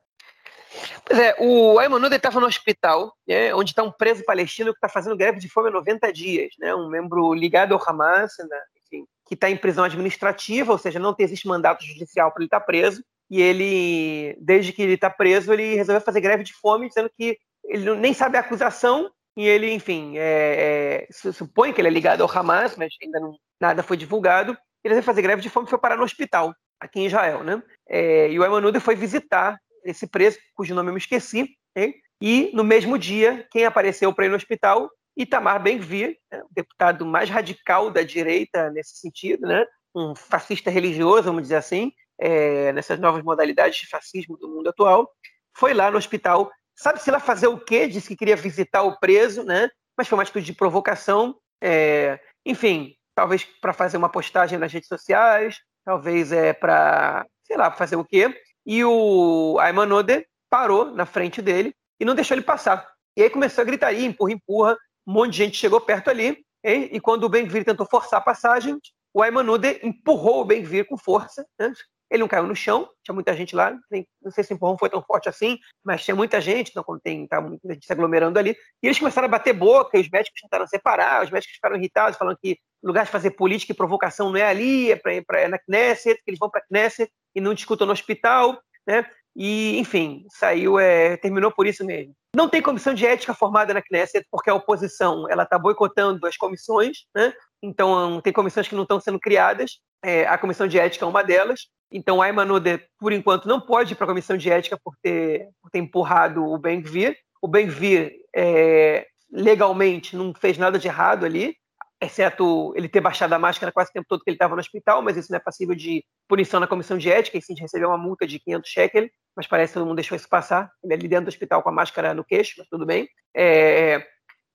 Pois 1.05 1.19
é, 1.19 1.37
o 1.39 1.79
Ayman 1.79 2.03
Oder 2.03 2.17
estava 2.17 2.41
no 2.41 2.47
hospital, 2.47 3.15
né, 3.29 3.55
onde 3.55 3.73
está 3.73 3.83
um 3.83 3.93
preso 3.93 4.25
palestino 4.25 4.73
que 4.73 4.79
está 4.79 4.89
fazendo 4.89 5.17
greve 5.17 5.41
de 5.41 5.51
fome 5.51 5.69
há 5.69 5.73
90 5.73 6.11
dias, 6.11 6.55
né, 6.59 6.75
um 6.75 6.89
membro 6.89 7.35
ligado 7.35 7.75
ao 7.75 7.83
Hamas, 7.87 8.33
né, 8.39 8.61
enfim, 8.83 9.05
que 9.27 9.35
está 9.35 9.51
em 9.51 9.59
prisão 9.59 9.85
administrativa, 9.85 10.73
ou 10.73 10.79
seja, 10.79 10.99
não 10.99 11.15
existe 11.19 11.47
mandato 11.47 11.85
judicial 11.85 12.33
para 12.33 12.41
ele 12.41 12.47
estar 12.47 12.61
tá 12.61 12.67
preso, 12.67 13.05
e 13.31 13.41
ele, 13.41 14.37
desde 14.41 14.73
que 14.73 14.83
ele 14.83 14.95
está 14.95 15.11
preso, 15.11 15.53
ele 15.53 15.75
resolveu 15.75 16.01
fazer 16.01 16.21
greve 16.21 16.45
de 16.45 16.53
fome, 16.53 16.89
dizendo 16.89 17.11
que 17.17 17.39
ele 17.65 17.95
nem 17.95 18.13
sabe 18.13 18.37
a 18.37 18.41
acusação 18.41 19.11
e 19.37 19.47
ele, 19.47 19.73
enfim, 19.73 20.17
é, 20.17 21.07
é, 21.09 21.33
supõe 21.33 21.73
que 21.73 21.81
ele 21.81 21.89
é 21.89 21.91
ligado 21.91 22.23
ao 22.23 22.31
Hamas, 22.31 22.77
mas 22.77 22.95
ainda 23.03 23.19
não, 23.19 23.37
nada 23.61 23.83
foi 23.83 23.97
divulgado. 23.97 24.53
Ele 24.83 24.95
resolveu 24.95 25.03
fazer 25.03 25.23
greve 25.23 25.43
de 25.43 25.51
fome 25.51 25.67
e 25.67 25.71
foi 25.71 25.79
parar 25.79 25.97
no 25.97 26.05
hospital, 26.05 26.55
aqui 26.79 27.01
em 27.01 27.07
Israel, 27.07 27.43
né? 27.43 27.63
É, 27.89 28.31
e 28.31 28.39
o 28.39 28.45
Emanuel 28.45 28.81
foi 28.81 28.95
visitar 28.95 29.59
esse 29.85 30.07
preso, 30.07 30.39
cujo 30.55 30.75
nome 30.75 30.91
eu 30.91 30.95
me 30.95 30.99
esqueci, 30.99 31.49
hein? 31.77 31.95
e 32.21 32.51
no 32.55 32.65
mesmo 32.65 32.97
dia, 32.99 33.47
quem 33.51 33.65
apareceu 33.65 34.13
para 34.15 34.25
ele 34.25 34.33
no 34.33 34.37
hospital? 34.37 34.89
Itamar 35.17 35.63
Ben-Gvir, 35.63 36.17
né? 36.31 36.43
o 36.43 36.49
deputado 36.51 37.05
mais 37.05 37.29
radical 37.29 37.91
da 37.91 38.03
direita 38.03 38.71
nesse 38.71 38.97
sentido, 38.97 39.47
né? 39.47 39.65
um 39.95 40.15
fascista 40.15 40.71
religioso, 40.71 41.25
vamos 41.25 41.43
dizer 41.43 41.57
assim, 41.57 41.93
é, 42.19 42.73
nessas 42.73 42.99
novas 42.99 43.23
modalidades 43.23 43.79
de 43.81 43.89
fascismo 43.89 44.37
do 44.37 44.49
mundo 44.49 44.69
atual, 44.69 45.11
foi 45.57 45.75
lá 45.75 45.91
no 45.91 45.99
hospital, 45.99 46.51
sabe-se 46.77 47.11
lá 47.11 47.21
fazer 47.21 47.47
o 47.47 47.59
quê? 47.59 47.87
Disse 47.87 48.09
que 48.09 48.17
queria 48.17 48.37
visitar 48.37 48.83
o 48.83 48.99
preso, 48.99 49.45
né? 49.45 49.69
mas 49.97 50.09
foi 50.09 50.17
uma 50.17 50.23
atitude 50.23 50.47
de 50.47 50.53
provocação. 50.53 51.37
É, 51.63 52.19
enfim, 52.45 52.95
talvez 53.15 53.45
para 53.45 53.73
fazer 53.73 53.97
uma 53.97 54.09
postagem 54.09 54.59
nas 54.59 54.73
redes 54.73 54.89
sociais, 54.89 55.61
talvez 55.85 56.33
é 56.33 56.53
para, 56.53 57.27
sei 57.45 57.57
lá, 57.57 57.71
fazer 57.71 57.97
o 57.97 58.05
quê. 58.05 58.35
E 58.67 58.85
o 58.85 59.59
Ayman 59.61 59.93
Oder 59.93 60.27
parou 60.51 60.87
na 60.87 61.07
frente 61.07 61.41
dele 61.43 61.75
e 62.01 62.05
não 62.05 62.15
deixou 62.15 62.35
ele 62.37 62.45
passar. 62.45 62.89
E 63.17 63.23
aí 63.23 63.31
começou 63.31 63.63
a 63.63 63.65
gritaria, 63.65 64.07
empurra, 64.07 64.33
empurra, 64.33 64.77
um 65.07 65.13
monte 65.13 65.33
de 65.33 65.39
gente 65.39 65.59
chegou 65.59 65.81
perto 65.81 66.09
ali, 66.11 66.45
e, 66.65 66.97
e 66.97 67.01
quando 67.01 67.25
o 67.25 67.29
Ben-Gvir 67.29 67.65
tentou 67.65 67.87
forçar 67.87 68.19
a 68.19 68.25
passagem, 68.25 68.79
o 69.13 69.23
Ayman 69.23 69.49
Oder 69.49 69.79
empurrou 69.85 70.41
o 70.41 70.45
Ben-Gvir 70.45 70.87
com 70.87 70.97
força, 70.97 71.47
né? 71.59 71.71
Ele 72.11 72.21
não 72.21 72.29
caiu 72.29 72.47
no 72.47 72.55
chão, 72.55 72.89
tinha 73.03 73.15
muita 73.15 73.35
gente 73.35 73.57
lá, 73.57 73.77
não 74.23 74.31
sei 74.31 74.45
se 74.45 74.53
o 74.53 74.55
empurrão 74.55 74.79
foi 74.79 74.91
tão 74.91 75.03
forte 75.03 75.29
assim, 75.29 75.59
mas 75.83 76.05
tinha 76.05 76.15
muita 76.15 76.41
gente, 76.41 76.71
então 76.71 76.85
quando 76.85 77.01
tem 77.01 77.27
tá 77.27 77.41
muita 77.41 77.73
gente 77.73 77.87
se 77.87 77.93
aglomerando 77.93 78.39
ali, 78.39 78.57
e 78.83 78.87
eles 78.87 78.99
começaram 78.99 79.27
a 79.27 79.31
bater 79.31 79.53
boca, 79.53 79.97
e 79.97 80.01
os 80.01 80.09
médicos 80.11 80.41
tentaram 80.41 80.67
separar, 80.67 81.25
os 81.25 81.31
médicos 81.31 81.55
ficaram 81.55 81.77
irritados, 81.77 82.19
falando 82.19 82.39
que 82.41 82.59
lugar 82.83 83.05
de 83.05 83.11
fazer 83.11 83.31
política 83.31 83.73
e 83.73 83.77
provocação 83.77 84.31
não 84.31 84.37
é 84.37 84.45
ali, 84.45 84.93
é, 84.93 84.97
pra, 84.97 85.13
pra, 85.27 85.41
é 85.41 85.49
na 85.49 85.59
Knesset, 85.59 86.17
que 86.23 86.31
eles 86.31 86.39
vão 86.39 86.51
para 86.51 86.61
a 86.61 86.65
Knesset 86.65 87.11
e 87.35 87.41
não 87.41 87.55
discutam 87.55 87.87
no 87.87 87.93
hospital, 87.93 88.61
né? 88.87 89.07
e, 89.37 89.79
enfim, 89.79 90.25
saiu, 90.31 90.79
é, 90.79 91.17
terminou 91.17 91.51
por 91.51 91.67
isso 91.67 91.85
mesmo. 91.85 92.15
Não 92.35 92.49
tem 92.49 92.63
comissão 92.63 92.95
de 92.95 93.05
ética 93.05 93.35
formada 93.35 93.75
na 93.75 93.83
Knesset, 93.83 94.27
porque 94.31 94.49
a 94.49 94.55
oposição 94.55 95.29
ela 95.29 95.43
está 95.43 95.59
boicotando 95.59 96.27
as 96.27 96.37
comissões, 96.37 96.99
né? 97.15 97.33
Então, 97.65 98.21
tem 98.21 98.33
comissões 98.33 98.69
que 98.69 98.75
não 98.75 98.83
estão 98.83 99.01
sendo 99.01 99.19
criadas. 99.19 99.79
É, 100.05 100.27
a 100.27 100.37
comissão 100.37 100.67
de 100.67 100.79
ética 100.79 101.05
é 101.05 101.09
uma 101.09 101.23
delas. 101.23 101.69
Então, 101.91 102.21
a 102.21 102.29
Emanude, 102.29 102.81
por 102.99 103.13
enquanto, 103.13 103.49
não 103.49 103.61
pode 103.61 103.93
ir 103.93 103.97
para 103.97 104.05
a 104.05 104.09
comissão 104.09 104.37
de 104.37 104.51
ética 104.51 104.79
por 104.83 104.95
ter, 105.03 105.49
por 105.63 105.71
ter 105.71 105.79
empurrado 105.79 106.45
o 106.45 106.59
Ben-Gvir. 106.59 107.17
O 107.41 107.49
Ben-Gvir, 107.49 108.13
é, 108.35 109.07
legalmente, 109.31 110.17
não 110.17 110.35
fez 110.35 110.59
nada 110.59 110.79
de 110.79 110.89
errado 110.89 111.25
ali 111.25 111.57
exceto 112.01 112.73
ele 112.77 112.89
ter 112.89 113.01
baixado 113.01 113.33
a 113.33 113.39
máscara 113.39 113.73
quase 113.73 113.91
o 113.91 113.93
tempo 113.93 114.07
todo 114.09 114.23
que 114.23 114.31
ele 114.31 114.35
estava 114.35 114.55
no 114.55 114.61
hospital, 114.61 115.03
mas 115.03 115.17
isso 115.17 115.31
não 115.31 115.39
é 115.39 115.41
passível 115.41 115.75
de 115.75 116.05
punição 116.29 116.61
na 116.61 116.67
comissão 116.67 116.99
de 116.99 117.11
ética, 117.11 117.39
e 117.39 117.43
sim 117.43 117.55
de 117.55 117.63
receber 117.63 117.87
uma 117.87 117.99
multa 117.99 118.27
de 118.27 118.39
500 118.39 118.71
shekels, 118.71 119.11
mas 119.37 119.47
parece 119.47 119.73
que 119.73 119.79
todo 119.79 119.87
mundo 119.87 119.97
deixou 119.97 120.17
isso 120.17 120.29
passar, 120.29 120.71
ele 120.83 120.93
é 120.93 120.97
ali 120.97 121.09
dentro 121.09 121.27
do 121.27 121.29
hospital 121.29 121.63
com 121.63 121.69
a 121.69 121.73
máscara 121.73 122.15
no 122.15 122.25
queixo, 122.25 122.55
mas 122.59 122.69
tudo 122.69 122.85
bem. 122.85 123.09
É, 123.35 124.07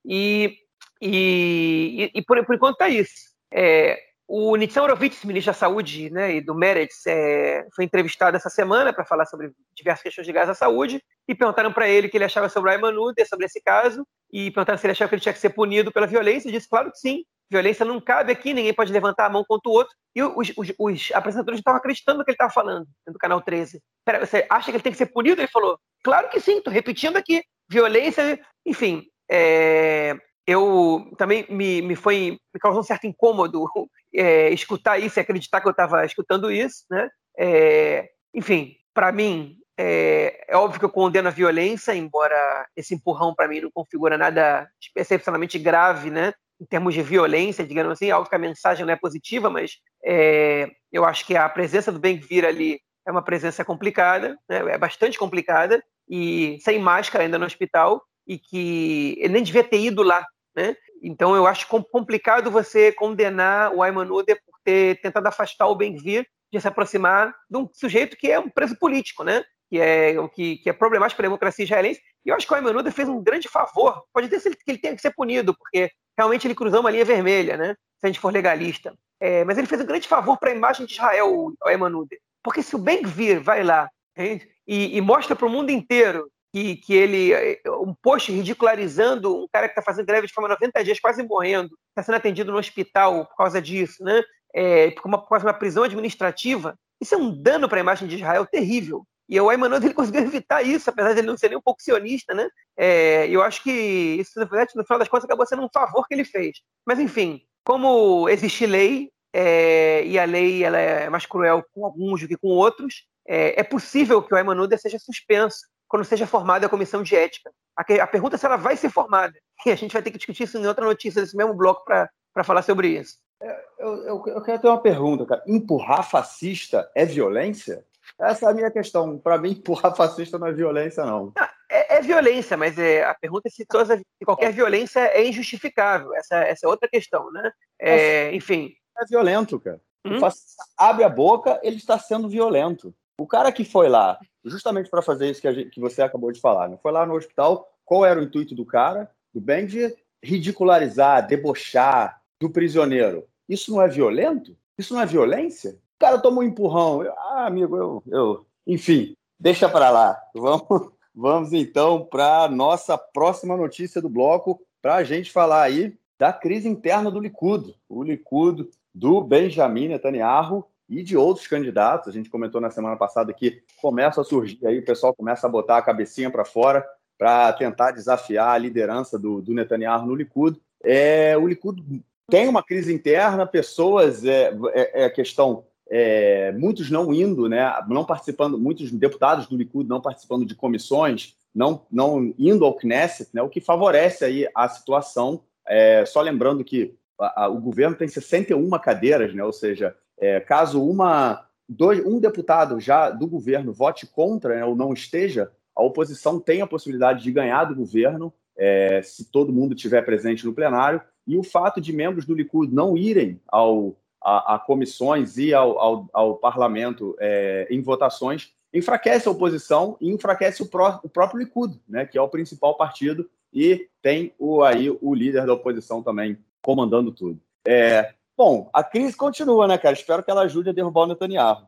e, 0.06 0.56
e, 1.02 2.12
e 2.14 2.22
por, 2.22 2.44
por, 2.46 2.56
enquanto 2.56 2.74
está 2.74 2.90
isso. 2.90 3.30
É, 3.52 4.00
o 4.28 4.56
Nitzan 4.56 4.84
Horowitz, 4.84 5.24
ministro 5.26 5.52
da 5.52 5.58
Saúde 5.58 6.12
né, 6.12 6.36
e 6.36 6.42
do 6.42 6.54
Meretz, 6.54 7.06
é, 7.08 7.66
foi 7.76 7.84
entrevistado 7.84 8.38
essa 8.38 8.50
semana 8.50 8.94
para 8.94 9.04
falar 9.04 9.26
sobre 9.26 9.52
diversas 9.74 10.04
questões 10.04 10.30
gás 10.30 10.48
à 10.48 10.54
saúde 10.54 11.02
e 11.28 11.34
perguntaram 11.34 11.74
para 11.74 11.90
ele 11.90 12.06
o 12.06 12.10
que 12.12 12.18
ele 12.18 12.26
achava 12.26 12.48
sobre 12.48 12.70
o 12.70 12.74
Ayman 12.74 12.94
sobre 13.28 13.48
esse 13.48 13.60
caso 13.60 14.06
e 14.32 14.52
perguntaram 14.52 14.78
se 14.78 14.86
ele 14.86 14.92
achava 14.92 15.10
que 15.10 15.16
ele 15.16 15.22
tinha 15.22 15.34
que 15.34 15.40
ser 15.40 15.50
punido 15.50 15.92
pela 15.92 16.06
violência. 16.06 16.48
Ele 16.48 16.58
disse, 16.58 16.70
claro 16.70 16.92
que 16.92 17.00
sim, 17.00 17.24
violência 17.50 17.84
não 17.84 18.00
cabe 18.00 18.32
aqui, 18.32 18.54
ninguém 18.54 18.74
pode 18.74 18.94
levantar 18.94 19.26
a 19.26 19.30
mão 19.30 19.44
contra 19.44 19.68
o 19.68 19.74
outro. 19.74 19.96
E 20.16 20.22
os, 20.22 20.52
os, 20.56 20.74
os 20.78 21.12
apresentadores 21.12 21.60
estavam 21.60 21.80
acreditando 21.80 22.20
no 22.20 22.24
que 22.24 22.30
ele 22.30 22.36
estava 22.36 22.54
falando, 22.54 22.86
do 23.08 23.18
canal 23.18 23.42
13. 23.42 23.82
Pera, 24.06 24.24
você 24.24 24.46
acha 24.48 24.66
que 24.66 24.78
ele 24.78 24.84
tem 24.84 24.92
que 24.92 24.98
ser 24.98 25.08
punido? 25.08 25.42
Ele 25.42 25.48
falou, 25.48 25.80
claro 26.04 26.30
que 26.30 26.40
sim, 26.40 26.58
estou 26.58 26.72
repetindo 26.72 27.18
aqui. 27.18 27.44
Violência, 27.68 28.40
enfim. 28.64 29.08
É, 29.30 30.16
eu 30.50 31.12
também 31.18 31.46
me, 31.50 31.82
me 31.82 31.96
foi 31.96 32.40
me 32.54 32.60
causou 32.60 32.82
um 32.82 32.84
certo 32.84 33.06
incômodo 33.06 33.66
é, 34.14 34.50
escutar 34.50 34.98
isso 34.98 35.20
e 35.20 35.22
acreditar 35.22 35.62
que 35.62 35.68
eu 35.68 35.72
estava 35.72 36.06
escutando 36.06 36.52
isso, 36.52 36.86
né? 36.90 37.10
É, 37.38 38.10
enfim, 38.34 38.76
para 38.94 39.12
mim 39.12 39.58
é, 39.78 40.46
é, 40.48 40.58
óbvio 40.58 40.80
que 40.80 40.86
eu 40.86 40.90
condeno 40.90 41.30
a 41.30 41.32
violência, 41.32 41.96
embora 41.96 42.68
esse 42.76 42.94
empurrão 42.94 43.34
para 43.34 43.48
mim 43.48 43.62
não 43.62 43.72
configura 43.72 44.18
nada 44.18 44.70
excepcionalmente 44.96 45.58
grave, 45.58 46.10
né? 46.10 46.34
em 46.62 46.66
termos 46.66 46.94
de 46.94 47.02
violência, 47.02 47.66
digamos 47.66 47.94
assim, 47.94 48.12
algo 48.12 48.28
que 48.28 48.36
a 48.36 48.40
mensagem 48.40 48.86
não 48.86 48.92
é 48.92 48.98
positiva, 48.98 49.50
mas 49.50 49.78
é, 50.04 50.70
eu 50.92 51.06
acho 51.06 51.26
que 51.26 51.36
a 51.36 51.48
presença 51.48 51.92
do 51.92 52.00
Ben-Gvir 52.00 52.44
ali 52.44 52.82
é 53.08 53.12
uma 53.12 53.24
presença 53.24 53.64
complicada, 53.64 54.38
né, 54.50 54.58
é 54.70 54.78
bastante 54.78 55.18
complicada, 55.18 55.82
e 56.08 56.58
sem 56.62 56.78
máscara 56.78 57.24
ainda 57.24 57.40
no 57.40 57.46
hospital, 57.46 58.04
e 58.28 58.38
que 58.38 59.16
ele 59.20 59.34
nem 59.34 59.44
devia 59.44 59.64
ter 59.64 59.80
ido 59.80 60.04
lá. 60.04 60.26
Né? 60.56 60.76
Então 61.02 61.36
eu 61.36 61.48
acho 61.48 61.68
complicado 61.68 62.52
você 62.52 62.92
condenar 62.92 63.74
o 63.74 63.82
Ayman 63.84 64.12
Uder 64.12 64.40
por 64.46 64.60
ter 64.64 65.00
tentado 65.02 65.28
afastar 65.28 65.68
o 65.68 65.76
Ben-Gvir 65.76 66.26
de 66.52 66.60
se 66.60 66.68
aproximar 66.68 67.34
de 67.50 67.58
um 67.58 67.70
sujeito 67.72 68.18
que 68.18 68.32
é 68.32 68.40
um 68.40 68.50
preso 68.50 68.78
político, 68.78 69.24
né? 69.24 69.44
que 69.70 69.80
é 69.80 70.16
que, 70.34 70.58
que, 70.58 70.70
é 70.70 70.74
problemático 70.74 71.18
para 71.18 71.28
a 71.28 71.30
democracia 71.30 71.64
israelense. 71.64 72.02
E 72.26 72.30
eu 72.30 72.36
acho 72.36 72.48
que 72.48 72.54
o 72.54 72.56
Ayman 72.56 72.76
Uder 72.76 72.92
fez 72.92 73.08
um 73.08 73.22
grande 73.22 73.48
favor. 73.48 74.04
Pode 74.12 74.28
ter 74.28 74.40
sido 74.40 74.58
que 74.58 74.64
ele 74.68 74.80
tenha 74.80 74.96
que 74.96 75.02
ser 75.02 75.14
punido, 75.14 75.56
porque 75.56 75.92
realmente 76.18 76.48
ele 76.48 76.56
cruzou 76.56 76.80
uma 76.80 76.92
linha 76.92 77.06
vermelha, 77.06 77.56
né? 77.56 77.76
Se 78.00 78.06
a 78.06 78.08
gente 78.08 78.20
for 78.20 78.34
legalista. 78.34 78.94
É, 79.20 79.44
mas 79.44 79.58
ele 79.58 79.68
fez 79.68 79.82
um 79.82 79.86
grande 79.86 80.08
favor 80.08 80.38
para 80.38 80.50
a 80.50 80.56
imagem 80.56 80.86
de 80.86 80.94
Israel, 80.94 81.30
o 81.32 81.70
Emanude. 81.70 82.20
Porque 82.44 82.64
se 82.64 82.76
o 82.76 82.80
Ben-Gvir 82.80 83.42
vai 83.42 83.64
lá 83.64 83.90
e, 84.18 84.98
e, 84.98 85.02
mostra 85.02 85.36
para 85.36 85.46
o 85.46 85.50
mundo 85.50 85.70
inteiro 85.70 86.30
que, 86.54 86.78
que 86.78 86.94
ele, 86.94 87.34
é, 87.34 87.60
um 87.82 87.94
post 88.02 88.32
ridicularizando 88.32 89.44
um 89.44 89.48
cara 89.52 89.68
que 89.68 89.74
está 89.74 89.82
fazendo 89.82 90.06
greve 90.06 90.28
de 90.28 90.34
forma 90.34 90.50
90 90.50 90.84
dias, 90.84 91.00
quase 91.00 91.24
morrendo, 91.24 91.78
está 91.90 92.04
sendo 92.04 92.16
atendido 92.16 92.52
no 92.52 92.58
hospital 92.58 93.26
por 93.26 93.36
causa 93.36 93.62
disso, 93.62 94.04
né? 94.04 94.22
É, 94.54 94.92
por, 94.92 95.06
uma, 95.06 95.20
por 95.20 95.30
causa 95.30 95.46
de 95.46 95.52
uma 95.52 95.58
prisão 95.58 95.84
administrativa, 95.84 96.76
isso 97.00 97.14
é 97.14 97.18
um 97.18 97.32
dano 97.32 97.70
para 97.70 97.80
a 97.80 97.82
imagem 97.82 98.08
de 98.08 98.16
Israel 98.16 98.46
terrível. 98.46 99.06
E 99.30 99.40
o 99.40 99.48
Ayman 99.48 99.76
ele 99.76 99.94
conseguiu 99.94 100.22
evitar 100.22 100.64
isso, 100.64 100.90
apesar 100.90 101.14
de 101.14 101.20
ele 101.20 101.28
não 101.28 101.38
ser 101.38 101.50
nem 101.50 101.58
um 101.58 101.62
pouco 101.62 101.84
sionista, 101.84 102.34
né? 102.34 102.50
É, 102.76 103.28
eu 103.30 103.44
acho 103.44 103.62
que 103.62 103.72
isso, 103.72 104.40
no 104.40 104.48
final 104.48 104.98
das 104.98 105.08
contas, 105.08 105.26
acabou 105.26 105.46
sendo 105.46 105.64
um 105.64 105.70
favor 105.72 106.08
que 106.08 106.16
ele 106.16 106.26
fez. 106.26 106.58
Mas, 106.84 107.00
enfim, 107.00 107.42
como 107.64 108.28
existe 108.28 108.66
lei, 108.66 109.12
é, 109.32 110.04
e 110.04 110.18
a 110.18 110.26
lei 110.26 110.64
ela 110.64 110.80
é 110.80 111.10
mais 111.10 111.28
cruel 111.28 111.64
com 111.72 111.86
alguns 111.86 112.22
do 112.22 112.28
que 112.28 112.38
com 112.38 112.48
outros, 112.48 113.06
é, 113.28 113.60
é 113.60 113.64
possível 113.64 114.24
que 114.24 114.34
o 114.34 114.38
Ayman 114.38 114.68
seja 114.80 114.98
suspenso 114.98 115.60
quando 115.90 116.06
seja 116.06 116.28
formada 116.28 116.68
a 116.68 116.70
comissão 116.70 117.04
de 117.04 117.16
ética. 117.16 117.52
A, 117.76 117.82
a, 117.82 118.08
pergunta 118.08 118.36
é 118.36 118.38
se 118.38 118.46
ela 118.46 118.56
vai 118.56 118.78
ser 118.78 118.90
formada. 118.90 119.34
E 119.66 119.72
a 119.72 119.76
gente 119.76 119.92
vai 119.92 120.02
ter 120.02 120.10
que 120.10 120.18
discutir 120.18 120.44
isso 120.44 120.58
em 120.58 120.66
outra 120.66 120.86
notícia 120.86 121.22
desse 121.22 121.36
mesmo 121.36 121.54
bloco 121.54 121.84
para 121.84 122.10
falar 122.46 122.62
sobre 122.62 122.88
isso. 122.88 123.18
É, 123.42 123.66
eu, 123.78 123.96
eu, 124.04 124.24
eu, 124.28 124.42
quero 124.42 124.62
ter 124.62 124.68
uma 124.70 124.82
pergunta, 124.82 125.26
cara. 125.26 125.44
Empurrar 125.46 126.10
fascista 126.10 126.90
é 126.96 127.04
violência? 127.04 127.86
Essa 128.18 128.46
é 128.46 128.50
a 128.50 128.54
minha 128.54 128.72
questão. 128.72 129.18
Para 129.18 129.38
mim, 129.38 129.52
empurrar 129.52 129.94
fascista 129.94 130.40
não 130.40 130.48
é 130.48 130.54
violência, 130.54 131.04
não. 131.06 131.34
Ah, 131.38 131.52
é, 131.70 131.98
é, 131.98 132.02
violência, 132.02 132.56
mas 132.56 132.80
é, 132.80 133.04
a 133.04 133.14
pergunta 133.14 133.50
é 133.50 133.52
se, 133.52 133.66
toda, 133.66 133.98
se 133.98 134.26
qualquer 134.26 134.54
violência 134.54 135.00
é 135.00 135.28
injustificável. 135.28 136.16
Essa, 136.16 136.38
essa 136.38 136.66
é 136.66 136.70
outra 136.70 136.88
questão, 136.88 137.30
né? 137.32 137.52
É, 137.78 138.34
enfim. 138.34 138.74
É 138.98 139.06
violento, 139.06 139.60
cara. 139.60 139.82
Hum? 140.06 140.22
Fascista 140.22 140.64
abre 140.78 141.04
a 141.04 141.10
boca, 141.10 141.60
ele 141.62 141.76
está 141.76 142.00
sendo 142.00 142.30
violento. 142.30 142.94
O 143.20 143.28
cara 143.28 143.52
que 143.52 143.66
foi 143.66 143.90
lá, 143.90 144.18
justamente 144.46 144.90
para 144.90 145.02
fazer 145.02 145.30
isso 145.30 145.42
que, 145.42 145.54
gente, 145.54 145.70
que, 145.70 145.80
você 145.80 146.02
acabou 146.02 146.32
de 146.32 146.40
falar, 146.40 146.70
né? 146.70 146.78
foi 146.82 146.92
lá 146.92 147.06
no 147.06 147.16
hospital, 147.16 147.70
qual 147.86 148.06
era 148.06 148.20
o 148.20 148.24
intuito 148.24 148.56
do 148.56 148.66
cara? 148.66 149.12
Do 149.34 149.42
Benji? 149.42 149.94
Ridicularizar, 150.24 151.28
debochar 151.28 152.22
do 152.40 152.50
prisioneiro. 152.50 153.28
Isso 153.48 153.72
não 153.72 153.82
é 153.82 153.88
violento? 153.88 154.56
Isso 154.78 154.94
não 154.94 155.02
é 155.02 155.06
violência? 155.06 155.72
O 155.72 156.00
cara 156.00 156.18
toma 156.18 156.40
um 156.40 156.44
empurrão. 156.44 157.04
Eu, 157.04 157.14
ah, 157.14 157.46
amigo, 157.46 157.76
eu, 157.76 158.04
eu. 158.08 158.46
Enfim, 158.66 159.16
deixa 159.40 159.68
para 159.68 159.90
lá. 159.90 160.22
Vamos, 160.34 160.92
vamos 161.14 161.54
então 161.54 162.06
para 162.06 162.48
nossa 162.48 162.98
próxima 162.98 163.58
notícia 163.58 164.02
do 164.02 164.08
bloco, 164.08 164.62
para 164.82 164.96
a 164.96 165.04
gente 165.04 165.32
falar 165.32 165.64
aí 165.64 165.98
da 166.18 166.32
crise 166.32 166.70
interna 166.70 167.12
do 167.12 167.20
Likud. 167.20 167.76
O 167.88 168.04
Likud 168.04 168.70
do 168.94 169.22
Benjamin 169.22 169.90
Netanyahu 169.90 170.66
e 170.90 171.04
de 171.04 171.16
outros 171.16 171.48
candidatos. 171.48 172.08
A 172.08 172.12
gente 172.12 172.30
comentou 172.30 172.60
na 172.60 172.72
semana 172.72 172.98
passada 172.98 173.34
que 173.34 173.62
começa 173.82 174.22
a 174.22 174.24
surgir 174.24 174.60
aí, 174.66 174.80
o 174.80 174.86
pessoal 174.86 175.14
começa 175.14 175.46
a 175.46 175.50
botar 175.50 175.78
a 175.78 175.82
cabecinha 175.82 176.32
para 176.32 176.44
fora 176.44 176.86
para 177.18 177.52
tentar 177.54 177.92
desafiar 177.92 178.56
a 178.56 178.58
liderança 178.58 179.20
do, 179.20 179.42
do 179.42 179.54
Netanyahu 179.54 180.06
no 180.06 180.16
Likud. 180.16 180.60
É, 180.84 181.38
o 181.38 181.48
Likud 181.48 182.02
tem 182.30 182.48
uma 182.48 182.64
crise 182.64 182.94
interna, 182.94 183.46
pessoas, 183.46 184.24
é, 184.24 184.54
é, 184.74 185.06
é 185.06 185.10
questão 185.10 185.66
é, 185.90 186.52
muitos 186.52 186.90
não 186.90 187.14
indo, 187.14 187.50
né, 187.50 187.74
não 187.88 188.06
participando, 188.06 188.58
muitos 188.58 188.92
deputados 188.92 189.48
do 189.48 189.58
Likud 189.58 189.90
não 189.90 190.00
participando 190.00 190.46
de 190.46 190.56
comissões, 190.56 191.36
não, 191.54 191.86
não 191.92 192.34
indo 192.38 192.64
ao 192.64 192.76
Knesset, 192.76 193.30
né, 193.34 193.42
o 193.42 193.50
que 193.50 193.60
favorece 193.60 194.24
aí 194.24 194.48
a 194.54 194.70
situação. 194.70 195.42
É, 195.68 196.06
só 196.06 196.22
lembrando 196.22 196.64
que 196.64 196.96
a, 197.20 197.46
a, 197.46 197.48
o 197.48 197.60
governo 197.60 197.96
tem 197.96 198.08
61 198.08 198.70
cadeiras, 198.80 199.34
né, 199.34 199.44
ou 199.44 199.52
seja, 199.52 199.96
é, 200.20 200.40
caso 200.40 200.84
uma, 200.84 201.46
dois, 201.68 202.06
um 202.06 202.20
deputado 202.20 202.80
já 202.80 203.10
do 203.10 203.28
governo 203.28 203.74
vote 203.74 204.06
contra 204.06 204.56
né, 204.56 204.66
ou 204.66 204.76
não 204.76 204.94
esteja, 204.94 205.52
a 205.76 205.84
oposição 205.84 206.40
tem 206.40 206.62
a 206.62 206.68
possibilidade 206.68 207.24
de 207.24 207.32
ganhar 207.32 207.64
do 207.66 207.76
governo 207.76 208.34
é, 208.58 209.02
se 209.02 209.32
todo 209.32 209.54
mundo 209.54 209.74
estiver 209.74 210.02
presente 210.04 210.46
no 210.46 210.54
plenário. 210.54 211.02
E 211.26 211.38
o 211.38 211.44
fato 211.44 211.80
de 211.80 211.94
membros 211.94 212.26
do 212.26 212.36
Likud 212.36 212.74
não 212.74 212.98
irem 212.98 213.40
ao 213.48 213.96
a, 214.22 214.56
a 214.56 214.60
comissões 214.60 215.38
e 215.38 215.54
ao, 215.54 215.80
ao, 215.80 216.10
ao 216.12 216.36
parlamento 216.36 217.16
é, 217.20 217.68
em 217.70 217.82
votações, 217.82 218.52
enfraquece 218.74 219.28
a 219.28 219.32
oposição 219.32 219.98
e 220.00 220.12
enfraquece 220.12 220.62
o, 220.62 220.66
pró, 220.66 221.00
o 221.04 221.10
próprio 221.10 221.40
Likud, 221.40 221.80
né, 221.88 222.06
que 222.06 222.18
é 222.18 222.22
o 222.22 222.30
principal 222.30 222.76
partido, 222.76 223.30
e 223.52 223.88
tem 224.02 224.34
o, 224.38 224.62
aí 224.62 224.90
o 225.02 225.16
líder 225.16 225.46
da 225.46 225.54
oposição 225.54 226.04
também 226.04 226.38
comandando 226.62 227.12
tudo. 227.12 227.40
É, 227.66 228.14
bom, 228.40 228.70
a 228.74 228.82
crise 228.82 229.18
continua, 229.18 229.68
né, 229.68 229.78
cara? 229.78 229.94
Espero 229.94 230.24
que 230.24 230.32
ela 230.32 230.44
ajude 230.44 230.70
a 230.70 230.74
derrubar 230.74 231.02
o 231.02 231.08
Netanyahu. 231.08 231.68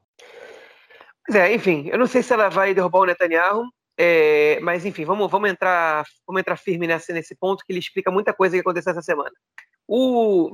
É, 1.30 1.54
enfim, 1.54 1.90
eu 1.92 2.00
não 2.00 2.08
sei 2.08 2.24
se 2.24 2.32
ela 2.32 2.48
vai 2.48 2.74
derrubar 2.74 3.00
o 3.00 3.06
Netanyahu, 3.06 3.66
é, 3.98 4.58
mas 4.62 4.86
enfim, 4.86 5.04
vamos, 5.04 5.30
vamos, 5.30 5.50
entrar, 5.50 6.06
vamos 6.26 6.40
entrar 6.40 6.56
firme 6.56 6.88
nesse, 6.88 7.12
nesse 7.12 7.36
ponto 7.36 7.66
que 7.66 7.74
ele 7.74 7.80
explica 7.80 8.10
muita 8.10 8.34
coisa 8.34 8.56
que 8.56 8.62
aconteceu 8.62 8.92
essa 8.92 9.02
semana. 9.02 9.32
O, 9.86 10.54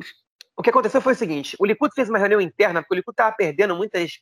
o 0.58 0.64
que 0.64 0.72
aconteceu 0.72 1.00
foi 1.02 1.14
o 1.14 1.16
seguinte: 1.16 1.56
o 1.60 1.66
Likud 1.68 1.94
fez 1.94 2.10
uma 2.10 2.18
reunião 2.18 2.42
interna, 2.42 2.82
porque 2.82 2.96
o 2.96 2.98
Likud 2.98 3.14
estava 3.14 3.36
perdendo 3.36 3.76
muitas. 3.76 4.20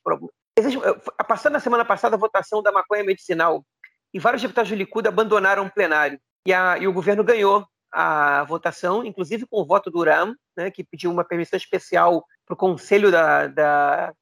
Eh, 0.57 1.23
passando 1.25 1.53
na 1.53 1.61
semana 1.61 1.85
passada 1.85 2.17
a 2.17 2.19
votação 2.19 2.61
da 2.61 2.73
maconha 2.73 3.05
medicinal, 3.05 3.65
e 4.13 4.19
vários 4.19 4.41
deputados 4.41 4.69
do 4.69 4.75
Likud 4.75 5.07
abandonaram 5.07 5.65
o 5.65 5.71
plenário. 5.71 6.19
E, 6.45 6.51
a, 6.51 6.77
e 6.77 6.89
o 6.89 6.93
governo 6.93 7.23
ganhou 7.23 7.65
a 7.95 8.43
votação, 8.43 9.05
inclusive 9.05 9.45
com 9.47 9.61
o 9.61 9.65
voto 9.65 9.89
do 9.89 9.99
Uram, 9.99 10.35
né, 10.55 10.69
que 10.69 10.83
pediu 10.83 11.09
uma 11.09 11.23
permissão 11.23 11.55
especial 11.55 12.25
para 12.45 12.53
o 12.53 12.57
conselho 12.57 13.09
da, 13.09 13.47
da, 13.47 14.13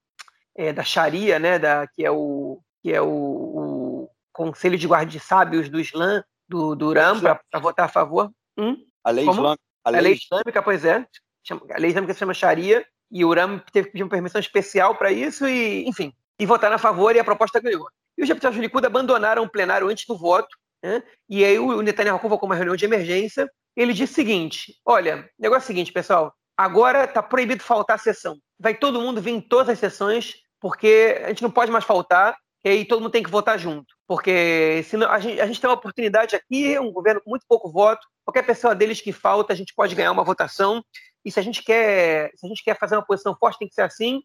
é, 0.56 0.72
da 0.72 0.84
Sharia, 0.84 1.40
né, 1.40 1.58
da, 1.58 1.88
que 1.88 2.06
é 2.06 2.12
o, 2.12 2.62
que 2.84 2.94
é 2.94 3.02
o, 3.02 3.08
o 3.08 4.10
conselho 4.32 4.78
de 4.78 4.88
guarda 4.88 5.12
de 5.12 5.20
sábios 5.20 5.70
do 5.70 5.80
Islã, 5.80 6.24
do, 6.48 6.76
do 6.76 6.90
Uram, 6.90 7.20
para 7.20 7.60
votar 7.60 7.86
a 7.88 7.90
favor. 7.90 8.32
Hum? 8.56 8.78
A 9.04 9.10
lei 9.10 9.28
islâmica. 9.28 9.64
A 9.84 9.90
lei... 9.90 10.00
a 10.00 10.04
lei 10.04 10.14
islâmica, 10.14 10.62
pois 10.62 10.86
é. 10.86 11.04
A 11.72 11.80
lei 11.80 11.90
islâmica 11.90 12.14
se 12.14 12.20
chama 12.20 12.36
Sharia, 12.36 12.86
e 13.12 13.26
o 13.26 13.30
Uram 13.30 13.58
teve 13.72 13.88
que 13.88 13.94
pedir 13.94 14.04
uma 14.04 14.10
permissão 14.10 14.40
especial 14.40 14.96
para 14.96 15.12
isso, 15.12 15.48
e, 15.48 15.84
enfim, 15.90 16.14
e 16.40 16.46
votaram 16.46 16.76
a 16.76 16.80
favor, 16.80 17.16
e 17.16 17.20
a 17.20 17.24
proposta 17.24 17.60
ganhou. 17.60 17.88
E 18.16 18.22
os 18.22 18.28
deputados 18.28 18.56
do 18.56 18.62
Likud 18.62 18.86
abandonaram 18.86 19.42
o 19.42 19.50
plenário 19.50 19.90
antes 19.90 20.06
do 20.06 20.16
voto, 20.16 20.56
né? 20.84 21.02
e 21.28 21.44
aí 21.44 21.58
o 21.58 21.82
Netanyahu 21.82 22.20
convocou 22.20 22.48
uma 22.48 22.56
reunião 22.56 22.76
de 22.76 22.86
emergência, 22.86 23.50
ele 23.76 23.94
disse 23.94 24.14
o 24.14 24.16
seguinte, 24.16 24.76
olha, 24.86 25.30
negócio 25.38 25.64
é 25.64 25.66
o 25.66 25.68
seguinte, 25.68 25.92
pessoal, 25.92 26.34
agora 26.56 27.06
está 27.06 27.22
proibido 27.24 27.64
faltar 27.64 27.96
a 27.96 28.00
sessão. 28.00 28.38
Vai 28.60 28.76
todo 28.76 29.02
mundo 29.02 29.22
vir 29.22 29.32
em 29.32 29.42
todas 29.42 29.70
as 29.70 29.80
sessões, 29.80 30.36
porque 30.60 31.22
a 31.24 31.30
gente 31.30 31.44
não 31.44 31.52
pode 31.52 31.72
mais 31.72 31.84
faltar, 31.84 32.38
e 32.64 32.70
aí 32.70 32.86
todo 32.86 33.02
mundo 33.02 33.12
tem 33.12 33.24
que 33.24 33.30
votar 33.30 33.60
junto. 33.60 33.94
Porque 34.08 34.84
senão, 34.86 35.10
a, 35.10 35.20
gente, 35.20 35.42
a 35.42 35.46
gente 35.46 35.60
tem 35.60 35.70
uma 35.70 35.76
oportunidade 35.76 36.36
aqui, 36.36 36.78
um 36.80 36.92
governo 36.92 37.22
com 37.22 37.30
muito 37.30 37.46
pouco 37.48 37.72
voto, 37.72 38.08
qualquer 38.24 38.44
pessoa 38.44 38.74
deles 38.74 39.02
que 39.02 39.12
falta, 39.12 39.52
a 39.54 39.56
gente 39.56 39.74
pode 39.76 39.96
ganhar 39.96 40.12
uma 40.12 40.24
votação. 40.24 40.84
E 41.26 41.32
se 41.32 41.40
a 41.40 41.44
gente 41.44 41.64
quer, 41.64 42.32
se 42.36 42.46
a 42.46 42.50
gente 42.50 42.64
quer 42.64 42.78
fazer 42.78 42.96
uma 42.96 43.06
posição 43.06 43.36
forte, 43.36 43.60
tem 43.60 43.68
que 43.68 43.74
ser 43.74 43.82
assim. 43.82 44.22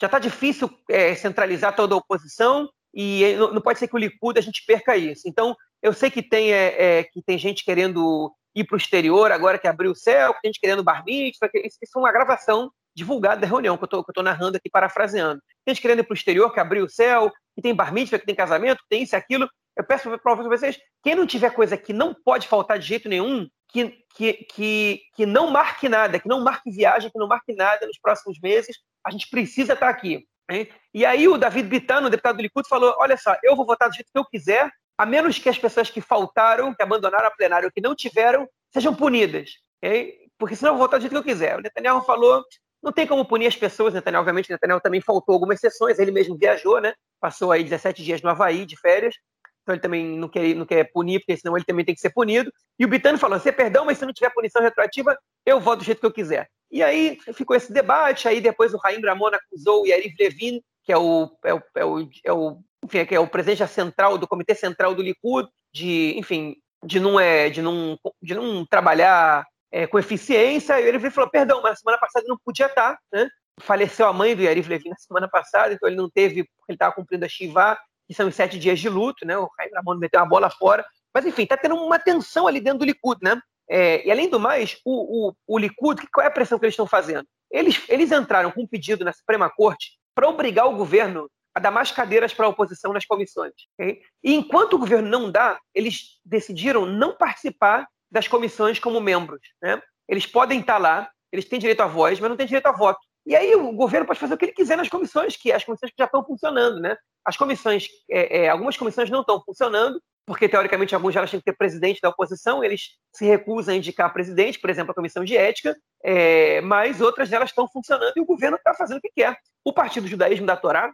Já 0.00 0.06
está 0.06 0.18
difícil 0.18 0.70
é, 0.88 1.14
centralizar 1.14 1.74
toda 1.74 1.94
a 1.94 1.98
oposição 1.98 2.68
e 2.94 3.36
não 3.36 3.60
pode 3.60 3.78
ser 3.78 3.88
que 3.88 3.94
o 3.94 3.98
Likud 3.98 4.38
a 4.38 4.42
gente 4.42 4.64
perca 4.66 4.96
isso. 4.96 5.26
Então, 5.26 5.56
eu 5.80 5.92
sei 5.92 6.10
que 6.10 6.22
tem, 6.22 6.52
é, 6.52 6.98
é, 6.98 7.04
que 7.04 7.22
tem 7.22 7.38
gente 7.38 7.64
querendo 7.64 8.32
ir 8.54 8.64
para 8.64 8.74
o 8.74 8.78
exterior 8.78 9.32
agora 9.32 9.58
que 9.58 9.66
abriu 9.66 9.92
o 9.92 9.96
céu, 9.96 10.34
que 10.34 10.42
tem 10.42 10.48
gente 10.50 10.60
querendo 10.60 10.82
bar 10.82 11.04
mitzvah, 11.04 11.48
isso, 11.54 11.78
isso 11.82 11.92
é 11.96 11.98
uma 11.98 12.12
gravação 12.12 12.70
divulgada 12.94 13.40
da 13.40 13.46
reunião 13.46 13.76
que 13.76 13.84
eu 13.84 14.00
estou 14.00 14.22
narrando 14.22 14.56
aqui, 14.56 14.68
parafraseando. 14.70 15.40
Tem 15.64 15.74
gente 15.74 15.82
querendo 15.82 16.00
ir 16.00 16.04
para 16.04 16.12
o 16.12 16.16
exterior, 16.16 16.52
que 16.52 16.60
abriu 16.60 16.84
o 16.84 16.90
céu, 16.90 17.30
que 17.54 17.62
tem 17.62 17.74
bar 17.74 17.92
que 17.94 18.18
tem 18.18 18.34
casamento, 18.34 18.82
que 18.82 18.88
tem 18.88 19.02
isso 19.02 19.14
e 19.14 19.16
aquilo. 19.16 19.48
Eu 19.76 19.84
peço 19.84 20.18
para 20.18 20.34
vocês, 20.34 20.78
quem 21.02 21.14
não 21.14 21.26
tiver 21.26 21.50
coisa 21.50 21.76
que 21.76 21.92
não 21.92 22.14
pode 22.14 22.46
faltar 22.46 22.78
de 22.78 22.86
jeito 22.86 23.08
nenhum, 23.08 23.48
que, 23.68 24.04
que, 24.14 24.32
que, 24.54 25.00
que 25.14 25.26
não 25.26 25.50
marque 25.50 25.88
nada, 25.88 26.20
que 26.20 26.28
não 26.28 26.42
marque 26.42 26.70
viagem, 26.70 27.10
que 27.10 27.18
não 27.18 27.26
marque 27.26 27.54
nada 27.54 27.86
nos 27.86 27.98
próximos 27.98 28.38
meses, 28.40 28.76
a 29.04 29.10
gente 29.10 29.28
precisa 29.30 29.72
estar 29.72 29.88
aqui. 29.88 30.26
Hein? 30.50 30.68
E 30.92 31.06
aí 31.06 31.26
o 31.26 31.38
David 31.38 31.68
Bitano, 31.68 32.10
deputado 32.10 32.36
do 32.36 32.42
Likud, 32.42 32.68
falou, 32.68 32.94
olha 32.98 33.16
só, 33.16 33.34
eu 33.42 33.56
vou 33.56 33.64
votar 33.64 33.88
do 33.88 33.94
jeito 33.94 34.10
que 34.12 34.18
eu 34.18 34.26
quiser, 34.26 34.70
a 34.96 35.06
menos 35.06 35.38
que 35.38 35.48
as 35.48 35.58
pessoas 35.58 35.90
que 35.90 36.00
faltaram, 36.00 36.74
que 36.74 36.82
abandonaram 36.82 37.26
a 37.26 37.30
plenária, 37.30 37.70
que 37.70 37.80
não 37.80 37.94
tiveram, 37.94 38.48
sejam 38.72 38.94
punidas. 38.94 39.50
Okay? 39.78 40.18
Porque 40.38 40.56
senão 40.56 40.72
eu 40.72 40.78
vou 40.78 40.86
votar 40.86 40.98
do 40.98 41.02
jeito 41.02 41.12
que 41.12 41.18
eu 41.18 41.34
quiser. 41.34 41.56
O 41.56 41.60
Netanyahu 41.60 42.02
falou, 42.02 42.44
não 42.82 42.92
tem 42.92 43.06
como 43.06 43.24
punir 43.24 43.46
as 43.46 43.56
pessoas, 43.56 43.94
Netanyahu, 43.94 44.20
obviamente, 44.20 44.50
Netanyahu 44.50 44.80
também 44.80 45.00
faltou 45.00 45.34
algumas 45.34 45.60
sessões, 45.60 45.98
ele 45.98 46.10
mesmo 46.10 46.36
viajou, 46.36 46.80
né? 46.80 46.94
Passou 47.20 47.52
aí 47.52 47.62
17 47.62 48.02
dias 48.02 48.22
no 48.22 48.30
Havaí 48.30 48.66
de 48.66 48.76
férias, 48.76 49.14
então 49.62 49.74
ele 49.74 49.80
também 49.80 50.18
não 50.18 50.28
quer, 50.28 50.54
não 50.54 50.66
quer 50.66 50.90
punir, 50.92 51.20
porque 51.20 51.36
senão 51.36 51.56
ele 51.56 51.64
também 51.64 51.84
tem 51.84 51.94
que 51.94 52.00
ser 52.00 52.10
punido. 52.10 52.52
E 52.78 52.84
o 52.84 52.88
Bitano 52.88 53.18
falou: 53.18 53.38
você 53.38 53.52
perdão, 53.52 53.84
mas 53.84 53.98
se 53.98 54.04
não 54.04 54.12
tiver 54.12 54.30
punição 54.30 54.60
retroativa, 54.60 55.16
eu 55.46 55.60
voto 55.60 55.78
do 55.78 55.84
jeito 55.84 56.00
que 56.00 56.06
eu 56.06 56.12
quiser. 56.12 56.48
E 56.70 56.82
aí 56.82 57.18
ficou 57.34 57.54
esse 57.54 57.72
debate, 57.72 58.26
aí 58.26 58.40
depois 58.40 58.74
o 58.74 58.78
Raim 58.78 59.00
Bramon 59.00 59.28
acusou 59.28 59.82
o 59.82 59.86
Yariv 59.86 60.14
Levin, 60.18 60.60
que 60.82 60.92
é 60.92 60.98
o, 60.98 61.30
é 61.44 61.54
o, 61.54 61.62
é 61.76 61.84
o, 61.84 62.08
é 62.24 62.32
o, 62.32 62.58
enfim, 62.84 63.04
que 63.04 63.14
é 63.14 63.20
o 63.20 63.26
presidente 63.26 63.66
central 63.68 64.18
do 64.18 64.26
Comitê 64.26 64.54
Central 64.54 64.94
do 64.94 65.02
Likud, 65.02 65.48
de, 65.72 66.14
enfim, 66.18 66.56
de 66.84 66.98
não, 66.98 67.18
é, 67.18 67.48
de 67.48 67.62
não, 67.62 67.98
de 68.20 68.34
não 68.34 68.66
trabalhar 68.66 69.46
é, 69.70 69.86
com 69.86 69.98
eficiência. 69.98 70.80
E 70.80 70.86
ele 70.86 71.10
falou: 71.10 71.30
perdão, 71.30 71.62
mas 71.62 71.72
na 71.72 71.76
semana 71.76 71.98
passada 71.98 72.26
não 72.28 72.36
podia 72.44 72.66
estar, 72.66 72.98
né? 73.12 73.28
Faleceu 73.60 74.06
a 74.06 74.12
mãe 74.12 74.34
do 74.34 74.42
Yariv 74.42 74.68
Levin 74.68 74.88
na 74.88 74.96
semana 74.96 75.28
passada, 75.28 75.74
então 75.74 75.88
ele 75.88 75.96
não 75.96 76.10
teve, 76.10 76.44
porque 76.44 76.72
ele 76.72 76.76
estava 76.76 76.94
cumprindo 76.94 77.24
a 77.24 77.28
Shiva, 77.28 77.78
que 78.08 78.14
são 78.14 78.28
os 78.28 78.34
sete 78.34 78.58
dias 78.58 78.80
de 78.80 78.88
luto, 78.88 79.26
né? 79.26 79.36
O 79.36 79.48
Raim 79.58 79.70
Ramon 79.74 79.98
meteu 79.98 80.20
uma 80.20 80.28
bola 80.28 80.50
fora. 80.50 80.84
Mas, 81.14 81.26
enfim, 81.26 81.42
está 81.42 81.56
tendo 81.56 81.76
uma 81.76 81.98
tensão 81.98 82.46
ali 82.46 82.60
dentro 82.60 82.80
do 82.80 82.84
Likud, 82.84 83.18
né? 83.22 83.40
É, 83.68 84.06
e, 84.06 84.10
além 84.10 84.28
do 84.28 84.40
mais, 84.40 84.78
o, 84.84 85.28
o, 85.28 85.34
o 85.46 85.58
Likud, 85.58 86.02
qual 86.12 86.24
é 86.24 86.28
a 86.28 86.32
pressão 86.32 86.58
que 86.58 86.64
eles 86.64 86.72
estão 86.72 86.86
fazendo? 86.86 87.26
Eles, 87.50 87.82
eles 87.88 88.10
entraram 88.10 88.50
com 88.50 88.62
um 88.62 88.66
pedido 88.66 89.04
na 89.04 89.12
Suprema 89.12 89.50
Corte 89.50 89.98
para 90.14 90.28
obrigar 90.28 90.66
o 90.66 90.76
governo 90.76 91.30
a 91.54 91.60
dar 91.60 91.70
mais 91.70 91.90
cadeiras 91.90 92.32
para 92.32 92.46
a 92.46 92.48
oposição 92.48 92.92
nas 92.92 93.04
comissões. 93.04 93.52
Okay? 93.78 94.00
E 94.22 94.34
enquanto 94.34 94.74
o 94.74 94.78
governo 94.78 95.08
não 95.08 95.30
dá, 95.30 95.58
eles 95.74 96.20
decidiram 96.24 96.86
não 96.86 97.14
participar 97.14 97.86
das 98.10 98.28
comissões 98.28 98.78
como 98.78 99.00
membros. 99.00 99.40
Né? 99.60 99.80
Eles 100.08 100.26
podem 100.26 100.60
estar 100.60 100.78
lá, 100.78 101.10
eles 101.30 101.44
têm 101.44 101.58
direito 101.58 101.80
à 101.80 101.86
voz, 101.86 102.20
mas 102.20 102.28
não 102.28 102.36
têm 102.36 102.46
direito 102.46 102.66
a 102.66 102.72
voto. 102.72 103.00
E 103.24 103.36
aí 103.36 103.54
o 103.54 103.72
governo 103.72 104.06
pode 104.06 104.18
fazer 104.18 104.34
o 104.34 104.36
que 104.36 104.46
ele 104.46 104.52
quiser 104.52 104.76
nas 104.76 104.88
comissões, 104.88 105.36
que 105.36 105.52
as 105.52 105.64
comissões 105.64 105.90
que 105.90 105.98
já 105.98 106.06
estão 106.06 106.24
funcionando, 106.24 106.80
né? 106.80 106.96
As 107.24 107.36
comissões, 107.36 107.86
é, 108.10 108.42
é, 108.42 108.48
algumas 108.48 108.76
comissões 108.76 109.08
não 109.08 109.20
estão 109.20 109.40
funcionando, 109.44 110.02
porque 110.26 110.48
teoricamente 110.48 110.94
algumas 110.94 111.14
delas 111.14 111.30
têm 111.30 111.40
que 111.40 111.44
ter 111.44 111.56
presidente 111.56 112.00
da 112.00 112.08
oposição, 112.08 112.62
eles 112.62 112.90
se 113.12 113.24
recusam 113.24 113.74
a 113.74 113.76
indicar 113.76 114.12
presidente, 114.12 114.58
por 114.58 114.70
exemplo, 114.70 114.92
a 114.92 114.94
comissão 114.94 115.24
de 115.24 115.36
ética, 115.36 115.76
é, 116.02 116.60
mas 116.62 117.00
outras 117.00 117.28
delas 117.28 117.50
estão 117.50 117.68
funcionando 117.68 118.12
e 118.16 118.20
o 118.20 118.24
governo 118.24 118.56
está 118.56 118.74
fazendo 118.74 118.98
o 118.98 119.00
que 119.00 119.12
quer. 119.14 119.36
O 119.64 119.72
Partido 119.72 120.08
Judaísmo 120.08 120.46
da 120.46 120.56
Torá, 120.56 120.92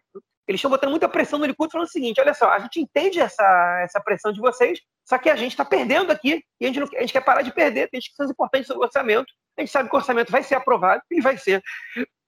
eles 0.48 0.58
estão 0.58 0.70
botando 0.70 0.90
muita 0.90 1.08
pressão 1.08 1.38
no 1.38 1.44
Likud, 1.44 1.70
falando 1.70 1.86
o 1.86 1.90
seguinte: 1.90 2.20
olha 2.20 2.32
só, 2.32 2.48
a 2.50 2.58
gente 2.58 2.80
entende 2.80 3.20
essa, 3.20 3.80
essa 3.84 4.00
pressão 4.00 4.32
de 4.32 4.40
vocês, 4.40 4.80
só 5.06 5.18
que 5.18 5.28
a 5.28 5.36
gente 5.36 5.52
está 5.52 5.64
perdendo 5.64 6.10
aqui 6.10 6.42
e 6.58 6.64
a 6.64 6.68
gente, 6.68 6.80
não, 6.80 6.88
a 6.96 7.00
gente 7.00 7.12
quer 7.12 7.20
parar 7.20 7.42
de 7.42 7.52
perder, 7.52 7.88
tem 7.90 8.00
discussões 8.00 8.30
importantes 8.30 8.66
sobre 8.66 8.82
o 8.82 8.86
orçamento. 8.86 9.32
A 9.56 9.60
gente 9.60 9.70
sabe 9.70 9.88
que 9.88 9.94
o 9.94 9.98
orçamento 9.98 10.32
vai 10.32 10.42
ser 10.42 10.54
aprovado 10.54 11.02
e 11.10 11.20
vai 11.20 11.36
ser 11.36 11.62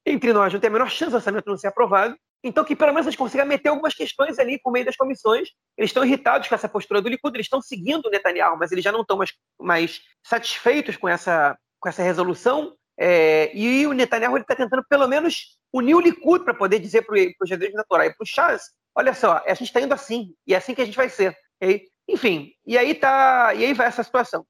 entre 0.04 0.32
nós, 0.32 0.52
não 0.52 0.60
tem 0.60 0.68
a 0.68 0.72
menor 0.72 0.90
chance 0.90 1.10
do 1.10 1.16
orçamento 1.16 1.48
não 1.48 1.56
ser 1.56 1.68
aprovado. 1.68 2.16
Então, 2.42 2.64
que 2.64 2.74
pelo 2.74 2.92
menos 2.92 3.06
a 3.06 3.10
gente 3.10 3.18
consiga 3.18 3.44
meter 3.44 3.68
algumas 3.68 3.94
questões 3.94 4.38
ali 4.38 4.58
por 4.62 4.72
meio 4.72 4.86
das 4.86 4.96
comissões. 4.96 5.50
Eles 5.76 5.90
estão 5.90 6.04
irritados 6.04 6.48
com 6.48 6.54
essa 6.54 6.68
postura 6.68 7.02
do 7.02 7.08
Likud, 7.08 7.36
eles 7.36 7.46
estão 7.46 7.60
seguindo 7.60 8.06
o 8.06 8.10
Netanyahu, 8.10 8.56
mas 8.58 8.72
eles 8.72 8.82
já 8.82 8.90
não 8.90 9.02
estão 9.02 9.18
mais, 9.18 9.32
mais 9.60 10.00
satisfeitos 10.24 10.96
com 10.96 11.06
essa, 11.06 11.56
com 11.78 11.88
essa 11.88 12.02
resolução. 12.02 12.74
É, 13.02 13.50
e 13.56 13.86
o 13.86 13.94
Netanyahu 13.94 14.36
está 14.36 14.54
tentando, 14.54 14.84
pelo 14.86 15.08
menos, 15.08 15.56
unir 15.72 15.94
o 15.94 16.00
Likud 16.00 16.44
para 16.44 16.52
poder 16.52 16.78
dizer 16.78 17.00
para 17.00 17.16
o 17.16 17.46
Gedreus 17.46 17.72
da 17.72 17.82
Torá 17.82 18.04
e 18.04 18.12
para 18.12 18.22
o 18.22 18.26
Chaz: 18.26 18.64
olha 18.94 19.14
só, 19.14 19.42
a 19.46 19.54
gente 19.54 19.68
está 19.68 19.80
indo 19.80 19.94
assim, 19.94 20.34
e 20.46 20.52
é 20.52 20.58
assim 20.58 20.74
que 20.74 20.82
a 20.82 20.84
gente 20.84 20.96
vai 20.96 21.08
ser. 21.08 21.34
Okay? 21.56 21.86
Enfim, 22.06 22.52
e 22.66 22.76
aí, 22.76 22.94
tá, 22.94 23.54
e 23.54 23.64
aí 23.64 23.72
vai 23.72 23.86
essa 23.86 24.02
situação. 24.02 24.44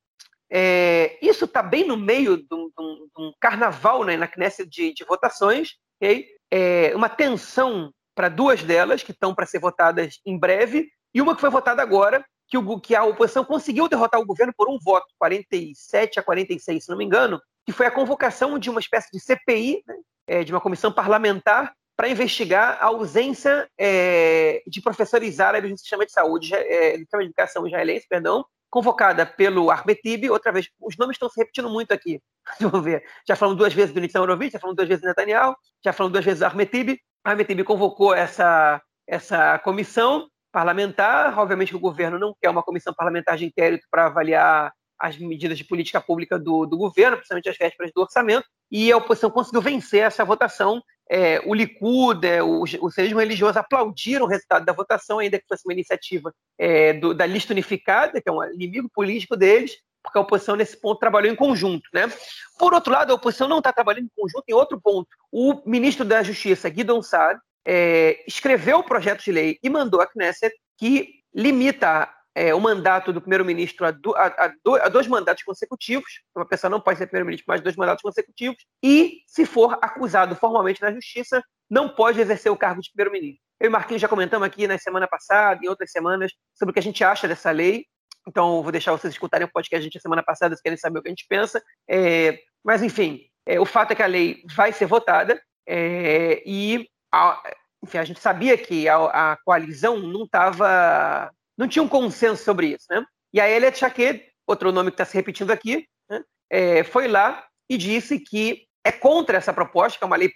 É, 0.51 1.17
isso 1.23 1.45
está 1.45 1.63
bem 1.63 1.87
no 1.87 1.97
meio 1.97 2.39
de 2.39 2.53
um, 2.53 2.67
de 2.67 2.83
um, 2.83 2.95
de 3.17 3.23
um 3.23 3.33
carnaval 3.39 4.03
né, 4.03 4.17
na 4.17 4.27
Knesset 4.27 4.69
de, 4.69 4.93
de 4.93 5.05
votações, 5.05 5.77
okay? 6.03 6.27
é, 6.51 6.93
uma 6.97 7.09
tensão 7.09 7.93
para 8.17 8.29
duas 8.29 8.65
delas, 8.65 9.05
que 9.05 9.13
estão 9.13 9.33
para 9.33 9.47
ser 9.47 9.61
votadas 9.61 10.19
em 10.27 10.37
breve, 10.37 10.91
e 11.15 11.23
uma 11.23 11.37
que 11.37 11.41
foi 11.41 11.51
votada 11.51 11.81
agora, 11.83 12.25
que, 12.49 12.59
o, 12.59 12.81
que 12.81 12.97
a 12.97 13.05
oposição 13.05 13.45
conseguiu 13.45 13.89
derrotar 13.89 14.21
o 14.21 14.27
governo 14.27 14.53
por 14.57 14.69
um 14.69 14.77
voto, 14.77 15.07
47 15.19 16.19
a 16.19 16.23
46, 16.23 16.85
se 16.85 16.91
não 16.91 16.99
me 16.99 17.05
engano, 17.05 17.41
que 17.71 17.77
foi 17.77 17.87
a 17.87 17.91
convocação 17.91 18.59
de 18.59 18.69
uma 18.69 18.81
espécie 18.81 19.09
de 19.13 19.21
CPI, 19.21 19.85
né, 19.87 19.95
é, 20.27 20.45
de 20.45 20.53
uma 20.53 20.61
comissão 20.61 20.91
parlamentar, 20.91 21.73
para 21.97 22.09
investigar 22.09 22.79
a 22.81 22.87
ausência 22.87 23.69
é, 23.79 24.61
de 24.67 24.81
professores 24.81 25.39
árabes 25.39 25.71
no 25.71 25.79
sistema 25.79 26.05
de 26.05 26.11
saúde, 26.11 26.53
é, 26.53 26.95
no 26.95 26.99
sistema 27.01 27.23
de 27.23 27.29
educação 27.29 27.67
israelense, 27.67 28.09
perdão, 28.09 28.45
convocada 28.69 29.25
pelo 29.25 29.71
Arbetib, 29.71 30.31
outra 30.31 30.51
vez, 30.51 30.69
os 30.81 30.97
nomes 30.97 31.15
estão 31.15 31.29
se 31.29 31.39
repetindo 31.39 31.71
muito 31.71 31.93
aqui. 31.93 32.21
Vamos 32.61 32.83
ver. 32.83 33.05
Já 33.29 33.37
falamos 33.37 33.59
duas 33.59 33.73
vezes 33.73 33.95
do 33.95 34.01
Nitzan 34.01 34.23
Horowitz, 34.23 34.53
já 34.53 34.59
falamos 34.59 34.77
duas 34.77 34.89
vezes 34.89 35.03
do 35.03 35.09
Netanyahu, 35.09 35.55
já 35.85 35.93
falamos 35.93 36.13
duas 36.13 36.25
vezes 36.25 36.41
do 36.41 36.47
Arbetib. 36.47 36.97
A 37.25 37.31
Arbetib 37.31 37.63
convocou 37.63 38.15
essa, 38.15 38.83
essa 39.07 39.59
comissão 39.61 40.29
parlamentar. 40.51 41.39
Obviamente 41.39 41.77
o 41.77 41.81
governo 41.81 42.19
não 42.19 42.35
quer 42.41 42.51
uma 42.51 42.63
comissão 42.63 42.93
parlamentar 42.93 43.37
de 43.37 43.47
inquérito 43.47 43.87
para 43.91 44.07
avaliar 44.07 44.73
as 45.01 45.17
medidas 45.17 45.57
de 45.57 45.65
política 45.65 46.01
pública 46.01 46.39
do, 46.39 46.67
do 46.67 46.77
governo, 46.77 47.17
principalmente 47.17 47.49
as 47.49 47.57
vésperas 47.57 47.91
do 47.95 48.03
orçamento, 48.03 48.47
e 48.71 48.93
a 48.93 48.99
oposição 48.99 49.31
conseguiu 49.31 49.63
vencer 49.63 50.03
essa 50.03 50.25
votação. 50.25 50.83
É, 51.11 51.41
o 51.47 51.55
Likud, 51.55 52.25
é, 52.25 52.43
o, 52.43 52.63
o 52.63 52.91
civismo 52.91 53.19
religioso 53.19 53.59
aplaudiram 53.59 54.27
o 54.27 54.29
resultado 54.29 54.65
da 54.65 54.73
votação, 54.73 55.19
ainda 55.19 55.39
que 55.39 55.47
fosse 55.49 55.67
uma 55.67 55.73
iniciativa 55.73 56.33
é, 56.59 56.93
do, 56.93 57.15
da 57.15 57.25
lista 57.25 57.53
unificada, 57.53 58.21
que 58.21 58.29
é 58.29 58.33
um 58.33 58.45
inimigo 58.53 58.89
político 58.95 59.37
deles, 59.37 59.77
porque 60.03 60.19
a 60.19 60.21
oposição 60.21 60.55
nesse 60.55 60.79
ponto 60.79 61.01
trabalhou 61.01 61.33
em 61.33 61.37
conjunto. 61.37 61.89
Né? 61.93 62.13
Por 62.59 62.75
outro 62.75 62.93
lado, 62.93 63.11
a 63.11 63.15
oposição 63.15 63.49
não 63.49 63.59
está 63.59 63.73
trabalhando 63.73 64.05
em 64.05 64.21
conjunto 64.21 64.45
em 64.47 64.55
outro 64.55 64.81
ponto. 64.81 65.09
O 65.33 65.63
ministro 65.67 66.05
da 66.05 66.23
Justiça, 66.23 66.69
Guidon 66.69 67.03
Saad, 67.03 67.41
é, 67.67 68.23
escreveu 68.27 68.79
o 68.79 68.85
projeto 68.85 69.25
de 69.25 69.33
lei 69.33 69.59
e 69.63 69.71
mandou 69.71 70.01
à 70.01 70.07
Knesset 70.07 70.55
que 70.79 71.21
limita 71.35 72.09
é, 72.35 72.55
o 72.55 72.61
mandato 72.61 73.13
do 73.13 73.21
primeiro-ministro 73.21 73.87
a, 73.87 73.91
do, 73.91 74.15
a, 74.15 74.27
a, 74.27 74.53
a, 74.85 74.89
dois 74.89 75.07
mandatos 75.07 75.43
consecutivos, 75.43 76.23
uma 76.35 76.47
pessoa 76.47 76.71
não 76.71 76.81
pode 76.81 76.99
ser 76.99 77.07
primeiro-ministro 77.07 77.47
mais 77.49 77.61
dois 77.61 77.77
mandatos 77.77 78.03
consecutivos, 78.03 78.57
e, 78.83 79.19
se 79.27 79.45
for 79.45 79.79
acusado 79.83 80.35
formalmente 80.37 80.81
na 80.81 80.93
justiça, 80.93 81.43
não 81.69 81.89
pode 81.89 82.21
exercer 82.21 82.51
o 82.51 82.57
cargo 82.57 82.81
de 82.81 82.91
primeiro-ministro. 82.93 83.43
Eu 83.61 83.67
e 83.67 83.71
Marquinhos 83.71 84.01
já 84.01 84.09
comentamos 84.09 84.47
aqui 84.47 84.67
na 84.67 84.79
semana 84.79 85.07
passada 85.07 85.61
e 85.63 85.69
outras 85.69 85.91
semanas 85.91 86.33
sobre 86.55 86.71
o 86.71 86.73
que 86.73 86.81
a 86.81 86.83
gente 86.83 87.05
acha 87.05 87.29
dessa 87.29 87.51
lei, 87.51 87.85
então 88.27 88.63
vou 88.63 88.73
deixar 88.73 88.93
vocês 88.93 89.13
escutarem 89.13 89.47
o 89.47 89.51
podcast 89.53 89.81
a 89.81 89.83
gente 89.83 90.01
semana 90.01 90.23
passada 90.23 90.55
se 90.55 90.63
querem 90.63 90.79
saber 90.79 90.99
o 90.99 91.03
que 91.03 91.09
a 91.09 91.13
gente 91.13 91.27
pensa. 91.29 91.63
É, 91.89 92.39
mas, 92.65 92.83
enfim, 92.83 93.21
é, 93.47 93.59
o 93.59 93.65
fato 93.65 93.93
é 93.93 93.95
que 93.95 94.03
a 94.03 94.07
lei 94.07 94.43
vai 94.55 94.73
ser 94.73 94.87
votada 94.87 95.41
é, 95.67 96.43
e, 96.47 96.89
a, 97.13 97.43
enfim, 97.83 97.99
a 97.99 98.05
gente 98.05 98.21
sabia 98.21 98.57
que 98.57 98.89
a, 98.89 99.33
a 99.33 99.37
coalizão 99.45 99.99
não 99.99 100.25
estava 100.25 101.31
não 101.61 101.69
tinha 101.69 101.83
um 101.83 101.89
consenso 101.89 102.43
sobre 102.43 102.69
isso. 102.69 102.87
Né? 102.89 103.05
E 103.35 103.41
a 103.41 103.49
Elliot 103.49 103.79
Chaquet, 103.79 104.33
outro 104.47 104.73
nome 104.73 104.91
que 104.91 104.95
está 104.95 105.05
se 105.05 105.15
repetindo 105.15 105.51
aqui, 105.51 105.87
né? 106.09 106.25
é, 106.49 106.83
foi 106.83 107.07
lá 107.07 107.45
e 107.69 107.77
disse 107.77 108.19
que 108.19 108.67
é 108.83 108.91
contra 108.91 109.37
essa 109.37 109.53
proposta, 109.53 109.99
que 109.99 110.05
é 110.05 110.07
uma 110.07 110.17
lei, 110.17 110.33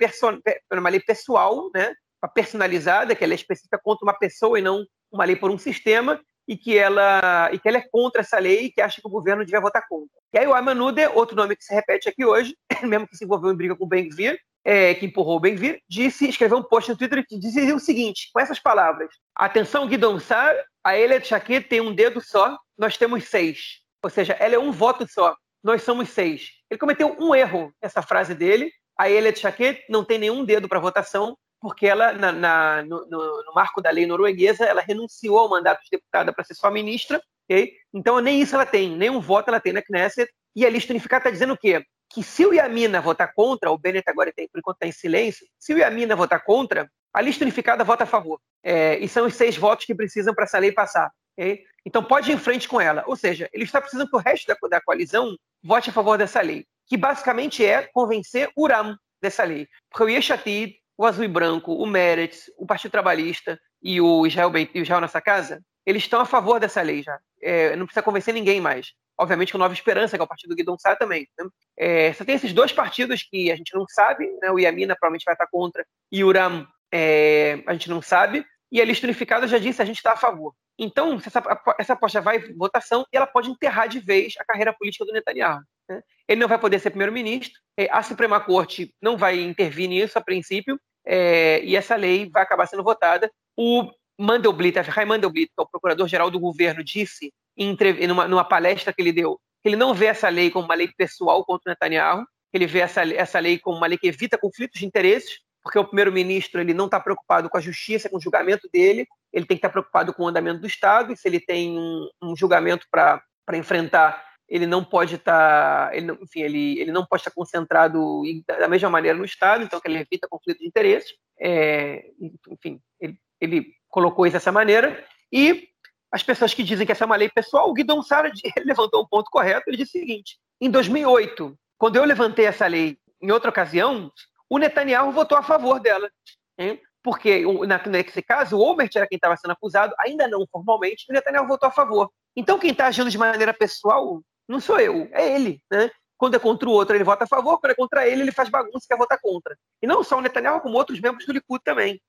uma 0.70 0.90
lei 0.90 1.00
pessoal, 1.00 1.70
né? 1.74 1.94
personalizada, 2.34 3.14
que 3.14 3.24
ela 3.24 3.32
é 3.32 3.36
específica 3.36 3.80
contra 3.82 4.04
uma 4.04 4.14
pessoa 4.14 4.58
e 4.58 4.62
não 4.62 4.84
uma 5.10 5.24
lei 5.24 5.36
por 5.36 5.50
um 5.50 5.58
sistema, 5.58 6.20
e 6.46 6.56
que 6.56 6.76
ela 6.76 7.50
e 7.52 7.58
que 7.58 7.68
ela 7.68 7.78
é 7.78 7.88
contra 7.90 8.20
essa 8.20 8.38
lei 8.38 8.64
e 8.64 8.72
que 8.72 8.80
acha 8.80 9.00
que 9.00 9.06
o 9.06 9.10
governo 9.10 9.44
devia 9.44 9.60
votar 9.60 9.86
contra. 9.88 10.08
E 10.32 10.38
aí 10.38 10.46
o 10.46 10.54
Ayman 10.54 10.78
outro 11.14 11.36
nome 11.36 11.56
que 11.56 11.64
se 11.64 11.74
repete 11.74 12.08
aqui 12.08 12.24
hoje, 12.24 12.54
mesmo 12.82 13.08
que 13.08 13.16
se 13.16 13.24
envolveu 13.24 13.50
em 13.50 13.56
briga 13.56 13.74
com 13.74 13.84
o 13.84 13.88
Ben-Gvir, 13.88 14.38
é, 14.64 14.94
que 14.94 15.06
empurrou 15.06 15.36
o 15.36 15.40
Ben-Gvir, 15.40 15.80
disse, 15.88 16.28
escreveu 16.28 16.58
um 16.58 16.62
post 16.62 16.90
no 16.90 16.96
Twitter 16.96 17.24
que 17.26 17.38
dizia 17.38 17.74
o 17.74 17.80
seguinte, 17.80 18.30
com 18.32 18.40
essas 18.40 18.58
palavras, 18.58 19.08
atenção 19.34 19.86
Guidon 19.86 20.18
Sar, 20.18 20.54
a 20.84 20.96
Elia 20.96 21.24
Chaquet 21.24 21.62
tem 21.62 21.80
um 21.80 21.94
dedo 21.94 22.20
só, 22.20 22.58
nós 22.76 22.98
temos 22.98 23.24
seis. 23.24 23.80
Ou 24.02 24.10
seja, 24.10 24.34
ela 24.34 24.54
é 24.54 24.58
um 24.58 24.70
voto 24.70 25.10
só, 25.10 25.34
nós 25.62 25.82
somos 25.82 26.10
seis. 26.10 26.50
Ele 26.70 26.78
cometeu 26.78 27.16
um 27.18 27.34
erro 27.34 27.72
nessa 27.82 28.02
frase 28.02 28.34
dele, 28.34 28.70
a 28.98 29.08
Elia 29.08 29.34
Chaquet 29.34 29.82
não 29.88 30.04
tem 30.04 30.18
nenhum 30.18 30.44
dedo 30.44 30.68
para 30.68 30.78
votação, 30.78 31.36
porque 31.60 31.86
ela, 31.86 32.12
na, 32.12 32.30
na, 32.30 32.82
no, 32.82 33.06
no, 33.06 33.54
marco 33.54 33.80
da 33.80 33.90
lei 33.90 34.04
norueguesa, 34.04 34.66
ela 34.66 34.82
renunciou 34.82 35.38
ao 35.38 35.48
mandato 35.48 35.82
de 35.82 35.88
deputada 35.90 36.30
para 36.30 36.44
ser 36.44 36.54
só 36.54 36.70
ministra, 36.70 37.18
okay? 37.44 37.72
então 37.92 38.20
nem 38.20 38.42
isso 38.42 38.54
ela 38.54 38.66
tem, 38.66 38.94
nem 38.94 39.08
um 39.08 39.20
voto 39.20 39.48
ela 39.48 39.58
tem 39.58 39.72
na 39.72 39.80
Knesset, 39.80 40.30
e 40.54 40.66
a 40.66 40.70
lista 40.70 40.92
unificada 40.92 41.22
está 41.22 41.30
dizendo 41.30 41.54
o 41.54 41.58
quê? 41.58 41.82
Que 42.12 42.22
se 42.22 42.44
o 42.44 42.52
Yamina 42.52 43.00
votar 43.00 43.32
contra, 43.32 43.72
o 43.72 43.78
Bennett 43.78 44.08
agora 44.08 44.30
tem, 44.30 44.46
por 44.46 44.58
enquanto 44.58 44.76
está 44.76 44.86
em 44.86 44.92
silêncio, 44.92 45.46
se 45.58 45.72
o 45.72 45.78
Yamina 45.78 46.14
votar 46.14 46.44
contra, 46.44 46.88
a 47.14 47.20
lista 47.20 47.44
unificada 47.44 47.84
vota 47.84 48.02
a 48.02 48.06
favor. 48.06 48.40
É, 48.62 48.98
e 48.98 49.08
são 49.08 49.26
os 49.26 49.34
seis 49.34 49.56
votos 49.56 49.86
que 49.86 49.94
precisam 49.94 50.34
para 50.34 50.44
essa 50.44 50.58
lei 50.58 50.72
passar. 50.72 51.12
Okay? 51.38 51.62
Então 51.86 52.02
pode 52.02 52.30
ir 52.30 52.34
em 52.34 52.38
frente 52.38 52.68
com 52.68 52.80
ela. 52.80 53.04
Ou 53.06 53.14
seja, 53.14 53.48
ele 53.52 53.64
está 53.64 53.80
precisando 53.80 54.10
que 54.10 54.16
o 54.16 54.20
resto 54.20 54.48
da, 54.48 54.56
da 54.68 54.80
coalizão 54.80 55.36
vote 55.62 55.90
a 55.90 55.92
favor 55.92 56.18
dessa 56.18 56.40
lei, 56.40 56.66
que 56.86 56.96
basicamente 56.96 57.64
é 57.64 57.88
convencer 57.92 58.50
o 58.56 58.64
Uram 58.64 58.96
dessa 59.22 59.44
lei. 59.44 59.68
Porque 59.88 60.04
o 60.04 60.08
Yeshatid, 60.08 60.74
o 60.98 61.06
Azul 61.06 61.24
e 61.24 61.28
Branco, 61.28 61.72
o 61.72 61.86
Meretz, 61.86 62.50
o 62.58 62.66
Partido 62.66 62.90
Trabalhista 62.90 63.58
e 63.82 64.00
o 64.00 64.26
Israel, 64.26 64.50
e 64.56 64.80
o 64.80 64.82
Israel 64.82 65.00
Nossa 65.00 65.20
Casa, 65.20 65.62
eles 65.86 66.02
estão 66.02 66.20
a 66.20 66.26
favor 66.26 66.58
dessa 66.58 66.82
lei 66.82 67.02
já. 67.02 67.18
É, 67.40 67.76
não 67.76 67.86
precisa 67.86 68.02
convencer 68.02 68.34
ninguém 68.34 68.60
mais. 68.60 68.92
Obviamente 69.16 69.52
com 69.52 69.58
Nova 69.58 69.74
Esperança, 69.74 70.16
que 70.16 70.20
é 70.20 70.24
o 70.24 70.28
partido 70.28 70.50
do 70.50 70.56
Guidon 70.56 70.76
Sá 70.78 70.96
também. 70.96 71.28
Né? 71.38 71.46
É, 71.78 72.12
você 72.12 72.24
tem 72.24 72.34
esses 72.34 72.52
dois 72.52 72.72
partidos 72.72 73.22
que 73.22 73.52
a 73.52 73.56
gente 73.56 73.72
não 73.74 73.84
sabe, 73.88 74.26
né? 74.42 74.50
o 74.50 74.58
Yamina 74.58 74.96
provavelmente 74.96 75.24
vai 75.24 75.34
estar 75.34 75.46
contra, 75.46 75.86
e 76.10 76.24
o 76.24 76.28
Uram 76.28 76.66
é, 76.94 77.60
a 77.66 77.72
gente 77.72 77.90
não 77.90 78.00
sabe, 78.00 78.46
e 78.70 78.80
a 78.80 78.84
lista 78.84 79.04
unificada 79.04 79.48
já 79.48 79.58
disse 79.58 79.82
a 79.82 79.84
gente 79.84 79.96
está 79.96 80.12
a 80.12 80.16
favor. 80.16 80.54
Então, 80.78 81.20
essa, 81.24 81.42
essa 81.76 81.92
aposta 81.94 82.20
vai 82.20 82.36
em 82.38 82.56
votação 82.56 83.04
e 83.12 83.16
ela 83.16 83.26
pode 83.26 83.50
enterrar 83.50 83.88
de 83.88 83.98
vez 83.98 84.34
a 84.38 84.44
carreira 84.44 84.72
política 84.72 85.04
do 85.04 85.12
Netanyahu. 85.12 85.60
Né? 85.88 86.00
Ele 86.28 86.40
não 86.40 86.48
vai 86.48 86.58
poder 86.58 86.78
ser 86.78 86.90
primeiro-ministro, 86.90 87.60
é, 87.76 87.88
a 87.90 88.00
Suprema 88.00 88.40
Corte 88.40 88.94
não 89.02 89.16
vai 89.16 89.40
intervir 89.40 89.88
nisso 89.88 90.16
a 90.16 90.22
princípio, 90.22 90.78
é, 91.04 91.62
e 91.64 91.74
essa 91.74 91.96
lei 91.96 92.30
vai 92.30 92.44
acabar 92.44 92.66
sendo 92.66 92.84
votada. 92.84 93.28
O 93.56 93.90
Mandelblit, 94.18 94.78
Rai 94.78 95.04
Mandelblit, 95.04 95.48
que 95.48 95.60
é 95.60 95.62
o 95.62 95.68
procurador-geral 95.68 96.30
do 96.30 96.38
governo, 96.38 96.84
disse 96.84 97.32
em, 97.56 97.76
numa, 98.06 98.28
numa, 98.28 98.44
palestra 98.44 98.92
que 98.92 99.02
ele 99.02 99.12
deu 99.12 99.38
que 99.62 99.68
ele 99.68 99.76
não 99.76 99.94
vê 99.94 100.06
essa 100.06 100.28
lei 100.28 100.50
como 100.50 100.66
uma 100.66 100.74
lei 100.74 100.90
pessoal 100.94 101.42
contra 101.44 101.70
o 101.70 101.72
Netanyahu, 101.72 102.24
ele 102.52 102.66
vê 102.66 102.80
essa, 102.80 103.02
essa 103.14 103.38
lei 103.40 103.58
como 103.58 103.78
uma 103.78 103.86
lei 103.86 103.96
que 103.96 104.06
evita 104.06 104.36
conflitos 104.36 104.78
de 104.78 104.86
interesses, 104.86 105.40
porque 105.64 105.78
o 105.78 105.84
primeiro-ministro 105.84 106.60
ele 106.60 106.74
não 106.74 106.84
está 106.84 107.00
preocupado 107.00 107.48
com 107.48 107.56
a 107.56 107.60
justiça, 107.60 108.10
com 108.10 108.18
o 108.18 108.20
julgamento 108.20 108.68
dele, 108.70 109.08
ele 109.32 109.46
tem 109.46 109.56
que 109.56 109.60
estar 109.60 109.70
tá 109.70 109.72
preocupado 109.72 110.12
com 110.12 110.24
o 110.24 110.28
andamento 110.28 110.60
do 110.60 110.66
Estado, 110.66 111.12
e 111.12 111.16
se 111.16 111.26
ele 111.26 111.40
tem 111.40 111.78
um, 111.78 112.08
um 112.22 112.36
julgamento 112.36 112.86
para 112.90 113.22
enfrentar, 113.54 114.22
ele 114.46 114.66
não 114.66 114.84
pode 114.84 115.14
estar, 115.14 115.88
tá, 115.88 115.96
ele 115.96 116.12
enfim, 116.20 116.42
ele, 116.42 116.78
ele 116.78 116.92
não 116.92 117.06
pode 117.06 117.22
estar 117.22 117.30
concentrado 117.30 118.22
da 118.46 118.68
mesma 118.68 118.90
maneira 118.90 119.16
no 119.16 119.24
Estado, 119.24 119.64
então 119.64 119.80
que 119.80 119.88
ele 119.88 120.00
evita 120.00 120.28
conflito 120.28 120.58
de 120.58 120.66
interesses, 120.66 121.14
é, 121.40 122.10
enfim, 122.50 122.78
ele, 123.00 123.18
ele 123.40 123.66
colocou 123.88 124.26
isso 124.26 124.34
dessa 124.34 124.52
maneira, 124.52 125.02
e 125.32 125.66
as 126.12 126.22
pessoas 126.22 126.52
que 126.52 126.62
dizem 126.62 126.84
que 126.84 126.92
essa 126.92 127.04
é 127.04 127.06
uma 127.06 127.16
lei 127.16 127.30
pessoal, 127.30 127.70
o 127.70 127.72
Guidon 127.72 128.02
Sara 128.02 128.30
levantou 128.66 129.02
um 129.02 129.08
ponto 129.08 129.30
correto, 129.30 129.64
ele 129.66 129.78
disse 129.78 129.96
o 129.96 130.00
seguinte, 130.00 130.36
em 130.60 130.70
2008, 130.70 131.58
quando 131.78 131.96
eu 131.96 132.04
levantei 132.04 132.44
essa 132.44 132.66
lei 132.66 132.98
em 133.20 133.32
outra 133.32 133.48
ocasião, 133.48 134.12
o 134.54 134.58
Netanyahu 134.58 135.10
votou 135.10 135.36
a 135.36 135.42
favor 135.42 135.80
dela. 135.80 136.08
Hein? 136.56 136.80
Porque, 137.02 137.44
nesse 137.86 138.22
caso, 138.22 138.56
o 138.56 138.60
Olmert 138.60 138.90
era 138.94 139.06
quem 139.06 139.16
estava 139.16 139.36
sendo 139.36 139.50
acusado, 139.50 139.94
ainda 139.98 140.28
não 140.28 140.46
formalmente, 140.50 141.04
e 141.08 141.12
o 141.12 141.14
Netanyahu 141.14 141.46
votou 141.46 141.68
a 141.68 141.72
favor. 141.72 142.10
Então, 142.36 142.58
quem 142.58 142.70
está 142.70 142.86
agindo 142.86 143.10
de 143.10 143.18
maneira 143.18 143.52
pessoal 143.52 144.22
não 144.48 144.60
sou 144.60 144.78
eu, 144.78 145.08
é 145.12 145.34
ele. 145.34 145.60
Né? 145.70 145.90
Quando 146.16 146.36
é 146.36 146.38
contra 146.38 146.68
o 146.68 146.72
outro, 146.72 146.96
ele 146.96 147.04
vota 147.04 147.24
a 147.24 147.26
favor, 147.26 147.58
quando 147.58 147.72
é 147.72 147.74
contra 147.74 148.06
ele, 148.08 148.22
ele 148.22 148.32
faz 148.32 148.48
bagunça 148.48 148.84
e 148.84 148.88
quer 148.88 148.96
votar 148.96 149.18
contra. 149.20 149.56
E 149.82 149.86
não 149.86 150.04
só 150.04 150.18
o 150.18 150.20
Netanyahu, 150.20 150.60
como 150.60 150.76
outros 150.76 151.00
membros 151.00 151.26
do 151.26 151.32
Likud 151.32 151.60
também. 151.64 152.00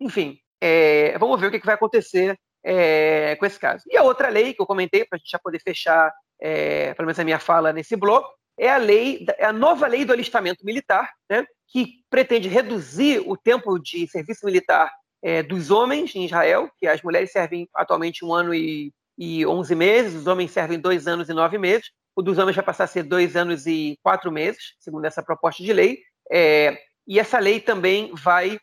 Enfim, 0.00 0.38
é, 0.60 1.18
vamos 1.18 1.40
ver 1.40 1.48
o 1.48 1.50
que, 1.50 1.66
vai 1.66 1.74
acontecer 1.74 2.38
é, 2.64 3.36
com 3.36 3.44
esse 3.44 3.58
caso. 3.58 3.84
E 3.88 3.96
a 3.96 4.02
outra 4.02 4.28
lei 4.28 4.54
que 4.54 4.62
eu 4.62 4.66
comentei, 4.66 5.04
para 5.04 5.16
a 5.16 5.18
gente 5.18 5.30
já 5.30 5.38
poder 5.38 5.60
fechar, 5.60 6.12
é, 6.40 6.94
pelo 6.94 7.06
menos 7.06 7.18
a 7.18 7.24
minha 7.24 7.38
fala 7.38 7.72
nesse 7.72 7.96
bloco, 7.96 8.38
é 8.58 8.70
a 8.70 8.76
lei, 8.76 9.24
é 9.38 9.46
a 9.46 9.52
nova 9.52 9.86
lei 9.86 10.04
do 10.04 10.12
alistamento 10.12 10.64
militar, 10.64 11.10
né, 11.30 11.44
que 11.68 12.02
pretende 12.10 12.48
reduzir 12.48 13.22
o 13.26 13.36
tempo 13.36 13.78
de 13.78 14.06
serviço 14.08 14.44
militar 14.44 14.90
é, 15.22 15.42
dos 15.42 15.70
homens 15.70 16.14
em 16.14 16.24
Israel, 16.24 16.70
que 16.78 16.86
as 16.86 17.02
mulheres 17.02 17.30
servem 17.30 17.68
atualmente 17.74 18.24
um 18.24 18.32
ano 18.32 18.54
e, 18.54 18.92
e 19.16 19.46
11 19.46 19.74
meses, 19.74 20.14
os 20.14 20.26
homens 20.26 20.50
servem 20.50 20.78
dois 20.78 21.06
anos 21.06 21.28
e 21.28 21.34
nove 21.34 21.58
meses, 21.58 21.90
o 22.16 22.22
dos 22.22 22.38
homens 22.38 22.56
vai 22.56 22.64
passar 22.64 22.84
a 22.84 22.88
ser 22.88 23.04
dois 23.04 23.36
anos 23.36 23.66
e 23.66 23.96
quatro 24.02 24.32
meses, 24.32 24.74
segundo 24.80 25.04
essa 25.04 25.22
proposta 25.22 25.62
de 25.62 25.72
lei, 25.72 26.00
é, 26.30 26.78
e 27.06 27.18
essa 27.18 27.38
lei 27.38 27.60
também 27.60 28.12
vai 28.14 28.58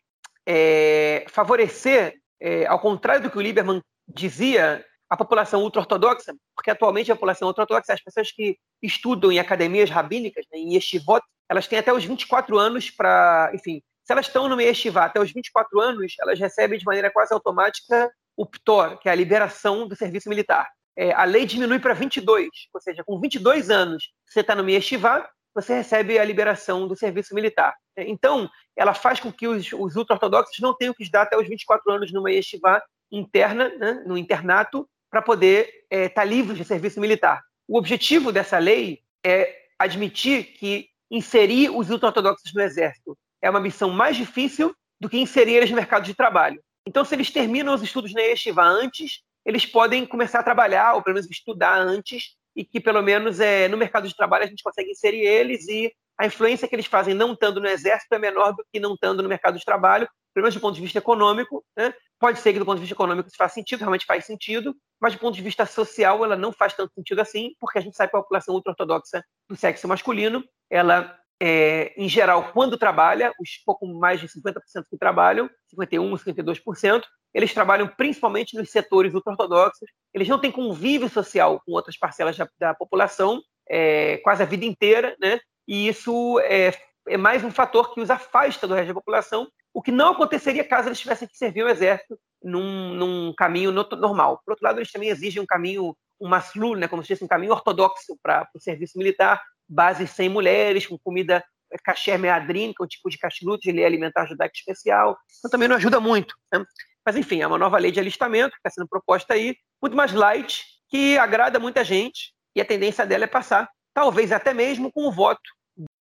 é, 0.45 1.25
favorecer, 1.29 2.13
é, 2.39 2.65
ao 2.65 2.79
contrário 2.79 3.23
do 3.23 3.31
que 3.31 3.37
o 3.37 3.41
Lieberman 3.41 3.81
dizia 4.07 4.85
a 5.09 5.17
população 5.17 5.61
ultra-ortodoxa, 5.63 6.33
porque 6.55 6.71
atualmente 6.71 7.11
a 7.11 7.15
população 7.15 7.47
ultra-ortodoxa, 7.47 7.93
as 7.93 8.03
pessoas 8.03 8.31
que 8.31 8.57
estudam 8.81 9.31
em 9.31 9.39
academias 9.39 9.89
rabínicas, 9.89 10.45
né, 10.51 10.59
em 10.59 10.73
yeshivot, 10.73 11.21
elas 11.49 11.67
têm 11.67 11.79
até 11.79 11.93
os 11.93 12.03
24 12.03 12.57
anos 12.57 12.89
para, 12.89 13.51
enfim, 13.53 13.81
se 14.03 14.11
elas 14.11 14.27
estão 14.27 14.47
no 14.47 14.59
yeshiva 14.59 15.01
até 15.01 15.19
os 15.19 15.31
24 15.31 15.79
anos, 15.79 16.13
elas 16.19 16.39
recebem 16.39 16.77
de 16.77 16.85
maneira 16.85 17.11
quase 17.11 17.33
automática 17.33 18.11
o 18.37 18.45
PTOR, 18.45 18.97
que 18.99 19.09
é 19.09 19.11
a 19.11 19.15
liberação 19.15 19.87
do 19.87 19.95
serviço 19.95 20.29
militar. 20.29 20.67
É, 20.97 21.11
a 21.11 21.23
lei 21.23 21.45
diminui 21.45 21.79
para 21.79 21.93
22, 21.93 22.49
ou 22.73 22.81
seja, 22.81 23.03
com 23.03 23.19
22 23.19 23.69
anos 23.69 24.11
você 24.25 24.41
está 24.41 24.55
no 24.55 24.69
yeshiva, 24.69 25.27
você 25.53 25.75
recebe 25.75 26.19
a 26.19 26.25
liberação 26.25 26.87
do 26.87 26.95
serviço 26.95 27.33
militar. 27.33 27.73
Então, 27.97 28.49
ela 28.75 28.93
faz 28.93 29.19
com 29.19 29.31
que 29.31 29.47
os, 29.47 29.71
os 29.71 29.95
ultra-ortodoxos 29.95 30.59
não 30.59 30.75
tenham 30.75 30.93
que 30.93 31.03
estudar 31.03 31.23
até 31.23 31.37
os 31.37 31.47
24 31.47 31.91
anos 31.91 32.11
numa 32.11 32.31
yeshiva 32.31 32.81
interna, 33.11 33.69
né, 33.69 34.03
no 34.05 34.17
internato, 34.17 34.87
para 35.15 35.21
poder 35.21 35.69
estar 35.89 35.97
é, 35.97 36.09
tá 36.09 36.23
livre 36.25 36.57
de 36.57 36.65
serviço 36.65 36.99
militar. 36.99 37.41
O 37.65 37.77
objetivo 37.77 38.33
dessa 38.33 38.57
lei 38.57 38.99
é 39.25 39.55
admitir 39.79 40.57
que 40.57 40.89
inserir 41.09 41.69
os 41.69 41.89
ultra-ortodoxos 41.89 42.53
no 42.53 42.61
exército 42.61 43.17
é 43.41 43.49
uma 43.49 43.61
missão 43.61 43.89
mais 43.91 44.17
difícil 44.17 44.75
do 44.99 45.07
que 45.07 45.17
inserir 45.17 45.53
eles 45.53 45.69
no 45.69 45.77
mercado 45.77 46.03
de 46.03 46.13
trabalho. 46.13 46.61
Então, 46.85 47.05
se 47.05 47.15
eles 47.15 47.31
terminam 47.31 47.73
os 47.73 47.81
estudos 47.81 48.11
na 48.11 48.19
Yeshiva 48.23 48.61
antes, 48.61 49.21
eles 49.45 49.65
podem 49.65 50.05
começar 50.05 50.39
a 50.39 50.43
trabalhar, 50.43 50.95
ou 50.95 51.01
pelo 51.01 51.13
menos 51.13 51.31
estudar 51.31 51.79
antes, 51.79 52.35
e 52.53 52.65
que 52.65 52.81
pelo 52.81 53.01
menos 53.01 53.39
é, 53.39 53.69
no 53.69 53.77
mercado 53.77 54.09
de 54.09 54.17
trabalho 54.17 54.43
a 54.43 54.47
gente 54.47 54.63
consegue 54.63 54.91
inserir 54.91 55.21
eles 55.21 55.65
e 55.69 55.93
a 56.19 56.25
influência 56.25 56.67
que 56.67 56.75
eles 56.75 56.87
fazem 56.87 57.13
não 57.13 57.31
estando 57.31 57.61
no 57.61 57.67
exército 57.67 58.13
é 58.15 58.19
menor 58.19 58.51
do 58.51 58.65
que 58.69 58.81
não 58.81 58.95
estando 58.95 59.23
no 59.23 59.29
mercado 59.29 59.57
de 59.57 59.63
trabalho, 59.63 60.09
pelo 60.35 60.43
menos 60.43 60.53
do 60.53 60.59
ponto 60.59 60.75
de 60.75 60.81
vista 60.81 60.99
econômico, 60.99 61.63
né? 61.77 61.93
Pode 62.19 62.39
ser 62.39 62.51
que 62.51 62.59
do 62.59 62.65
ponto 62.65 62.75
de 62.75 62.81
vista 62.81 62.93
econômico 62.93 63.29
isso 63.29 63.37
faz 63.37 63.53
sentido, 63.53 63.79
realmente 63.79 64.05
faz 64.05 64.25
sentido, 64.25 64.75
mas 65.01 65.13
do 65.13 65.19
ponto 65.19 65.33
de 65.33 65.41
vista 65.41 65.65
social 65.65 66.25
ela 66.25 66.35
não 66.35 66.51
faz 66.51 66.73
tanto 66.73 66.93
sentido 66.93 67.21
assim, 67.21 67.51
porque 67.59 67.79
a 67.79 67.81
gente 67.81 67.95
sabe 67.95 68.11
que 68.11 68.17
a 68.17 68.21
população 68.21 68.53
ultra-ortodoxa 68.53 69.23
do 69.49 69.55
sexo 69.55 69.87
masculino, 69.87 70.43
ela, 70.69 71.17
é, 71.41 71.93
em 71.95 72.09
geral, 72.09 72.51
quando 72.51 72.77
trabalha, 72.77 73.31
os 73.39 73.49
pouco 73.65 73.87
mais 73.87 74.19
de 74.19 74.27
50% 74.27 74.83
que 74.89 74.97
trabalham, 74.97 75.49
51%, 75.73 76.21
52%, 76.21 77.03
eles 77.33 77.53
trabalham 77.53 77.87
principalmente 77.87 78.57
nos 78.57 78.69
setores 78.69 79.13
ultra-ortodoxos, 79.13 79.89
eles 80.13 80.27
não 80.27 80.39
têm 80.39 80.51
convívio 80.51 81.09
social 81.09 81.61
com 81.65 81.71
outras 81.71 81.97
parcelas 81.97 82.35
da, 82.37 82.49
da 82.59 82.73
população, 82.73 83.41
é, 83.69 84.17
quase 84.17 84.43
a 84.43 84.45
vida 84.45 84.65
inteira, 84.65 85.15
né? 85.19 85.39
e 85.65 85.87
isso 85.87 86.39
é, 86.41 86.73
é 87.07 87.17
mais 87.17 87.43
um 87.43 87.51
fator 87.51 87.93
que 87.93 88.01
os 88.01 88.09
afasta 88.09 88.67
do 88.67 88.73
resto 88.73 88.89
da 88.89 88.93
população 88.93 89.47
o 89.75 89.81
que 89.81 89.91
não 89.91 90.13
aconteceria 90.13 90.63
caso 90.63 90.87
eles 90.87 90.99
tivessem 90.99 91.27
que 91.27 91.37
servir 91.37 91.63
o 91.63 91.67
exército 91.67 92.17
num, 92.41 92.93
num 92.93 93.33
caminho 93.33 93.73
normal. 93.73 94.41
Por 94.45 94.53
outro 94.53 94.65
lado, 94.65 94.79
eles 94.79 94.89
também 94.89 95.09
exigem 95.09 95.43
um 95.43 95.45
caminho, 95.45 95.93
um 96.17 96.29
maslu, 96.29 96.75
né, 96.75 96.87
como 96.87 97.03
se 97.03 97.09
fosse 97.09 97.25
um 97.25 97.27
caminho 97.27 97.51
ortodoxo 97.51 98.17
para 98.23 98.47
o 98.55 98.59
serviço 98.59 98.97
militar, 98.97 99.43
bases 99.67 100.11
sem 100.11 100.29
mulheres, 100.29 100.87
com 100.87 100.97
comida 100.97 101.43
kasher 101.83 102.13
é, 102.13 102.17
meadrin, 102.17 102.71
que 102.71 102.81
é 102.81 102.85
um 102.85 102.87
tipo 102.87 103.09
de 103.09 103.17
kashrut, 103.17 103.61
de 103.61 103.71
lei 103.73 103.83
alimentar 103.83 104.25
judaica 104.25 104.53
especial. 104.55 105.17
Então 105.39 105.51
também 105.51 105.67
não 105.67 105.75
ajuda 105.75 105.99
muito. 105.99 106.35
Né? 106.53 106.63
Mas, 107.05 107.17
enfim, 107.17 107.41
é 107.41 107.47
uma 107.47 107.57
nova 107.57 107.77
lei 107.77 107.91
de 107.91 107.99
alistamento 107.99 108.51
que 108.51 108.59
está 108.59 108.69
sendo 108.69 108.87
proposta 108.87 109.33
aí, 109.33 109.57
muito 109.81 109.97
mais 109.97 110.13
light, 110.13 110.63
que 110.87 111.17
agrada 111.17 111.59
muita 111.59 111.83
gente, 111.83 112.33
e 112.55 112.61
a 112.61 112.65
tendência 112.65 113.05
dela 113.05 113.25
é 113.25 113.27
passar, 113.27 113.69
talvez 113.93 114.31
até 114.31 114.53
mesmo 114.53 114.89
com 114.89 115.05
o 115.05 115.11
voto 115.11 115.51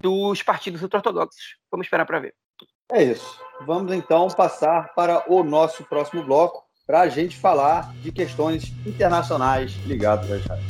dos 0.01 0.43
partidos 0.43 0.83
ortodoxos. 0.83 1.55
Vamos 1.71 1.85
esperar 1.85 2.05
para 2.05 2.19
ver. 2.19 2.35
É 2.91 3.01
isso. 3.01 3.39
Vamos 3.65 3.93
então 3.93 4.27
passar 4.27 4.93
para 4.93 5.23
o 5.31 5.45
nosso 5.45 5.81
próximo 5.85 6.25
bloco, 6.25 6.65
para 6.85 6.99
a 6.99 7.07
gente 7.07 7.37
falar 7.37 7.93
de 8.01 8.11
questões 8.11 8.73
internacionais 8.85 9.71
ligadas 9.85 10.29
a 10.29 10.35
Israel. 10.35 10.63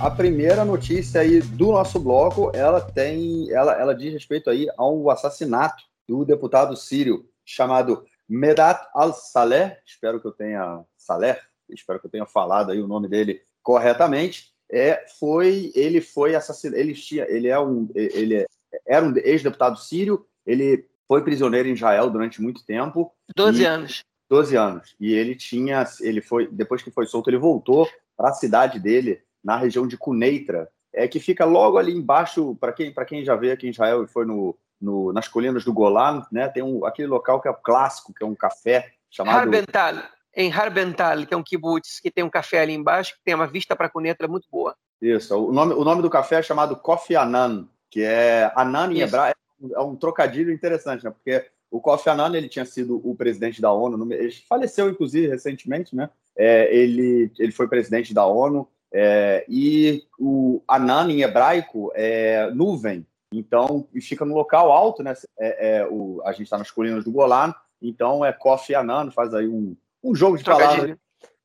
A 0.00 0.10
primeira 0.10 0.64
notícia 0.64 1.20
aí 1.20 1.40
do 1.40 1.70
nosso 1.70 2.00
bloco, 2.00 2.50
ela 2.52 2.80
tem, 2.80 3.48
ela, 3.52 3.80
ela 3.80 3.94
diz 3.94 4.12
respeito 4.12 4.50
aí 4.50 4.66
ao 4.76 5.08
assassinato 5.08 5.84
do 6.08 6.24
deputado 6.24 6.76
sírio 6.76 7.24
chamado 7.44 8.04
Medat 8.28 8.88
al-Saleh, 8.92 9.78
espero 9.86 10.20
que 10.20 10.26
eu 10.26 10.32
tenha 10.32 10.84
Saleh, 10.96 11.40
espero 11.70 12.00
que 12.00 12.06
eu 12.06 12.10
tenha 12.10 12.26
falado 12.26 12.72
aí 12.72 12.82
o 12.82 12.88
nome 12.88 13.06
dele 13.06 13.40
corretamente. 13.62 14.53
É, 14.70 15.04
foi, 15.18 15.70
ele 15.74 16.00
foi 16.00 16.34
assassinado, 16.34 16.80
ele 16.80 16.94
tinha, 16.94 17.24
ele 17.28 17.48
é 17.48 17.58
um, 17.58 17.88
ele 17.94 18.36
é, 18.36 18.46
era 18.86 19.06
um 19.06 19.14
ex-deputado 19.16 19.78
sírio, 19.78 20.26
ele 20.46 20.86
foi 21.06 21.22
prisioneiro 21.22 21.68
em 21.68 21.74
Israel 21.74 22.10
durante 22.10 22.40
muito 22.40 22.64
tempo. 22.64 23.12
12 23.36 23.62
e, 23.62 23.66
anos. 23.66 24.04
12 24.28 24.56
anos. 24.56 24.96
E 24.98 25.12
ele 25.12 25.34
tinha, 25.34 25.84
ele 26.00 26.20
foi, 26.20 26.48
depois 26.50 26.82
que 26.82 26.90
foi 26.90 27.06
solto, 27.06 27.28
ele 27.28 27.38
voltou 27.38 27.88
para 28.16 28.30
a 28.30 28.34
cidade 28.34 28.78
dele, 28.78 29.22
na 29.42 29.56
região 29.56 29.86
de 29.86 29.96
Cuneitra, 29.96 30.68
é, 30.92 31.06
que 31.06 31.20
fica 31.20 31.44
logo 31.44 31.76
ali 31.76 31.92
embaixo, 31.92 32.56
para 32.56 32.72
quem, 32.72 32.94
quem 33.06 33.24
já 33.24 33.36
veio 33.36 33.52
aqui 33.52 33.66
em 33.66 33.70
Israel 33.70 34.04
e 34.04 34.08
foi 34.08 34.24
no, 34.24 34.56
no, 34.80 35.12
nas 35.12 35.28
colinas 35.28 35.64
do 35.64 35.72
Golan, 35.72 36.24
né, 36.32 36.48
tem 36.48 36.62
um, 36.62 36.84
aquele 36.86 37.08
local 37.08 37.40
que 37.40 37.48
é 37.48 37.52
clássico, 37.52 38.14
que 38.14 38.24
é 38.24 38.26
um 38.26 38.34
café 38.34 38.92
chamado... 39.10 39.36
Harbental, 39.36 39.96
em 40.36 40.52
Harbental, 40.52 41.26
que 41.26 41.34
é 41.34 41.36
um 41.36 41.42
kibbutz, 41.42 42.00
que 42.00 42.10
tem 42.10 42.24
um 42.24 42.30
café 42.30 42.60
ali 42.60 42.72
embaixo, 42.72 43.14
que 43.14 43.24
tem 43.24 43.34
uma 43.34 43.46
vista 43.46 43.76
para 43.76 43.88
Cuneitra 43.88 44.28
muito 44.28 44.48
boa. 44.50 44.74
Isso, 45.00 45.36
o 45.36 45.52
nome, 45.52 45.74
o 45.74 45.84
nome 45.84 46.02
do 46.02 46.10
café 46.10 46.36
é 46.36 46.42
chamado 46.42 46.76
Kofi 46.76 47.14
Annan, 47.14 47.68
que 47.90 48.02
é 48.02 48.52
Annan 48.56 48.92
em 48.92 49.00
hebraico, 49.00 49.38
é 49.72 49.80
um 49.80 49.94
trocadilho 49.94 50.52
interessante, 50.52 51.04
né, 51.04 51.10
porque 51.10 51.46
o 51.70 51.80
Kofi 51.80 52.08
Annan 52.08 52.36
ele 52.36 52.48
tinha 52.48 52.64
sido 52.64 53.00
o 53.04 53.14
presidente 53.14 53.60
da 53.60 53.72
ONU, 53.72 54.12
ele 54.12 54.32
faleceu 54.48 54.88
inclusive 54.88 55.26
recentemente, 55.26 55.94
né? 55.96 56.08
É, 56.36 56.74
ele, 56.74 57.30
ele 57.38 57.52
foi 57.52 57.68
presidente 57.68 58.14
da 58.14 58.26
ONU 58.26 58.68
é, 58.92 59.44
e 59.48 60.04
o 60.18 60.62
Anan 60.68 61.10
em 61.10 61.22
hebraico 61.22 61.90
é 61.94 62.50
nuvem, 62.52 63.06
então 63.32 63.86
fica 64.00 64.24
no 64.24 64.34
local 64.34 64.70
alto, 64.70 65.02
né? 65.02 65.14
É, 65.38 65.78
é 65.78 65.86
o, 65.86 66.22
a 66.24 66.30
gente 66.30 66.44
está 66.44 66.58
nas 66.58 66.70
colinas 66.70 67.04
do 67.04 67.10
Golan, 67.10 67.52
então 67.82 68.24
é 68.24 68.32
Kofi 68.32 68.74
Anan, 68.74 69.10
faz 69.10 69.34
aí 69.34 69.48
um, 69.48 69.76
um 70.04 70.14
jogo 70.14 70.36
de 70.36 70.44
palavras, 70.44 70.96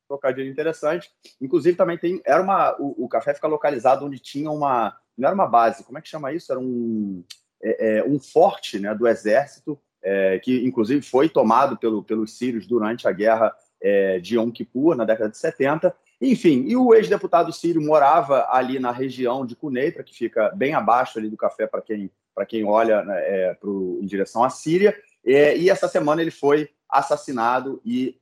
trocadilho 0.06 0.50
interessante. 0.50 1.08
Inclusive 1.40 1.76
também 1.76 1.96
tem, 1.96 2.20
era 2.24 2.42
uma, 2.42 2.76
o, 2.78 3.04
o, 3.04 3.08
café 3.08 3.32
fica 3.32 3.48
localizado 3.48 4.04
onde 4.04 4.18
tinha 4.18 4.50
uma, 4.50 4.96
não 5.16 5.28
era 5.28 5.34
uma 5.34 5.46
base, 5.46 5.84
como 5.84 5.98
é 5.98 6.02
que 6.02 6.08
chama 6.08 6.32
isso? 6.32 6.52
Era 6.52 6.60
um, 6.60 7.24
é, 7.62 7.98
é, 7.98 8.04
um 8.04 8.18
forte, 8.18 8.78
né, 8.78 8.94
do 8.94 9.08
exército 9.08 9.80
é, 10.02 10.38
que 10.38 10.64
inclusive 10.64 11.02
foi 11.02 11.28
tomado 11.28 11.76
pelo, 11.76 12.02
pelos 12.02 12.36
sírios 12.36 12.66
durante 12.66 13.06
a 13.06 13.12
guerra 13.12 13.54
de 14.20 14.36
Yom 14.36 14.50
Kippur 14.50 14.94
na 14.94 15.06
década 15.06 15.30
de 15.30 15.38
70 15.38 15.96
enfim, 16.20 16.66
e 16.68 16.76
o 16.76 16.94
ex-deputado 16.94 17.50
sírio 17.50 17.80
morava 17.80 18.46
ali 18.50 18.78
na 18.78 18.92
região 18.92 19.46
de 19.46 19.56
Cuneitra, 19.56 20.04
que 20.04 20.14
fica 20.14 20.50
bem 20.50 20.74
abaixo 20.74 21.18
ali 21.18 21.30
do 21.30 21.36
café 21.36 21.66
para 21.66 21.80
quem, 21.80 22.10
quem 22.46 22.64
olha 22.64 23.02
né, 23.02 23.14
é, 23.18 23.54
pro, 23.54 23.98
em 24.02 24.06
direção 24.06 24.44
à 24.44 24.50
Síria. 24.50 24.94
É, 25.24 25.56
e 25.56 25.70
essa 25.70 25.88
semana 25.88 26.20
ele 26.20 26.30
foi 26.30 26.68
assassinado 26.90 27.80
e, 27.86 28.18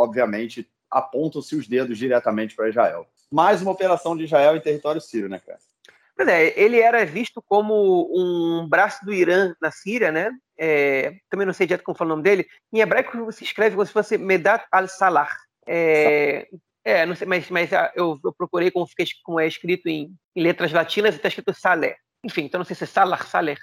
obviamente, 0.00 0.68
apontam-se 0.90 1.54
os 1.54 1.68
dedos 1.68 1.98
diretamente 1.98 2.54
para 2.54 2.68
Israel. 2.68 3.06
Mais 3.30 3.62
uma 3.62 3.70
operação 3.70 4.16
de 4.16 4.24
Israel 4.24 4.56
em 4.56 4.60
território 4.60 5.00
sírio, 5.00 5.28
né, 5.28 5.38
cara? 5.38 5.58
Pois 6.16 6.28
é, 6.28 6.58
ele 6.60 6.78
era 6.78 7.06
visto 7.06 7.40
como 7.40 8.10
um 8.12 8.68
braço 8.68 9.04
do 9.04 9.12
Irã 9.12 9.54
na 9.60 9.70
Síria, 9.70 10.12
né? 10.12 10.30
É, 10.58 11.14
também 11.30 11.46
não 11.46 11.54
sei 11.54 11.66
direito 11.66 11.84
como 11.84 11.96
fala 11.96 12.08
o 12.08 12.16
nome 12.16 12.22
dele. 12.22 12.46
Em 12.72 12.80
hebraico 12.80 13.32
se 13.32 13.44
escreve 13.44 13.74
como 13.74 13.86
se 13.86 13.92
fosse 13.92 14.18
Medat 14.18 14.66
al-Salah. 14.70 15.30
É, 15.66 16.48
é, 16.84 17.06
não 17.06 17.14
sei, 17.14 17.26
mas, 17.26 17.48
mas 17.50 17.72
ah, 17.72 17.92
eu, 17.94 18.18
eu 18.24 18.32
procurei 18.32 18.70
como, 18.70 18.86
fica, 18.86 19.04
como 19.22 19.38
é 19.38 19.46
escrito 19.46 19.88
em, 19.88 20.14
em 20.34 20.42
letras 20.42 20.72
latinas 20.72 21.14
e 21.14 21.16
está 21.16 21.28
escrito 21.28 21.54
Salé. 21.54 21.96
Enfim, 22.24 22.42
então 22.42 22.58
não 22.58 22.64
sei 22.64 22.76
se 22.76 22.84
é 22.84 22.86
Salar, 22.86 23.26
Saler. 23.26 23.58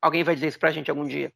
Alguém 0.00 0.24
vai 0.24 0.34
dizer 0.34 0.48
isso 0.48 0.58
para 0.58 0.68
a 0.68 0.72
gente 0.72 0.90
algum 0.90 1.06
dia. 1.06 1.32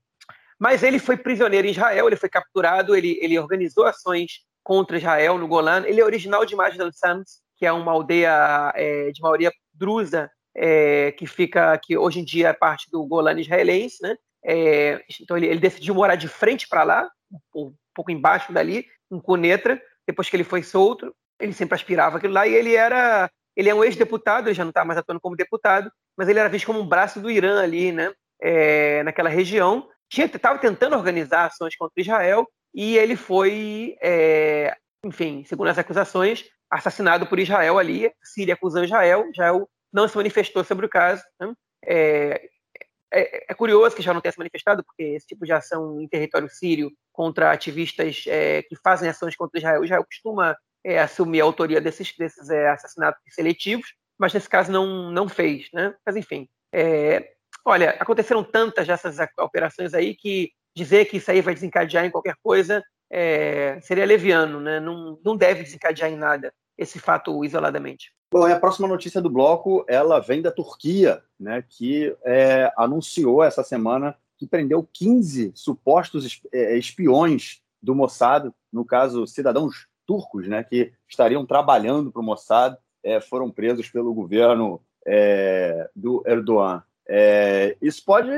Mas 0.60 0.82
ele 0.82 0.98
foi 0.98 1.16
prisioneiro 1.16 1.66
em 1.66 1.70
Israel, 1.70 2.06
ele 2.06 2.16
foi 2.16 2.28
capturado, 2.28 2.94
ele, 2.94 3.18
ele 3.22 3.38
organizou 3.38 3.86
ações 3.86 4.40
contra 4.62 4.98
Israel 4.98 5.38
no 5.38 5.48
Golan. 5.48 5.84
Ele 5.86 6.00
é 6.00 6.04
original 6.04 6.44
de 6.44 6.54
Majdan 6.54 6.90
Sams, 6.92 7.40
que 7.56 7.64
é 7.64 7.72
uma 7.72 7.92
aldeia 7.92 8.72
é, 8.76 9.10
de 9.10 9.22
maioria 9.22 9.50
drusa, 9.72 10.30
é, 10.54 11.12
que 11.12 11.26
fica, 11.26 11.76
que 11.78 11.96
hoje 11.96 12.20
em 12.20 12.24
dia 12.24 12.48
é 12.48 12.52
parte 12.52 12.90
do 12.90 13.06
Golan 13.06 13.40
israelense, 13.40 14.02
né? 14.02 14.14
É, 14.44 15.02
então 15.20 15.36
ele, 15.36 15.46
ele, 15.46 15.60
decidiu 15.60 15.94
morar 15.94 16.16
de 16.16 16.28
frente 16.28 16.68
para 16.68 16.82
lá, 16.82 17.10
um 17.54 17.74
pouco 17.94 18.10
embaixo 18.10 18.52
dali, 18.52 18.86
em 19.10 19.18
Cunetra, 19.18 19.80
depois 20.06 20.28
que 20.28 20.36
ele 20.36 20.44
foi 20.44 20.62
solto, 20.62 21.14
ele 21.38 21.52
sempre 21.52 21.74
aspirava 21.74 22.18
aquilo 22.18 22.34
lá 22.34 22.46
e 22.46 22.54
ele 22.54 22.74
era. 22.74 23.30
Ele 23.56 23.68
é 23.68 23.74
um 23.74 23.82
ex-deputado, 23.82 24.48
ele 24.48 24.54
já 24.54 24.64
não 24.64 24.70
está 24.70 24.84
mais 24.84 24.98
atuando 24.98 25.20
como 25.20 25.36
deputado, 25.36 25.90
mas 26.16 26.28
ele 26.28 26.38
era 26.38 26.48
visto 26.48 26.66
como 26.66 26.80
um 26.80 26.86
braço 26.86 27.20
do 27.20 27.30
Irã 27.30 27.62
ali, 27.62 27.92
né? 27.92 28.12
É, 28.40 29.02
naquela 29.02 29.28
região. 29.28 29.88
Estava 30.10 30.58
tentando 30.58 30.96
organizar 30.96 31.46
ações 31.46 31.76
contra 31.76 32.00
Israel 32.00 32.46
e 32.74 32.96
ele 32.96 33.16
foi, 33.16 33.96
é, 34.02 34.76
enfim, 35.04 35.44
segundo 35.44 35.68
as 35.68 35.78
acusações, 35.78 36.44
assassinado 36.70 37.26
por 37.26 37.38
Israel 37.38 37.78
ali. 37.78 38.12
Síria 38.22 38.54
acusou 38.54 38.84
Israel, 38.84 39.28
Israel 39.30 39.68
não 39.92 40.08
se 40.08 40.16
manifestou 40.16 40.64
sobre 40.64 40.86
o 40.86 40.88
caso. 40.88 41.22
Né? 41.40 41.52
É, 41.84 42.48
é, 43.12 43.52
é, 43.52 43.54
curioso 43.54 43.96
que 43.96 44.02
já 44.02 44.14
não 44.14 44.20
tenha 44.20 44.32
se 44.32 44.38
manifestado, 44.38 44.84
porque 44.84 45.02
esse 45.02 45.26
tipo 45.26 45.44
de 45.44 45.52
ação 45.52 46.00
em 46.00 46.08
território 46.08 46.48
sírio 46.48 46.92
contra 47.12 47.50
ativistas 47.50 48.24
é, 48.28 48.62
que 48.62 48.76
fazem 48.76 49.08
ações 49.08 49.34
contra 49.34 49.58
Israel, 49.58 49.84
Israel 49.84 50.04
costuma 50.04 50.56
é, 50.84 51.00
assumir 51.00 51.40
a 51.40 51.44
autoria 51.44 51.80
desses, 51.80 52.16
desses 52.16 52.48
é, 52.50 52.70
assassinatos 52.70 53.20
seletivos, 53.28 53.94
mas 54.16 54.32
nesse 54.32 54.48
caso 54.48 54.70
não, 54.70 55.10
não 55.10 55.28
fez. 55.28 55.68
Né? 55.72 55.94
Mas, 56.06 56.14
enfim, 56.16 56.48
é, 56.72 57.32
olha, 57.64 57.90
aconteceram 57.98 58.42
tantas 58.42 58.86
dessas 58.86 59.16
operações 59.38 59.94
aí 59.94 60.14
que 60.14 60.50
dizer 60.74 61.06
que 61.06 61.16
isso 61.16 61.30
aí 61.30 61.40
vai 61.40 61.54
desencadear 61.54 62.04
em 62.04 62.10
qualquer 62.10 62.34
coisa 62.42 62.82
é, 63.10 63.80
seria 63.82 64.06
leviano, 64.06 64.60
né? 64.60 64.78
não, 64.78 65.18
não 65.24 65.36
deve 65.36 65.64
desencadear 65.64 66.10
em 66.10 66.16
nada 66.16 66.54
esse 66.78 66.98
fato 66.98 67.44
isoladamente. 67.44 68.12
Bom, 68.32 68.46
a 68.46 68.58
próxima 68.58 68.86
notícia 68.86 69.20
do 69.20 69.28
bloco, 69.28 69.84
ela 69.88 70.20
vem 70.20 70.40
da 70.40 70.52
Turquia, 70.52 71.20
né, 71.38 71.64
que 71.68 72.16
é, 72.24 72.72
anunciou 72.76 73.42
essa 73.42 73.64
semana 73.64 74.16
que 74.38 74.46
prendeu 74.46 74.88
15 74.92 75.52
supostos 75.54 76.40
é, 76.52 76.78
espiões 76.78 77.60
do 77.82 77.94
Mossad, 77.94 78.50
no 78.72 78.84
caso, 78.84 79.26
cidadãos 79.26 79.88
turcos, 80.06 80.46
né, 80.46 80.62
que 80.62 80.92
estariam 81.08 81.44
trabalhando 81.44 82.12
para 82.12 82.22
o 82.22 82.24
Mossad, 82.24 82.76
é, 83.02 83.20
foram 83.20 83.50
presos 83.50 83.90
pelo 83.90 84.14
governo 84.14 84.80
é, 85.04 85.90
do 85.94 86.22
Erdogan. 86.24 86.82
É, 87.12 87.76
isso 87.82 88.04
pode, 88.04 88.30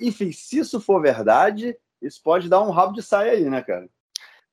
enfim, 0.00 0.32
se 0.32 0.58
isso 0.58 0.80
for 0.80 1.00
verdade, 1.00 1.76
isso 2.02 2.20
pode 2.22 2.48
dar 2.48 2.60
um 2.60 2.70
rabo 2.70 2.92
de 2.92 3.02
saia 3.02 3.32
aí, 3.32 3.44
né, 3.44 3.62
cara? 3.62 3.88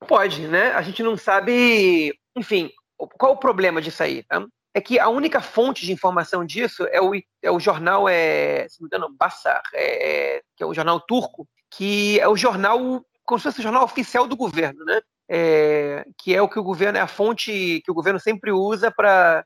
Pode, 0.07 0.47
né? 0.47 0.71
A 0.73 0.81
gente 0.83 1.01
não 1.01 1.17
sabe, 1.17 2.13
enfim, 2.35 2.69
qual 3.17 3.33
o 3.33 3.37
problema 3.37 3.81
disso 3.81 4.03
aí, 4.03 4.21
tá? 4.23 4.45
é 4.73 4.81
que 4.81 4.99
a 4.99 5.07
única 5.07 5.39
fonte 5.39 5.85
de 5.85 5.91
informação 5.91 6.43
disso 6.43 6.87
é 6.91 6.99
o, 6.99 7.13
é 7.41 7.51
o 7.51 7.59
jornal, 7.59 8.09
é, 8.09 8.67
se 8.67 8.81
não 8.81 8.85
me 8.85 8.95
engano, 8.95 9.15
Bassar, 9.15 9.61
é, 9.73 10.41
que 10.55 10.63
é 10.63 10.65
o 10.65 10.73
jornal 10.73 10.99
turco, 10.99 11.47
que 11.69 12.19
é 12.19 12.27
o 12.27 12.35
jornal, 12.35 13.05
como 13.23 13.39
se 13.39 13.43
fosse 13.43 13.59
o 13.59 13.63
jornal 13.63 13.83
oficial 13.83 14.27
do 14.27 14.35
governo, 14.35 14.83
né? 14.83 15.01
É, 15.29 16.05
que 16.17 16.35
é 16.35 16.41
o 16.41 16.49
que 16.49 16.59
o 16.59 16.63
governo, 16.63 16.97
é 16.97 17.01
a 17.01 17.07
fonte 17.07 17.81
que 17.85 17.91
o 17.91 17.93
governo 17.93 18.19
sempre 18.19 18.51
usa 18.51 18.91
para 18.91 19.45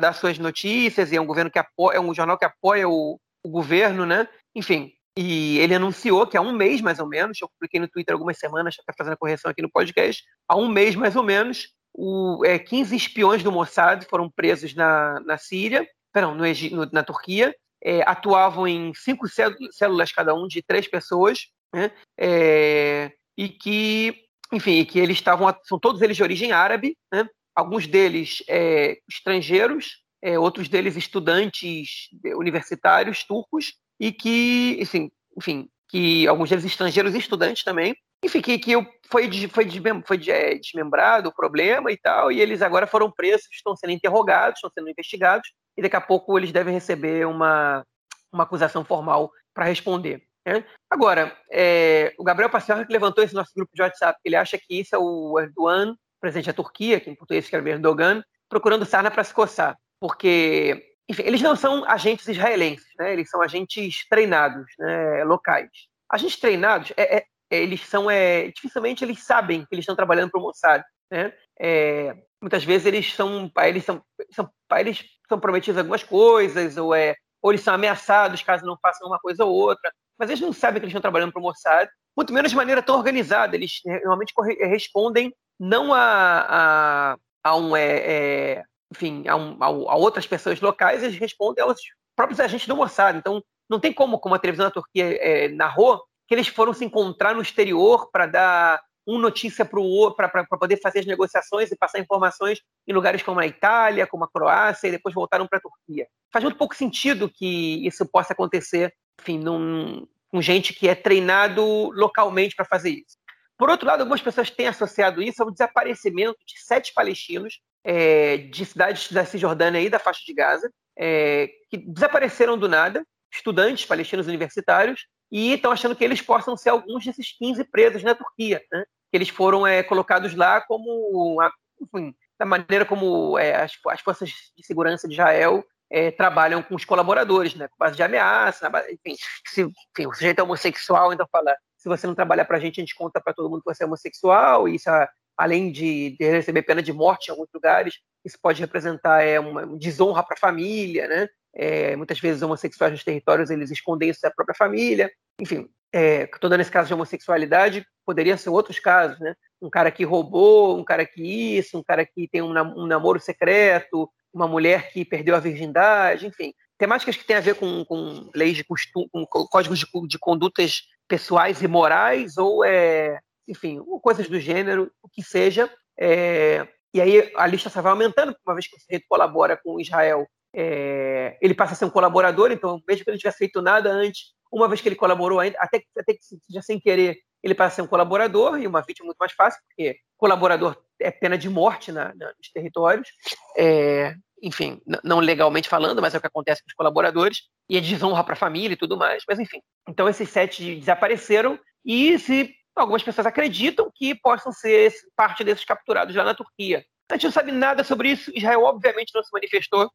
dar 0.00 0.14
suas 0.14 0.38
notícias, 0.38 1.12
e 1.12 1.16
é 1.16 1.20
um 1.20 1.26
governo 1.26 1.50
que 1.50 1.58
apoia, 1.58 1.96
é 1.96 2.00
um 2.00 2.14
jornal 2.14 2.38
que 2.38 2.44
apoia 2.44 2.88
o, 2.88 3.20
o 3.48 3.50
governo, 3.50 4.04
né? 4.04 4.28
Enfim, 4.54 4.92
e 5.16 5.58
ele 5.58 5.74
anunciou 5.74 6.26
que 6.26 6.36
há 6.36 6.40
um 6.40 6.52
mês, 6.52 6.80
mais 6.80 7.00
ou 7.00 7.08
menos, 7.08 7.40
eu 7.40 7.48
publiquei 7.48 7.80
no 7.80 7.88
Twitter 7.88 8.12
algumas 8.14 8.38
semanas, 8.38 8.76
está 8.78 8.92
fazendo 8.96 9.14
a 9.14 9.16
correção 9.16 9.50
aqui 9.50 9.62
no 9.62 9.70
podcast, 9.70 10.22
há 10.46 10.54
um 10.54 10.68
mês, 10.68 10.94
mais 10.94 11.16
ou 11.16 11.22
menos, 11.22 11.68
o, 11.92 12.44
é, 12.44 12.58
15 12.58 12.94
espiões 12.94 13.42
do 13.42 13.50
Mossad 13.50 14.04
foram 14.04 14.30
presos 14.30 14.74
na, 14.74 15.18
na 15.20 15.38
Síria, 15.38 15.88
perdão, 16.12 16.34
no, 16.34 16.44
no, 16.44 16.90
na 16.92 17.02
Turquia, 17.02 17.54
é, 17.82 18.02
atuavam 18.02 18.68
em 18.68 18.92
cinco 18.94 19.26
células 19.28 20.12
cada 20.12 20.34
um 20.34 20.46
de 20.46 20.62
três 20.62 20.86
pessoas, 20.86 21.48
né? 21.74 21.90
é, 22.18 23.12
e 23.36 23.48
que, 23.48 24.24
enfim, 24.52 24.84
que 24.84 24.98
eles 24.98 25.16
estavam, 25.16 25.52
são 25.64 25.78
todos 25.78 26.02
eles 26.02 26.16
de 26.16 26.22
origem 26.22 26.52
árabe, 26.52 26.96
né? 27.12 27.28
alguns 27.56 27.86
deles 27.86 28.42
é, 28.48 28.98
estrangeiros, 29.08 30.04
é, 30.22 30.38
outros 30.38 30.68
deles 30.68 30.96
estudantes 30.96 32.08
universitários 32.36 33.24
turcos, 33.24 33.74
e 34.00 34.12
que, 34.12 34.78
enfim, 34.80 35.10
enfim 35.36 35.68
que 35.88 36.28
alguns 36.28 36.50
deles 36.50 36.64
estrangeiros 36.64 37.14
e 37.14 37.18
estudantes 37.18 37.64
também, 37.64 37.96
enfim, 38.22 38.40
que, 38.40 38.58
que 38.58 38.74
foi, 39.08 39.30
foi, 39.48 39.66
foi 40.04 40.28
é, 40.28 40.54
desmembrado 40.56 41.28
o 41.28 41.34
problema 41.34 41.90
e 41.90 41.96
tal, 41.96 42.30
e 42.30 42.40
eles 42.40 42.62
agora 42.62 42.86
foram 42.86 43.10
presos, 43.10 43.46
estão 43.52 43.76
sendo 43.76 43.92
interrogados, 43.92 44.58
estão 44.58 44.70
sendo 44.70 44.90
investigados, 44.90 45.48
e 45.76 45.82
daqui 45.82 45.96
a 45.96 46.00
pouco 46.00 46.36
eles 46.36 46.52
devem 46.52 46.74
receber 46.74 47.26
uma, 47.26 47.84
uma 48.32 48.42
acusação 48.42 48.84
formal 48.84 49.30
para 49.54 49.64
responder. 49.64 50.22
Né? 50.46 50.64
Agora, 50.90 51.36
é, 51.50 52.12
o 52.18 52.24
Gabriel 52.24 52.50
que 52.50 52.92
levantou 52.92 53.22
esse 53.22 53.34
nosso 53.34 53.52
grupo 53.54 53.70
de 53.74 53.82
WhatsApp, 53.82 54.18
ele 54.24 54.36
acha 54.36 54.58
que 54.58 54.80
isso 54.80 54.94
é 54.94 54.98
o 54.98 55.38
Erdogan, 55.38 55.94
presidente 56.20 56.46
da 56.46 56.52
Turquia, 56.52 56.98
que 56.98 57.08
em 57.08 57.14
português 57.14 57.44
escreve 57.44 57.70
Erdogan, 57.70 58.22
procurando 58.48 58.84
sarna 58.84 59.10
para 59.10 59.22
se 59.22 59.32
coçar, 59.32 59.76
porque 60.00 60.84
enfim, 61.08 61.22
eles 61.24 61.40
não 61.40 61.56
são 61.56 61.84
agentes 61.84 62.28
israelenses, 62.28 62.86
né? 62.98 63.12
eles 63.14 63.30
são 63.30 63.40
agentes 63.40 64.06
treinados, 64.08 64.66
né? 64.78 65.24
locais. 65.24 65.70
Agentes 66.10 66.38
treinados, 66.38 66.92
é, 66.96 67.18
é, 67.18 67.24
eles 67.50 67.86
são, 67.86 68.10
é, 68.10 68.48
dificilmente 68.48 69.04
eles 69.04 69.24
sabem 69.24 69.60
que 69.60 69.74
eles 69.74 69.84
estão 69.84 69.96
trabalhando 69.96 70.30
para 70.30 70.38
o 70.38 70.42
Mossad. 70.42 70.84
Né? 71.10 71.32
É, 71.58 72.14
muitas 72.42 72.62
vezes 72.62 72.86
eles 72.86 73.14
são, 73.14 73.50
eles 73.62 73.84
são, 73.84 74.02
são, 74.30 74.50
eles 74.76 75.04
são 75.26 75.40
prometidos 75.40 75.78
algumas 75.78 76.02
coisas, 76.02 76.76
ou, 76.76 76.94
é, 76.94 77.16
ou 77.40 77.52
eles 77.52 77.62
são 77.62 77.74
ameaçados 77.74 78.42
caso 78.42 78.66
não 78.66 78.76
façam 78.80 79.08
uma 79.08 79.18
coisa 79.18 79.44
ou 79.44 79.54
outra, 79.54 79.90
mas 80.18 80.28
eles 80.28 80.42
não 80.42 80.52
sabem 80.52 80.78
que 80.78 80.84
eles 80.84 80.90
estão 80.90 81.00
trabalhando 81.00 81.32
para 81.32 81.40
o 81.40 81.42
Mossad, 81.42 81.88
muito 82.14 82.34
menos 82.34 82.50
de 82.50 82.56
maneira 82.56 82.82
tão 82.82 82.96
organizada. 82.96 83.56
Eles 83.56 83.80
é, 83.86 84.00
normalmente 84.00 84.34
respondem 84.68 85.32
não 85.58 85.94
a, 85.94 87.14
a, 87.14 87.16
a 87.44 87.56
um, 87.56 87.74
é, 87.74 87.96
é, 87.96 88.64
enfim, 88.92 89.26
a, 89.28 89.36
um, 89.36 89.56
a, 89.60 89.96
outras 89.96 90.26
pessoas 90.26 90.60
locais, 90.60 91.02
eles 91.02 91.18
respondem 91.18 91.62
aos 91.62 91.78
próprios 92.16 92.40
agentes 92.40 92.66
do 92.66 92.76
Mossad. 92.76 93.16
Então, 93.16 93.42
não 93.68 93.78
tem 93.78 93.92
como, 93.92 94.18
como 94.18 94.34
a 94.34 94.38
televisão 94.38 94.66
da 94.66 94.72
Turquia 94.72 95.04
é, 95.04 95.48
narrou, 95.48 96.02
que 96.26 96.34
eles 96.34 96.48
foram 96.48 96.72
se 96.72 96.84
encontrar 96.84 97.34
no 97.34 97.42
exterior 97.42 98.10
para 98.10 98.26
dar 98.26 98.80
uma 99.06 99.18
notícia 99.18 99.64
para 99.64 99.80
o 99.80 99.84
outro, 99.84 100.16
para 100.16 100.44
poder 100.44 100.78
fazer 100.78 100.98
as 100.98 101.06
negociações 101.06 101.70
e 101.70 101.76
passar 101.76 101.98
informações 101.98 102.60
em 102.86 102.92
lugares 102.92 103.22
como 103.22 103.40
a 103.40 103.46
Itália, 103.46 104.06
como 104.06 104.24
a 104.24 104.30
Croácia, 104.30 104.88
e 104.88 104.90
depois 104.90 105.14
voltaram 105.14 105.46
para 105.46 105.58
a 105.58 105.62
Turquia. 105.62 106.06
Faz 106.30 106.42
muito 106.42 106.58
pouco 106.58 106.76
sentido 106.76 107.30
que 107.30 107.86
isso 107.86 108.04
possa 108.06 108.34
acontecer, 108.34 108.92
enfim, 109.18 109.38
num, 109.38 110.06
com 110.30 110.42
gente 110.42 110.74
que 110.74 110.88
é 110.88 110.94
treinado 110.94 111.90
localmente 111.92 112.54
para 112.54 112.66
fazer 112.66 112.90
isso. 112.90 113.16
Por 113.56 113.70
outro 113.70 113.86
lado, 113.86 114.00
algumas 114.00 114.20
pessoas 114.20 114.50
têm 114.50 114.68
associado 114.68 115.22
isso 115.22 115.42
ao 115.42 115.50
desaparecimento 115.50 116.38
de 116.46 116.60
sete 116.60 116.92
palestinos 116.92 117.60
é, 117.90 118.36
de 118.36 118.66
cidades 118.66 119.10
da 119.10 119.24
Cisjordânia 119.24 119.80
e 119.80 119.88
da 119.88 119.98
faixa 119.98 120.20
de 120.26 120.34
Gaza, 120.34 120.70
é, 120.98 121.48
que 121.70 121.78
desapareceram 121.78 122.58
do 122.58 122.68
nada, 122.68 123.02
estudantes 123.32 123.86
palestinos 123.86 124.26
universitários, 124.26 125.06
e 125.32 125.54
estão 125.54 125.72
achando 125.72 125.96
que 125.96 126.04
eles 126.04 126.20
possam 126.20 126.54
ser 126.54 126.68
alguns 126.68 127.06
desses 127.06 127.32
15 127.38 127.64
presos 127.64 128.02
na 128.02 128.14
Turquia, 128.14 128.62
né? 128.70 128.84
que 129.10 129.16
eles 129.16 129.30
foram 129.30 129.66
é, 129.66 129.82
colocados 129.82 130.34
lá 130.34 130.60
como, 130.60 131.38
enfim, 131.80 132.14
da 132.38 132.44
maneira 132.44 132.84
como 132.84 133.38
é, 133.38 133.54
as, 133.56 133.72
as, 133.86 134.00
forças 134.02 134.28
de 134.54 134.66
segurança 134.66 135.08
de 135.08 135.14
Israel 135.14 135.64
é, 135.90 136.10
trabalham 136.10 136.62
com 136.62 136.74
os 136.74 136.84
colaboradores, 136.84 137.54
né? 137.54 137.68
com 137.68 137.76
base 137.78 137.96
de 137.96 138.02
ameaça, 138.02 138.68
base, 138.68 138.92
enfim, 138.92 139.16
se 139.46 139.62
enfim, 139.62 140.06
o 140.06 140.12
sujeito 140.12 140.40
é 140.40 140.42
homossexual, 140.42 141.10
então 141.10 141.26
fala, 141.32 141.56
se 141.78 141.88
você 141.88 142.06
não 142.06 142.14
trabalhar 142.14 142.44
para 142.44 142.58
a 142.58 142.60
gente, 142.60 142.80
a 142.80 142.82
gente 142.82 142.94
conta 142.94 143.18
para 143.18 143.32
todo 143.32 143.48
mundo 143.48 143.62
que 143.62 143.74
você 143.74 143.82
é 143.84 143.86
homossexual, 143.86 144.68
e 144.68 144.74
isso, 144.74 144.90
além 145.38 145.70
de, 145.70 146.16
de, 146.18 146.28
receber 146.28 146.62
pena 146.62 146.82
de 146.82 146.92
morte 146.92 147.28
em 147.28 147.30
alguns 147.30 147.48
lugares, 147.54 147.94
isso 148.24 148.36
pode 148.42 148.60
representar 148.60 149.22
é, 149.22 149.38
uma, 149.38 149.64
desonra 149.78 150.22
para 150.24 150.34
a 150.34 150.40
família, 150.40 151.06
né? 151.06 151.28
É, 151.54 151.96
muitas 151.96 152.20
vezes 152.20 152.42
homossexuais 152.42 152.92
nos 152.92 153.04
territórios 153.04 153.48
eles 153.48 153.70
escondem 153.70 154.10
isso 154.10 154.20
da 154.20 154.30
própria 154.30 154.54
família. 154.56 155.10
Enfim, 155.40 155.68
estou 155.92 156.48
é, 156.48 156.50
dando 156.50 156.60
esse 156.60 156.70
caso 156.70 156.88
de 156.88 156.94
homossexualidade, 156.94 157.86
poderia 158.04 158.36
ser 158.36 158.50
outros 158.50 158.80
casos, 158.80 159.18
né? 159.20 159.34
Um 159.62 159.70
cara 159.70 159.92
que 159.92 160.04
roubou, 160.04 160.76
um 160.76 160.84
cara 160.84 161.06
que 161.06 161.22
isso, 161.56 161.78
um 161.78 161.82
cara 161.84 162.04
que 162.04 162.28
tem 162.28 162.42
um, 162.42 162.50
um 162.50 162.86
namoro 162.86 163.20
secreto, 163.20 164.10
uma 164.32 164.48
mulher 164.48 164.90
que 164.90 165.04
perdeu 165.04 165.36
a 165.36 165.40
virgindade, 165.40 166.26
enfim. 166.26 166.52
Temáticas 166.76 167.16
que 167.16 167.24
têm 167.24 167.36
a 167.36 167.40
ver 167.40 167.54
com, 167.54 167.84
com 167.84 168.28
leis 168.34 168.56
de 168.56 168.64
costume, 168.64 169.08
com 169.12 169.24
códigos 169.26 169.78
de, 169.78 169.86
de 170.08 170.18
condutas 170.18 170.82
pessoais 171.08 171.62
e 171.62 171.68
morais, 171.68 172.36
ou, 172.36 172.64
é, 172.64 173.18
enfim, 173.48 173.80
coisas 174.02 174.28
do 174.28 174.38
gênero, 174.38 174.90
o 175.02 175.08
que 175.08 175.22
seja. 175.22 175.70
É, 175.98 176.68
e 176.94 177.00
aí 177.00 177.32
a 177.36 177.46
lista 177.46 177.70
só 177.70 177.82
vai 177.82 177.92
aumentando, 177.92 178.36
uma 178.46 178.54
vez 178.54 178.68
que 178.68 178.76
o 178.76 178.80
sujeito 178.80 179.06
colabora 179.08 179.56
com 179.56 179.80
Israel 179.80 180.26
é, 180.54 181.36
ele 181.40 181.54
passa 181.54 181.72
a 181.72 181.76
ser 181.76 181.84
um 181.84 181.90
colaborador, 181.90 182.50
então, 182.50 182.80
mesmo 182.88 183.04
que 183.04 183.10
ele 183.10 183.16
não 183.16 183.18
tivesse 183.18 183.38
feito 183.38 183.60
nada 183.60 183.90
antes, 183.90 184.32
uma 184.50 184.66
vez 184.68 184.80
que 184.80 184.88
ele 184.88 184.96
colaborou, 184.96 185.40
até, 185.40 185.82
até 185.96 186.14
que 186.14 186.22
seja 186.22 186.62
sem 186.62 186.80
querer, 186.80 187.18
ele 187.42 187.54
passa 187.54 187.74
a 187.74 187.76
ser 187.76 187.82
um 187.82 187.86
colaborador, 187.86 188.58
e 188.58 188.66
uma 188.66 188.82
vítima 188.82 189.06
muito 189.06 189.18
mais 189.18 189.32
fácil, 189.32 189.60
porque 189.68 189.96
colaborador 190.16 190.76
é 191.00 191.10
pena 191.10 191.36
de 191.36 191.48
morte 191.48 191.92
na, 191.92 192.14
na, 192.14 192.26
nos 192.26 192.50
territórios, 192.52 193.08
é, 193.56 194.14
enfim, 194.42 194.80
não 195.04 195.20
legalmente 195.20 195.68
falando, 195.68 196.00
mas 196.00 196.14
é 196.14 196.18
o 196.18 196.20
que 196.20 196.26
acontece 196.26 196.62
com 196.62 196.68
os 196.68 196.74
colaboradores, 196.74 197.42
e 197.68 197.76
é 197.76 197.80
desonra 197.80 198.24
para 198.24 198.32
a 198.32 198.36
família 198.36 198.72
e 198.72 198.78
tudo 198.78 198.96
mais, 198.96 199.22
mas 199.28 199.38
enfim. 199.38 199.60
Então, 199.88 200.08
esses 200.08 200.28
sete 200.30 200.76
desapareceram, 200.76 201.58
e 201.84 202.18
se 202.18 202.54
algumas 202.78 203.02
pessoas 203.02 203.26
acreditam 203.26 203.90
que 203.94 204.14
possam 204.14 204.52
ser 204.52 204.92
parte 205.16 205.44
desses 205.44 205.64
capturados 205.64 206.14
lá 206.14 206.24
na 206.24 206.34
Turquia. 206.34 206.84
A 207.10 207.14
gente 207.14 207.24
não 207.24 207.32
sabe 207.32 207.52
nada 207.52 207.82
sobre 207.82 208.10
isso, 208.10 208.30
Israel 208.34 208.64
obviamente 208.64 209.12
não 209.14 209.22
se 209.22 209.30
manifestou, 209.32 209.90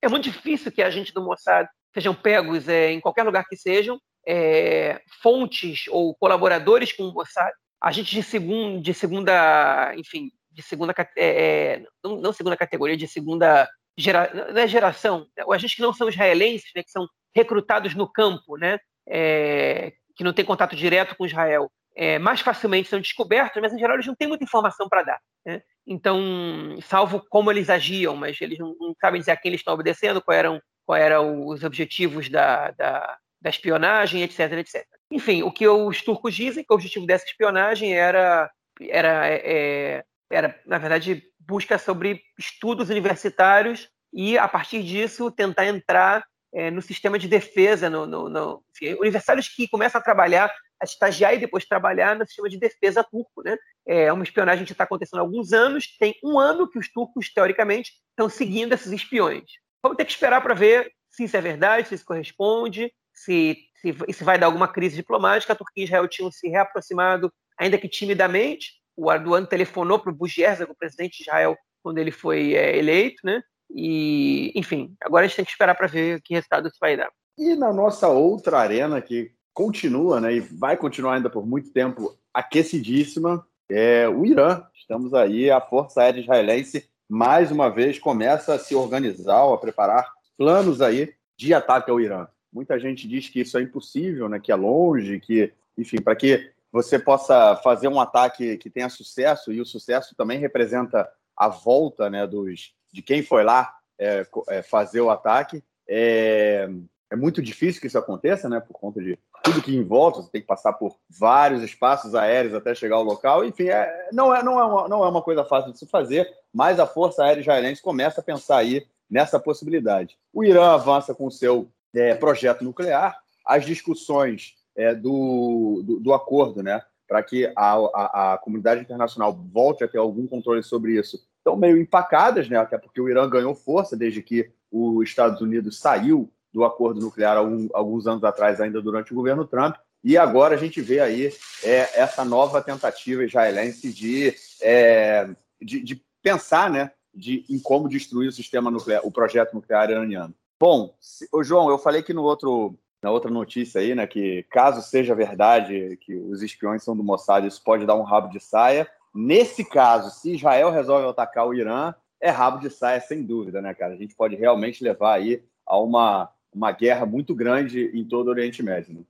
é 0.00 0.08
muito 0.08 0.24
difícil 0.24 0.72
que 0.72 0.82
a 0.82 0.90
gente 0.90 1.14
do 1.14 1.22
Mossad 1.22 1.68
sejam 1.94 2.14
pegos 2.14 2.68
é, 2.68 2.90
em 2.90 3.00
qualquer 3.00 3.22
lugar 3.22 3.44
que 3.48 3.56
sejam, 3.56 4.00
é, 4.26 5.00
fontes 5.22 5.84
ou 5.88 6.14
colaboradores 6.14 6.92
com 6.92 7.04
o 7.04 7.12
Mossad, 7.12 7.52
agentes 7.80 8.12
de, 8.12 8.22
segun, 8.22 8.80
de 8.80 8.94
segunda, 8.94 9.94
enfim, 9.96 10.30
de 10.50 10.62
segunda, 10.62 10.94
é, 10.98 11.06
é, 11.16 11.84
não, 12.02 12.16
não, 12.16 12.32
segunda 12.32 12.56
categoria, 12.56 12.96
de 12.96 13.06
segunda 13.08 13.68
gera, 13.96 14.30
não 14.52 14.60
é 14.60 14.66
geração, 14.66 15.26
ou 15.44 15.52
agentes 15.52 15.76
que 15.76 15.82
não 15.82 15.92
são 15.92 16.08
israelenses, 16.08 16.70
né, 16.74 16.82
que 16.82 16.90
são 16.90 17.06
recrutados 17.34 17.94
no 17.94 18.10
campo, 18.10 18.56
né, 18.56 18.78
é, 19.08 19.92
que 20.16 20.24
não 20.24 20.32
têm 20.32 20.44
contato 20.44 20.76
direto 20.76 21.16
com 21.16 21.26
Israel, 21.26 21.70
é, 21.94 22.18
mais 22.18 22.40
facilmente 22.40 22.88
são 22.88 23.00
descobertos, 23.00 23.60
mas 23.60 23.72
em 23.72 23.78
geral 23.78 23.96
eles 23.96 24.06
não 24.06 24.14
têm 24.14 24.28
muita 24.28 24.44
informação 24.44 24.88
para 24.88 25.02
dar. 25.02 25.20
Né? 25.44 25.62
Então, 25.86 26.76
salvo 26.82 27.24
como 27.28 27.50
eles 27.50 27.68
agiam, 27.68 28.16
mas 28.16 28.40
eles 28.40 28.58
não, 28.58 28.74
não, 28.78 28.94
sabem 29.00 29.20
dizer 29.20 29.32
a 29.32 29.36
quem 29.36 29.50
eles 29.50 29.60
estão 29.60 29.74
obedecendo, 29.74 30.22
quais 30.22 30.38
eram, 30.38 30.60
qual 30.86 30.98
eram 30.98 31.46
os 31.46 31.64
objetivos 31.64 32.28
da, 32.28 32.70
da, 32.72 33.18
da, 33.40 33.50
espionagem, 33.50 34.22
etc, 34.22 34.52
etc. 34.52 34.86
Enfim, 35.10 35.42
o 35.42 35.52
que 35.52 35.66
os 35.68 36.02
turcos 36.02 36.34
dizem 36.34 36.64
que 36.64 36.72
o 36.72 36.76
objetivo 36.76 37.06
dessa 37.06 37.26
espionagem 37.26 37.94
era, 37.94 38.50
era, 38.80 39.28
é, 39.28 40.04
era 40.30 40.60
na 40.66 40.78
verdade, 40.78 41.22
busca 41.38 41.78
sobre 41.78 42.22
estudos 42.38 42.88
universitários 42.88 43.88
e, 44.12 44.38
a 44.38 44.46
partir 44.46 44.82
disso, 44.82 45.30
tentar 45.30 45.66
entrar 45.66 46.24
é, 46.54 46.70
no 46.70 46.82
sistema 46.82 47.18
de 47.18 47.28
defesa, 47.28 47.88
no, 47.88 48.06
no, 48.06 48.28
no 48.28 48.64
enfim, 48.70 48.94
universitários 49.00 49.48
que 49.48 49.68
começam 49.68 50.00
a 50.00 50.04
trabalhar, 50.04 50.52
a 50.80 50.84
estagiar 50.84 51.34
e 51.34 51.38
depois 51.38 51.64
trabalhar 51.64 52.16
no 52.16 52.26
sistema 52.26 52.48
de 52.48 52.58
defesa 52.58 53.02
turco. 53.02 53.42
Né? 53.42 53.56
É 53.86 54.12
uma 54.12 54.24
espionagem 54.24 54.64
que 54.64 54.72
está 54.72 54.84
acontecendo 54.84 55.20
há 55.20 55.22
alguns 55.22 55.52
anos, 55.52 55.96
tem 55.98 56.14
um 56.22 56.38
ano 56.38 56.68
que 56.68 56.78
os 56.78 56.92
turcos, 56.92 57.32
teoricamente, 57.32 57.92
estão 58.10 58.28
seguindo 58.28 58.74
esses 58.74 58.92
espiões. 58.92 59.44
Vamos 59.82 59.96
ter 59.96 60.04
que 60.04 60.12
esperar 60.12 60.40
para 60.40 60.54
ver 60.54 60.92
se 61.10 61.24
isso 61.24 61.36
é 61.36 61.40
verdade, 61.40 61.88
se 61.88 61.94
isso 61.94 62.04
corresponde, 62.04 62.92
se, 63.14 63.58
se, 63.76 63.94
se 64.12 64.24
vai 64.24 64.38
dar 64.38 64.46
alguma 64.46 64.68
crise 64.68 64.96
diplomática. 64.96 65.52
A 65.52 65.56
Turquia 65.56 65.84
e 65.84 65.86
Israel 65.86 66.08
tinham 66.08 66.30
se 66.30 66.48
reaproximado, 66.48 67.32
ainda 67.58 67.78
que 67.78 67.88
timidamente. 67.88 68.80
O 68.94 69.10
Erdogan 69.10 69.46
telefonou 69.46 69.98
para 69.98 70.12
o 70.12 70.14
Bush 70.14 70.36
o 70.68 70.74
presidente 70.74 71.16
de 71.16 71.22
Israel, 71.22 71.56
quando 71.82 71.96
ele 71.96 72.10
foi 72.10 72.54
é, 72.54 72.76
eleito, 72.76 73.20
né? 73.24 73.42
E, 73.74 74.52
enfim, 74.54 74.94
agora 75.00 75.24
a 75.24 75.28
gente 75.28 75.36
tem 75.36 75.44
que 75.44 75.50
esperar 75.50 75.74
para 75.74 75.86
ver 75.86 76.20
que 76.22 76.34
resultado 76.34 76.68
isso 76.68 76.78
vai 76.80 76.96
dar. 76.96 77.10
E 77.38 77.54
na 77.54 77.72
nossa 77.72 78.08
outra 78.08 78.58
arena, 78.58 79.00
que 79.00 79.32
continua, 79.54 80.20
né, 80.20 80.34
e 80.34 80.40
vai 80.40 80.76
continuar 80.76 81.14
ainda 81.14 81.30
por 81.30 81.46
muito 81.46 81.70
tempo 81.72 82.16
aquecidíssima, 82.32 83.46
é 83.70 84.08
o 84.08 84.24
Irã. 84.24 84.62
Estamos 84.74 85.14
aí, 85.14 85.50
a 85.50 85.60
Força 85.60 86.02
Aérea 86.02 86.20
Israelense 86.20 86.88
mais 87.08 87.50
uma 87.50 87.68
vez 87.68 87.98
começa 87.98 88.54
a 88.54 88.58
se 88.58 88.74
organizar, 88.74 89.42
a 89.42 89.58
preparar 89.58 90.10
planos 90.36 90.80
aí 90.80 91.12
de 91.36 91.52
ataque 91.52 91.90
ao 91.90 92.00
Irã. 92.00 92.26
Muita 92.52 92.78
gente 92.78 93.06
diz 93.06 93.28
que 93.28 93.40
isso 93.40 93.58
é 93.58 93.62
impossível, 93.62 94.28
né, 94.28 94.40
que 94.40 94.52
é 94.52 94.54
longe, 94.54 95.20
que, 95.20 95.52
enfim, 95.76 96.00
para 96.00 96.16
que 96.16 96.50
você 96.70 96.98
possa 96.98 97.56
fazer 97.56 97.88
um 97.88 98.00
ataque 98.00 98.56
que 98.56 98.70
tenha 98.70 98.88
sucesso, 98.88 99.52
e 99.52 99.60
o 99.60 99.66
sucesso 99.66 100.14
também 100.16 100.38
representa 100.38 101.06
a 101.36 101.48
volta 101.48 102.08
né, 102.08 102.26
dos, 102.26 102.74
de 102.92 103.02
quem 103.02 103.22
foi 103.22 103.42
lá 103.42 103.74
é, 103.98 104.26
é, 104.48 104.62
fazer 104.62 105.00
o 105.00 105.10
ataque. 105.10 105.62
É, 105.88 106.68
é 107.10 107.16
muito 107.16 107.42
difícil 107.42 107.80
que 107.80 107.86
isso 107.86 107.98
aconteça, 107.98 108.48
né? 108.48 108.60
Por 108.60 108.72
conta 108.72 109.00
de 109.00 109.18
tudo 109.42 109.62
que 109.62 109.76
envolve, 109.76 110.18
você 110.18 110.30
tem 110.30 110.40
que 110.40 110.46
passar 110.46 110.72
por 110.72 110.96
vários 111.10 111.62
espaços 111.62 112.14
aéreos 112.14 112.54
até 112.54 112.74
chegar 112.74 112.96
ao 112.96 113.02
local. 113.02 113.44
Enfim, 113.44 113.68
é, 113.68 114.08
não, 114.12 114.34
é, 114.34 114.42
não, 114.42 114.58
é 114.58 114.64
uma, 114.64 114.88
não 114.88 115.04
é 115.04 115.08
uma 115.08 115.22
coisa 115.22 115.44
fácil 115.44 115.72
de 115.72 115.78
se 115.78 115.86
fazer, 115.86 116.32
mas 116.52 116.78
a 116.78 116.86
Força 116.86 117.24
Aérea 117.24 117.40
Israelense 117.40 117.82
começa 117.82 118.20
a 118.20 118.24
pensar 118.24 118.58
aí 118.58 118.86
nessa 119.10 119.38
possibilidade. 119.38 120.16
O 120.32 120.42
Irã 120.42 120.70
avança 120.72 121.14
com 121.14 121.26
o 121.26 121.30
seu 121.30 121.68
é, 121.94 122.14
projeto 122.14 122.64
nuclear, 122.64 123.18
as 123.44 123.66
discussões 123.66 124.54
é, 124.74 124.94
do, 124.94 125.82
do, 125.84 126.00
do, 126.00 126.14
acordo, 126.14 126.62
né? 126.62 126.82
Para 127.06 127.22
que 127.22 127.52
a, 127.54 127.74
a, 127.74 128.32
a, 128.32 128.38
comunidade 128.38 128.80
internacional 128.80 129.32
volte 129.32 129.84
a 129.84 129.88
ter 129.88 129.98
algum 129.98 130.26
controle 130.26 130.62
sobre 130.62 130.98
isso, 130.98 131.22
estão 131.42 131.56
meio 131.56 131.76
empacadas, 131.76 132.48
né? 132.48 132.56
Até 132.56 132.78
porque 132.78 133.00
o 133.00 133.08
Irã 133.08 133.28
ganhou 133.28 133.54
força 133.54 133.96
desde 133.96 134.22
que 134.22 134.50
os 134.70 135.02
Estados 135.06 135.40
Unidos 135.40 135.78
saiu 135.78 136.32
do 136.52 136.64
acordo 136.64 137.00
nuclear 137.00 137.36
alguns 137.36 138.06
anos 138.06 138.22
atrás, 138.24 138.60
ainda 138.60 138.80
durante 138.80 139.12
o 139.12 139.14
governo 139.14 139.46
Trump. 139.46 139.76
E 140.04 140.16
agora 140.16 140.54
a 140.54 140.58
gente 140.58 140.80
vê 140.80 141.00
aí 141.00 141.32
é, 141.62 142.00
essa 142.00 142.24
nova 142.24 142.60
tentativa 142.60 143.24
israelense 143.24 143.92
de, 143.92 144.34
é, 144.60 145.28
de, 145.60 145.80
de, 145.80 146.02
pensar 146.20 146.70
né, 146.70 146.90
de, 147.14 147.44
em 147.48 147.58
como 147.58 147.88
destruir 147.88 148.28
o 148.28 148.32
sistema 148.32 148.70
nuclear, 148.70 149.00
o 149.04 149.12
projeto 149.12 149.54
nuclear 149.54 149.90
iraniano. 149.90 150.34
Bom, 150.58 150.94
se, 151.00 151.28
ô 151.32 151.42
João, 151.42 151.68
eu 151.70 151.78
falei 151.78 152.02
que 152.02 152.12
no 152.12 152.22
outro, 152.22 152.76
na 153.02 153.10
outra 153.10 153.30
notícia 153.30 153.80
aí, 153.80 153.94
né, 153.94 154.06
que 154.06 154.44
caso 154.50 154.82
seja 154.82 155.14
verdade 155.14 155.96
que 156.00 156.14
os 156.14 156.42
espiões 156.42 156.82
são 156.82 156.96
do 156.96 157.04
Mossad, 157.04 157.46
isso 157.46 157.62
pode 157.62 157.86
dar 157.86 157.94
um 157.94 158.02
rabo 158.02 158.28
de 158.28 158.40
saia. 158.40 158.88
Nesse 159.14 159.64
caso, 159.64 160.10
se 160.10 160.34
Israel 160.34 160.70
resolve 160.70 161.06
atacar 161.08 161.46
o 161.46 161.54
Irã, 161.54 161.94
é 162.20 162.30
rabo 162.30 162.58
de 162.58 162.70
saia 162.70 163.00
sem 163.00 163.22
dúvida, 163.22 163.60
né, 163.60 163.74
cara? 163.74 163.94
A 163.94 163.96
gente 163.96 164.14
pode 164.14 164.36
realmente 164.36 164.82
levar 164.82 165.14
aí 165.14 165.42
a 165.66 165.78
uma, 165.78 166.30
uma 166.52 166.72
guerra 166.72 167.04
muito 167.04 167.34
grande 167.34 167.90
em 167.92 168.04
todo 168.06 168.28
o 168.28 168.30
Oriente 168.30 168.62
Médio. 168.62 168.94
Né? 168.94 169.00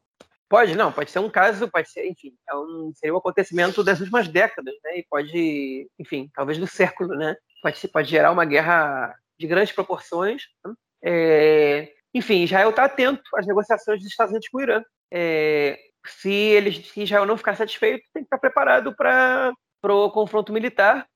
Pode, 0.48 0.74
não, 0.74 0.92
pode 0.92 1.10
ser 1.10 1.18
um 1.18 1.30
caso, 1.30 1.68
pode 1.68 1.90
ser, 1.90 2.06
enfim, 2.06 2.34
é 2.48 2.54
um, 2.54 2.92
seria 2.94 3.14
um 3.14 3.18
acontecimento 3.18 3.82
das 3.82 4.00
últimas 4.00 4.28
décadas, 4.28 4.74
né? 4.84 4.98
E 4.98 5.06
pode, 5.08 5.88
enfim, 5.98 6.30
talvez 6.34 6.58
do 6.58 6.66
século, 6.66 7.14
né? 7.14 7.36
Pode, 7.62 7.88
pode 7.88 8.10
gerar 8.10 8.30
uma 8.32 8.44
guerra 8.44 9.14
de 9.38 9.46
grandes 9.46 9.72
proporções. 9.72 10.42
Né? 10.64 10.74
É, 11.04 11.92
enfim, 12.14 12.42
Israel 12.42 12.70
está 12.70 12.84
atento 12.84 13.22
às 13.34 13.46
negociações 13.46 14.00
dos 14.00 14.08
Estados 14.08 14.32
Unidos 14.32 14.48
com 14.48 14.58
o 14.58 14.62
Irã. 14.62 14.82
É, 15.10 15.78
se, 16.06 16.30
eles, 16.30 16.86
se 16.86 17.02
Israel 17.02 17.24
não 17.24 17.36
ficar 17.36 17.56
satisfeito, 17.56 18.04
tem 18.12 18.22
que 18.22 18.26
estar 18.26 18.38
preparado 18.38 18.94
para 18.94 19.52
o 19.90 20.10
confronto 20.10 20.52
militar 20.52 21.06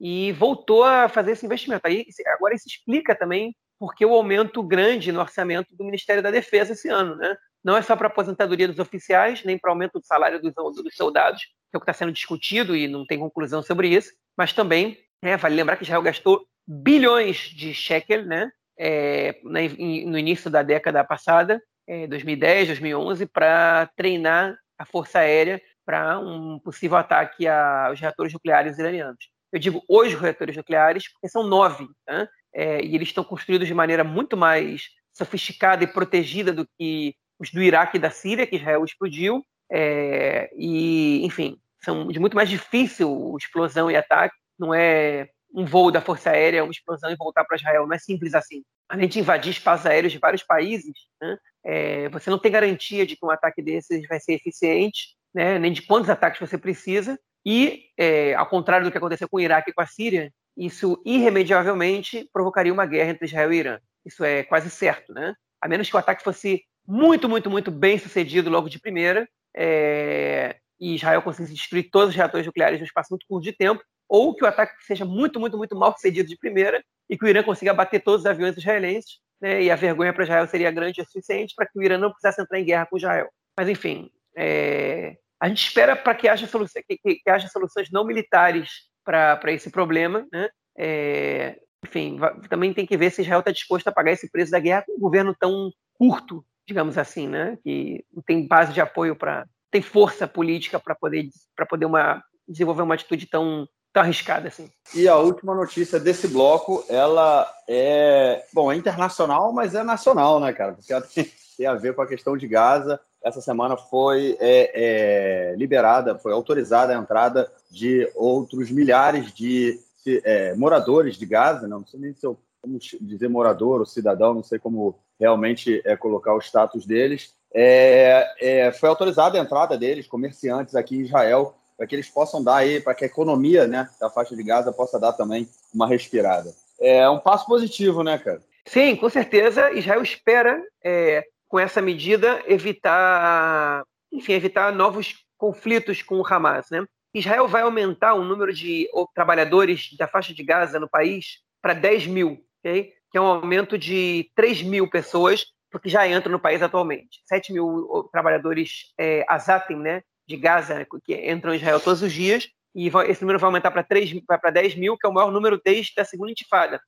e 0.00 0.32
voltou 0.32 0.84
a 0.84 1.08
fazer 1.08 1.32
esse 1.32 1.46
investimento. 1.46 1.86
Aí, 1.86 2.04
agora 2.26 2.54
isso 2.54 2.66
explica 2.66 3.14
também 3.14 3.54
porque 3.78 4.04
o 4.04 4.14
aumento 4.14 4.62
grande 4.62 5.10
no 5.10 5.20
orçamento 5.20 5.74
do 5.74 5.84
Ministério 5.84 6.22
da 6.22 6.30
Defesa 6.30 6.72
esse 6.72 6.88
ano, 6.88 7.16
né? 7.16 7.34
Não 7.64 7.76
é 7.76 7.82
só 7.82 7.94
para 7.96 8.08
aposentadoria 8.08 8.68
dos 8.68 8.78
oficiais, 8.78 9.44
nem 9.44 9.58
para 9.58 9.70
aumento 9.70 9.98
do 9.98 10.06
salário 10.06 10.40
dos, 10.40 10.52
dos 10.54 10.94
soldados, 10.94 11.42
que 11.42 11.76
é 11.76 11.78
o 11.78 11.80
que 11.80 11.84
está 11.84 11.92
sendo 11.92 12.12
discutido 12.12 12.74
e 12.74 12.88
não 12.88 13.06
tem 13.06 13.18
conclusão 13.18 13.62
sobre 13.62 13.88
isso, 13.88 14.12
mas 14.36 14.52
também, 14.52 14.98
é, 15.22 15.36
vale 15.36 15.54
lembrar 15.54 15.76
que 15.76 15.82
Israel 15.82 16.02
gastou 16.02 16.46
bilhões 16.66 17.36
de 17.36 17.74
shekel, 17.74 18.24
né? 18.24 18.50
É, 18.78 19.38
no 19.44 20.18
início 20.18 20.50
da 20.50 20.62
década 20.62 21.04
passada, 21.04 21.62
é, 21.86 22.06
2010, 22.06 22.68
2011, 22.68 23.26
para 23.26 23.90
treinar 23.94 24.56
a 24.78 24.86
força 24.86 25.18
aérea 25.18 25.60
para 25.84 26.18
um 26.18 26.58
possível 26.58 26.96
ataque 26.96 27.46
aos 27.48 27.98
reatores 27.98 28.32
nucleares 28.32 28.78
iranianos. 28.78 29.28
Eu 29.52 29.58
digo 29.58 29.82
os 29.88 30.14
reatores 30.14 30.56
nucleares 30.56 31.10
porque 31.12 31.28
são 31.28 31.42
nove, 31.42 31.86
né? 32.08 32.28
é, 32.54 32.82
e 32.84 32.94
eles 32.94 33.08
estão 33.08 33.24
construídos 33.24 33.66
de 33.66 33.74
maneira 33.74 34.04
muito 34.04 34.36
mais 34.36 34.88
sofisticada 35.12 35.84
e 35.84 35.86
protegida 35.86 36.52
do 36.52 36.66
que 36.78 37.14
os 37.38 37.50
do 37.50 37.62
Iraque 37.62 37.96
e 37.96 38.00
da 38.00 38.10
Síria, 38.10 38.46
que 38.46 38.56
Israel 38.56 38.84
explodiu, 38.84 39.44
é, 39.70 40.50
e, 40.56 41.24
enfim, 41.24 41.56
são 41.82 42.08
de 42.08 42.18
muito 42.18 42.36
mais 42.36 42.48
difícil 42.48 43.34
explosão 43.38 43.90
e 43.90 43.96
ataque, 43.96 44.34
não 44.58 44.74
é 44.74 45.28
um 45.52 45.64
voo 45.64 45.90
da 45.90 46.00
Força 46.00 46.30
Aérea, 46.30 46.62
uma 46.62 46.70
explosão 46.70 47.10
e 47.10 47.16
voltar 47.16 47.44
para 47.44 47.56
Israel, 47.56 47.86
não 47.86 47.94
é 47.94 47.98
simples 47.98 48.34
assim. 48.34 48.62
Além 48.88 49.08
de 49.08 49.20
invadir 49.20 49.50
espaços 49.50 49.86
aéreos 49.86 50.12
de 50.12 50.18
vários 50.18 50.42
países, 50.42 50.92
né, 51.20 51.36
é, 51.64 52.08
você 52.10 52.28
não 52.30 52.38
tem 52.38 52.52
garantia 52.52 53.06
de 53.06 53.16
que 53.16 53.24
um 53.24 53.30
ataque 53.30 53.62
desses 53.62 54.06
vai 54.06 54.20
ser 54.20 54.34
eficiente, 54.34 55.16
né, 55.34 55.58
nem 55.58 55.72
de 55.72 55.82
quantos 55.82 56.10
ataques 56.10 56.40
você 56.40 56.58
precisa, 56.58 57.18
e, 57.44 57.84
é, 57.96 58.34
ao 58.34 58.46
contrário 58.48 58.86
do 58.86 58.92
que 58.92 58.98
aconteceu 58.98 59.28
com 59.28 59.38
o 59.38 59.40
Iraque 59.40 59.70
e 59.70 59.74
com 59.74 59.80
a 59.80 59.86
Síria, 59.86 60.32
isso 60.56 61.00
irremediavelmente 61.06 62.28
provocaria 62.32 62.72
uma 62.72 62.84
guerra 62.84 63.10
entre 63.10 63.26
Israel 63.26 63.52
e 63.52 63.56
Irã. 63.56 63.78
Isso 64.04 64.24
é 64.24 64.42
quase 64.42 64.68
certo, 64.68 65.12
né? 65.12 65.34
A 65.60 65.68
menos 65.68 65.88
que 65.88 65.96
o 65.96 65.98
ataque 65.98 66.22
fosse 66.22 66.62
muito, 66.86 67.28
muito, 67.28 67.50
muito 67.50 67.70
bem 67.70 67.98
sucedido 67.98 68.50
logo 68.50 68.68
de 68.68 68.80
primeira, 68.80 69.28
é, 69.56 70.56
e 70.78 70.94
Israel 70.94 71.22
conseguisse 71.22 71.54
destruir 71.54 71.90
todos 71.90 72.10
os 72.10 72.16
reatores 72.16 72.46
nucleares 72.46 72.78
num 72.78 72.84
espaço 72.84 73.08
muito 73.10 73.26
curto 73.28 73.44
de 73.44 73.52
tempo, 73.52 73.82
ou 74.08 74.34
que 74.34 74.44
o 74.44 74.46
ataque 74.46 74.74
seja 74.84 75.04
muito, 75.04 75.38
muito, 75.38 75.56
muito 75.56 75.76
mal 75.76 75.92
sucedido 75.92 76.28
de 76.28 76.36
primeira 76.36 76.82
e 77.08 77.16
que 77.16 77.24
o 77.24 77.28
Irã 77.28 77.42
consiga 77.42 77.72
bater 77.72 78.00
todos 78.02 78.22
os 78.22 78.26
aviões 78.26 78.56
israelenses, 78.56 79.18
né, 79.40 79.62
e 79.62 79.70
a 79.70 79.76
vergonha 79.76 80.12
para 80.12 80.24
Israel 80.24 80.46
seria 80.46 80.70
grande 80.70 81.00
o 81.00 81.04
suficiente 81.04 81.54
para 81.54 81.66
que 81.66 81.78
o 81.78 81.82
Irã 81.82 81.96
não 81.96 82.10
precisasse 82.10 82.42
entrar 82.42 82.58
em 82.58 82.64
guerra 82.64 82.86
com 82.86 82.96
Israel. 82.96 83.28
Mas, 83.56 83.68
enfim, 83.68 84.10
é, 84.36 85.16
a 85.40 85.48
gente 85.48 85.66
espera 85.66 85.96
para 85.96 86.14
que, 86.14 86.28
haja 86.28 86.46
que, 86.46 86.96
que, 86.96 87.14
que 87.16 87.30
haja 87.30 87.48
soluções 87.48 87.88
não 87.90 88.04
militares 88.04 88.70
para 89.04 89.52
esse 89.52 89.70
problema. 89.70 90.26
Né? 90.32 90.48
É, 90.78 91.58
enfim, 91.84 92.18
também 92.48 92.72
tem 92.72 92.86
que 92.86 92.96
ver 92.96 93.10
se 93.10 93.22
Israel 93.22 93.40
está 93.40 93.50
disposto 93.50 93.88
a 93.88 93.92
pagar 93.92 94.12
esse 94.12 94.30
preço 94.30 94.50
da 94.50 94.60
guerra 94.60 94.84
com 94.86 94.96
um 94.96 95.00
governo 95.00 95.34
tão 95.38 95.70
curto 95.94 96.44
digamos 96.70 96.96
assim, 96.96 97.26
né? 97.26 97.58
Que 97.64 98.04
não 98.14 98.22
tem 98.22 98.46
base 98.46 98.72
de 98.72 98.80
apoio 98.80 99.16
para, 99.16 99.44
tem 99.70 99.82
força 99.82 100.26
política 100.28 100.78
para 100.78 100.94
poder 100.94 101.28
para 101.56 101.66
poder 101.66 101.84
uma 101.84 102.22
desenvolver 102.48 102.82
uma 102.82 102.94
atitude 102.94 103.26
tão 103.26 103.68
tão 103.92 104.04
arriscada 104.04 104.46
assim. 104.46 104.70
E 104.94 105.08
a 105.08 105.16
última 105.16 105.52
notícia 105.52 105.98
desse 105.98 106.28
bloco, 106.28 106.84
ela 106.88 107.52
é, 107.68 108.44
bom, 108.52 108.70
é 108.70 108.76
internacional, 108.76 109.52
mas 109.52 109.74
é 109.74 109.82
nacional, 109.82 110.38
né, 110.38 110.52
cara? 110.52 110.74
Porque 110.74 110.92
ela 110.92 111.02
tem, 111.12 111.28
tem 111.56 111.66
a 111.66 111.74
ver 111.74 111.94
com 111.94 112.02
a 112.02 112.06
questão 112.06 112.36
de 112.36 112.46
Gaza. 112.46 113.00
Essa 113.22 113.40
semana 113.40 113.76
foi 113.76 114.36
é, 114.40 115.52
é, 115.52 115.54
liberada, 115.56 116.18
foi 116.18 116.32
autorizada 116.32 116.96
a 116.96 117.00
entrada 117.00 117.50
de 117.70 118.10
outros 118.14 118.70
milhares 118.70 119.32
de 119.32 119.78
é, 120.24 120.54
moradores 120.54 121.16
de 121.16 121.26
Gaza, 121.26 121.68
não, 121.68 121.80
não 121.80 121.86
sei 121.86 122.00
nem 122.00 122.14
se 122.14 122.26
eu 122.26 122.38
como 122.60 122.78
dizer 123.00 123.28
morador 123.28 123.80
ou 123.80 123.86
cidadão, 123.86 124.34
não 124.34 124.42
sei 124.42 124.58
como 124.58 124.98
realmente 125.18 125.80
é, 125.84 125.96
colocar 125.96 126.34
o 126.34 126.40
status 126.40 126.86
deles. 126.86 127.34
É, 127.52 128.32
é, 128.40 128.72
foi 128.72 128.88
autorizada 128.88 129.38
a 129.38 129.42
entrada 129.42 129.76
deles, 129.76 130.06
comerciantes 130.06 130.74
aqui 130.74 130.96
em 130.96 131.02
Israel, 131.02 131.54
para 131.76 131.86
que 131.86 131.94
eles 131.94 132.08
possam 132.08 132.42
dar 132.42 132.56
aí, 132.56 132.80
para 132.80 132.94
que 132.94 133.04
a 133.04 133.06
economia 133.06 133.66
né, 133.66 133.88
da 133.98 134.10
faixa 134.10 134.36
de 134.36 134.42
Gaza 134.42 134.72
possa 134.72 135.00
dar 135.00 135.14
também 135.14 135.48
uma 135.74 135.86
respirada. 135.86 136.52
É 136.78 137.08
um 137.08 137.18
passo 137.18 137.46
positivo, 137.46 138.02
né, 138.02 138.18
cara? 138.18 138.40
Sim, 138.66 138.94
com 138.96 139.08
certeza. 139.08 139.72
Israel 139.72 140.02
espera, 140.02 140.62
é, 140.84 141.24
com 141.50 141.58
essa 141.58 141.82
medida, 141.82 142.42
evitar, 142.46 143.84
enfim, 144.10 144.32
evitar 144.32 144.72
novos 144.72 145.16
conflitos 145.36 146.00
com 146.00 146.20
o 146.20 146.26
Hamas, 146.26 146.70
né? 146.70 146.86
Israel 147.12 147.48
vai 147.48 147.62
aumentar 147.62 148.14
o 148.14 148.24
número 148.24 148.54
de 148.54 148.88
trabalhadores 149.14 149.90
da 149.98 150.06
faixa 150.06 150.32
de 150.32 150.44
Gaza 150.44 150.78
no 150.78 150.88
país 150.88 151.40
para 151.60 151.74
10 151.74 152.06
mil 152.06 152.46
okay? 152.60 152.92
que 153.10 153.18
é 153.18 153.20
um 153.20 153.26
aumento 153.26 153.76
de 153.76 154.30
3 154.36 154.62
mil 154.62 154.88
pessoas, 154.88 155.44
porque 155.70 155.88
já 155.88 156.06
entram 156.06 156.32
no 156.32 156.38
país 156.38 156.62
atualmente. 156.62 157.20
7 157.26 157.52
mil 157.52 158.08
trabalhadores 158.12 158.92
é, 158.96 159.24
azatem, 159.28 159.76
né, 159.76 160.02
de 160.28 160.36
Gaza, 160.36 160.86
que 161.04 161.30
entram 161.30 161.52
em 161.52 161.56
Israel 161.56 161.80
todos 161.80 162.02
os 162.02 162.12
dias, 162.12 162.48
e 162.72 162.88
esse 163.08 163.22
número 163.22 163.40
vai 163.40 163.48
aumentar 163.48 163.72
para 163.72 163.82
3, 163.82 164.12
para 164.24 164.50
10 164.50 164.76
mil, 164.76 164.96
que 164.96 165.04
é 165.04 165.10
o 165.10 165.12
maior 165.12 165.32
número 165.32 165.60
desde 165.64 166.00
a 166.00 166.04
segunda 166.04 166.30
intifada. 166.30 166.80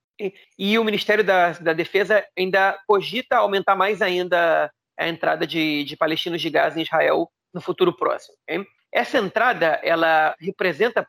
E, 0.59 0.79
o 0.79 0.85
Ministério 0.85 1.25
da, 1.25 1.53
da, 1.53 1.73
Defesa 1.73 2.25
ainda 2.39 2.79
cogita 2.87 3.37
aumentar 3.37 3.75
mais 3.75 4.03
ainda 4.03 4.71
a 4.99 5.09
entrada 5.09 5.47
de, 5.47 5.85
de 5.85 5.97
palestinos 5.97 6.41
de 6.41 6.51
Gaza 6.51 6.79
em 6.79 6.83
Israel 6.83 7.31
no 7.53 7.61
futuro 7.61 7.97
próximo. 7.97 8.35
Okay? 8.43 8.65
Essa 8.93 9.19
entrada, 9.19 9.81
ela 9.83 10.37
representa 10.39 11.07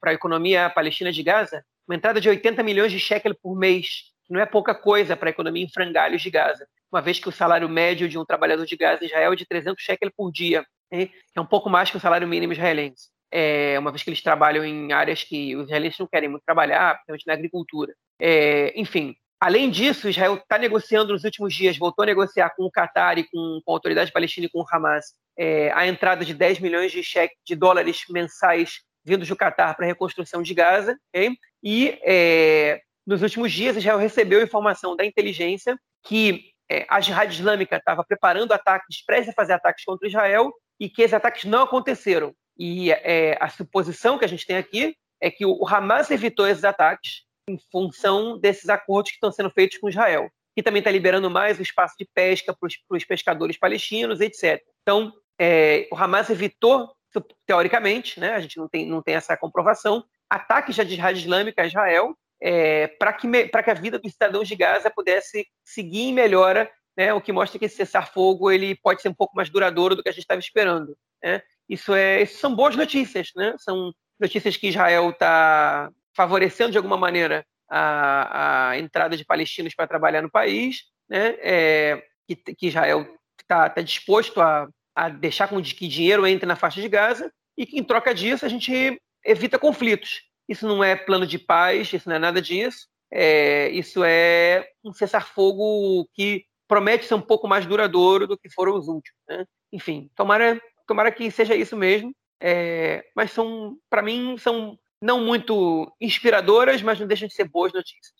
para 0.00 0.10
a 0.10 0.14
economia 0.14 0.70
palestina 0.70 1.10
de 1.10 1.22
Gaza 1.22 1.64
uma 1.88 1.96
entrada 1.96 2.20
de 2.20 2.28
80 2.28 2.62
milhões 2.62 2.92
de 2.92 3.00
shekel 3.00 3.34
por 3.34 3.56
mês, 3.56 4.12
que 4.26 4.32
não 4.32 4.40
é 4.40 4.46
pouca 4.46 4.74
coisa 4.74 5.16
para 5.16 5.28
a 5.28 5.30
economia 5.30 5.64
em 5.64 5.68
frangalhos 5.68 6.20
de 6.20 6.30
Gaza, 6.30 6.66
uma 6.92 7.00
vez 7.00 7.18
que 7.18 7.28
o 7.28 7.32
salário 7.32 7.68
médio 7.68 8.08
de 8.08 8.18
um 8.18 8.24
trabalhador 8.24 8.66
de 8.66 8.76
Gaza 8.76 9.02
em 9.02 9.06
Israel 9.06 9.32
é 9.32 9.36
de 9.36 9.46
300 9.46 9.82
shekel 9.82 10.10
por 10.16 10.30
dia, 10.30 10.64
né? 10.90 11.08
é 11.34 11.40
um 11.40 11.46
pouco 11.46 11.70
mais 11.70 11.90
que 11.90 11.96
o 11.96 12.00
salário 12.00 12.28
mínimo 12.28 12.52
israelense, 12.52 13.08
é, 13.30 13.78
uma 13.78 13.90
vez 13.90 14.02
que 14.02 14.10
eles 14.10 14.22
trabalham 14.22 14.64
em 14.64 14.92
áreas 14.92 15.24
que 15.24 15.56
os 15.56 15.64
israelenses 15.64 15.98
não 15.98 16.06
querem 16.06 16.28
muito 16.28 16.44
trabalhar, 16.44 16.94
principalmente 16.94 17.26
na 17.26 17.32
agricultura. 17.32 17.94
É, 18.20 18.72
enfim, 18.78 19.14
além 19.40 19.70
disso, 19.70 20.08
Israel 20.08 20.34
está 20.34 20.58
negociando 20.58 21.12
nos 21.12 21.24
últimos 21.24 21.54
dias, 21.54 21.76
voltou 21.76 22.02
a 22.02 22.06
negociar 22.06 22.50
com 22.50 22.64
o 22.64 22.70
Qatar 22.70 23.18
e 23.18 23.24
com, 23.24 23.60
com 23.64 23.72
a 23.72 23.74
autoridade 23.74 24.12
palestina 24.12 24.46
e 24.46 24.50
com 24.50 24.60
o 24.60 24.66
Hamas 24.70 25.14
é, 25.38 25.70
a 25.72 25.86
entrada 25.86 26.24
de 26.24 26.32
10 26.32 26.60
milhões 26.60 26.90
de, 26.90 27.02
cheque, 27.02 27.34
de 27.44 27.54
dólares 27.54 28.04
mensais 28.08 28.80
vindos 29.04 29.28
do 29.28 29.36
Qatar 29.36 29.76
para 29.76 29.84
a 29.84 29.88
reconstrução 29.88 30.42
de 30.42 30.54
Gaza. 30.54 30.98
Okay? 31.14 31.36
E 31.62 31.98
é, 32.02 32.80
nos 33.06 33.22
últimos 33.22 33.52
dias, 33.52 33.76
Israel 33.76 33.98
recebeu 33.98 34.42
informação 34.42 34.96
da 34.96 35.04
inteligência 35.04 35.78
que 36.04 36.50
é, 36.70 36.84
a 36.88 37.00
Jihad 37.00 37.32
Islâmica 37.32 37.76
estava 37.76 38.04
preparando 38.04 38.52
ataques, 38.52 39.04
prestes 39.04 39.30
a 39.30 39.34
fazer 39.34 39.52
ataques 39.52 39.84
contra 39.84 40.08
Israel 40.08 40.52
e 40.80 40.88
que 40.88 41.02
esses 41.02 41.14
ataques 41.14 41.44
não 41.44 41.62
aconteceram. 41.62 42.34
E 42.58 42.90
é, 42.90 43.36
a 43.40 43.48
suposição 43.48 44.18
que 44.18 44.24
a 44.24 44.28
gente 44.28 44.46
tem 44.46 44.56
aqui 44.56 44.96
é 45.20 45.30
que 45.30 45.46
o 45.46 45.66
Hamas 45.66 46.10
evitou 46.10 46.46
esses 46.46 46.64
ataques 46.64 47.25
em 47.48 47.58
função 47.70 48.38
desses 48.38 48.68
acordos 48.68 49.12
que 49.12 49.16
estão 49.16 49.30
sendo 49.30 49.50
feitos 49.50 49.78
com 49.78 49.88
Israel, 49.88 50.30
que 50.54 50.62
também 50.62 50.80
está 50.80 50.90
liberando 50.90 51.30
mais 51.30 51.58
o 51.58 51.62
espaço 51.62 51.94
de 51.98 52.08
pesca 52.12 52.54
para 52.54 52.68
os 52.90 53.04
pescadores 53.04 53.56
palestinos, 53.56 54.20
etc. 54.20 54.62
Então, 54.82 55.12
é, 55.38 55.86
o 55.92 55.96
Hamas 55.96 56.30
evitou, 56.30 56.92
teoricamente, 57.46 58.18
né, 58.18 58.32
a 58.32 58.40
gente 58.40 58.56
não 58.56 58.68
tem, 58.68 58.86
não 58.86 59.00
tem 59.02 59.14
essa 59.14 59.36
comprovação, 59.36 60.04
ataques 60.28 60.74
de 60.74 60.94
jihad 60.94 61.16
islâmica 61.16 61.62
a 61.62 61.66
Israel 61.66 62.16
é, 62.40 62.88
para 62.88 63.12
que, 63.12 63.28
que 63.48 63.70
a 63.70 63.74
vida 63.74 63.98
dos 63.98 64.12
cidadãos 64.12 64.48
de 64.48 64.56
Gaza 64.56 64.90
pudesse 64.90 65.46
seguir 65.64 66.08
em 66.08 66.12
melhora, 66.12 66.70
né, 66.96 67.12
o 67.14 67.20
que 67.20 67.32
mostra 67.32 67.58
que 67.58 67.66
esse 67.66 67.76
cessar-fogo 67.76 68.50
ele 68.50 68.74
pode 68.76 69.02
ser 69.02 69.08
um 69.08 69.14
pouco 69.14 69.36
mais 69.36 69.48
duradouro 69.50 69.94
do 69.94 70.02
que 70.02 70.08
a 70.08 70.12
gente 70.12 70.22
estava 70.22 70.40
esperando. 70.40 70.96
Né? 71.22 71.42
Isso, 71.68 71.94
é, 71.94 72.22
isso 72.22 72.38
são 72.38 72.54
boas 72.54 72.74
notícias, 72.74 73.30
né? 73.36 73.54
são 73.58 73.92
notícias 74.18 74.56
que 74.56 74.68
Israel 74.68 75.10
está 75.10 75.90
favorecendo 76.16 76.72
de 76.72 76.78
alguma 76.78 76.96
maneira 76.96 77.44
a, 77.68 78.70
a 78.70 78.78
entrada 78.78 79.16
de 79.16 79.24
palestinos 79.24 79.74
para 79.74 79.86
trabalhar 79.86 80.22
no 80.22 80.30
país, 80.30 80.84
né? 81.08 81.36
É, 81.40 82.02
que, 82.26 82.34
que 82.34 82.66
Israel 82.68 83.06
está 83.40 83.68
tá 83.68 83.82
disposto 83.82 84.40
a, 84.40 84.66
a 84.94 85.08
deixar 85.08 85.48
com 85.48 85.62
que 85.62 85.86
dinheiro 85.86 86.26
entre 86.26 86.46
na 86.46 86.56
faixa 86.56 86.80
de 86.80 86.88
Gaza 86.88 87.30
e 87.56 87.66
que, 87.66 87.78
em 87.78 87.84
troca 87.84 88.14
disso, 88.14 88.44
a 88.46 88.48
gente 88.48 89.00
evita 89.24 89.58
conflitos. 89.58 90.22
Isso 90.48 90.66
não 90.66 90.82
é 90.82 90.96
plano 90.96 91.26
de 91.26 91.38
paz, 91.38 91.92
isso 91.92 92.08
não 92.08 92.16
é 92.16 92.18
nada 92.18 92.40
disso. 92.40 92.88
É, 93.12 93.68
isso 93.70 94.02
é 94.02 94.66
um 94.84 94.92
cessar-fogo 94.92 96.08
que 96.14 96.44
promete 96.66 97.04
ser 97.04 97.14
um 97.14 97.20
pouco 97.20 97.46
mais 97.46 97.66
duradouro 97.66 98.26
do 98.26 98.38
que 98.38 98.50
foram 98.50 98.74
os 98.74 98.88
últimos. 98.88 99.20
Né? 99.28 99.44
Enfim, 99.72 100.10
tomara, 100.16 100.60
tomara 100.86 101.12
que 101.12 101.30
seja 101.30 101.54
isso 101.54 101.76
mesmo. 101.76 102.12
É, 102.40 103.04
mas 103.14 103.32
são, 103.32 103.76
para 103.88 104.02
mim, 104.02 104.36
são 104.38 104.78
não 105.00 105.24
muito 105.24 105.92
inspiradoras, 106.00 106.82
mas 106.82 106.98
não 106.98 107.06
deixam 107.06 107.28
de 107.28 107.34
ser 107.34 107.48
boas 107.48 107.72
notícias. 107.72 108.14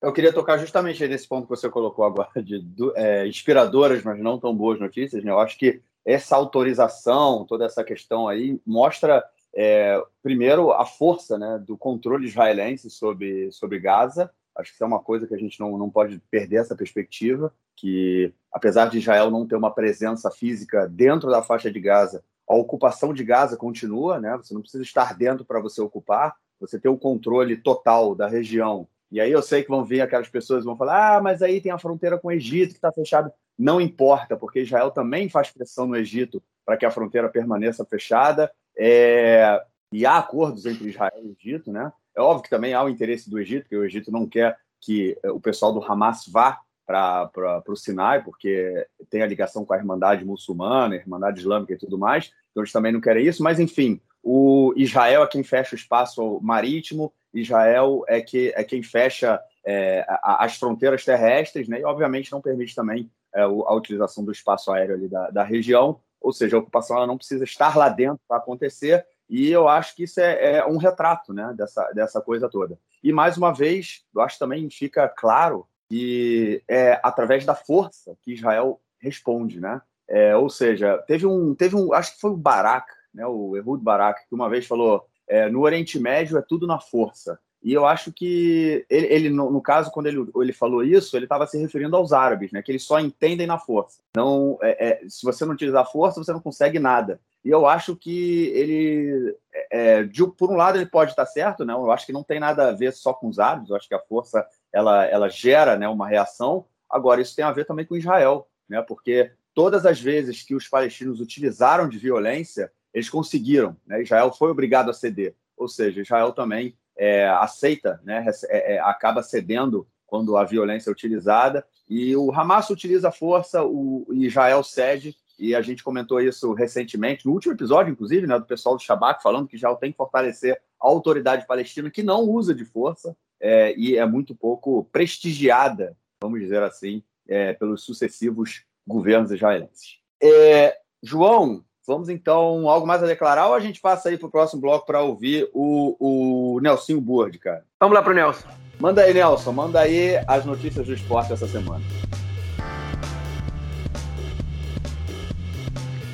Eu 0.00 0.12
queria 0.12 0.32
tocar 0.32 0.58
justamente 0.58 1.06
nesse 1.08 1.26
ponto 1.26 1.44
que 1.44 1.50
você 1.50 1.68
colocou 1.68 2.04
agora, 2.04 2.30
de 2.42 2.62
é, 2.94 3.26
inspiradoras, 3.26 4.02
mas 4.04 4.18
não 4.20 4.38
tão 4.38 4.54
boas 4.54 4.78
notícias. 4.78 5.24
Né? 5.24 5.30
Eu 5.30 5.40
acho 5.40 5.58
que 5.58 5.80
essa 6.04 6.36
autorização, 6.36 7.44
toda 7.44 7.64
essa 7.64 7.82
questão 7.82 8.28
aí, 8.28 8.60
mostra, 8.64 9.24
é, 9.54 10.00
primeiro, 10.22 10.72
a 10.72 10.86
força 10.86 11.36
né, 11.36 11.58
do 11.58 11.76
controle 11.76 12.26
israelense 12.26 12.88
sobre, 12.90 13.50
sobre 13.50 13.80
Gaza. 13.80 14.30
Acho 14.56 14.70
que 14.70 14.74
isso 14.74 14.84
é 14.84 14.86
uma 14.86 15.00
coisa 15.00 15.26
que 15.26 15.34
a 15.34 15.38
gente 15.38 15.58
não, 15.58 15.76
não 15.76 15.90
pode 15.90 16.20
perder 16.30 16.56
essa 16.56 16.76
perspectiva, 16.76 17.52
que 17.76 18.32
apesar 18.52 18.88
de 18.88 18.98
Israel 18.98 19.30
não 19.30 19.46
ter 19.46 19.56
uma 19.56 19.72
presença 19.72 20.30
física 20.30 20.88
dentro 20.88 21.30
da 21.30 21.42
faixa 21.42 21.70
de 21.70 21.80
Gaza, 21.80 22.24
a 22.48 22.54
ocupação 22.54 23.12
de 23.12 23.22
Gaza 23.22 23.56
continua, 23.56 24.18
né? 24.18 24.36
Você 24.38 24.54
não 24.54 24.62
precisa 24.62 24.82
estar 24.82 25.14
dentro 25.16 25.44
para 25.44 25.60
você 25.60 25.80
ocupar, 25.80 26.34
você 26.58 26.78
tem 26.78 26.90
o 26.90 26.98
controle 26.98 27.56
total 27.56 28.14
da 28.14 28.26
região. 28.26 28.88
E 29.10 29.20
aí 29.20 29.30
eu 29.30 29.42
sei 29.42 29.62
que 29.62 29.68
vão 29.68 29.84
vir 29.84 30.00
aquelas 30.00 30.28
pessoas 30.28 30.64
vão 30.64 30.76
falar: 30.76 31.16
ah, 31.16 31.20
mas 31.20 31.42
aí 31.42 31.60
tem 31.60 31.72
a 31.72 31.78
fronteira 31.78 32.18
com 32.18 32.28
o 32.28 32.32
Egito 32.32 32.70
que 32.70 32.78
está 32.78 32.92
fechada. 32.92 33.32
Não 33.58 33.80
importa, 33.80 34.36
porque 34.36 34.60
Israel 34.60 34.90
também 34.90 35.28
faz 35.28 35.50
pressão 35.50 35.86
no 35.86 35.96
Egito 35.96 36.42
para 36.64 36.76
que 36.76 36.86
a 36.86 36.90
fronteira 36.90 37.28
permaneça 37.28 37.84
fechada. 37.84 38.50
É... 38.76 39.62
E 39.92 40.04
há 40.04 40.18
acordos 40.18 40.66
entre 40.66 40.88
Israel 40.88 41.22
e 41.22 41.36
Egito, 41.38 41.72
né? 41.72 41.92
É 42.14 42.20
óbvio 42.20 42.44
que 42.44 42.50
também 42.50 42.74
há 42.74 42.82
o 42.82 42.88
interesse 42.88 43.30
do 43.30 43.38
Egito, 43.38 43.68
que 43.68 43.76
o 43.76 43.84
Egito 43.84 44.10
não 44.10 44.26
quer 44.26 44.58
que 44.80 45.18
o 45.24 45.40
pessoal 45.40 45.72
do 45.72 45.82
Hamas 45.82 46.26
vá 46.28 46.60
para 46.88 47.62
o 47.68 47.76
Sinai, 47.76 48.24
porque 48.24 48.86
tem 49.10 49.20
a 49.20 49.26
ligação 49.26 49.62
com 49.62 49.74
a 49.74 49.76
Irmandade 49.76 50.24
Muçulmana, 50.24 50.94
a 50.94 50.98
Irmandade 50.98 51.40
Islâmica 51.40 51.74
e 51.74 51.76
tudo 51.76 51.98
mais, 51.98 52.32
então 52.50 52.62
eles 52.62 52.72
também 52.72 52.90
não 52.90 53.00
querem 53.00 53.26
isso, 53.26 53.42
mas 53.42 53.60
enfim, 53.60 54.00
o 54.22 54.72
Israel 54.74 55.22
é 55.22 55.26
quem 55.26 55.42
fecha 55.42 55.76
o 55.76 55.78
espaço 55.78 56.40
marítimo, 56.42 57.12
Israel 57.34 58.04
é, 58.08 58.22
que, 58.22 58.54
é 58.56 58.64
quem 58.64 58.82
fecha 58.82 59.38
é, 59.66 60.02
as 60.24 60.56
fronteiras 60.56 61.04
terrestres, 61.04 61.68
né, 61.68 61.80
e 61.80 61.84
obviamente 61.84 62.32
não 62.32 62.40
permite 62.40 62.74
também 62.74 63.10
é, 63.34 63.42
a 63.42 63.74
utilização 63.74 64.24
do 64.24 64.32
espaço 64.32 64.72
aéreo 64.72 64.94
ali 64.94 65.08
da, 65.08 65.28
da 65.30 65.44
região, 65.44 66.00
ou 66.18 66.32
seja, 66.32 66.56
a 66.56 66.60
ocupação 66.60 66.96
ela 66.96 67.06
não 67.06 67.18
precisa 67.18 67.44
estar 67.44 67.76
lá 67.76 67.90
dentro 67.90 68.20
para 68.26 68.38
acontecer, 68.38 69.04
e 69.28 69.50
eu 69.50 69.68
acho 69.68 69.94
que 69.94 70.04
isso 70.04 70.18
é, 70.20 70.56
é, 70.56 70.66
um 70.66 70.78
retrato 70.78 71.34
né, 71.34 71.52
dessa, 71.54 71.84
dessa 71.92 72.22
coisa 72.22 72.48
toda. 72.48 72.78
E 73.04 73.12
mais 73.12 73.36
uma 73.36 73.52
vez, 73.52 74.06
eu 74.14 74.22
acho 74.22 74.36
que 74.36 74.38
também 74.38 74.70
fica 74.70 75.06
claro 75.06 75.66
e 75.90 76.62
é 76.68 77.00
através 77.02 77.44
da 77.44 77.54
força 77.54 78.16
que 78.22 78.32
Israel 78.32 78.80
responde, 79.00 79.60
né? 79.60 79.80
É, 80.08 80.36
ou 80.36 80.48
seja, 80.48 80.98
teve 81.06 81.26
um, 81.26 81.54
teve 81.54 81.76
um, 81.76 81.92
acho 81.92 82.14
que 82.14 82.20
foi 82.20 82.30
o 82.30 82.36
Barak, 82.36 82.90
né? 83.12 83.26
O 83.26 83.56
Ehud 83.56 83.82
Barak, 83.82 84.26
que 84.28 84.34
uma 84.34 84.48
vez 84.48 84.66
falou: 84.66 85.06
é, 85.28 85.48
no 85.48 85.60
Oriente 85.60 85.98
Médio 85.98 86.38
é 86.38 86.42
tudo 86.42 86.66
na 86.66 86.78
força. 86.78 87.38
E 87.62 87.72
eu 87.72 87.84
acho 87.84 88.12
que 88.12 88.86
ele, 88.88 89.06
ele 89.06 89.30
no, 89.30 89.50
no, 89.50 89.60
caso, 89.60 89.90
quando 89.90 90.06
ele, 90.06 90.24
ele 90.36 90.52
falou 90.52 90.84
isso, 90.84 91.16
ele 91.16 91.24
estava 91.24 91.46
se 91.46 91.58
referindo 91.58 91.96
aos 91.96 92.12
árabes, 92.12 92.52
né? 92.52 92.62
Que 92.62 92.70
eles 92.70 92.84
só 92.84 93.00
entendem 93.00 93.46
na 93.46 93.58
força. 93.58 94.00
Não, 94.16 94.58
é, 94.62 94.88
é, 94.88 95.08
se 95.08 95.24
você 95.24 95.44
não 95.44 95.54
utilizar 95.54 95.90
força, 95.90 96.22
você 96.22 96.32
não 96.32 96.40
consegue 96.40 96.78
nada. 96.78 97.20
E 97.48 97.50
eu 97.50 97.66
acho 97.66 97.96
que 97.96 98.48
ele, 98.48 99.34
é, 99.54 100.00
é, 100.00 100.04
de, 100.04 100.22
por 100.32 100.50
um 100.50 100.54
lado, 100.54 100.76
ele 100.76 100.84
pode 100.84 101.12
estar 101.12 101.24
certo, 101.24 101.64
né? 101.64 101.72
Eu 101.72 101.90
acho 101.90 102.04
que 102.04 102.12
não 102.12 102.22
tem 102.22 102.38
nada 102.38 102.68
a 102.68 102.72
ver 102.72 102.92
só 102.92 103.14
com 103.14 103.26
os 103.26 103.38
árabes. 103.38 103.70
Eu 103.70 103.76
acho 103.76 103.88
que 103.88 103.94
a 103.94 103.98
força 103.98 104.46
ela, 104.70 105.06
ela 105.06 105.30
gera, 105.30 105.74
né, 105.74 105.88
uma 105.88 106.06
reação. 106.06 106.66
Agora 106.90 107.22
isso 107.22 107.34
tem 107.34 107.46
a 107.46 107.50
ver 107.50 107.64
também 107.64 107.86
com 107.86 107.96
Israel, 107.96 108.46
né? 108.68 108.82
Porque 108.82 109.32
todas 109.54 109.86
as 109.86 109.98
vezes 109.98 110.42
que 110.42 110.54
os 110.54 110.68
palestinos 110.68 111.22
utilizaram 111.22 111.88
de 111.88 111.96
violência, 111.96 112.70
eles 112.92 113.08
conseguiram. 113.08 113.74
Né? 113.86 114.02
Israel 114.02 114.30
foi 114.30 114.50
obrigado 114.50 114.90
a 114.90 114.92
ceder. 114.92 115.34
Ou 115.56 115.68
seja, 115.68 116.02
Israel 116.02 116.34
também 116.34 116.76
é, 116.98 117.26
aceita, 117.30 117.98
né, 118.04 118.26
é, 118.50 118.74
é, 118.74 118.80
acaba 118.80 119.22
cedendo 119.22 119.88
quando 120.06 120.36
a 120.36 120.44
violência 120.44 120.90
é 120.90 120.92
utilizada. 120.92 121.64
E 121.88 122.14
o 122.14 122.30
Hamas 122.30 122.68
utiliza 122.68 123.08
a 123.08 123.12
força, 123.12 123.64
o 123.64 124.06
Israel 124.10 124.62
cede, 124.62 125.16
e 125.38 125.54
a 125.54 125.62
gente 125.62 125.84
comentou 125.84 126.20
isso 126.20 126.52
recentemente, 126.52 127.24
no 127.24 127.32
último 127.32 127.52
episódio, 127.52 127.92
inclusive, 127.92 128.26
né, 128.26 128.38
do 128.38 128.44
pessoal 128.44 128.76
do 128.76 128.82
Shabak, 128.82 129.22
falando 129.22 129.46
que 129.46 129.56
Israel 129.56 129.76
tem 129.76 129.90
que 129.90 129.96
fortalecer 129.96 130.60
a 130.80 130.88
autoridade 130.88 131.46
palestina, 131.46 131.90
que 131.90 132.02
não 132.02 132.22
usa 132.22 132.54
de 132.54 132.64
força, 132.64 133.16
é, 133.40 133.74
e 133.76 133.96
é 133.96 134.04
muito 134.04 134.34
pouco 134.34 134.84
prestigiada, 134.90 135.96
vamos 136.20 136.40
dizer 136.40 136.62
assim, 136.62 137.02
é, 137.28 137.52
pelos 137.52 137.84
sucessivos 137.84 138.64
governos 138.86 139.30
israelenses. 139.30 139.98
É, 140.20 140.76
João, 141.02 141.64
Vamos 141.88 142.10
então, 142.10 142.68
algo 142.68 142.86
mais 142.86 143.02
a 143.02 143.06
declarar 143.06 143.46
ou 143.46 143.54
a 143.54 143.60
gente 143.60 143.80
passa 143.80 144.10
aí 144.10 144.18
para 144.18 144.28
o 144.28 144.30
próximo 144.30 144.60
bloco 144.60 144.84
para 144.84 145.00
ouvir 145.00 145.48
o, 145.54 145.96
o 145.98 146.60
Nelson 146.60 147.00
Burd, 147.00 147.38
cara? 147.38 147.64
Vamos 147.80 147.94
lá 147.94 148.02
para 148.02 148.12
o 148.12 148.14
Nelson. 148.14 148.46
Manda 148.78 149.00
aí, 149.00 149.14
Nelson, 149.14 149.52
manda 149.52 149.80
aí 149.80 150.22
as 150.26 150.44
notícias 150.44 150.86
do 150.86 150.92
esporte 150.92 151.32
essa 151.32 151.48
semana. 151.48 151.82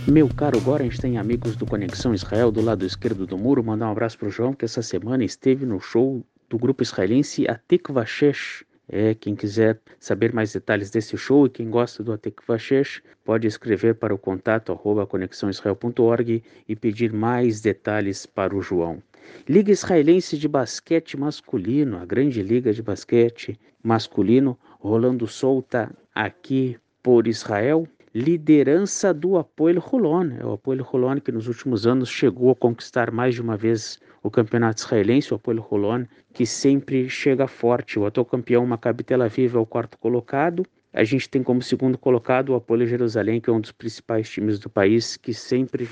Meu 0.06 0.28
caro 0.28 0.59
tem 1.01 1.18
amigos 1.18 1.56
do 1.56 1.66
Conexão 1.66 2.14
Israel 2.14 2.52
do 2.52 2.60
lado 2.60 2.85
esquerdo 2.85 3.26
do 3.26 3.39
muro, 3.39 3.64
mandar 3.64 3.89
um 3.89 3.93
abraço 3.93 4.18
para 4.18 4.28
o 4.28 4.31
João 4.31 4.52
que 4.52 4.64
essa 4.64 4.82
semana 4.82 5.24
esteve 5.24 5.64
no 5.64 5.81
show 5.81 6.24
do 6.48 6.59
grupo 6.59 6.82
israelense 6.82 7.48
Atikvashesh 7.48 8.64
é, 8.89 9.14
quem 9.14 9.35
quiser 9.35 9.81
saber 9.98 10.32
mais 10.32 10.52
detalhes 10.52 10.90
desse 10.90 11.16
show 11.16 11.47
e 11.47 11.51
quem 11.51 11.70
gosta 11.70 12.02
do 12.02 12.12
Atek 12.12 12.43
Vashesh 12.47 13.02
pode 13.24 13.47
escrever 13.47 13.94
para 13.94 14.14
o 14.14 14.18
contato 14.18 14.72
arroba 14.72 15.06
conexãoisrael.org 15.06 16.43
e 16.68 16.76
pedir 16.76 17.12
mais 17.12 17.60
detalhes 17.60 18.26
para 18.26 18.55
o 18.55 18.60
João. 18.60 19.02
Liga 19.48 19.72
Israelense 19.72 20.36
de 20.36 20.47
Basquete 20.47 21.18
Masculino, 21.18 21.97
a 21.97 22.05
grande 22.05 22.43
liga 22.43 22.74
de 22.74 22.82
basquete 22.82 23.59
masculino, 23.82 24.59
rolando 24.78 25.26
solta 25.26 25.90
aqui 26.14 26.76
por 27.02 27.26
Israel. 27.26 27.89
Liderança 28.16 29.12
do 29.12 29.36
Apoel 29.36 29.82
Holon, 29.91 30.36
é 30.39 30.47
o 30.47 30.53
Apoel 30.53 30.86
Holon 30.89 31.19
que 31.19 31.32
nos 31.32 31.49
últimos 31.49 31.85
anos 31.85 32.09
chegou 32.09 32.53
a 32.53 32.55
conquistar 32.55 33.11
mais 33.11 33.35
de 33.35 33.43
uma 33.43 33.57
vez 33.57 33.99
o 34.23 34.31
campeonato 34.31 34.82
israelense, 34.82 35.32
o 35.32 35.35
Apoel 35.35 35.66
Holon, 35.69 36.05
que 36.32 36.47
sempre 36.47 37.09
chega 37.09 37.49
forte. 37.49 37.99
O 37.99 38.07
atual 38.07 38.24
campeão 38.24 38.65
Maccabi 38.65 39.03
Tel 39.03 39.20
Aviv 39.20 39.57
é 39.57 39.59
o 39.59 39.66
quarto 39.66 39.99
colocado. 39.99 40.65
A 40.93 41.03
gente 41.03 41.28
tem 41.28 41.43
como 41.43 41.61
segundo 41.61 41.99
colocado 41.99 42.51
o 42.51 42.55
Apoel 42.55 42.86
Jerusalém, 42.86 43.41
que 43.41 43.51
é 43.51 43.53
um 43.53 43.61
dos 43.61 43.73
principais 43.73 44.31
times 44.31 44.61
do 44.61 44.70
país, 44.70 45.16
que 45.16 45.35
sempre 45.35 45.89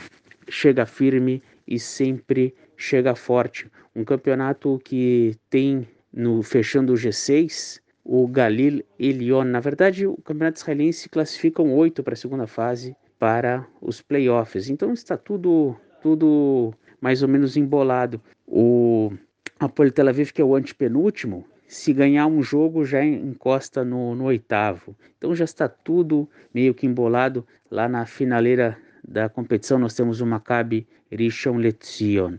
chega 0.49 0.87
firme 0.87 1.43
e 1.67 1.77
sempre 1.77 2.55
chega 2.77 3.17
forte. 3.17 3.67
Um 3.97 4.05
campeonato 4.05 4.81
que 4.85 5.35
tem 5.51 5.89
no 6.13 6.41
fechando 6.45 6.93
o 6.93 6.97
G6 6.97 7.82
o 8.05 8.27
Galil 8.27 8.83
Elion. 8.99 9.45
Na 9.45 9.61
verdade, 9.61 10.07
o 10.07 10.17
campeonato 10.17 10.59
israelense 10.59 11.09
classificam 11.09 11.73
oito 11.75 12.03
para 12.03 12.15
a 12.15 12.17
segunda 12.17 12.47
fase 12.47 12.97
para 13.19 13.67
os 13.81 14.01
playoffs. 14.01 14.69
Então 14.69 14.93
está 14.93 15.17
tudo 15.17 15.77
tudo 16.03 16.75
mais 17.01 17.23
ou 17.23 17.29
menos 17.29 17.57
embolado. 17.57 18.21
O 18.47 19.13
Apoel 19.59 19.93
Tel 19.93 20.09
Aviv, 20.09 20.33
que 20.33 20.43
é 20.43 20.45
o 20.45 20.57
antepenúltimo, 20.57 21.47
se 21.67 21.93
ganhar 21.93 22.27
um 22.27 22.43
jogo 22.43 22.85
já 22.85 23.05
encosta 23.05 23.85
no, 23.85 24.15
no, 24.15 24.25
oitavo. 24.25 24.95
Então 25.17 25.35
já 25.35 25.45
está 25.45 25.69
tudo 25.69 26.29
meio 26.53 26.75
que 26.75 26.87
embolado 26.87 27.47
lá 27.71 27.89
na 27.89 28.05
finaleira 28.05 28.77
da 29.07 29.29
competição. 29.29 29.79
Nós 29.79 29.95
temos 29.95 30.21
o 30.21 30.27
Maccabi 30.27 30.87
Rishon 31.11 31.57
Lezion. 31.57 32.37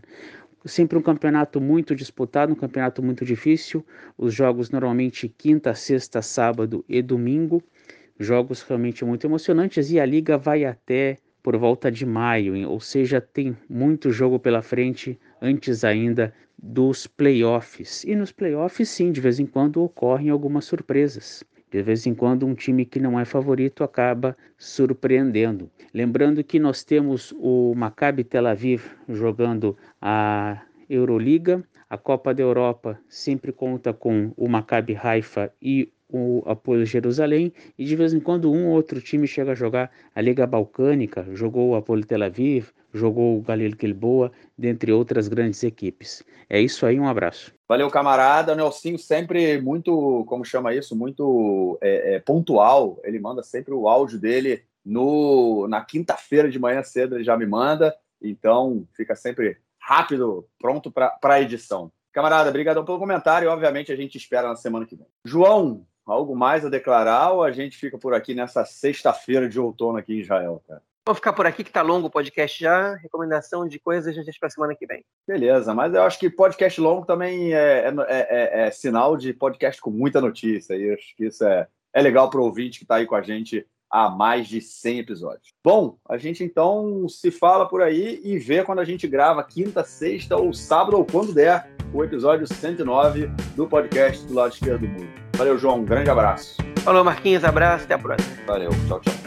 Sempre 0.64 0.96
um 0.96 1.02
campeonato 1.02 1.60
muito 1.60 1.94
disputado, 1.94 2.52
um 2.52 2.56
campeonato 2.56 3.02
muito 3.02 3.24
difícil. 3.24 3.84
Os 4.16 4.32
jogos 4.32 4.70
normalmente 4.70 5.28
quinta, 5.28 5.74
sexta, 5.74 6.22
sábado 6.22 6.84
e 6.88 7.02
domingo. 7.02 7.62
Jogos 8.18 8.62
realmente 8.62 9.04
muito 9.04 9.26
emocionantes 9.26 9.90
e 9.90 10.00
a 10.00 10.06
liga 10.06 10.38
vai 10.38 10.64
até 10.64 11.18
por 11.42 11.58
volta 11.58 11.92
de 11.92 12.06
maio, 12.06 12.70
ou 12.70 12.80
seja, 12.80 13.20
tem 13.20 13.54
muito 13.68 14.10
jogo 14.10 14.38
pela 14.38 14.62
frente 14.62 15.20
antes 15.42 15.84
ainda 15.84 16.32
dos 16.56 17.06
playoffs. 17.06 18.02
E 18.04 18.16
nos 18.16 18.32
playoffs, 18.32 18.88
sim, 18.88 19.12
de 19.12 19.20
vez 19.20 19.38
em 19.38 19.44
quando 19.44 19.82
ocorrem 19.82 20.30
algumas 20.30 20.64
surpresas. 20.64 21.44
De 21.74 21.82
vez 21.82 22.06
em 22.06 22.14
quando, 22.14 22.46
um 22.46 22.54
time 22.54 22.84
que 22.84 23.00
não 23.00 23.18
é 23.18 23.24
favorito 23.24 23.82
acaba 23.82 24.36
surpreendendo. 24.56 25.68
Lembrando 25.92 26.44
que 26.44 26.60
nós 26.60 26.84
temos 26.84 27.34
o 27.36 27.74
Maccabi 27.74 28.22
Tel 28.22 28.46
Aviv 28.46 28.84
jogando 29.08 29.76
a 30.00 30.62
Euroliga, 30.88 31.64
a 31.90 31.98
Copa 31.98 32.32
da 32.32 32.44
Europa 32.44 32.96
sempre 33.08 33.50
conta 33.50 33.92
com 33.92 34.32
o 34.36 34.48
Maccabi 34.48 34.96
Haifa 35.02 35.52
e 35.60 35.92
o 36.08 36.44
Apoio 36.46 36.86
Jerusalém. 36.86 37.52
E 37.76 37.84
de 37.84 37.96
vez 37.96 38.14
em 38.14 38.20
quando 38.20 38.52
um 38.52 38.68
ou 38.68 38.74
outro 38.74 39.00
time 39.00 39.26
chega 39.26 39.50
a 39.50 39.56
jogar 39.56 39.90
a 40.14 40.20
Liga 40.20 40.46
Balcânica, 40.46 41.26
jogou 41.32 41.70
o 41.70 41.74
Apoio 41.74 42.06
Tel 42.06 42.22
Aviv, 42.22 42.68
jogou 42.94 43.38
o 43.38 43.42
Galil 43.42 43.74
Gilboa, 43.78 44.30
dentre 44.56 44.92
outras 44.92 45.28
grandes 45.28 45.62
equipes. 45.62 46.22
É 46.48 46.60
isso 46.60 46.86
aí, 46.86 46.98
um 46.98 47.08
abraço. 47.08 47.52
Valeu, 47.68 47.90
camarada. 47.90 48.52
O 48.52 48.56
Nelsinho 48.56 48.98
sempre 48.98 49.60
muito, 49.60 50.24
como 50.26 50.44
chama 50.44 50.74
isso, 50.74 50.94
muito 50.94 51.78
é, 51.82 52.14
é, 52.14 52.18
pontual. 52.20 53.00
Ele 53.02 53.18
manda 53.18 53.42
sempre 53.42 53.74
o 53.74 53.88
áudio 53.88 54.18
dele 54.18 54.62
no 54.84 55.66
na 55.68 55.82
quinta-feira 55.82 56.48
de 56.50 56.58
manhã 56.58 56.82
cedo, 56.82 57.16
ele 57.16 57.24
já 57.24 57.36
me 57.36 57.46
manda. 57.46 57.94
Então, 58.22 58.86
fica 58.94 59.14
sempre 59.14 59.56
rápido, 59.78 60.46
pronto 60.58 60.90
para 60.90 61.18
a 61.22 61.40
edição. 61.40 61.90
Camarada, 62.12 62.48
obrigadão 62.48 62.84
pelo 62.84 62.98
comentário. 62.98 63.50
Obviamente, 63.50 63.90
a 63.90 63.96
gente 63.96 64.16
espera 64.16 64.48
na 64.48 64.56
semana 64.56 64.86
que 64.86 64.94
vem. 64.94 65.06
João, 65.24 65.84
algo 66.06 66.36
mais 66.36 66.64
a 66.64 66.68
declarar 66.68 67.32
ou 67.32 67.42
a 67.42 67.50
gente 67.50 67.76
fica 67.76 67.98
por 67.98 68.14
aqui 68.14 68.34
nessa 68.34 68.64
sexta-feira 68.64 69.48
de 69.48 69.58
outono 69.58 69.98
aqui 69.98 70.14
em 70.14 70.20
Israel, 70.20 70.62
cara? 70.68 70.82
Vamos 71.06 71.18
ficar 71.18 71.34
por 71.34 71.46
aqui 71.46 71.62
que 71.62 71.70
tá 71.70 71.82
longo 71.82 72.06
o 72.06 72.10
podcast 72.10 72.58
já. 72.58 72.94
Recomendação 72.94 73.68
de 73.68 73.78
coisas 73.78 74.16
a 74.16 74.22
gente 74.22 74.40
para 74.40 74.48
semana 74.48 74.74
que 74.74 74.86
vem. 74.86 75.04
Beleza, 75.28 75.74
mas 75.74 75.92
eu 75.92 76.02
acho 76.02 76.18
que 76.18 76.30
podcast 76.30 76.80
longo 76.80 77.04
também 77.04 77.52
é, 77.52 77.88
é, 77.88 77.92
é, 78.08 78.66
é 78.66 78.70
sinal 78.70 79.14
de 79.14 79.34
podcast 79.34 79.82
com 79.82 79.90
muita 79.90 80.18
notícia. 80.18 80.74
E 80.74 80.94
acho 80.94 81.14
que 81.14 81.26
isso 81.26 81.44
é, 81.44 81.68
é 81.92 82.00
legal 82.00 82.30
para 82.30 82.40
o 82.40 82.44
ouvinte 82.44 82.78
que 82.78 82.84
está 82.84 82.96
aí 82.96 83.06
com 83.06 83.14
a 83.14 83.20
gente 83.20 83.66
há 83.90 84.08
mais 84.08 84.48
de 84.48 84.62
100 84.62 85.00
episódios. 85.00 85.48
Bom, 85.62 85.98
a 86.08 86.16
gente 86.16 86.42
então 86.42 87.06
se 87.06 87.30
fala 87.30 87.68
por 87.68 87.82
aí 87.82 88.20
e 88.24 88.38
vê 88.38 88.64
quando 88.64 88.78
a 88.78 88.84
gente 88.84 89.06
grava 89.06 89.44
quinta, 89.44 89.84
sexta 89.84 90.36
ou 90.36 90.54
sábado 90.54 90.96
ou 90.96 91.04
quando 91.04 91.34
der 91.34 91.70
o 91.92 92.02
episódio 92.02 92.46
109 92.46 93.26
do 93.54 93.68
podcast 93.68 94.26
do 94.26 94.32
lado 94.32 94.54
esquerdo 94.54 94.80
do 94.80 94.88
mundo. 94.88 95.12
Valeu, 95.36 95.58
João. 95.58 95.80
Um 95.80 95.84
grande 95.84 96.08
abraço. 96.08 96.56
Falou, 96.78 97.04
Marquinhos. 97.04 97.44
Abraço. 97.44 97.84
Até 97.84 97.94
a 97.94 97.98
próxima. 97.98 98.36
Valeu. 98.46 98.70
Tchau, 98.88 99.00
tchau. 99.00 99.23